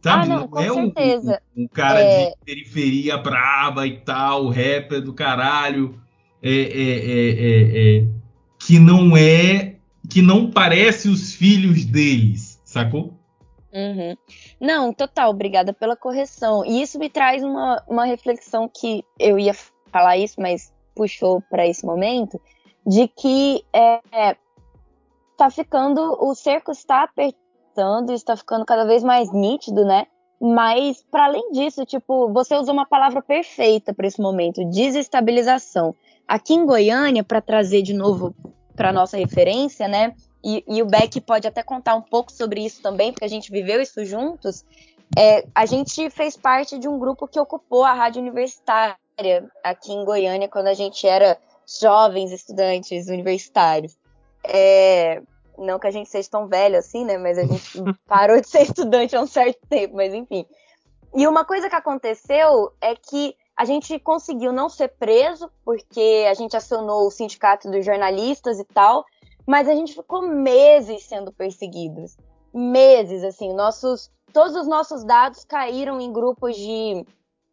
Sabe? 0.00 0.24
Ah, 0.30 0.36
não, 0.36 0.48
com 0.48 0.60
é 0.60 0.72
certeza. 0.72 1.40
Um, 1.56 1.64
um 1.64 1.68
cara 1.68 2.00
É. 2.00 2.30
de 2.30 2.36
periferia 2.44 3.16
braba 3.18 3.86
e 3.86 3.96
tal, 3.98 4.48
rapper 4.48 5.02
do 5.02 5.12
caralho, 5.12 6.00
é, 6.40 6.50
é, 6.52 6.60
é, 6.60 7.30
é, 7.30 7.98
é, 7.98 8.08
que 8.60 8.78
não 8.78 9.16
é, 9.16 9.76
que 10.08 10.22
não 10.22 10.48
parece 10.50 11.08
os 11.08 11.34
filhos 11.34 11.84
deles, 11.84 12.60
sacou? 12.64 13.15
Uhum. 13.76 14.16
Não, 14.58 14.90
total, 14.90 15.30
obrigada 15.30 15.70
pela 15.74 15.94
correção. 15.94 16.64
E 16.64 16.80
isso 16.80 16.98
me 16.98 17.10
traz 17.10 17.44
uma, 17.44 17.82
uma 17.86 18.06
reflexão 18.06 18.70
que 18.72 19.04
eu 19.18 19.38
ia 19.38 19.52
falar 19.92 20.16
isso, 20.16 20.40
mas 20.40 20.72
puxou 20.94 21.42
para 21.50 21.66
esse 21.66 21.84
momento, 21.84 22.40
de 22.86 23.06
que 23.06 23.62
é, 23.74 24.00
é, 24.10 24.36
tá 25.36 25.50
ficando, 25.50 26.00
o 26.24 26.34
cerco 26.34 26.72
está 26.72 27.02
apertando, 27.02 28.14
está 28.14 28.34
ficando 28.34 28.64
cada 28.64 28.86
vez 28.86 29.04
mais 29.04 29.30
nítido, 29.30 29.84
né? 29.84 30.06
Mas, 30.40 31.02
para 31.10 31.26
além 31.26 31.52
disso, 31.52 31.84
tipo, 31.84 32.32
você 32.32 32.56
usou 32.56 32.72
uma 32.72 32.86
palavra 32.86 33.20
perfeita 33.20 33.92
para 33.92 34.06
esse 34.06 34.20
momento: 34.20 34.64
desestabilização. 34.70 35.94
Aqui 36.26 36.54
em 36.54 36.64
Goiânia, 36.64 37.22
para 37.22 37.40
trazer 37.40 37.82
de 37.82 37.92
novo 37.92 38.34
para 38.74 38.92
nossa 38.92 39.16
referência, 39.16 39.86
né? 39.88 40.14
E, 40.48 40.62
e, 40.68 40.80
o 40.80 40.86
Beck 40.86 41.20
pode 41.22 41.48
até 41.48 41.60
contar 41.60 41.96
um 41.96 42.00
pouco 42.00 42.30
sobre 42.30 42.64
isso 42.64 42.80
também, 42.80 43.10
porque 43.10 43.24
a 43.24 43.28
gente 43.28 43.50
viveu 43.50 43.82
isso 43.82 44.04
juntos. 44.04 44.64
É, 45.18 45.44
a 45.52 45.66
gente 45.66 46.08
fez 46.08 46.36
parte 46.36 46.78
de 46.78 46.86
um 46.86 47.00
grupo 47.00 47.26
que 47.26 47.40
ocupou 47.40 47.82
a 47.82 47.92
rádio 47.92 48.22
universitária 48.22 48.96
aqui 49.64 49.92
em 49.92 50.04
Goiânia 50.04 50.48
quando 50.48 50.68
a 50.68 50.74
gente 50.74 51.04
era 51.04 51.36
jovens 51.80 52.30
estudantes 52.30 53.08
universitários. 53.08 53.96
É, 54.44 55.20
não 55.58 55.80
que 55.80 55.88
a 55.88 55.90
gente 55.90 56.08
seja 56.08 56.30
tão 56.30 56.46
velho 56.46 56.78
assim, 56.78 57.04
né? 57.04 57.18
Mas 57.18 57.38
a 57.38 57.44
gente 57.44 57.82
parou 58.06 58.40
de 58.40 58.48
ser 58.48 58.62
estudante 58.62 59.16
há 59.16 59.20
um 59.20 59.26
certo 59.26 59.58
tempo, 59.68 59.96
mas 59.96 60.14
enfim. 60.14 60.46
E 61.12 61.26
uma 61.26 61.44
coisa 61.44 61.68
que 61.68 61.74
aconteceu 61.74 62.70
é 62.80 62.94
que 62.94 63.34
a 63.56 63.64
gente 63.64 63.98
conseguiu 63.98 64.52
não 64.52 64.68
ser 64.68 64.88
preso, 64.88 65.50
porque 65.64 66.24
a 66.30 66.34
gente 66.34 66.56
acionou 66.56 67.08
o 67.08 67.10
sindicato 67.10 67.68
dos 67.68 67.84
jornalistas 67.84 68.60
e 68.60 68.64
tal, 68.64 69.04
mas 69.46 69.68
a 69.68 69.74
gente 69.74 69.94
ficou 69.94 70.22
meses 70.22 71.04
sendo 71.04 71.32
perseguidos. 71.32 72.16
Meses, 72.52 73.22
assim, 73.22 73.54
nossos, 73.54 74.10
todos 74.32 74.56
os 74.56 74.66
nossos 74.66 75.04
dados 75.04 75.44
caíram 75.44 76.00
em 76.00 76.12
grupos 76.12 76.56
de 76.56 77.04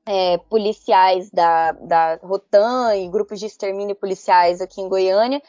é, 0.05 0.37
policiais 0.49 1.29
da, 1.29 1.71
da 1.73 2.19
Rotan 2.23 2.95
e 2.95 3.09
grupos 3.09 3.39
de 3.39 3.45
extermínio 3.45 3.95
policiais 3.95 4.61
aqui 4.61 4.81
em 4.81 4.89
Goiânia, 4.89 5.41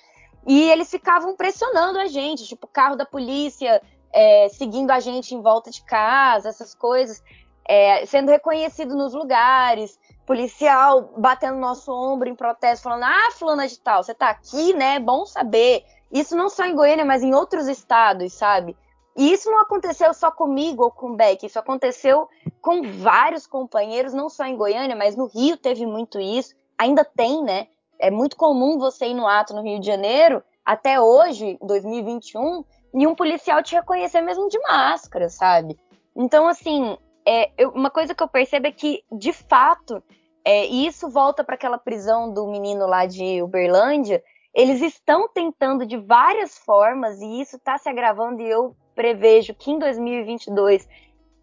e 0.46 0.70
eles 0.70 0.90
ficavam 0.90 1.34
pressionando 1.34 1.98
a 1.98 2.06
gente, 2.06 2.44
tipo, 2.44 2.66
carro 2.66 2.96
da 2.96 3.06
polícia 3.06 3.80
é, 4.12 4.48
seguindo 4.50 4.90
a 4.92 5.00
gente 5.00 5.34
em 5.34 5.42
volta 5.42 5.70
de 5.70 5.82
casa, 5.82 6.48
essas 6.48 6.74
coisas, 6.74 7.22
é, 7.66 8.06
sendo 8.06 8.30
reconhecido 8.30 8.94
nos 8.94 9.12
lugares, 9.12 9.98
policial 10.24 11.12
batendo 11.16 11.54
no 11.54 11.60
nosso 11.60 11.92
ombro 11.92 12.28
em 12.28 12.34
protesto, 12.34 12.84
falando: 12.84 13.04
Ah, 13.04 13.30
fulana 13.32 13.66
de 13.66 13.78
tal, 13.80 14.02
você 14.02 14.14
tá 14.14 14.28
aqui, 14.28 14.72
né? 14.74 15.00
Bom 15.00 15.26
saber. 15.26 15.84
Isso 16.14 16.36
não 16.36 16.48
só 16.48 16.64
em 16.64 16.76
Goiânia, 16.76 17.04
mas 17.04 17.24
em 17.24 17.34
outros 17.34 17.66
estados, 17.66 18.32
sabe? 18.32 18.76
E 19.16 19.32
isso 19.32 19.50
não 19.50 19.60
aconteceu 19.60 20.14
só 20.14 20.30
comigo 20.30 20.84
ou 20.84 20.90
com 20.90 21.10
o 21.10 21.16
Beck, 21.16 21.44
isso 21.44 21.58
aconteceu 21.58 22.28
com 22.60 22.82
vários 22.82 23.48
companheiros, 23.48 24.14
não 24.14 24.30
só 24.30 24.44
em 24.44 24.56
Goiânia, 24.56 24.94
mas 24.94 25.16
no 25.16 25.26
Rio 25.26 25.56
teve 25.56 25.84
muito 25.84 26.20
isso, 26.20 26.54
ainda 26.78 27.04
tem, 27.04 27.42
né? 27.42 27.66
É 27.98 28.12
muito 28.12 28.36
comum 28.36 28.78
você 28.78 29.06
ir 29.06 29.14
no 29.14 29.26
ato 29.26 29.54
no 29.54 29.62
Rio 29.62 29.80
de 29.80 29.86
Janeiro, 29.86 30.40
até 30.64 31.00
hoje, 31.00 31.58
2021, 31.60 32.64
e 32.94 33.06
um 33.06 33.14
policial 33.14 33.60
te 33.60 33.74
reconhecer 33.74 34.20
mesmo 34.20 34.48
de 34.48 34.58
máscara, 34.60 35.28
sabe? 35.28 35.76
Então, 36.14 36.46
assim, 36.46 36.96
é, 37.26 37.50
eu, 37.58 37.70
uma 37.70 37.90
coisa 37.90 38.14
que 38.14 38.22
eu 38.22 38.28
percebo 38.28 38.68
é 38.68 38.72
que, 38.72 39.02
de 39.10 39.32
fato, 39.32 40.02
é, 40.44 40.66
e 40.66 40.86
isso 40.86 41.08
volta 41.08 41.42
para 41.42 41.56
aquela 41.56 41.78
prisão 41.78 42.32
do 42.32 42.46
menino 42.46 42.86
lá 42.86 43.04
de 43.04 43.42
Uberlândia, 43.42 44.22
eles 44.54 44.80
estão 44.80 45.28
tentando 45.28 45.84
de 45.84 45.96
várias 45.96 46.56
formas, 46.56 47.20
e 47.20 47.40
isso 47.40 47.56
está 47.56 47.76
se 47.76 47.88
agravando, 47.88 48.40
e 48.40 48.48
eu 48.48 48.76
prevejo 48.94 49.54
que 49.54 49.72
em 49.72 49.78
2022 49.78 50.88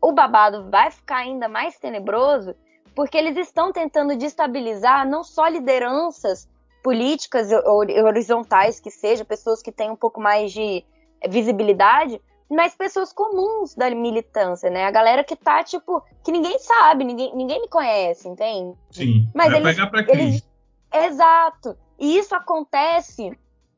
o 0.02 0.14
babado 0.14 0.70
vai 0.70 0.90
ficar 0.90 1.18
ainda 1.18 1.50
mais 1.50 1.78
tenebroso, 1.78 2.56
porque 2.96 3.18
eles 3.18 3.36
estão 3.38 3.72
tentando 3.72 4.16
destabilizar 4.16 5.08
não 5.08 5.24
só 5.24 5.48
lideranças 5.48 6.50
políticas 6.82 7.50
horizontais 7.52 8.80
que 8.80 8.90
seja, 8.90 9.24
pessoas 9.24 9.62
que 9.62 9.72
têm 9.72 9.92
um 9.92 9.96
pouco 9.96 10.20
mais 10.20 10.52
de 10.52 10.84
visibilidade, 11.30 12.20
mas 12.50 12.76
pessoas 12.76 13.14
comuns 13.14 13.76
da 13.76 13.90
militância, 13.92 14.70
né? 14.70 14.86
A 14.86 14.92
galera 14.92 15.24
que 15.24 15.36
tá, 15.36 15.64
tipo, 15.64 16.04
que 16.24 16.32
ninguém 16.32 16.58
sabe, 16.60 17.04
ninguém, 17.04 17.36
ninguém 17.36 17.62
me 17.62 17.68
conhece, 17.68 18.28
entende? 18.28 18.76
Sim, 18.90 19.30
mas 19.34 19.54
eles, 19.54 19.76
pegar 19.76 19.88
pra 19.88 20.02
eles, 20.02 20.44
Exato. 20.94 21.78
E 22.02 22.18
isso 22.18 22.34
acontece 22.34 23.38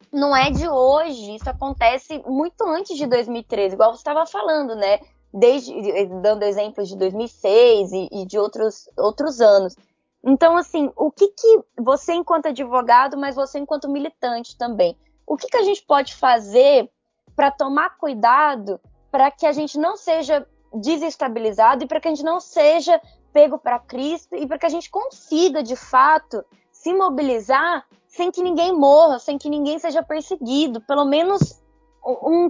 não 0.10 0.34
é 0.34 0.50
de 0.50 0.66
hoje, 0.70 1.36
isso 1.36 1.50
acontece 1.50 2.24
muito 2.26 2.64
antes 2.64 2.96
de 2.96 3.06
2013, 3.06 3.74
igual 3.76 3.92
você 3.92 3.98
estava 3.98 4.26
falando, 4.26 4.76
né? 4.76 5.00
Desde 5.34 5.74
dando 6.22 6.44
exemplos 6.44 6.88
de 6.88 6.96
2006 6.96 7.92
e, 7.92 8.10
e, 8.12 8.26
de 8.26 8.40
outros, 8.40 8.88
outros 8.96 9.42
anos. 9.42 9.76
Então, 10.24 10.56
assim, 10.56 10.90
o 10.96 11.12
que, 11.12 11.28
que 11.28 11.60
você, 11.78 12.14
enquanto 12.14 12.46
advogado, 12.46 13.18
mas 13.18 13.36
você, 13.36 13.60
enquanto 13.60 13.90
militante 13.90 14.58
também, 14.58 14.96
o 15.28 15.36
que, 15.36 15.48
que 15.48 15.58
a 15.58 15.64
gente 15.64 15.84
pode 15.84 16.16
fazer 16.16 16.90
para 17.36 17.52
tomar 17.52 17.98
cuidado 17.98 18.80
para 19.12 19.30
que 19.32 19.46
a 19.46 19.52
gente 19.52 19.78
não 19.78 19.98
seja 19.98 20.48
desestabilizado 20.74 21.84
e 21.84 21.88
para 21.88 22.00
que 22.00 22.08
a 22.08 22.12
gente 22.12 22.24
não 22.24 22.40
seja 22.40 23.02
pego 23.34 23.58
para 23.58 23.80
Cristo 23.80 24.34
e 24.36 24.48
para 24.48 24.58
que 24.58 24.66
a 24.66 24.70
gente 24.70 24.90
consiga, 24.90 25.62
de 25.62 25.76
fato, 25.76 26.46
se 26.72 26.94
mobilizar 26.94 27.86
sem 28.14 28.32
que 28.32 28.44
ninguém 28.44 28.72
morra, 28.72 29.18
sem 29.18 29.40
que 29.40 29.50
ninguém 29.50 29.80
seja 29.80 30.04
perseguido, 30.04 30.80
pelo 30.82 31.04
menos 31.04 31.60
um, 32.06 32.50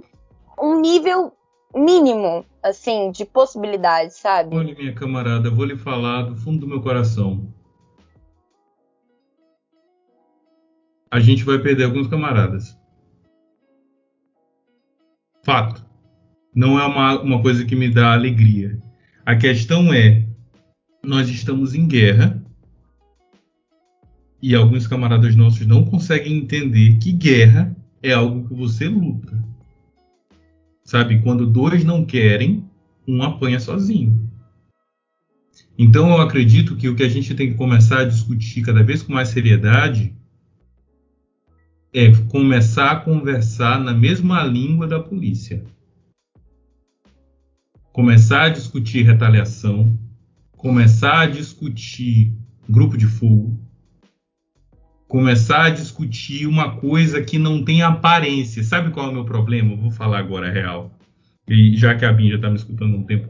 um 0.60 0.78
nível 0.78 1.32
mínimo, 1.74 2.44
assim, 2.62 3.10
de 3.10 3.24
possibilidades, 3.24 4.16
sabe? 4.16 4.54
Olha, 4.54 4.74
minha 4.74 4.94
camarada, 4.94 5.50
vou 5.50 5.64
lhe 5.64 5.76
falar 5.76 6.24
do 6.24 6.36
fundo 6.36 6.60
do 6.60 6.68
meu 6.68 6.82
coração. 6.82 7.50
A 11.10 11.18
gente 11.18 11.44
vai 11.44 11.58
perder 11.58 11.84
alguns 11.84 12.08
camaradas. 12.08 12.78
Fato. 15.42 15.82
Não 16.54 16.78
é 16.78 16.84
uma, 16.84 17.20
uma 17.22 17.42
coisa 17.42 17.64
que 17.64 17.74
me 17.74 17.88
dá 17.88 18.12
alegria. 18.12 18.78
A 19.24 19.34
questão 19.34 19.94
é: 19.94 20.26
nós 21.02 21.30
estamos 21.30 21.74
em 21.74 21.88
guerra 21.88 22.43
e 24.46 24.54
alguns 24.54 24.86
camaradas 24.86 25.34
nossos 25.34 25.66
não 25.66 25.86
conseguem 25.86 26.36
entender 26.36 26.98
que 26.98 27.12
guerra 27.12 27.74
é 28.02 28.12
algo 28.12 28.46
que 28.46 28.52
você 28.52 28.86
luta. 28.86 29.42
Sabe? 30.84 31.22
Quando 31.22 31.46
dois 31.46 31.82
não 31.82 32.04
querem, 32.04 32.62
um 33.08 33.22
apanha 33.22 33.58
sozinho. 33.58 34.30
Então 35.78 36.10
eu 36.10 36.20
acredito 36.20 36.76
que 36.76 36.90
o 36.90 36.94
que 36.94 37.02
a 37.02 37.08
gente 37.08 37.34
tem 37.34 37.52
que 37.52 37.56
começar 37.56 38.00
a 38.00 38.04
discutir 38.04 38.60
cada 38.60 38.82
vez 38.82 39.02
com 39.02 39.14
mais 39.14 39.30
seriedade 39.30 40.14
é 41.90 42.14
começar 42.28 42.90
a 42.90 43.00
conversar 43.00 43.80
na 43.80 43.94
mesma 43.94 44.44
língua 44.44 44.86
da 44.86 45.00
polícia. 45.00 45.64
Começar 47.94 48.42
a 48.42 48.50
discutir 48.50 49.06
retaliação, 49.06 49.98
começar 50.54 51.20
a 51.20 51.26
discutir 51.26 52.36
grupo 52.68 52.98
de 52.98 53.06
fogo, 53.06 53.63
começar 55.08 55.64
a 55.64 55.70
discutir 55.70 56.46
uma 56.46 56.76
coisa 56.76 57.22
que 57.22 57.38
não 57.38 57.64
tem 57.64 57.82
aparência. 57.82 58.62
Sabe 58.62 58.90
qual 58.90 59.06
é 59.06 59.10
o 59.10 59.12
meu 59.12 59.24
problema? 59.24 59.76
vou 59.76 59.90
falar 59.90 60.18
agora 60.18 60.48
a 60.48 60.52
real. 60.52 60.90
E 61.48 61.76
já 61.76 61.94
que 61.94 62.04
a 62.04 62.12
Bin 62.12 62.30
já 62.30 62.38
tá 62.38 62.48
me 62.48 62.56
escutando 62.56 62.94
há 62.94 62.98
um 62.98 63.04
tempo. 63.04 63.28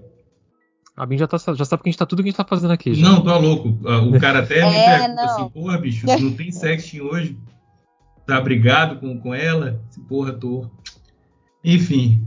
A 0.96 1.04
Bin 1.04 1.18
já, 1.18 1.26
tá, 1.26 1.36
já 1.36 1.64
sabe 1.64 1.82
que 1.82 1.88
a 1.88 1.92
gente 1.92 1.98
tá 1.98 2.06
tudo 2.06 2.22
que 2.22 2.28
a 2.28 2.30
gente 2.30 2.36
tá 2.36 2.44
fazendo 2.44 2.72
aqui. 2.72 2.94
Já. 2.94 3.08
Não, 3.08 3.22
tô 3.22 3.36
louco. 3.38 3.80
Ah, 3.84 3.98
o 3.98 4.18
cara 4.20 4.40
até 4.40 4.60
é, 4.60 4.68
me 4.68 4.72
pergunta 4.72 5.14
não. 5.14 5.24
assim, 5.24 5.48
porra, 5.50 5.78
bicho, 5.78 6.06
não 6.06 6.32
tem 6.32 6.52
sexting 6.52 7.00
hoje? 7.00 7.36
Tá 8.24 8.40
brigado 8.40 8.96
com, 9.00 9.18
com 9.18 9.34
ela? 9.34 9.82
Porra, 10.08 10.32
tô. 10.32 10.70
Enfim. 11.64 12.26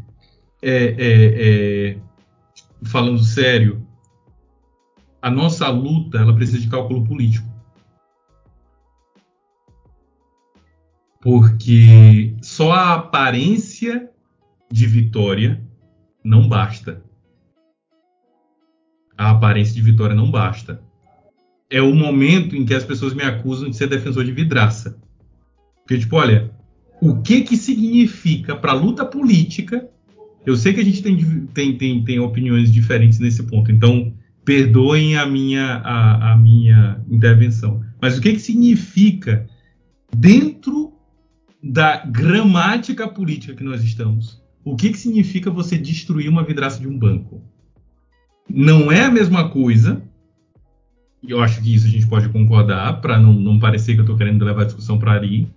É, 0.61 0.95
é, 0.97 0.97
é, 0.97 1.97
falando 2.83 3.23
sério, 3.23 3.87
a 5.21 5.29
nossa 5.29 5.69
luta 5.69 6.17
ela 6.17 6.33
precisa 6.33 6.59
de 6.59 6.67
cálculo 6.67 7.05
político. 7.05 7.46
Porque 11.27 12.37
só 12.41 12.71
a 12.71 12.93
aparência 12.93 14.09
de 14.71 14.87
vitória 14.87 15.61
não 16.23 16.47
basta. 16.47 17.03
A 19.17 19.31
aparência 19.31 19.75
de 19.75 19.81
vitória 19.81 20.15
não 20.15 20.31
basta. 20.31 20.81
É 21.69 21.81
o 21.81 21.93
momento 21.93 22.55
em 22.55 22.63
que 22.63 22.73
as 22.73 22.85
pessoas 22.85 23.13
me 23.13 23.23
acusam 23.23 23.69
de 23.69 23.75
ser 23.75 23.87
defensor 23.87 24.23
de 24.23 24.31
vidraça. 24.31 24.97
Porque, 25.79 25.97
tipo, 25.97 26.15
olha, 26.15 26.49
o 27.01 27.21
que 27.21 27.41
que 27.41 27.57
significa 27.57 28.55
para 28.55 28.71
a 28.71 28.75
luta 28.75 29.03
política? 29.03 29.85
Eu 30.45 30.55
sei 30.55 30.73
que 30.73 30.79
a 30.79 30.85
gente 30.85 31.03
tem, 31.03 31.45
tem, 31.47 31.77
tem, 31.77 32.05
tem 32.05 32.19
opiniões 32.21 32.71
diferentes 32.71 33.19
nesse 33.19 33.43
ponto, 33.43 33.69
então 33.69 34.13
perdoem 34.45 35.17
a 35.17 35.25
minha, 35.25 35.81
a, 35.83 36.31
a 36.31 36.37
minha 36.37 37.03
intervenção. 37.11 37.83
Mas 38.01 38.17
o 38.17 38.21
que 38.21 38.31
que 38.31 38.39
significa 38.39 39.45
dentro 40.15 40.93
da 41.71 41.97
gramática 42.05 43.07
política 43.07 43.53
que 43.53 43.63
nós 43.63 43.83
estamos. 43.83 44.41
O 44.63 44.75
que, 44.75 44.89
que 44.89 44.97
significa 44.97 45.51
você 45.51 45.77
destruir 45.77 46.29
uma 46.29 46.43
vidraça 46.43 46.79
de 46.79 46.87
um 46.87 46.97
banco? 46.97 47.41
Não 48.49 48.91
é 48.91 49.03
a 49.03 49.11
mesma 49.11 49.49
coisa, 49.49 50.01
e 51.21 51.31
eu 51.31 51.41
acho 51.41 51.61
que 51.61 51.73
isso 51.73 51.85
a 51.85 51.89
gente 51.89 52.07
pode 52.07 52.29
concordar, 52.29 53.01
para 53.01 53.19
não, 53.19 53.33
não 53.33 53.59
parecer 53.59 53.93
que 53.93 53.99
eu 53.99 54.03
estou 54.03 54.17
querendo 54.17 54.45
levar 54.45 54.61
a 54.61 54.65
discussão 54.65 54.97
para 54.97 55.13
ali. 55.13 55.47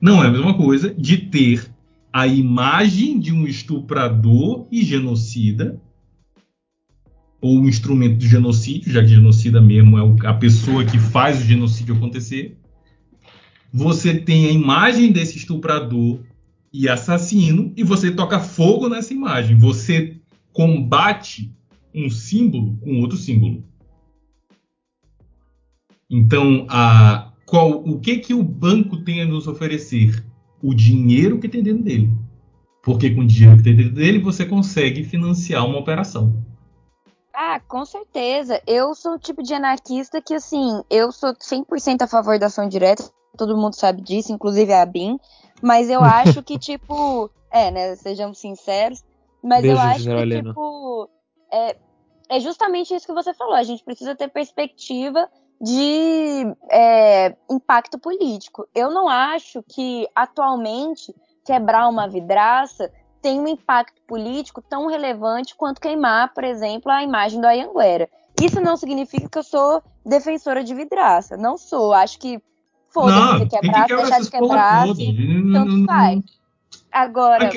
Não 0.00 0.22
é 0.22 0.26
a 0.26 0.30
mesma 0.30 0.54
coisa 0.54 0.92
de 0.92 1.16
ter 1.16 1.70
a 2.12 2.26
imagem 2.26 3.18
de 3.18 3.32
um 3.32 3.46
estuprador 3.46 4.66
e 4.70 4.84
genocida 4.84 5.80
ou 7.40 7.58
um 7.58 7.68
instrumento 7.68 8.16
de 8.16 8.28
genocídio, 8.28 8.92
já 8.92 9.00
que 9.00 9.08
genocida 9.08 9.60
mesmo 9.60 9.98
é 9.98 10.28
a 10.28 10.34
pessoa 10.34 10.84
que 10.84 10.98
faz 10.98 11.40
o 11.40 11.44
genocídio 11.44 11.94
acontecer. 11.94 12.56
Você 13.72 14.18
tem 14.18 14.46
a 14.46 14.50
imagem 14.50 15.10
desse 15.10 15.38
estuprador 15.38 16.20
e 16.72 16.88
assassino 16.88 17.72
e 17.76 17.82
você 17.82 18.10
toca 18.10 18.38
fogo 18.38 18.88
nessa 18.88 19.14
imagem. 19.14 19.56
Você 19.56 20.20
combate 20.52 21.50
um 21.94 22.10
símbolo 22.10 22.76
com 22.78 23.00
outro 23.00 23.16
símbolo. 23.16 23.64
Então, 26.10 26.66
a, 26.68 27.32
qual, 27.46 27.70
o 27.70 27.98
que 27.98 28.18
que 28.18 28.34
o 28.34 28.42
banco 28.42 28.98
tem 28.98 29.22
a 29.22 29.26
nos 29.26 29.46
oferecer? 29.46 30.22
O 30.62 30.74
dinheiro 30.74 31.38
que 31.38 31.48
tem 31.48 31.62
dentro 31.62 31.82
dele. 31.82 32.10
Porque 32.82 33.10
com 33.10 33.22
o 33.22 33.26
dinheiro 33.26 33.56
que 33.56 33.62
tem 33.62 33.76
dentro 33.76 33.94
dele, 33.94 34.18
você 34.18 34.44
consegue 34.44 35.02
financiar 35.04 35.66
uma 35.66 35.78
operação. 35.78 36.44
Ah, 37.32 37.58
com 37.60 37.84
certeza. 37.86 38.60
Eu 38.66 38.94
sou 38.94 39.14
o 39.14 39.18
tipo 39.18 39.42
de 39.42 39.54
anarquista 39.54 40.20
que, 40.20 40.34
assim, 40.34 40.82
eu 40.90 41.10
sou 41.10 41.32
100% 41.34 42.02
a 42.02 42.06
favor 42.06 42.38
da 42.38 42.46
ação 42.46 42.68
direta. 42.68 43.10
Todo 43.42 43.56
mundo 43.56 43.74
sabe 43.74 44.00
disso, 44.02 44.32
inclusive 44.32 44.72
a 44.72 44.86
BIM. 44.86 45.18
Mas 45.60 45.90
eu 45.90 46.00
acho 46.04 46.42
que, 46.42 46.58
tipo, 46.58 47.28
é, 47.50 47.70
né? 47.72 47.96
Sejamos 47.96 48.38
sinceros. 48.38 49.02
Mas 49.42 49.62
Beijo, 49.62 49.76
eu 49.76 49.80
acho 49.80 50.04
que, 50.04 50.42
tipo, 50.42 51.10
é, 51.52 51.76
é 52.28 52.38
justamente 52.38 52.94
isso 52.94 53.06
que 53.06 53.12
você 53.12 53.34
falou. 53.34 53.54
A 53.54 53.64
gente 53.64 53.82
precisa 53.82 54.14
ter 54.14 54.28
perspectiva 54.28 55.28
de 55.60 56.54
é, 56.70 57.34
impacto 57.50 57.98
político. 57.98 58.66
Eu 58.72 58.90
não 58.92 59.08
acho 59.08 59.60
que 59.68 60.06
atualmente 60.14 61.12
quebrar 61.44 61.88
uma 61.88 62.08
vidraça 62.08 62.92
tem 63.20 63.40
um 63.40 63.48
impacto 63.48 64.00
político 64.06 64.62
tão 64.62 64.86
relevante 64.86 65.56
quanto 65.56 65.80
queimar, 65.80 66.32
por 66.32 66.44
exemplo, 66.44 66.90
a 66.90 67.02
imagem 67.02 67.40
do 67.40 67.46
Ayanguera. 67.46 68.08
Isso 68.40 68.60
não 68.60 68.76
significa 68.76 69.28
que 69.28 69.38
eu 69.38 69.42
sou 69.42 69.82
defensora 70.04 70.64
de 70.64 70.74
vidraça. 70.74 71.36
Não 71.36 71.56
sou. 71.56 71.92
Acho 71.92 72.18
que 72.18 72.42
foda-se 72.92 73.46
quebrar, 73.46 73.86
que 73.86 73.96
deixar 73.96 74.20
de 74.20 74.30
quebrar, 74.30 74.86
tanto 74.86 75.84
faz. 75.86 76.20
Agora, 76.90 77.50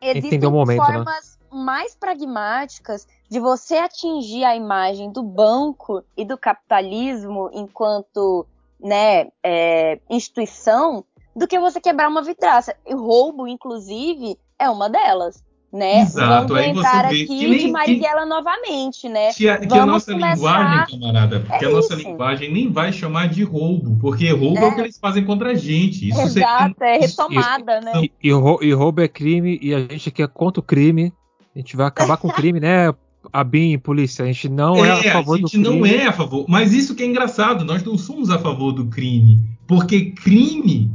existem 0.00 0.38
momento, 0.50 0.80
né? 0.80 0.86
formas 0.86 1.38
né? 1.52 1.58
mais 1.62 1.94
pragmáticas 1.94 3.06
de 3.28 3.40
você 3.40 3.76
atingir 3.76 4.44
a 4.44 4.54
imagem 4.54 5.10
do 5.10 5.22
banco 5.22 6.02
e 6.16 6.24
do 6.24 6.38
capitalismo 6.38 7.50
enquanto 7.52 8.46
né, 8.78 9.28
é, 9.42 9.98
instituição 10.08 11.04
do 11.34 11.46
que 11.46 11.58
você 11.58 11.80
quebrar 11.80 12.08
uma 12.08 12.22
vidraça. 12.22 12.74
E 12.86 12.94
roubo, 12.94 13.46
inclusive, 13.46 14.38
é 14.58 14.68
uma 14.70 14.88
delas. 14.88 15.42
Né? 15.72 16.00
Exato, 16.00 16.48
Vamos 16.48 16.62
aí 16.64 16.70
entrar 16.70 17.08
você 17.08 17.14
vê 17.14 17.22
aqui 17.22 17.26
que 17.26 17.48
nem, 17.48 17.58
de 17.58 17.70
Marighella 17.70 18.22
que, 18.22 18.28
novamente, 18.28 19.08
né? 19.08 19.32
Que 19.32 19.48
a, 19.48 19.56
que 19.56 19.78
a 19.78 19.86
nossa 19.86 20.12
começar... 20.12 20.34
linguagem, 20.34 21.00
camarada, 21.00 21.40
porque 21.40 21.64
é 21.64 21.68
a 21.68 21.70
nossa 21.70 21.94
isso. 21.94 22.08
linguagem 22.08 22.52
nem 22.52 22.72
vai 22.72 22.92
chamar 22.92 23.28
de 23.28 23.44
roubo, 23.44 23.96
porque 24.00 24.32
roubo 24.32 24.58
é, 24.58 24.62
é 24.62 24.66
o 24.66 24.74
que 24.74 24.80
eles 24.80 24.98
fazem 24.98 25.24
contra 25.24 25.50
a 25.50 25.54
gente. 25.54 26.08
Isso 26.08 26.20
Exato, 26.20 26.74
seria... 26.76 26.96
é 26.96 26.98
retomada, 26.98 27.78
isso, 27.78 27.84
né? 27.84 28.08
E, 28.20 28.28
e, 28.66 28.72
roubo 28.72 29.00
é 29.00 29.06
crime 29.06 29.60
e 29.62 29.72
a 29.72 29.78
gente 29.78 30.08
aqui 30.08 30.22
é 30.22 30.26
contra 30.26 30.58
o 30.58 30.64
crime. 30.64 31.12
A 31.54 31.58
gente 31.58 31.76
vai 31.76 31.86
acabar 31.86 32.16
com 32.16 32.26
o 32.26 32.32
crime, 32.32 32.58
né? 32.58 32.92
a 33.32 33.44
BIM, 33.44 33.78
polícia, 33.78 34.24
a 34.24 34.26
gente 34.26 34.48
não 34.48 34.84
é, 34.84 34.88
é 34.88 35.10
a 35.10 35.12
favor 35.12 35.38
do 35.38 35.48
crime. 35.48 35.66
A 35.66 35.70
gente 35.70 35.78
não 35.78 35.86
é 35.86 36.06
a 36.06 36.12
favor, 36.12 36.46
mas 36.48 36.72
isso 36.72 36.94
que 36.94 37.02
é 37.02 37.06
engraçado, 37.06 37.64
nós 37.64 37.82
não 37.84 37.98
somos 37.98 38.30
a 38.30 38.38
favor 38.38 38.72
do 38.72 38.86
crime, 38.86 39.40
porque 39.66 40.12
crime 40.12 40.90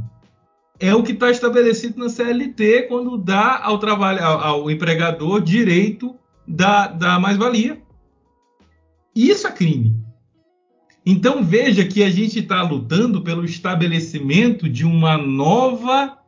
é 0.78 0.94
o 0.94 1.02
que 1.02 1.12
está 1.12 1.30
estabelecido 1.30 1.98
na 1.98 2.08
CLT 2.08 2.82
quando 2.82 3.16
dá 3.16 3.60
ao 3.62 3.78
trabalho 3.78 4.22
ao, 4.22 4.40
ao 4.40 4.70
empregador 4.70 5.40
direito 5.40 6.14
da, 6.46 6.86
da 6.88 7.18
mais-valia. 7.18 7.80
Isso 9.14 9.46
é 9.46 9.52
crime. 9.52 9.96
Então 11.04 11.42
veja 11.42 11.84
que 11.84 12.02
a 12.02 12.10
gente 12.10 12.40
está 12.40 12.62
lutando 12.62 13.22
pelo 13.22 13.44
estabelecimento 13.44 14.68
de 14.68 14.84
uma 14.84 15.16
nova, 15.16 16.18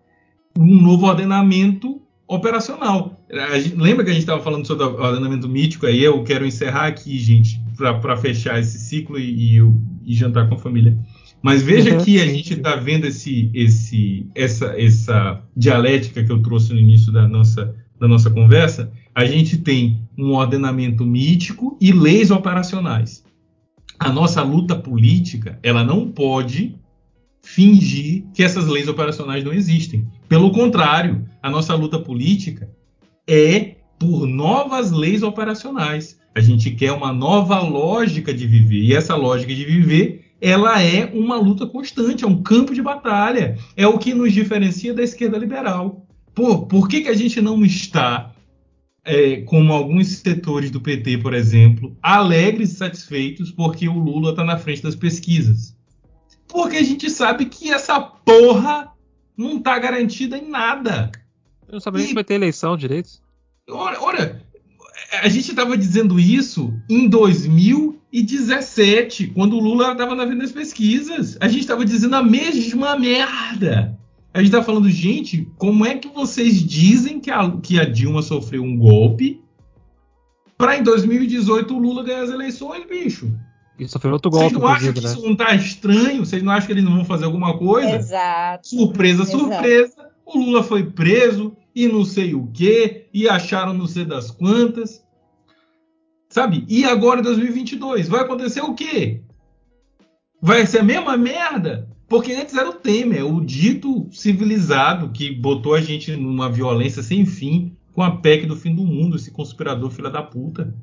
um 0.56 0.80
novo 0.80 1.06
ordenamento 1.06 2.00
operacional. 2.28 3.18
Gente, 3.60 3.74
lembra 3.74 4.04
que 4.04 4.10
a 4.10 4.14
gente 4.14 4.22
estava 4.22 4.42
falando 4.42 4.66
sobre 4.66 4.84
o 4.84 5.02
ordenamento 5.02 5.48
mítico? 5.48 5.86
Aí 5.86 6.02
eu 6.02 6.22
quero 6.22 6.46
encerrar 6.46 6.86
aqui, 6.86 7.18
gente, 7.18 7.60
para 7.76 8.16
fechar 8.16 8.60
esse 8.60 8.78
ciclo 8.78 9.18
e, 9.18 9.58
e, 9.58 9.72
e, 10.06 10.14
jantar 10.14 10.48
com 10.48 10.54
a 10.54 10.58
família. 10.58 10.96
Mas 11.42 11.62
veja 11.62 11.96
uhum, 11.96 12.04
que 12.04 12.20
a 12.20 12.26
gente 12.26 12.54
está 12.54 12.76
vendo 12.76 13.06
esse, 13.06 13.50
esse, 13.54 14.26
essa, 14.34 14.66
essa 14.80 15.42
dialética 15.56 16.22
que 16.24 16.32
eu 16.32 16.42
trouxe 16.42 16.72
no 16.72 16.78
início 16.78 17.12
da 17.12 17.28
nossa, 17.28 17.74
da 17.98 18.08
nossa 18.08 18.30
conversa. 18.30 18.90
A 19.14 19.24
gente 19.24 19.58
tem 19.58 20.02
um 20.16 20.32
ordenamento 20.34 21.04
mítico 21.04 21.76
e 21.80 21.92
leis 21.92 22.30
operacionais. 22.30 23.24
A 23.98 24.10
nossa 24.10 24.42
luta 24.42 24.76
política, 24.76 25.58
ela 25.62 25.84
não 25.84 26.08
pode 26.08 26.76
fingir 27.42 28.24
que 28.34 28.42
essas 28.42 28.66
leis 28.66 28.88
operacionais 28.88 29.44
não 29.44 29.52
existem. 29.52 30.06
Pelo 30.28 30.50
contrário, 30.50 31.24
a 31.42 31.50
nossa 31.50 31.74
luta 31.74 31.98
política 31.98 32.68
é 33.26 33.76
por 33.98 34.26
novas 34.26 34.90
leis 34.90 35.22
operacionais. 35.22 36.18
A 36.34 36.40
gente 36.40 36.70
quer 36.70 36.92
uma 36.92 37.12
nova 37.12 37.60
lógica 37.60 38.32
de 38.32 38.46
viver. 38.46 38.82
E 38.82 38.94
essa 38.94 39.16
lógica 39.16 39.54
de 39.54 39.64
viver, 39.64 40.27
ela 40.40 40.80
é 40.82 41.06
uma 41.06 41.36
luta 41.36 41.66
constante, 41.66 42.24
é 42.24 42.26
um 42.26 42.42
campo 42.42 42.74
de 42.74 42.82
batalha. 42.82 43.58
É 43.76 43.86
o 43.86 43.98
que 43.98 44.14
nos 44.14 44.32
diferencia 44.32 44.94
da 44.94 45.02
esquerda 45.02 45.36
liberal. 45.38 46.06
Pô, 46.34 46.66
por 46.66 46.88
que, 46.88 47.02
que 47.02 47.08
a 47.08 47.14
gente 47.14 47.40
não 47.40 47.64
está, 47.64 48.32
é, 49.04 49.40
como 49.42 49.72
alguns 49.72 50.08
setores 50.08 50.70
do 50.70 50.80
PT, 50.80 51.18
por 51.18 51.34
exemplo, 51.34 51.96
alegres 52.02 52.72
e 52.72 52.76
satisfeitos 52.76 53.50
porque 53.50 53.88
o 53.88 53.98
Lula 53.98 54.30
está 54.30 54.44
na 54.44 54.56
frente 54.56 54.82
das 54.82 54.94
pesquisas? 54.94 55.76
Porque 56.46 56.76
a 56.76 56.82
gente 56.82 57.10
sabe 57.10 57.46
que 57.46 57.70
essa 57.70 58.00
porra 58.00 58.92
não 59.36 59.58
está 59.58 59.78
garantida 59.78 60.38
em 60.38 60.48
nada. 60.48 61.10
Eu 61.66 61.74
não 61.74 61.80
sabia 61.80 62.04
e... 62.04 62.08
se 62.08 62.14
vai 62.14 62.24
ter 62.24 62.34
eleição 62.34 62.76
direito. 62.76 63.10
Olha, 63.68 64.00
olha 64.00 64.48
a 65.12 65.28
gente 65.28 65.50
estava 65.50 65.76
dizendo 65.76 66.18
isso 66.18 66.72
em 66.88 67.08
2017, 68.12 69.28
quando 69.28 69.56
o 69.56 69.60
Lula 69.60 69.92
estava 69.92 70.14
na 70.14 70.24
das 70.24 70.52
pesquisas. 70.52 71.36
A 71.40 71.48
gente 71.48 71.60
estava 71.60 71.84
dizendo 71.84 72.16
a 72.16 72.22
mesma 72.22 72.98
merda. 72.98 73.98
A 74.32 74.38
gente 74.38 74.48
estava 74.48 74.64
falando, 74.64 74.88
gente, 74.88 75.50
como 75.56 75.84
é 75.84 75.94
que 75.94 76.08
vocês 76.08 76.62
dizem 76.62 77.20
que 77.20 77.30
a, 77.30 77.50
que 77.62 77.78
a 77.78 77.84
Dilma 77.84 78.22
sofreu 78.22 78.62
um 78.62 78.76
golpe 78.76 79.42
para 80.56 80.76
em 80.76 80.82
2018 80.82 81.74
o 81.74 81.78
Lula 81.78 82.02
ganhar 82.02 82.22
as 82.22 82.30
eleições, 82.30 82.86
bicho? 82.86 83.30
Isso 83.78 83.98
foi 83.98 84.10
outro 84.10 84.30
golpe. 84.30 84.54
Vocês 84.54 84.60
não 84.60 84.68
acham 84.68 84.92
que 84.92 85.00
né? 85.00 85.08
isso 85.08 85.22
não 85.22 85.36
tá 85.36 85.54
estranho? 85.54 86.26
Vocês 86.26 86.42
não 86.42 86.52
acham 86.52 86.66
que 86.66 86.72
eles 86.72 86.84
não 86.84 86.96
vão 86.96 87.04
fazer 87.04 87.26
alguma 87.26 87.56
coisa? 87.56 87.96
Exato. 87.96 88.68
Surpresa, 88.68 89.24
surpresa. 89.24 89.92
Exato. 89.92 90.08
O 90.26 90.38
Lula 90.38 90.62
foi 90.62 90.84
preso 90.84 91.56
e 91.74 91.86
não 91.86 92.04
sei 92.04 92.34
o 92.34 92.46
quê, 92.52 93.06
e 93.14 93.28
acharam 93.28 93.72
não 93.72 93.86
sei 93.86 94.04
das 94.04 94.30
quantas. 94.30 95.02
Sabe? 96.28 96.64
E 96.68 96.84
agora 96.84 97.20
em 97.20 97.22
2022, 97.22 98.08
vai 98.08 98.20
acontecer 98.20 98.60
o 98.60 98.74
quê? 98.74 99.22
Vai 100.40 100.66
ser 100.66 100.78
a 100.80 100.84
mesma 100.84 101.16
merda? 101.16 101.88
Porque 102.08 102.32
antes 102.32 102.54
era 102.54 102.70
o 102.70 102.74
Temer, 102.74 103.26
o 103.26 103.44
dito 103.44 104.08
civilizado 104.10 105.10
que 105.10 105.30
botou 105.30 105.74
a 105.74 105.80
gente 105.80 106.16
numa 106.16 106.50
violência 106.50 107.02
sem 107.02 107.26
fim 107.26 107.76
com 107.92 108.02
a 108.02 108.16
PEC 108.16 108.46
do 108.46 108.56
fim 108.56 108.74
do 108.74 108.84
mundo, 108.84 109.16
esse 109.16 109.30
conspirador 109.30 109.90
filha 109.90 110.08
da 110.08 110.22
puta. 110.22 110.74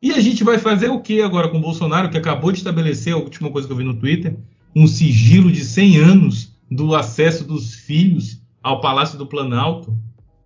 E 0.00 0.12
a 0.12 0.20
gente 0.20 0.44
vai 0.44 0.58
fazer 0.58 0.88
o 0.88 1.00
que 1.00 1.20
agora 1.20 1.48
com 1.48 1.58
o 1.58 1.62
Bolsonaro, 1.62 2.10
que 2.10 2.18
acabou 2.18 2.52
de 2.52 2.58
estabelecer, 2.58 3.12
a 3.12 3.16
última 3.16 3.50
coisa 3.50 3.66
que 3.66 3.72
eu 3.72 3.76
vi 3.76 3.84
no 3.84 3.98
Twitter, 3.98 4.36
um 4.76 4.86
sigilo 4.86 5.50
de 5.50 5.64
100 5.64 5.96
anos 5.96 6.56
do 6.70 6.94
acesso 6.94 7.44
dos 7.44 7.74
filhos 7.74 8.40
ao 8.62 8.80
Palácio 8.80 9.18
do 9.18 9.26
Planalto? 9.26 9.98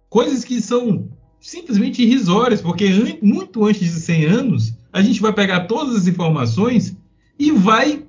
Coisas 0.09 0.45
que 0.45 0.61
são 0.61 1.11
simplesmente 1.41 2.03
irrisórias, 2.03 2.61
porque 2.61 2.87
an 2.87 3.19
muito 3.23 3.65
antes 3.65 3.81
de 3.81 4.01
100 4.01 4.25
anos, 4.27 4.75
a 4.93 5.03
gente 5.03 5.21
vai 5.21 5.33
pegar 5.33 5.67
todas 5.67 5.95
as 5.95 6.07
informações 6.07 6.97
e 7.39 7.51
vai 7.51 8.05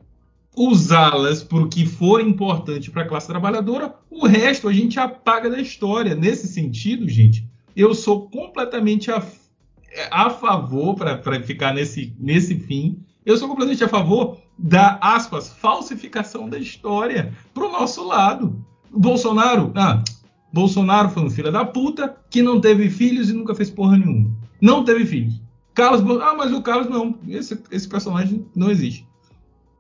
usá-las 0.56 1.44
para 1.44 1.60
o 1.60 1.70
que 1.70 1.86
for 1.86 2.20
importante 2.20 2.92
para 2.92 3.04
a 3.04 3.08
classe 3.08 3.28
trabalhadora, 3.28 3.96
o 4.10 4.28
resto 4.28 4.68
a 4.68 4.74
gente 4.74 5.00
apaga 5.00 5.50
da 5.50 5.62
história. 5.62 6.16
Nesse 6.16 6.48
sentido, 6.48 7.08
gente, 7.08 7.48
eu 7.76 7.94
sou 7.94 8.30
completamente 8.30 9.10
a 9.12 9.22
a 10.12 10.30
favor, 10.30 10.96
para 10.96 11.42
ficar 11.42 11.74
nesse, 11.74 12.14
nesse 12.20 12.56
fim, 12.56 13.04
eu 13.26 13.38
sou 13.38 13.48
completamente 13.48 13.84
a 13.84 13.88
favor 13.88 14.38
da, 14.58 14.98
aspas, 15.02 15.50
falsificação 15.50 16.50
da 16.50 16.58
história 16.58 17.34
para 17.54 17.66
o 17.66 17.72
nosso 17.72 18.06
lado. 18.06 18.64
Bolsonaro, 18.92 19.72
ah, 19.76 20.04
Bolsonaro 20.52 21.10
foi 21.10 21.24
um 21.24 21.30
filho 21.30 21.52
da 21.52 21.66
puta 21.66 22.16
que 22.30 22.42
não 22.42 22.60
teve 22.60 22.90
filhos 22.90 23.30
e 23.30 23.34
nunca 23.34 23.56
fez 23.56 23.70
porra 23.70 23.98
nenhuma. 23.98 24.32
Não 24.62 24.84
teve 24.84 25.06
filhos. 25.06 25.42
Carlos, 25.74 26.02
ah, 26.22 26.34
mas 26.36 26.52
o 26.52 26.62
Carlos 26.62 26.90
não, 26.90 27.18
esse, 27.28 27.58
esse 27.72 27.88
personagem 27.88 28.46
não 28.56 28.70
existe. 28.70 29.08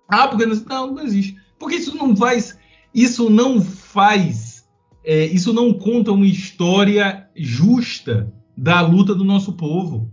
Ah, 0.08 0.28
porque 0.28 0.46
não, 0.46 0.56
não, 0.56 0.94
não 0.96 1.04
existe. 1.04 1.36
Porque 1.58 1.76
isso 1.76 1.96
não 1.96 2.16
faz, 2.16 2.58
isso 2.94 3.30
não 3.30 3.62
faz, 3.62 4.66
é, 5.04 5.26
isso 5.26 5.52
não 5.52 5.74
conta 5.74 6.12
uma 6.12 6.26
história 6.26 7.28
justa 7.36 8.34
da 8.56 8.82
luta 8.82 9.14
do 9.14 9.24
nosso 9.24 9.54
povo. 9.54 10.10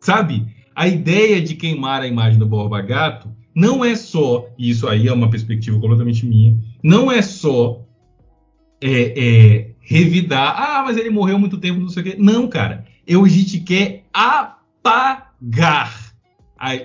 Sabe? 0.00 0.54
a 0.74 0.88
ideia 0.88 1.40
de 1.40 1.54
queimar 1.54 2.02
a 2.02 2.06
imagem 2.06 2.38
do 2.38 2.46
Borba 2.46 2.80
Gato 2.80 3.28
não 3.54 3.84
é 3.84 3.94
só, 3.94 4.48
e 4.58 4.70
isso 4.70 4.88
aí 4.88 5.06
é 5.06 5.12
uma 5.12 5.30
perspectiva 5.30 5.78
completamente 5.78 6.26
minha, 6.26 6.58
não 6.82 7.10
é 7.10 7.22
só 7.22 7.86
é, 8.80 9.14
é, 9.16 9.73
revidar, 9.84 10.54
ah, 10.56 10.82
mas 10.82 10.96
ele 10.96 11.10
morreu 11.10 11.38
muito 11.38 11.58
tempo, 11.58 11.80
não 11.80 11.88
sei 11.88 12.02
o 12.02 12.06
quê. 12.06 12.16
Não, 12.18 12.48
cara. 12.48 12.86
Eu, 13.06 13.24
a 13.24 13.28
gente 13.28 13.60
quer 13.60 14.04
apagar 14.12 15.34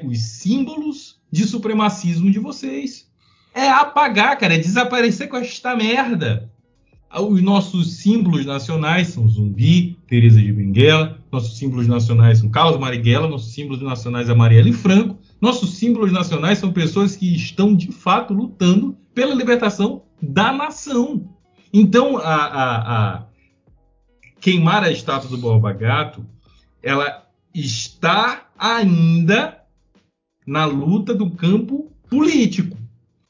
os 0.03 0.19
símbolos 0.19 1.19
de 1.31 1.45
supremacismo 1.45 2.29
de 2.29 2.39
vocês. 2.39 3.07
É 3.53 3.69
apagar, 3.69 4.37
cara, 4.37 4.55
é 4.55 4.59
desaparecer 4.59 5.27
com 5.29 5.37
esta 5.37 5.75
merda. 5.75 6.51
Os 7.11 7.41
nossos 7.41 7.95
símbolos 7.95 8.45
nacionais 8.45 9.07
são 9.07 9.27
Zumbi, 9.27 9.97
Teresa 10.07 10.39
de 10.39 10.53
Benguela, 10.53 11.17
nossos 11.31 11.57
símbolos 11.57 11.87
nacionais 11.87 12.37
são 12.37 12.49
Carlos 12.49 12.79
Marighella, 12.79 13.27
nossos 13.27 13.51
símbolos 13.51 13.81
nacionais 13.81 14.29
é 14.29 14.35
Marielle 14.35 14.73
Franco, 14.73 15.17
nossos 15.41 15.75
símbolos 15.77 16.11
nacionais 16.11 16.59
são 16.59 16.71
pessoas 16.71 17.15
que 17.15 17.35
estão 17.35 17.73
de 17.75 17.91
fato 17.91 18.31
lutando 18.31 18.95
pela 19.15 19.33
libertação 19.33 20.03
da 20.21 20.51
nação. 20.53 21.27
Então, 21.71 22.17
a, 22.17 22.35
a, 22.35 23.15
a 23.17 23.27
queimar 24.39 24.83
a 24.83 24.91
estátua 24.91 25.29
do 25.29 25.37
Borba 25.37 25.71
Gato, 25.73 26.25
ela 26.81 27.27
está 27.53 28.49
ainda 28.57 29.59
na 30.45 30.65
luta 30.65 31.13
do 31.13 31.29
campo 31.31 31.91
político. 32.09 32.77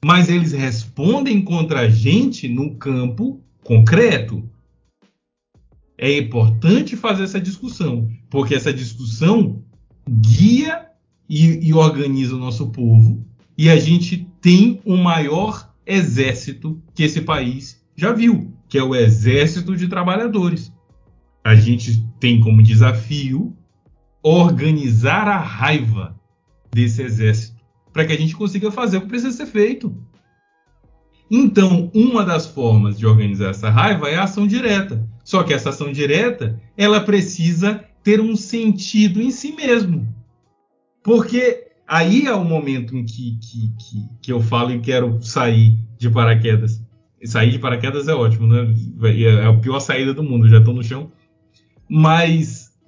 Mas 0.04 0.30
eles 0.30 0.54
respondem 0.54 1.42
contra 1.42 1.82
a 1.82 1.90
gente 1.90 2.48
no 2.48 2.76
campo 2.76 3.42
concreto. 3.64 4.50
É 5.98 6.18
importante 6.18 6.96
fazer 6.96 7.24
essa 7.24 7.42
discussão, 7.42 8.10
porque 8.30 8.56
essa 8.56 8.72
discussão 8.72 9.62
guia 10.10 10.88
e, 11.30 11.68
e 11.68 11.74
organiza 11.74 12.36
o 12.36 12.40
nosso 12.40 12.70
povo, 12.70 13.24
e 13.58 13.70
a 13.70 13.78
gente 13.78 14.26
tem 14.40 14.80
o 14.86 14.96
maior 14.96 15.70
exército 15.86 16.82
que 16.96 17.04
esse 17.04 17.22
país 17.22 17.79
já 18.00 18.14
viu, 18.14 18.54
que 18.68 18.78
é 18.78 18.84
o 18.84 18.96
exército 18.96 19.76
de 19.76 19.88
trabalhadores. 19.88 20.72
A 21.44 21.56
gente 21.56 22.06
tem 22.20 22.40
como 22.40 22.64
desafio 22.64 23.56
organizar 24.24 25.28
a 25.28 25.38
raiva 25.38 26.16
desse 26.72 27.02
exército 27.02 27.60
para 27.92 28.06
que 28.06 28.14
a 28.14 28.18
gente 28.18 28.36
consiga 28.36 28.72
fazer 28.72 28.98
o 28.98 29.02
que 29.02 29.08
precisa 29.08 29.36
ser 29.36 29.46
feito. 29.46 29.96
Então, 31.30 31.92
uma 31.94 32.24
das 32.24 32.48
formas 32.48 32.98
de 32.98 33.06
organizar 33.06 33.50
essa 33.50 33.70
raiva 33.70 34.10
é 34.10 34.16
a 34.16 34.24
ação 34.24 34.48
direta. 34.48 35.08
Só 35.24 35.44
que 35.44 35.54
essa 35.54 35.70
ação 35.70 35.92
direta, 35.92 36.60
ela 36.76 37.02
precisa 37.02 37.84
ter 38.04 38.20
um 38.20 38.36
sentido 38.36 39.22
em 39.22 39.30
si 39.30 39.52
mesmo. 39.52 40.08
Porque 41.04 41.68
aí 41.88 42.26
é 42.26 42.34
o 42.34 42.44
momento 42.44 42.96
em 42.96 43.06
que, 43.06 43.38
que, 43.38 43.74
que, 43.78 44.10
que 44.22 44.32
eu 44.32 44.42
falo 44.42 44.72
e 44.72 44.80
quero 44.80 45.22
sair 45.22 45.78
de 45.98 46.10
paraquedas. 46.10 46.82
Sair 47.24 47.52
de 47.52 47.60
paraquedas 47.60 48.08
é 48.08 48.14
ótimo, 48.14 48.48
né? 48.48 48.74
É 49.04 49.46
a 49.46 49.54
pior 49.54 49.80
saída 49.80 50.14
do 50.14 50.24
mundo, 50.24 50.48
já 50.48 50.60
estou 50.60 50.74
no 50.74 50.84
chão. 50.84 51.12
Mas, 51.90 52.72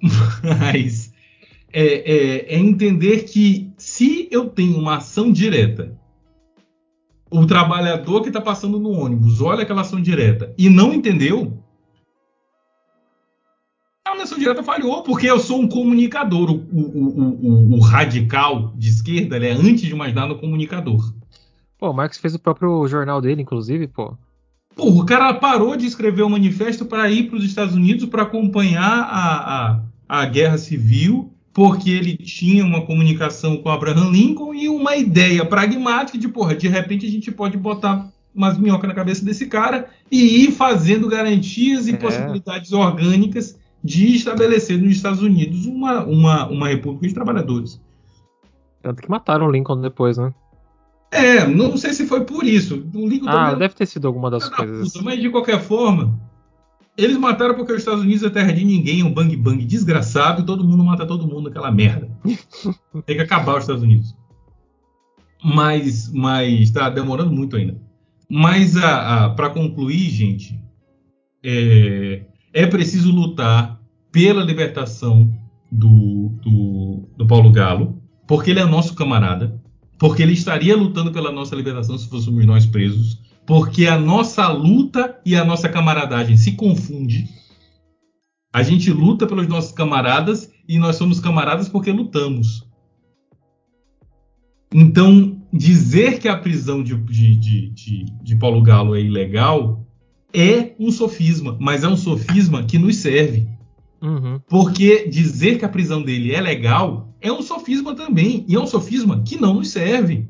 mas 0.60 1.12
é, 1.72 1.84
é, 1.84 2.54
é 2.54 2.58
entender 2.58 3.24
que 3.24 3.72
se 3.76 4.28
eu 4.30 4.48
tenho 4.48 4.78
uma 4.78 4.96
ação 4.96 5.32
direta, 5.32 5.98
o 7.30 7.46
trabalhador 7.46 8.22
que 8.22 8.28
está 8.28 8.40
passando 8.40 8.78
no 8.78 8.90
ônibus 8.90 9.40
olha 9.40 9.62
aquela 9.62 9.80
ação 9.80 10.00
direta 10.00 10.54
e 10.58 10.68
não 10.68 10.92
entendeu, 10.92 11.62
a 14.04 14.22
ação 14.22 14.38
direta 14.38 14.62
falhou, 14.62 15.02
porque 15.02 15.26
eu 15.28 15.38
sou 15.38 15.60
um 15.60 15.68
comunicador. 15.68 16.50
O, 16.50 16.54
o, 16.54 17.18
o, 17.18 17.76
o 17.76 17.80
radical 17.80 18.72
de 18.76 18.88
esquerda 18.88 19.36
é, 19.38 19.52
antes 19.52 19.82
de 19.82 19.94
mais 19.94 20.14
nada, 20.14 20.34
um 20.34 20.38
comunicador. 20.38 21.14
Pô, 21.82 21.90
o 21.90 21.92
Marx 21.92 22.16
fez 22.16 22.32
o 22.32 22.38
próprio 22.38 22.86
jornal 22.86 23.20
dele, 23.20 23.42
inclusive, 23.42 23.88
pô. 23.88 24.16
Porra, 24.76 25.02
o 25.02 25.04
cara 25.04 25.34
parou 25.34 25.76
de 25.76 25.84
escrever 25.84 26.22
o 26.22 26.26
um 26.26 26.28
manifesto 26.28 26.84
para 26.84 27.10
ir 27.10 27.24
para 27.24 27.36
os 27.36 27.44
Estados 27.44 27.74
Unidos 27.74 28.08
para 28.08 28.22
acompanhar 28.22 29.00
a, 29.00 29.80
a, 30.08 30.20
a 30.20 30.24
guerra 30.26 30.58
civil 30.58 31.32
porque 31.52 31.90
ele 31.90 32.16
tinha 32.16 32.64
uma 32.64 32.86
comunicação 32.86 33.56
com 33.56 33.68
Abraham 33.68 34.12
Lincoln 34.12 34.54
e 34.54 34.68
uma 34.68 34.96
ideia 34.96 35.44
pragmática 35.44 36.16
de, 36.16 36.28
porra, 36.28 36.54
de 36.54 36.68
repente 36.68 37.04
a 37.04 37.10
gente 37.10 37.32
pode 37.32 37.56
botar 37.56 38.08
umas 38.32 38.56
minhocas 38.56 38.86
na 38.86 38.94
cabeça 38.94 39.24
desse 39.24 39.46
cara 39.48 39.88
e 40.08 40.44
ir 40.44 40.52
fazendo 40.52 41.08
garantias 41.08 41.88
e 41.88 41.94
é. 41.94 41.96
possibilidades 41.96 42.72
orgânicas 42.72 43.58
de 43.82 44.14
estabelecer 44.14 44.80
nos 44.80 44.92
Estados 44.92 45.20
Unidos 45.20 45.66
uma, 45.66 46.04
uma, 46.04 46.46
uma 46.46 46.68
república 46.68 47.08
de 47.08 47.12
trabalhadores. 47.12 47.80
Tanto 48.80 49.02
que 49.02 49.10
mataram 49.10 49.48
o 49.48 49.50
Lincoln 49.50 49.80
depois, 49.80 50.16
né? 50.16 50.32
É, 51.12 51.46
não 51.46 51.76
sei 51.76 51.92
se 51.92 52.06
foi 52.06 52.24
por 52.24 52.42
isso. 52.44 52.88
O 52.94 53.06
Lincoln 53.06 53.28
ah, 53.28 53.54
deve 53.54 53.74
ter 53.74 53.84
sido 53.84 54.08
alguma 54.08 54.30
das 54.30 54.48
coisas. 54.48 54.92
Puta, 54.92 55.04
mas 55.04 55.20
de 55.20 55.28
qualquer 55.28 55.60
forma, 55.60 56.18
eles 56.96 57.18
mataram 57.18 57.54
porque 57.54 57.72
os 57.72 57.80
Estados 57.80 58.00
Unidos 58.02 58.22
é 58.22 58.30
terra 58.30 58.50
de 58.50 58.64
ninguém, 58.64 59.02
é 59.02 59.04
um 59.04 59.12
bang 59.12 59.36
bang 59.36 59.62
desgraçado 59.62 60.40
e 60.40 60.46
todo 60.46 60.64
mundo 60.64 60.82
mata 60.82 61.06
todo 61.06 61.28
mundo, 61.28 61.50
aquela 61.50 61.70
merda. 61.70 62.08
Tem 63.04 63.16
que 63.16 63.22
acabar 63.22 63.56
os 63.56 63.64
Estados 63.64 63.82
Unidos. 63.82 64.16
Mas, 65.44 66.10
mas 66.10 66.70
tá 66.70 66.88
demorando 66.88 67.30
muito 67.30 67.56
ainda. 67.56 67.78
Mas 68.30 68.76
a, 68.78 69.26
a 69.26 69.30
para 69.30 69.50
concluir, 69.50 70.08
gente, 70.08 70.58
é, 71.44 72.24
é 72.54 72.66
preciso 72.66 73.12
lutar 73.12 73.78
pela 74.10 74.42
libertação 74.42 75.30
do, 75.70 76.30
do, 76.42 77.08
do 77.18 77.26
Paulo 77.26 77.52
Galo, 77.52 78.00
porque 78.26 78.50
ele 78.50 78.60
é 78.60 78.64
nosso 78.64 78.94
camarada, 78.94 79.60
porque 80.02 80.22
ele 80.22 80.32
estaria 80.32 80.76
lutando 80.76 81.12
pela 81.12 81.32
nossa 81.32 81.56
libertação 81.56 81.96
se 81.96 82.08
fôssemos 82.08 82.44
nós 82.44 82.66
presos 82.66 83.22
porque 83.46 83.86
a 83.86 83.98
nossa 83.98 84.48
luta 84.48 85.20
e 85.24 85.34
a 85.34 85.44
nossa 85.44 85.68
camaradagem 85.68 86.36
se 86.36 86.52
confunde. 86.52 87.28
A 88.52 88.62
gente 88.62 88.90
luta 88.90 89.26
pelos 89.26 89.48
nossos 89.48 89.72
camaradas 89.72 90.50
e 90.68 90.78
nós 90.78 90.96
somos 90.96 91.18
camaradas 91.18 91.68
porque 91.68 91.90
lutamos. 91.90 92.66
Então, 94.72 95.40
dizer 95.52 96.18
que 96.18 96.28
a 96.28 96.36
prisão 96.36 96.82
de, 96.82 96.94
de, 96.96 97.70
de, 97.70 98.04
de, 98.22 98.36
Paulo 98.36 98.62
Galo 98.62 98.94
é 98.94 99.02
ilegal 99.02 99.86
é 100.32 100.74
um 100.78 100.90
sofisma, 100.90 101.56
mas 101.60 101.84
é 101.84 101.88
um 101.88 101.96
sofisma 101.96 102.62
que 102.64 102.78
nos 102.78 102.96
serve. 102.96 103.48
Uhum. 104.02 104.40
Porque 104.48 105.08
dizer 105.08 105.58
que 105.58 105.64
a 105.64 105.68
prisão 105.68 106.02
dele 106.02 106.32
é 106.32 106.40
legal 106.40 107.14
é 107.20 107.32
um 107.32 107.40
sofisma 107.40 107.94
também, 107.94 108.44
e 108.48 108.56
é 108.56 108.60
um 108.60 108.66
sofisma 108.66 109.22
que 109.22 109.40
não 109.40 109.54
nos 109.54 109.70
serve. 109.70 110.28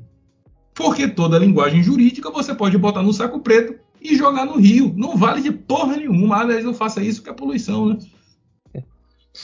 Porque 0.74 1.08
toda 1.08 1.38
linguagem 1.38 1.82
jurídica 1.82 2.30
você 2.30 2.54
pode 2.54 2.76
botar 2.76 3.02
no 3.02 3.12
saco 3.12 3.40
preto 3.40 3.74
e 4.00 4.16
jogar 4.16 4.44
no 4.44 4.58
rio. 4.58 4.92
Não 4.96 5.16
vale 5.16 5.40
de 5.40 5.50
porra 5.50 5.96
nenhuma. 5.96 6.36
Aliás, 6.36 6.64
não 6.64 6.74
faça 6.74 7.02
isso 7.02 7.22
que 7.22 7.30
é 7.30 7.32
poluição, 7.32 7.88
né? 7.88 7.98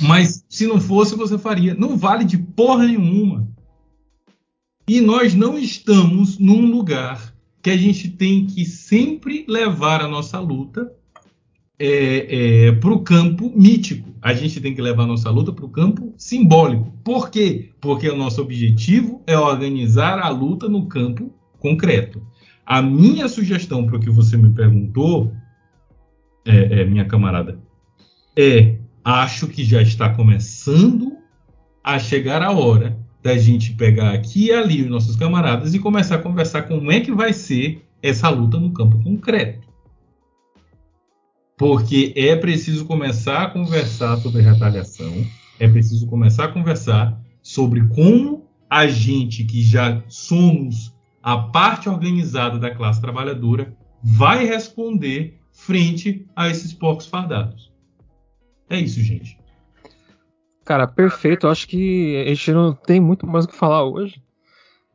Mas 0.01 0.45
se 0.49 0.67
não 0.67 0.81
fosse, 0.81 1.17
você 1.17 1.39
faria. 1.39 1.75
Não 1.75 1.97
vale 1.97 2.25
de 2.25 2.37
porra 2.37 2.87
nenhuma. 2.87 3.49
E 4.87 5.01
nós 5.01 5.35
não 5.35 5.59
estamos 5.59 6.39
num 6.39 6.67
lugar 6.67 7.35
que 7.63 7.71
a 7.71 7.77
gente 7.77 8.09
tem 8.11 8.47
que 8.47 8.65
sempre 8.65 9.45
levar 9.49 10.03
a 10.03 10.09
nossa 10.09 10.39
luta 10.39 10.93
é, 11.79 12.67
é, 12.67 12.73
para 12.73 12.91
o 12.91 13.01
campo 13.01 13.53
mítico. 13.55 14.09
A 14.21 14.35
gente 14.35 14.61
tem 14.61 14.75
que 14.75 14.83
levar 14.83 15.05
a 15.05 15.07
nossa 15.07 15.31
luta 15.31 15.53
para 15.53 15.65
o 15.65 15.71
campo 15.71 16.13
simbólico. 16.17 16.93
Por 17.05 17.31
quê? 17.31 17.71
Porque 17.81 18.09
o 18.09 18.17
nosso 18.17 18.43
objetivo 18.43 19.23
é 19.27 19.39
organizar 19.39 20.19
a 20.19 20.29
luta 20.29 20.69
no 20.69 20.87
campo 20.87 21.33
concreto. 21.61 22.21
A 22.67 22.83
minha 22.83 23.29
sugestão 23.29 23.87
para 23.87 23.97
o 23.97 24.01
que 24.01 24.11
você 24.11 24.37
me 24.37 24.51
perguntou, 24.51 25.33
é, 26.45 26.81
é, 26.81 26.85
minha 26.85 27.05
camarada, 27.05 27.59
é 28.37 28.77
acho 29.05 29.47
que 29.47 29.65
já 29.65 29.81
está 29.81 30.11
começando 30.11 31.17
a 31.83 31.99
chegar 31.99 32.43
a 32.43 32.51
hora 32.51 32.99
da 33.23 33.39
gente 33.39 33.73
pegar 33.73 34.13
aqui 34.13 34.47
e 34.47 34.53
ali 34.53 34.83
os 34.83 34.91
nossos 34.91 35.17
camaradas 35.17 35.75
e 35.75 35.79
começar 35.79 36.17
a 36.17 36.23
conversar 36.23 36.63
como 36.63 36.93
é 36.93 37.01
que 37.01 37.13
vai 37.13 37.33
ser 37.33 37.83
essa 38.03 38.29
luta 38.29 38.59
no 38.59 38.73
campo 38.73 39.03
concreto 39.03 39.68
porque 41.59 42.15
é 42.17 42.37
preciso 42.37 42.87
começar 42.87 43.43
a 43.43 43.51
conversar 43.51 44.17
sobre 44.19 44.41
retaliação, 44.41 45.27
é 45.59 45.67
preciso 45.69 46.07
começar 46.07 46.45
a 46.45 46.53
conversar 46.53 47.21
sobre 47.43 47.85
como 47.89 48.49
a 48.71 48.87
gente 48.87 49.45
que 49.45 49.61
já 49.61 50.01
somos 50.09 50.95
a 51.21 51.37
parte 51.37 51.89
organizada 51.89 52.59
da 52.59 52.73
classe 52.73 53.01
trabalhadora 53.01 53.77
vai 54.03 54.47
responder 54.47 55.41
frente 55.51 56.25
a 56.37 56.49
esses 56.49 56.73
porcos 56.73 57.07
fardados. 57.07 57.73
É 58.71 58.79
isso, 58.79 59.01
gente. 59.01 59.37
Cara, 60.65 60.87
perfeito. 60.87 61.47
Eu 61.47 61.51
acho 61.51 61.67
que 61.67 62.23
a 62.25 62.29
gente 62.29 62.53
não 62.53 62.73
tem 62.73 63.01
muito 63.01 63.27
mais 63.27 63.47
o 63.47 63.49
que 63.49 63.57
falar 63.57 63.83
hoje. 63.83 64.23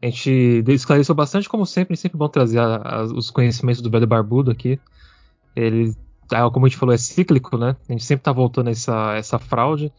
A 0.02 0.06
gente 0.06 0.64
esclareceu 0.69 1.14
bastante, 1.14 1.49
como 1.49 1.65
sempre, 1.65 1.94
é 1.94 1.98
sempre 1.98 2.18
bom 2.18 2.30
trazer 2.30 2.60
a, 2.60 2.76
a, 2.76 3.03
os 3.03 3.30
conhecimentos 3.30 3.81
do 3.81 3.90
velho 3.90 4.07
barbudo 4.07 4.52
aqui. 4.52 4.80
Ele 5.56 5.94
como 6.51 6.65
a 6.65 6.69
gente 6.69 6.77
falou, 6.77 6.93
é 6.93 6.97
cíclico, 6.97 7.57
né? 7.57 7.76
A 7.88 7.91
gente 7.91 8.05
sempre 8.05 8.23
tá 8.23 8.31
voltando 8.31 8.68
a 8.68 8.72
essa, 8.72 9.15
essa 9.15 9.39
fraude. 9.39 9.91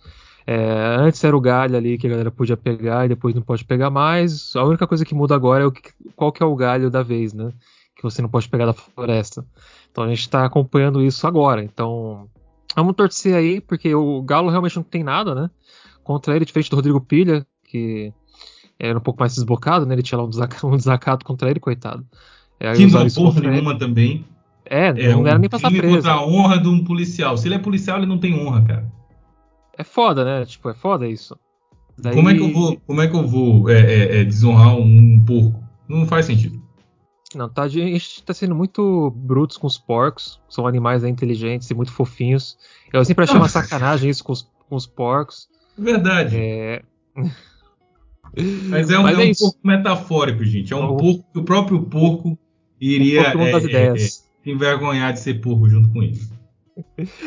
É, 0.47 0.97
antes 0.98 1.24
era 1.24 1.36
o 1.36 1.40
galho 1.40 1.77
ali 1.77 1.97
que 1.97 2.06
a 2.06 2.11
galera 2.11 2.31
podia 2.31 2.56
pegar 2.56 3.06
e 3.06 3.09
depois 3.09 3.35
não 3.35 3.43
pode 3.43 3.65
pegar 3.65 3.90
mais. 3.90 4.55
A 4.55 4.65
única 4.65 4.86
coisa 4.86 5.05
que 5.05 5.15
muda 5.15 5.35
agora 5.35 5.65
é 5.65 5.66
o 5.66 5.73
que, 5.73 5.90
qual 6.15 6.32
que 6.32 6.43
é 6.43 6.47
o 6.47 6.55
galho 6.55 6.90
da 6.90 7.02
vez, 7.02 7.32
né? 7.32 7.51
Que 7.97 8.02
você 8.02 8.20
não 8.20 8.28
pode 8.28 8.48
pegar 8.48 8.66
da 8.66 8.74
floresta. 8.74 9.44
Então 9.90 10.05
a 10.05 10.09
gente 10.09 10.20
está 10.20 10.44
acompanhando 10.44 11.02
isso 11.02 11.27
agora. 11.27 11.62
Então 11.62 12.28
vamos 12.77 12.94
torcer 12.94 13.35
aí, 13.35 13.61
porque 13.61 13.94
o 13.94 14.23
Galo 14.23 14.51
realmente 14.51 14.77
não 14.77 14.82
tem 14.82 15.02
nada, 15.02 15.35
né? 15.35 15.51
Contra 16.02 16.36
ele, 16.36 16.44
diferente 16.44 16.69
do 16.69 16.77
Rodrigo 16.77 17.01
Pilha, 17.01 17.47
que 17.66 18.12
era 18.78 18.98
um 18.98 19.01
pouco 19.01 19.20
mais 19.20 19.35
desbocado, 19.35 19.86
né? 19.86 19.94
Ele 19.94 20.02
tinha 20.02 20.19
lá 20.19 20.24
um 20.24 20.28
desacato, 20.28 20.66
um 20.69 20.77
desacato 20.77 21.24
contra 21.24 21.48
ele, 21.48 21.61
coitado. 21.61 22.05
É, 22.61 22.73
que 22.73 22.86
não 22.86 23.09
porra 23.09 23.40
nenhuma 23.40 23.70
ele. 23.73 23.78
também. 23.78 24.24
É, 24.66 24.89
é 24.89 25.12
não 25.12 25.23
um 25.23 25.27
era 25.27 25.39
nem 25.39 25.49
passar 25.49 25.70
preso. 25.70 25.97
contra 25.97 26.12
a 26.12 26.27
honra 26.27 26.59
de 26.59 26.69
um 26.69 26.82
policial. 26.85 27.36
Se 27.36 27.49
ele 27.49 27.57
é 27.57 27.59
policial, 27.59 27.99
ele 27.99 28.07
não 28.07 28.19
tem 28.19 28.35
honra, 28.35 28.62
cara. 28.65 28.93
É 29.77 29.85
foda, 29.85 30.24
né? 30.24 30.45
Tipo, 30.47 30.70
é 30.70 30.74
foda 30.74 31.07
isso. 31.07 31.39
Daí... 31.99 32.15
Como 32.15 32.28
é 32.28 32.35
que 32.35 32.41
eu 32.41 32.53
vou, 32.53 32.81
como 32.86 33.01
é 33.01 33.09
que 33.09 33.16
eu 33.16 33.27
vou 33.27 33.70
é, 33.70 33.81
é, 33.81 34.20
é, 34.20 34.24
desonrar 34.24 34.77
um 34.77 35.23
porco? 35.24 35.62
Não 35.89 36.07
faz 36.07 36.27
sentido. 36.27 36.62
Não, 37.35 37.49
tá, 37.49 37.62
a 37.62 37.69
gente 37.69 38.23
tá 38.23 38.32
sendo 38.32 38.55
muito 38.55 39.11
brutos 39.11 39.57
com 39.57 39.66
os 39.66 39.77
porcos. 39.77 40.41
São 40.49 40.66
animais 40.66 41.03
né, 41.03 41.09
inteligentes 41.09 41.69
e 41.70 41.74
muito 41.74 41.93
fofinhos. 41.93 42.57
Eu 42.93 43.05
sempre 43.05 43.24
achei 43.24 43.36
uma 43.36 43.49
sacanagem 43.49 44.09
isso 44.09 44.23
com 44.23 44.32
os, 44.32 44.43
com 44.69 44.77
os 44.77 44.86
porcos. 44.86 45.49
Verdade. 45.77 46.36
É... 46.36 46.82
Mas 48.69 48.91
é 48.91 48.99
um, 48.99 49.03
Mas 49.03 49.19
é, 49.19 49.28
é 49.28 49.31
um 49.31 49.35
porco 49.35 49.59
metafórico, 49.62 50.45
gente. 50.45 50.73
É 50.73 50.77
um 50.77 50.85
o... 50.86 50.97
porco 50.97 51.24
que 51.32 51.39
o 51.39 51.45
próprio 51.45 51.82
porco 51.82 52.39
iria 52.81 53.23
é, 53.23 53.27
é, 53.27 53.97
envergonhar 54.44 55.12
de 55.12 55.20
ser 55.20 55.40
porco 55.40 55.68
junto 55.68 55.88
com 55.90 56.02
ele. 56.02 56.20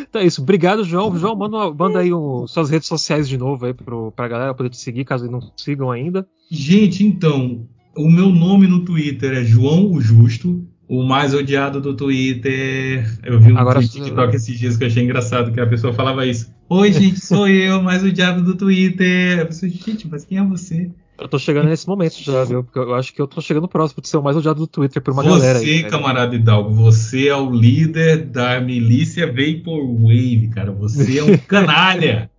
Então 0.01 0.21
é 0.21 0.25
isso. 0.25 0.41
Obrigado, 0.41 0.83
João. 0.83 1.17
João, 1.17 1.35
manda, 1.35 1.71
manda 1.73 1.99
aí 1.99 2.13
um, 2.13 2.45
suas 2.47 2.69
redes 2.69 2.87
sociais 2.87 3.27
de 3.27 3.37
novo 3.37 3.65
aí 3.65 3.73
pro, 3.73 4.11
pra 4.11 4.27
galera 4.27 4.53
poder 4.53 4.69
te 4.69 4.77
seguir, 4.77 5.05
caso 5.05 5.29
não 5.29 5.39
sigam 5.55 5.89
ainda. 5.89 6.27
Gente, 6.51 7.05
então, 7.05 7.67
o 7.95 8.09
meu 8.09 8.29
nome 8.29 8.67
no 8.67 8.83
Twitter 8.83 9.33
é 9.33 9.43
João 9.43 9.91
o 9.91 10.01
Justo. 10.01 10.65
O 10.89 11.03
mais 11.03 11.33
odiado 11.33 11.81
do 11.81 11.93
Twitter. 11.93 13.05
Eu 13.25 13.41
vi 13.41 13.51
um 13.51 13.57
Agora, 13.57 13.79
tweet 13.79 13.91
TikTok 13.91 14.33
esses 14.33 14.57
dias 14.57 14.77
que 14.77 14.85
eu 14.85 14.87
achei 14.87 15.03
engraçado, 15.03 15.51
que 15.51 15.59
a 15.59 15.67
pessoa 15.67 15.91
falava 15.91 16.25
isso. 16.25 16.49
Oi, 16.69 16.93
gente, 16.93 17.19
sou 17.19 17.45
eu, 17.45 17.83
mais 17.83 18.05
odiado 18.05 18.41
do 18.41 18.55
Twitter. 18.55 19.39
Eu 19.39 19.47
pensei, 19.47 19.69
gente, 19.69 20.07
mas 20.07 20.23
quem 20.23 20.37
é 20.37 20.45
você? 20.45 20.89
Eu 21.19 21.27
tô 21.27 21.39
chegando 21.39 21.67
nesse 21.67 21.87
momento 21.87 22.21
já, 22.21 22.43
viu? 22.43 22.63
Porque 22.63 22.77
eu 22.77 22.93
acho 22.93 23.13
que 23.13 23.19
eu 23.19 23.27
tô 23.27 23.41
chegando 23.41 23.67
próximo 23.67 24.01
de 24.01 24.07
ser 24.07 24.17
o 24.17 24.23
mais 24.23 24.37
odiado 24.37 24.59
do 24.59 24.67
Twitter 24.67 25.01
por 25.01 25.13
uma 25.13 25.23
você, 25.23 25.29
galera 25.29 25.59
aí. 25.59 25.81
Você, 25.81 25.89
camarada 25.89 26.35
Hidalgo, 26.35 26.69
você 26.69 27.27
é 27.27 27.35
o 27.35 27.49
líder 27.49 28.25
da 28.25 28.61
milícia 28.61 29.25
Vaporwave, 29.25 30.49
cara. 30.53 30.71
Você 30.71 31.17
é 31.17 31.23
um 31.23 31.37
canalha. 31.47 32.29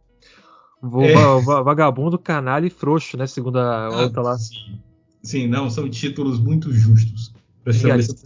é. 0.83 1.63
Vagabundo, 1.65 2.19
canalha 2.19 2.67
e 2.67 2.71
frouxo, 2.71 3.17
né? 3.17 3.27
Segundo 3.27 3.59
a 3.59 3.87
ah, 3.87 4.03
outra 4.03 4.23
lá. 4.23 4.39
Sim. 4.39 4.79
sim, 5.23 5.47
não, 5.49 5.69
são 5.69 5.89
títulos 5.89 6.39
muito 6.39 6.73
justos. 6.73 7.33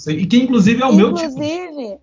E 0.06 0.26
que 0.26 0.36
inclusive 0.36 0.82
é 0.82 0.86
o 0.86 0.92
inclusive, 0.92 0.96
meu 0.96 1.14
título. 1.14 1.44
Inclusive, 1.44 1.98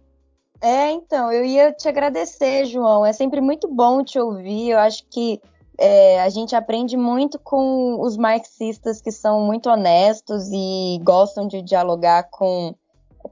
é, 0.61 0.91
então, 0.91 1.31
eu 1.31 1.45
ia 1.45 1.71
te 1.71 1.87
agradecer, 1.87 2.65
João. 2.65 3.05
É 3.05 3.13
sempre 3.13 3.39
muito 3.39 3.67
bom 3.67 4.03
te 4.03 4.19
ouvir. 4.19 4.71
Eu 4.71 4.79
acho 4.79 5.03
que 5.09 5.39
é, 5.79 6.21
a 6.21 6.27
gente 6.29 6.55
aprende 6.55 6.97
muito 6.97 7.39
com 7.39 8.01
os 8.01 8.17
marxistas 8.17 9.01
que 9.01 9.11
são 9.11 9.41
muito 9.41 9.69
honestos 9.69 10.49
e 10.51 10.99
gostam 11.01 11.47
de 11.47 11.61
dialogar 11.61 12.23
com 12.29 12.75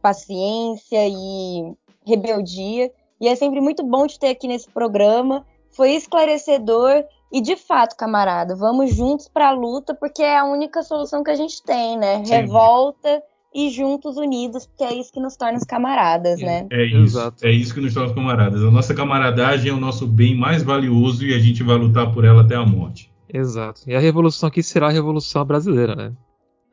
paciência 0.02 1.06
e 1.08 1.76
rebeldia. 2.06 2.90
E 3.20 3.28
é 3.28 3.36
sempre 3.36 3.60
muito 3.60 3.84
bom 3.84 4.08
te 4.08 4.18
ter 4.18 4.30
aqui 4.30 4.48
nesse 4.48 4.70
programa. 4.70 5.46
Foi 5.72 5.92
esclarecedor 5.92 7.04
e 7.32 7.42
de 7.42 7.58
fato, 7.58 7.98
camarada, 7.98 8.56
vamos 8.56 8.96
juntos 8.96 9.28
para 9.28 9.50
a 9.50 9.52
luta 9.52 9.94
porque 9.94 10.24
é 10.24 10.38
a 10.38 10.46
única 10.46 10.82
solução 10.84 11.24
que 11.24 11.32
a 11.32 11.36
gente 11.36 11.62
tem, 11.62 11.98
né? 11.98 12.24
Sim. 12.24 12.32
Revolta 12.32 13.22
e 13.54 13.70
juntos 13.70 14.18
unidos, 14.18 14.66
porque 14.68 14.84
é 14.84 15.00
isso 15.00 15.12
que 15.12 15.20
nos 15.20 15.36
torna 15.36 15.58
os 15.58 15.64
camaradas, 15.64 16.40
né? 16.40 16.68
É 16.72 16.86
isso, 16.86 17.18
Exato. 17.18 17.46
é 17.46 17.52
isso 17.52 17.74
que 17.74 17.82
nos 17.82 17.94
torna 17.94 18.10
os 18.10 18.16
camaradas. 18.16 18.62
A 18.62 18.72
nossa 18.72 18.94
camaradagem 18.94 19.72
é 19.72 19.74
o 19.74 19.80
nosso 19.80 20.06
bem 20.06 20.36
mais 20.36 20.64
valioso 20.64 21.26
e 21.26 21.34
a 21.34 21.40
gente 21.40 21.64
vai 21.64 21.78
lutar 21.78 22.12
por 22.12 22.26
ela 22.26 22.42
até 22.42 22.56
a 22.56 22.66
morte. 22.66 23.12
Exato. 23.34 23.82
E 23.88 23.96
a 23.96 24.00
revolução 24.00 24.48
aqui 24.48 24.62
será 24.62 24.88
a 24.88 24.92
revolução 24.92 25.44
brasileira, 25.46 25.96
né? 25.96 26.14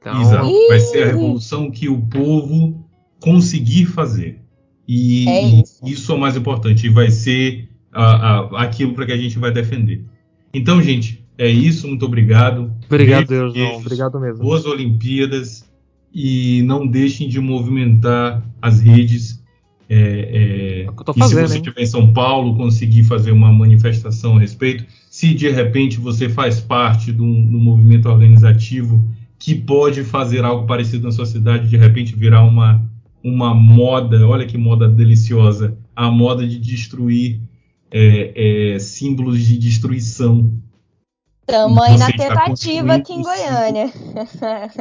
Então... 0.01 0.20
Exato. 0.20 0.68
Vai 0.68 0.80
ser 0.80 1.02
a 1.05 1.06
revolução 1.06 1.70
que 1.70 1.88
o 1.88 2.01
povo 2.02 2.84
conseguir 3.20 3.86
fazer. 3.86 4.40
E, 4.86 5.28
é 5.28 5.42
isso. 5.42 5.80
e 5.82 5.92
isso 5.92 6.12
é 6.12 6.14
o 6.14 6.18
mais 6.18 6.36
importante. 6.36 6.86
E 6.86 6.90
vai 6.90 7.10
ser 7.10 7.70
a, 7.90 8.05
a, 8.05 8.62
aquilo 8.64 8.92
para 8.94 9.06
que 9.06 9.12
a 9.12 9.16
gente 9.16 9.38
vai 9.38 9.51
defender. 9.51 10.05
Então, 10.52 10.82
gente, 10.82 11.26
é 11.38 11.48
isso. 11.48 11.88
Muito 11.88 12.05
obrigado. 12.05 12.72
Obrigado, 12.86 13.26
Deus. 13.26 13.55
Obrigado 13.78 14.20
mesmo. 14.20 14.44
Boas 14.44 14.66
Olimpíadas 14.66 15.64
e 16.15 16.62
não 16.62 16.86
deixem 16.86 17.28
de 17.28 17.41
movimentar 17.41 18.43
as 18.62 18.81
redes. 18.81 19.43
É, 19.89 19.97
é, 19.97 20.82
é 20.82 20.86
e 20.86 21.19
fazendo, 21.19 21.47
se 21.47 21.53
você 21.53 21.59
estiver 21.59 21.82
em 21.82 21.86
São 21.86 22.12
Paulo, 22.12 22.57
conseguir 22.57 23.05
fazer 23.05 23.32
uma 23.32 23.53
manifestação 23.53 24.36
a 24.36 24.41
respeito, 24.41 24.85
se 25.11 25.35
de 25.35 25.51
repente 25.51 25.99
você 25.99 26.28
faz 26.28 26.61
parte 26.61 27.12
de 27.12 27.20
um, 27.20 27.47
de 27.47 27.57
um 27.57 27.61
movimento 27.61 28.09
organizativo 28.09 29.05
que 29.39 29.55
pode 29.55 30.05
fazer 30.05 30.45
algo 30.45 30.66
parecido 30.66 31.05
na 31.05 31.12
sua 31.12 31.27
cidade, 31.27 31.69
de 31.69 31.77
repente 31.77 32.16
virar 32.16 32.45
uma, 32.45 32.82
uma 33.23 33.53
moda, 33.53 34.27
olha 34.27 34.47
que 34.47 34.57
moda 34.57 34.89
deliciosa, 34.89 35.77
a 35.95 36.11
moda 36.11 36.47
de 36.47 36.59
destruir 36.59 37.41
é, 37.91 38.74
é, 38.74 38.78
símbolos 38.78 39.45
de 39.45 39.59
destruição 39.59 40.51
Estamos 41.46 41.82
aí 41.82 41.98
na 41.98 42.06
tentativa 42.10 42.94
aqui 42.94 43.12
em 43.12 43.22
Goiânia. 43.22 43.92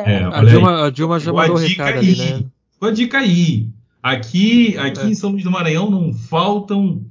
É, 0.05 0.23
a, 0.23 0.43
Dilma, 0.43 0.85
a, 0.85 0.89
Dilma, 0.89 1.19
já 1.19 1.33
mandou 1.33 1.57
recado 1.57 1.99
aí, 1.99 2.09
ali, 2.09 2.15
né? 2.17 2.45
Uma 2.79 2.91
dica 2.91 3.17
aí. 3.19 3.69
Aqui, 4.01 4.77
aqui 4.77 5.01
é. 5.01 5.05
em 5.05 5.15
São 5.15 5.31
Luís 5.31 5.43
do 5.43 5.51
Maranhão 5.51 5.89
não 5.89 6.13
faltam, 6.13 7.05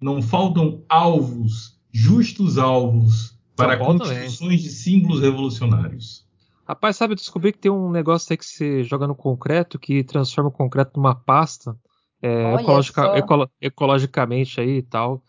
não 0.00 0.20
faltam 0.20 0.82
alvos, 0.88 1.78
justos 1.92 2.58
alvos 2.58 3.34
para 3.56 3.76
construções 3.76 4.60
de 4.60 4.70
símbolos 4.70 5.20
revolucionários. 5.20 6.26
Rapaz, 6.66 6.96
sabe, 6.96 7.12
eu 7.12 7.16
descobri 7.16 7.52
que 7.52 7.58
tem 7.58 7.70
um 7.70 7.90
negócio 7.90 8.32
aí 8.32 8.36
que 8.36 8.44
você 8.44 8.84
joga 8.84 9.06
no 9.06 9.14
concreto 9.14 9.78
que 9.78 10.04
transforma 10.04 10.50
o 10.50 10.52
concreto 10.52 10.92
numa 10.96 11.14
pasta 11.14 11.74
é, 12.20 12.54
ecologica, 12.54 13.16
ecolo, 13.16 13.50
ecologicamente 13.60 14.60
aí 14.60 14.78
e 14.78 14.82
tal 14.82 15.22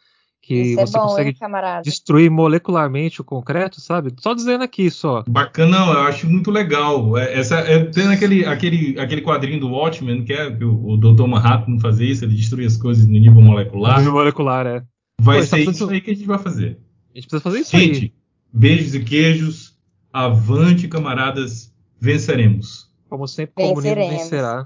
que 0.50 0.56
Isso 0.56 0.80
é 0.80 0.86
você 0.88 0.98
é 0.98 1.00
bom, 1.00 1.08
consegue 1.10 1.30
hein, 1.30 1.82
destruir 1.84 2.32
molecularmente 2.32 3.22
o 3.22 3.24
concreto, 3.24 3.80
sabe? 3.80 4.12
Só 4.20 4.34
dizendo 4.34 4.64
aqui 4.64 4.90
só. 4.90 5.24
Bacana, 5.30 5.78
não, 5.78 5.94
eu 5.94 6.00
acho 6.00 6.28
muito 6.28 6.50
legal. 6.50 7.16
É, 7.20 7.38
essa, 7.38 7.60
é, 7.60 7.86
tem 7.86 8.08
aquele, 8.08 8.44
aquele, 8.44 9.00
aquele 9.00 9.22
quadrinho 9.22 9.60
do 9.60 9.70
Watchmen, 9.70 10.26
que 10.26 10.34
é 10.34 10.50
que 10.50 10.66
o, 10.66 10.94
o 10.94 10.98
Dr. 10.98 11.28
Manhattan 11.28 11.78
faz 11.80 12.00
isso, 12.00 12.26
ele 12.26 12.36
destrui 12.36 12.66
as 12.66 12.78
coisas 12.78 13.06
no 13.06 13.12
nível 13.12 13.44
molecular. 13.44 13.94
No 13.94 14.00
nível 14.00 14.14
molecular, 14.14 14.66
é. 14.66 14.84
Vai 15.22 15.38
Pô, 15.38 15.44
ser 15.44 15.66
tá 15.66 15.72
isso 15.72 15.88
aí 15.88 16.02
que 16.02 16.10
a 16.10 16.16
gente 16.16 16.26
vai 16.26 16.40
fazer. 16.40 16.80
A 17.14 17.20
gente 17.20 17.28
precisa 17.28 17.42
fazer 17.42 17.60
isso 17.60 17.78
gente, 17.78 18.06
aí. 18.06 18.14
beijos 18.52 18.96
e 18.96 19.04
queijos. 19.04 19.78
Avante, 20.12 20.88
camaradas. 20.88 21.72
Venceremos. 22.02 22.90
Como 23.08 23.28
sempre, 23.28 23.54
o 23.56 23.70
comunismo 23.70 24.10
vencerá. 24.10 24.66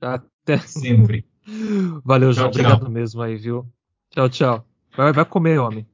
Até 0.00 0.58
sempre. 0.58 1.24
Valeu, 2.04 2.32
João. 2.32 2.48
Obrigado 2.48 2.90
mesmo 2.90 3.22
aí, 3.22 3.36
viu? 3.36 3.64
Tchau, 4.10 4.28
tchau. 4.28 4.66
Vai, 4.96 5.12
vai 5.12 5.24
comer, 5.24 5.58
homem. 5.58 5.86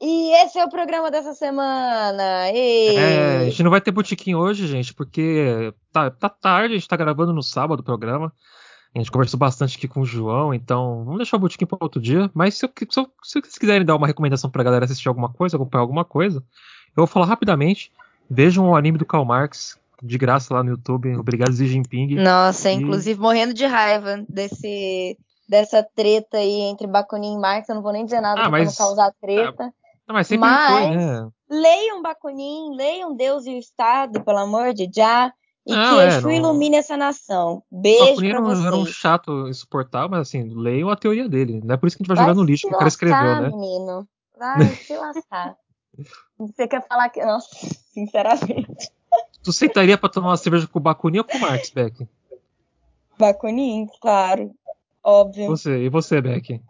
E 0.00 0.32
esse 0.42 0.58
é 0.58 0.64
o 0.64 0.68
programa 0.68 1.10
dessa 1.10 1.32
semana. 1.32 2.50
E... 2.52 2.96
É, 2.96 3.36
a 3.38 3.44
gente 3.44 3.62
não 3.62 3.70
vai 3.70 3.80
ter 3.80 3.90
botiquim 3.90 4.34
hoje, 4.34 4.66
gente, 4.66 4.92
porque 4.92 5.72
tá, 5.92 6.10
tá 6.10 6.28
tarde, 6.28 6.74
a 6.74 6.78
gente 6.78 6.88
tá 6.88 6.96
gravando 6.96 7.32
no 7.32 7.42
sábado 7.42 7.80
o 7.80 7.84
programa. 7.84 8.32
A 8.94 8.98
gente 8.98 9.10
conversou 9.10 9.38
bastante 9.38 9.76
aqui 9.76 9.86
com 9.86 10.00
o 10.00 10.06
João, 10.06 10.54
então 10.54 11.04
vamos 11.04 11.18
deixar 11.18 11.36
o 11.36 11.40
botiquim 11.40 11.66
para 11.66 11.78
outro 11.80 12.00
dia. 12.00 12.30
Mas 12.34 12.54
se, 12.54 12.66
se, 12.66 12.86
se, 12.90 13.40
vocês 13.40 13.58
quiserem 13.58 13.84
dar 13.84 13.96
uma 13.96 14.06
recomendação 14.06 14.50
pra 14.50 14.62
galera 14.62 14.84
assistir 14.84 15.08
alguma 15.08 15.30
coisa, 15.30 15.56
acompanhar 15.56 15.82
alguma 15.82 16.04
coisa, 16.04 16.38
eu 16.38 16.96
vou 16.96 17.06
falar 17.06 17.26
rapidamente. 17.26 17.92
Vejam 18.28 18.70
o 18.70 18.76
anime 18.76 18.98
do 18.98 19.06
Karl 19.06 19.24
Marx, 19.24 19.78
de 20.02 20.18
graça 20.18 20.52
lá 20.52 20.62
no 20.62 20.70
YouTube. 20.70 21.14
Obrigado, 21.16 21.54
Xi 21.54 21.66
Jinping. 21.66 22.16
Nossa, 22.16 22.70
e... 22.70 22.74
inclusive 22.74 23.20
morrendo 23.20 23.54
de 23.54 23.66
raiva 23.66 24.24
desse 24.28 25.16
dessa 25.48 25.82
treta 25.82 26.38
aí 26.38 26.60
entre 26.62 26.86
Bakunin 26.86 27.34
e 27.34 27.38
Marx. 27.38 27.68
Eu 27.68 27.76
não 27.76 27.82
vou 27.82 27.92
nem 27.92 28.04
dizer 28.04 28.20
nada 28.20 28.40
ah, 28.42 28.50
pra 28.50 28.64
não 28.64 28.72
causar 28.72 29.12
treta. 29.20 29.72
Ah, 30.08 30.12
mas 30.12 30.26
sempre 30.26 30.48
mas 30.48 30.70
foi, 30.70 30.96
né? 30.96 31.28
leiam 31.50 32.02
Bakunin, 32.02 32.76
leiam 32.76 33.16
Deus 33.16 33.46
e 33.46 33.54
o 33.54 33.58
Estado, 33.58 34.22
pelo 34.22 34.38
amor 34.38 34.72
de 34.72 34.88
Já. 34.92 35.32
E 35.66 35.72
não, 35.72 35.96
que 35.96 36.00
é, 36.00 36.06
Exu 36.08 36.28
não... 36.28 36.32
ilumine 36.32 36.76
essa 36.76 36.96
nação. 36.96 37.62
Beijo 37.70 38.06
Bakunin 38.10 38.30
pra 38.30 38.40
vocês. 38.40 38.66
era 38.66 38.76
um 38.76 38.86
chato 38.86 39.48
insuportável, 39.48 40.10
mas 40.10 40.20
assim, 40.20 40.44
leiam 40.54 40.88
a 40.88 40.96
teoria 40.96 41.28
dele. 41.28 41.60
Não 41.64 41.74
é 41.74 41.76
por 41.76 41.88
isso 41.88 41.96
que 41.96 42.02
a 42.02 42.04
gente 42.04 42.08
vai, 42.08 42.16
vai 42.16 42.26
jogar 42.26 42.40
no 42.40 42.46
lixo 42.46 42.68
que 42.68 42.74
o 42.74 42.78
cara 42.78 42.88
escreveu, 42.88 43.42
né? 43.42 43.48
menino. 43.48 44.08
Vai 44.38 44.66
se 44.76 44.96
lascar. 44.96 45.56
Você 46.38 46.68
quer 46.68 46.86
falar 46.86 47.08
que... 47.08 47.24
Nossa, 47.24 47.48
sinceramente. 47.92 48.92
Tu 49.42 49.52
sentaria 49.52 49.96
pra 49.96 50.08
tomar 50.08 50.28
uma 50.28 50.36
cerveja 50.36 50.68
com 50.68 50.78
o 50.78 50.82
Bakunin 50.82 51.18
ou 51.18 51.24
com 51.24 51.36
o 51.36 51.40
Marx, 51.40 51.70
Beck? 51.70 52.06
Bakunin, 53.18 53.88
claro. 54.00 54.52
Óbvio. 55.06 55.46
Você, 55.46 55.84
e 55.84 55.88
você, 55.88 56.20
Beck? 56.20 56.60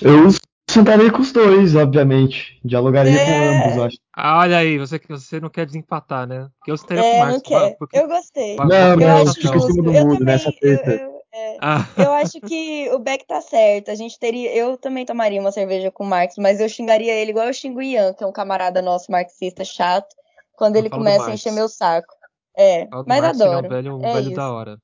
Eu 0.00 0.28
sentaria 0.70 1.10
com 1.10 1.20
os 1.20 1.32
dois, 1.32 1.74
obviamente. 1.74 2.60
Dialogaria 2.64 3.20
é... 3.20 3.24
com 3.24 3.66
ambos, 3.66 3.82
acho. 3.86 3.98
Ah, 4.14 4.38
olha 4.38 4.58
aí, 4.58 4.78
você, 4.78 5.00
você 5.08 5.40
não 5.40 5.48
quer 5.48 5.66
desempatar, 5.66 6.28
né? 6.28 6.48
Porque 6.56 6.70
eu 6.70 6.76
sentaria 6.76 7.04
é, 7.04 7.10
com 7.10 7.16
o 7.16 7.18
Marcos. 7.18 7.34
Não 7.34 7.40
quer. 7.40 7.76
Porque... 7.76 7.98
Eu 7.98 8.06
gostei. 8.06 8.54
Não, 8.54 8.68
eu 8.70 8.96
não, 8.96 9.34
fica 9.34 9.56
em 9.56 9.60
cima 9.60 9.82
do 9.82 9.92
mundo 9.92 10.24
nessa 10.24 10.52
treta. 10.52 10.92
Eu, 10.92 10.98
eu, 10.98 11.22
é, 11.34 11.56
ah. 11.60 11.84
eu 11.96 12.12
acho 12.12 12.40
que 12.40 12.88
o 12.92 13.00
Beck 13.00 13.26
tá 13.26 13.40
certo. 13.40 13.90
A 13.90 13.96
gente 13.96 14.16
teria. 14.16 14.54
Eu 14.54 14.76
também 14.76 15.04
tomaria 15.04 15.40
uma 15.40 15.50
cerveja 15.50 15.90
com 15.90 16.04
o 16.04 16.06
Marcos, 16.06 16.36
mas 16.38 16.60
eu 16.60 16.68
xingaria 16.68 17.14
ele 17.14 17.32
igual 17.32 17.48
eu 17.48 17.52
xingo 17.52 17.80
o 17.80 17.82
Ian, 17.82 18.14
que 18.14 18.22
é 18.22 18.26
um 18.28 18.32
camarada 18.32 18.80
nosso 18.80 19.10
marxista 19.10 19.64
chato, 19.64 20.14
quando 20.54 20.76
ele 20.76 20.88
começa 20.88 21.26
a 21.26 21.34
encher 21.34 21.50
meu 21.50 21.68
saco. 21.68 22.14
É, 22.56 22.86
mas 23.06 23.22
Marx, 23.22 23.40
adoro. 23.40 23.66
É 23.66 23.68
um 23.68 23.70
velho, 23.70 23.96
um 23.96 24.04
é 24.04 24.14
velho 24.14 24.34
da 24.36 24.52
hora. 24.52 24.78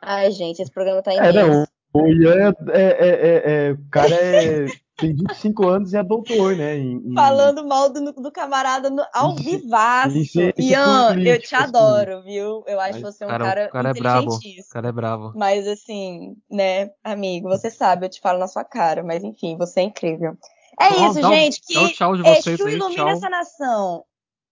Ai, 0.00 0.30
gente, 0.30 0.62
esse 0.62 0.70
programa 0.70 1.02
tá 1.02 1.14
imenso. 1.14 1.38
É, 1.38 1.48
não, 1.48 1.66
o 1.92 2.06
Ian 2.06 2.52
é, 2.68 2.80
é, 2.80 3.08
é, 3.08 3.68
é, 3.68 3.72
o 3.72 3.90
cara 3.90 4.14
é, 4.14 4.66
tem 4.96 5.14
25 5.14 5.66
anos 5.66 5.92
e 5.92 5.96
é 5.96 6.02
doutor, 6.02 6.54
né? 6.56 6.76
Em, 6.76 7.14
Falando 7.14 7.66
mal 7.66 7.90
do, 7.90 8.12
do 8.12 8.30
camarada 8.30 8.90
no, 8.90 9.04
ao 9.12 9.34
vivaço. 9.34 10.16
Ian, 10.58 11.18
eu 11.18 11.40
te 11.40 11.54
assim. 11.54 11.64
adoro, 11.64 12.22
viu? 12.22 12.62
Eu 12.66 12.78
acho 12.80 13.00
você 13.00 13.24
um 13.24 13.28
cara, 13.28 13.44
cara, 13.44 13.68
cara 13.68 13.90
é 13.90 13.94
brabo. 13.94 14.34
O 14.34 14.68
cara 14.70 14.88
é 14.88 14.92
bravo. 14.92 15.32
Mas 15.34 15.66
assim, 15.66 16.36
né, 16.50 16.90
amigo, 17.02 17.48
você 17.48 17.70
sabe, 17.70 18.06
eu 18.06 18.10
te 18.10 18.20
falo 18.20 18.38
na 18.38 18.48
sua 18.48 18.64
cara, 18.64 19.02
mas 19.02 19.24
enfim, 19.24 19.56
você 19.56 19.80
é 19.80 19.84
incrível. 19.84 20.36
É 20.80 20.90
isso, 20.90 21.22
gente. 21.22 21.60
Que 21.62 21.78
um 21.78 21.88
tchau 21.88 22.16
de 22.16 22.22
vocês 22.22 22.46
Exu 22.46 22.66
aí, 22.66 22.74
ilumina 22.74 23.04
tchau. 23.04 23.08
essa 23.08 23.28
nação. 23.28 24.04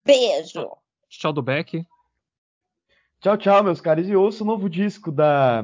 Beijo. 0.05 0.71
Tchau 1.09 1.33
do 1.33 1.43
Beck. 1.43 1.87
Tchau, 3.21 3.37
tchau, 3.37 3.63
meus 3.63 3.83
caras. 3.83 4.09
E 4.09 4.17
ouça 4.17 4.43
o 4.43 4.47
novo 4.47 4.69
disco 4.69 5.13
da 5.13 5.63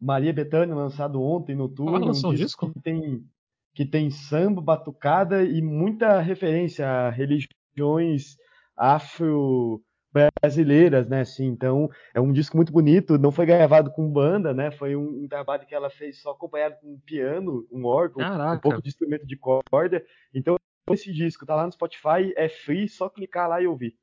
Maria 0.00 0.32
Bethânia, 0.32 0.74
lançado 0.74 1.22
ontem 1.22 1.54
no 1.54 1.68
Tour. 1.68 1.94
Ah, 1.94 2.28
um 2.28 2.34
disco, 2.34 2.72
Que 2.72 2.80
tem, 2.80 3.24
que 3.72 3.86
tem 3.86 4.10
samba, 4.10 4.60
batucada 4.60 5.44
e 5.44 5.62
muita 5.62 6.18
referência 6.20 6.88
a 6.88 7.10
religiões 7.10 8.36
afro 8.76 9.80
brasileiras, 10.12 11.06
né? 11.08 11.20
Assim, 11.20 11.46
então 11.46 11.88
é 12.12 12.20
um 12.20 12.32
disco 12.32 12.56
muito 12.56 12.72
bonito. 12.72 13.16
Não 13.16 13.30
foi 13.30 13.46
gravado 13.46 13.92
com 13.92 14.10
banda, 14.10 14.52
né? 14.52 14.72
Foi 14.72 14.96
um, 14.96 15.22
um 15.24 15.28
trabalho 15.28 15.64
que 15.64 15.74
ela 15.76 15.90
fez 15.90 16.20
só 16.20 16.32
acompanhado 16.32 16.74
com 16.80 16.94
um 16.94 16.98
piano, 17.06 17.68
um 17.70 17.84
órgão, 17.84 18.18
Caraca. 18.18 18.56
um 18.56 18.60
pouco 18.60 18.82
de 18.82 18.88
instrumento 18.88 19.24
de 19.24 19.36
corda. 19.36 20.04
Então 20.34 20.56
esse 20.90 21.12
disco 21.12 21.46
tá 21.46 21.54
lá 21.54 21.66
no 21.66 21.72
Spotify, 21.72 22.34
é 22.36 22.48
free, 22.48 22.88
só 22.88 23.08
clicar 23.08 23.48
lá 23.48 23.62
e 23.62 23.68
ouvir. 23.68 23.96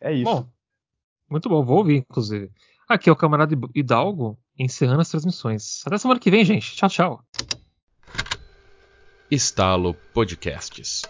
É 0.00 0.12
isso. 0.12 0.24
Bom, 0.24 0.48
muito 1.32 1.48
bom, 1.48 1.64
vou 1.64 1.78
ouvir, 1.78 1.96
inclusive. 1.96 2.50
Aqui 2.88 3.08
é 3.08 3.12
o 3.12 3.16
camarada 3.16 3.56
Hidalgo 3.74 4.38
encerrando 4.58 5.00
as 5.00 5.08
transmissões. 5.08 5.82
Até 5.86 5.98
semana 5.98 6.20
que 6.20 6.30
vem, 6.30 6.44
gente. 6.44 6.76
Tchau, 6.76 6.88
tchau. 6.88 7.24
Estalo 9.30 9.94
Podcasts. 10.12 11.02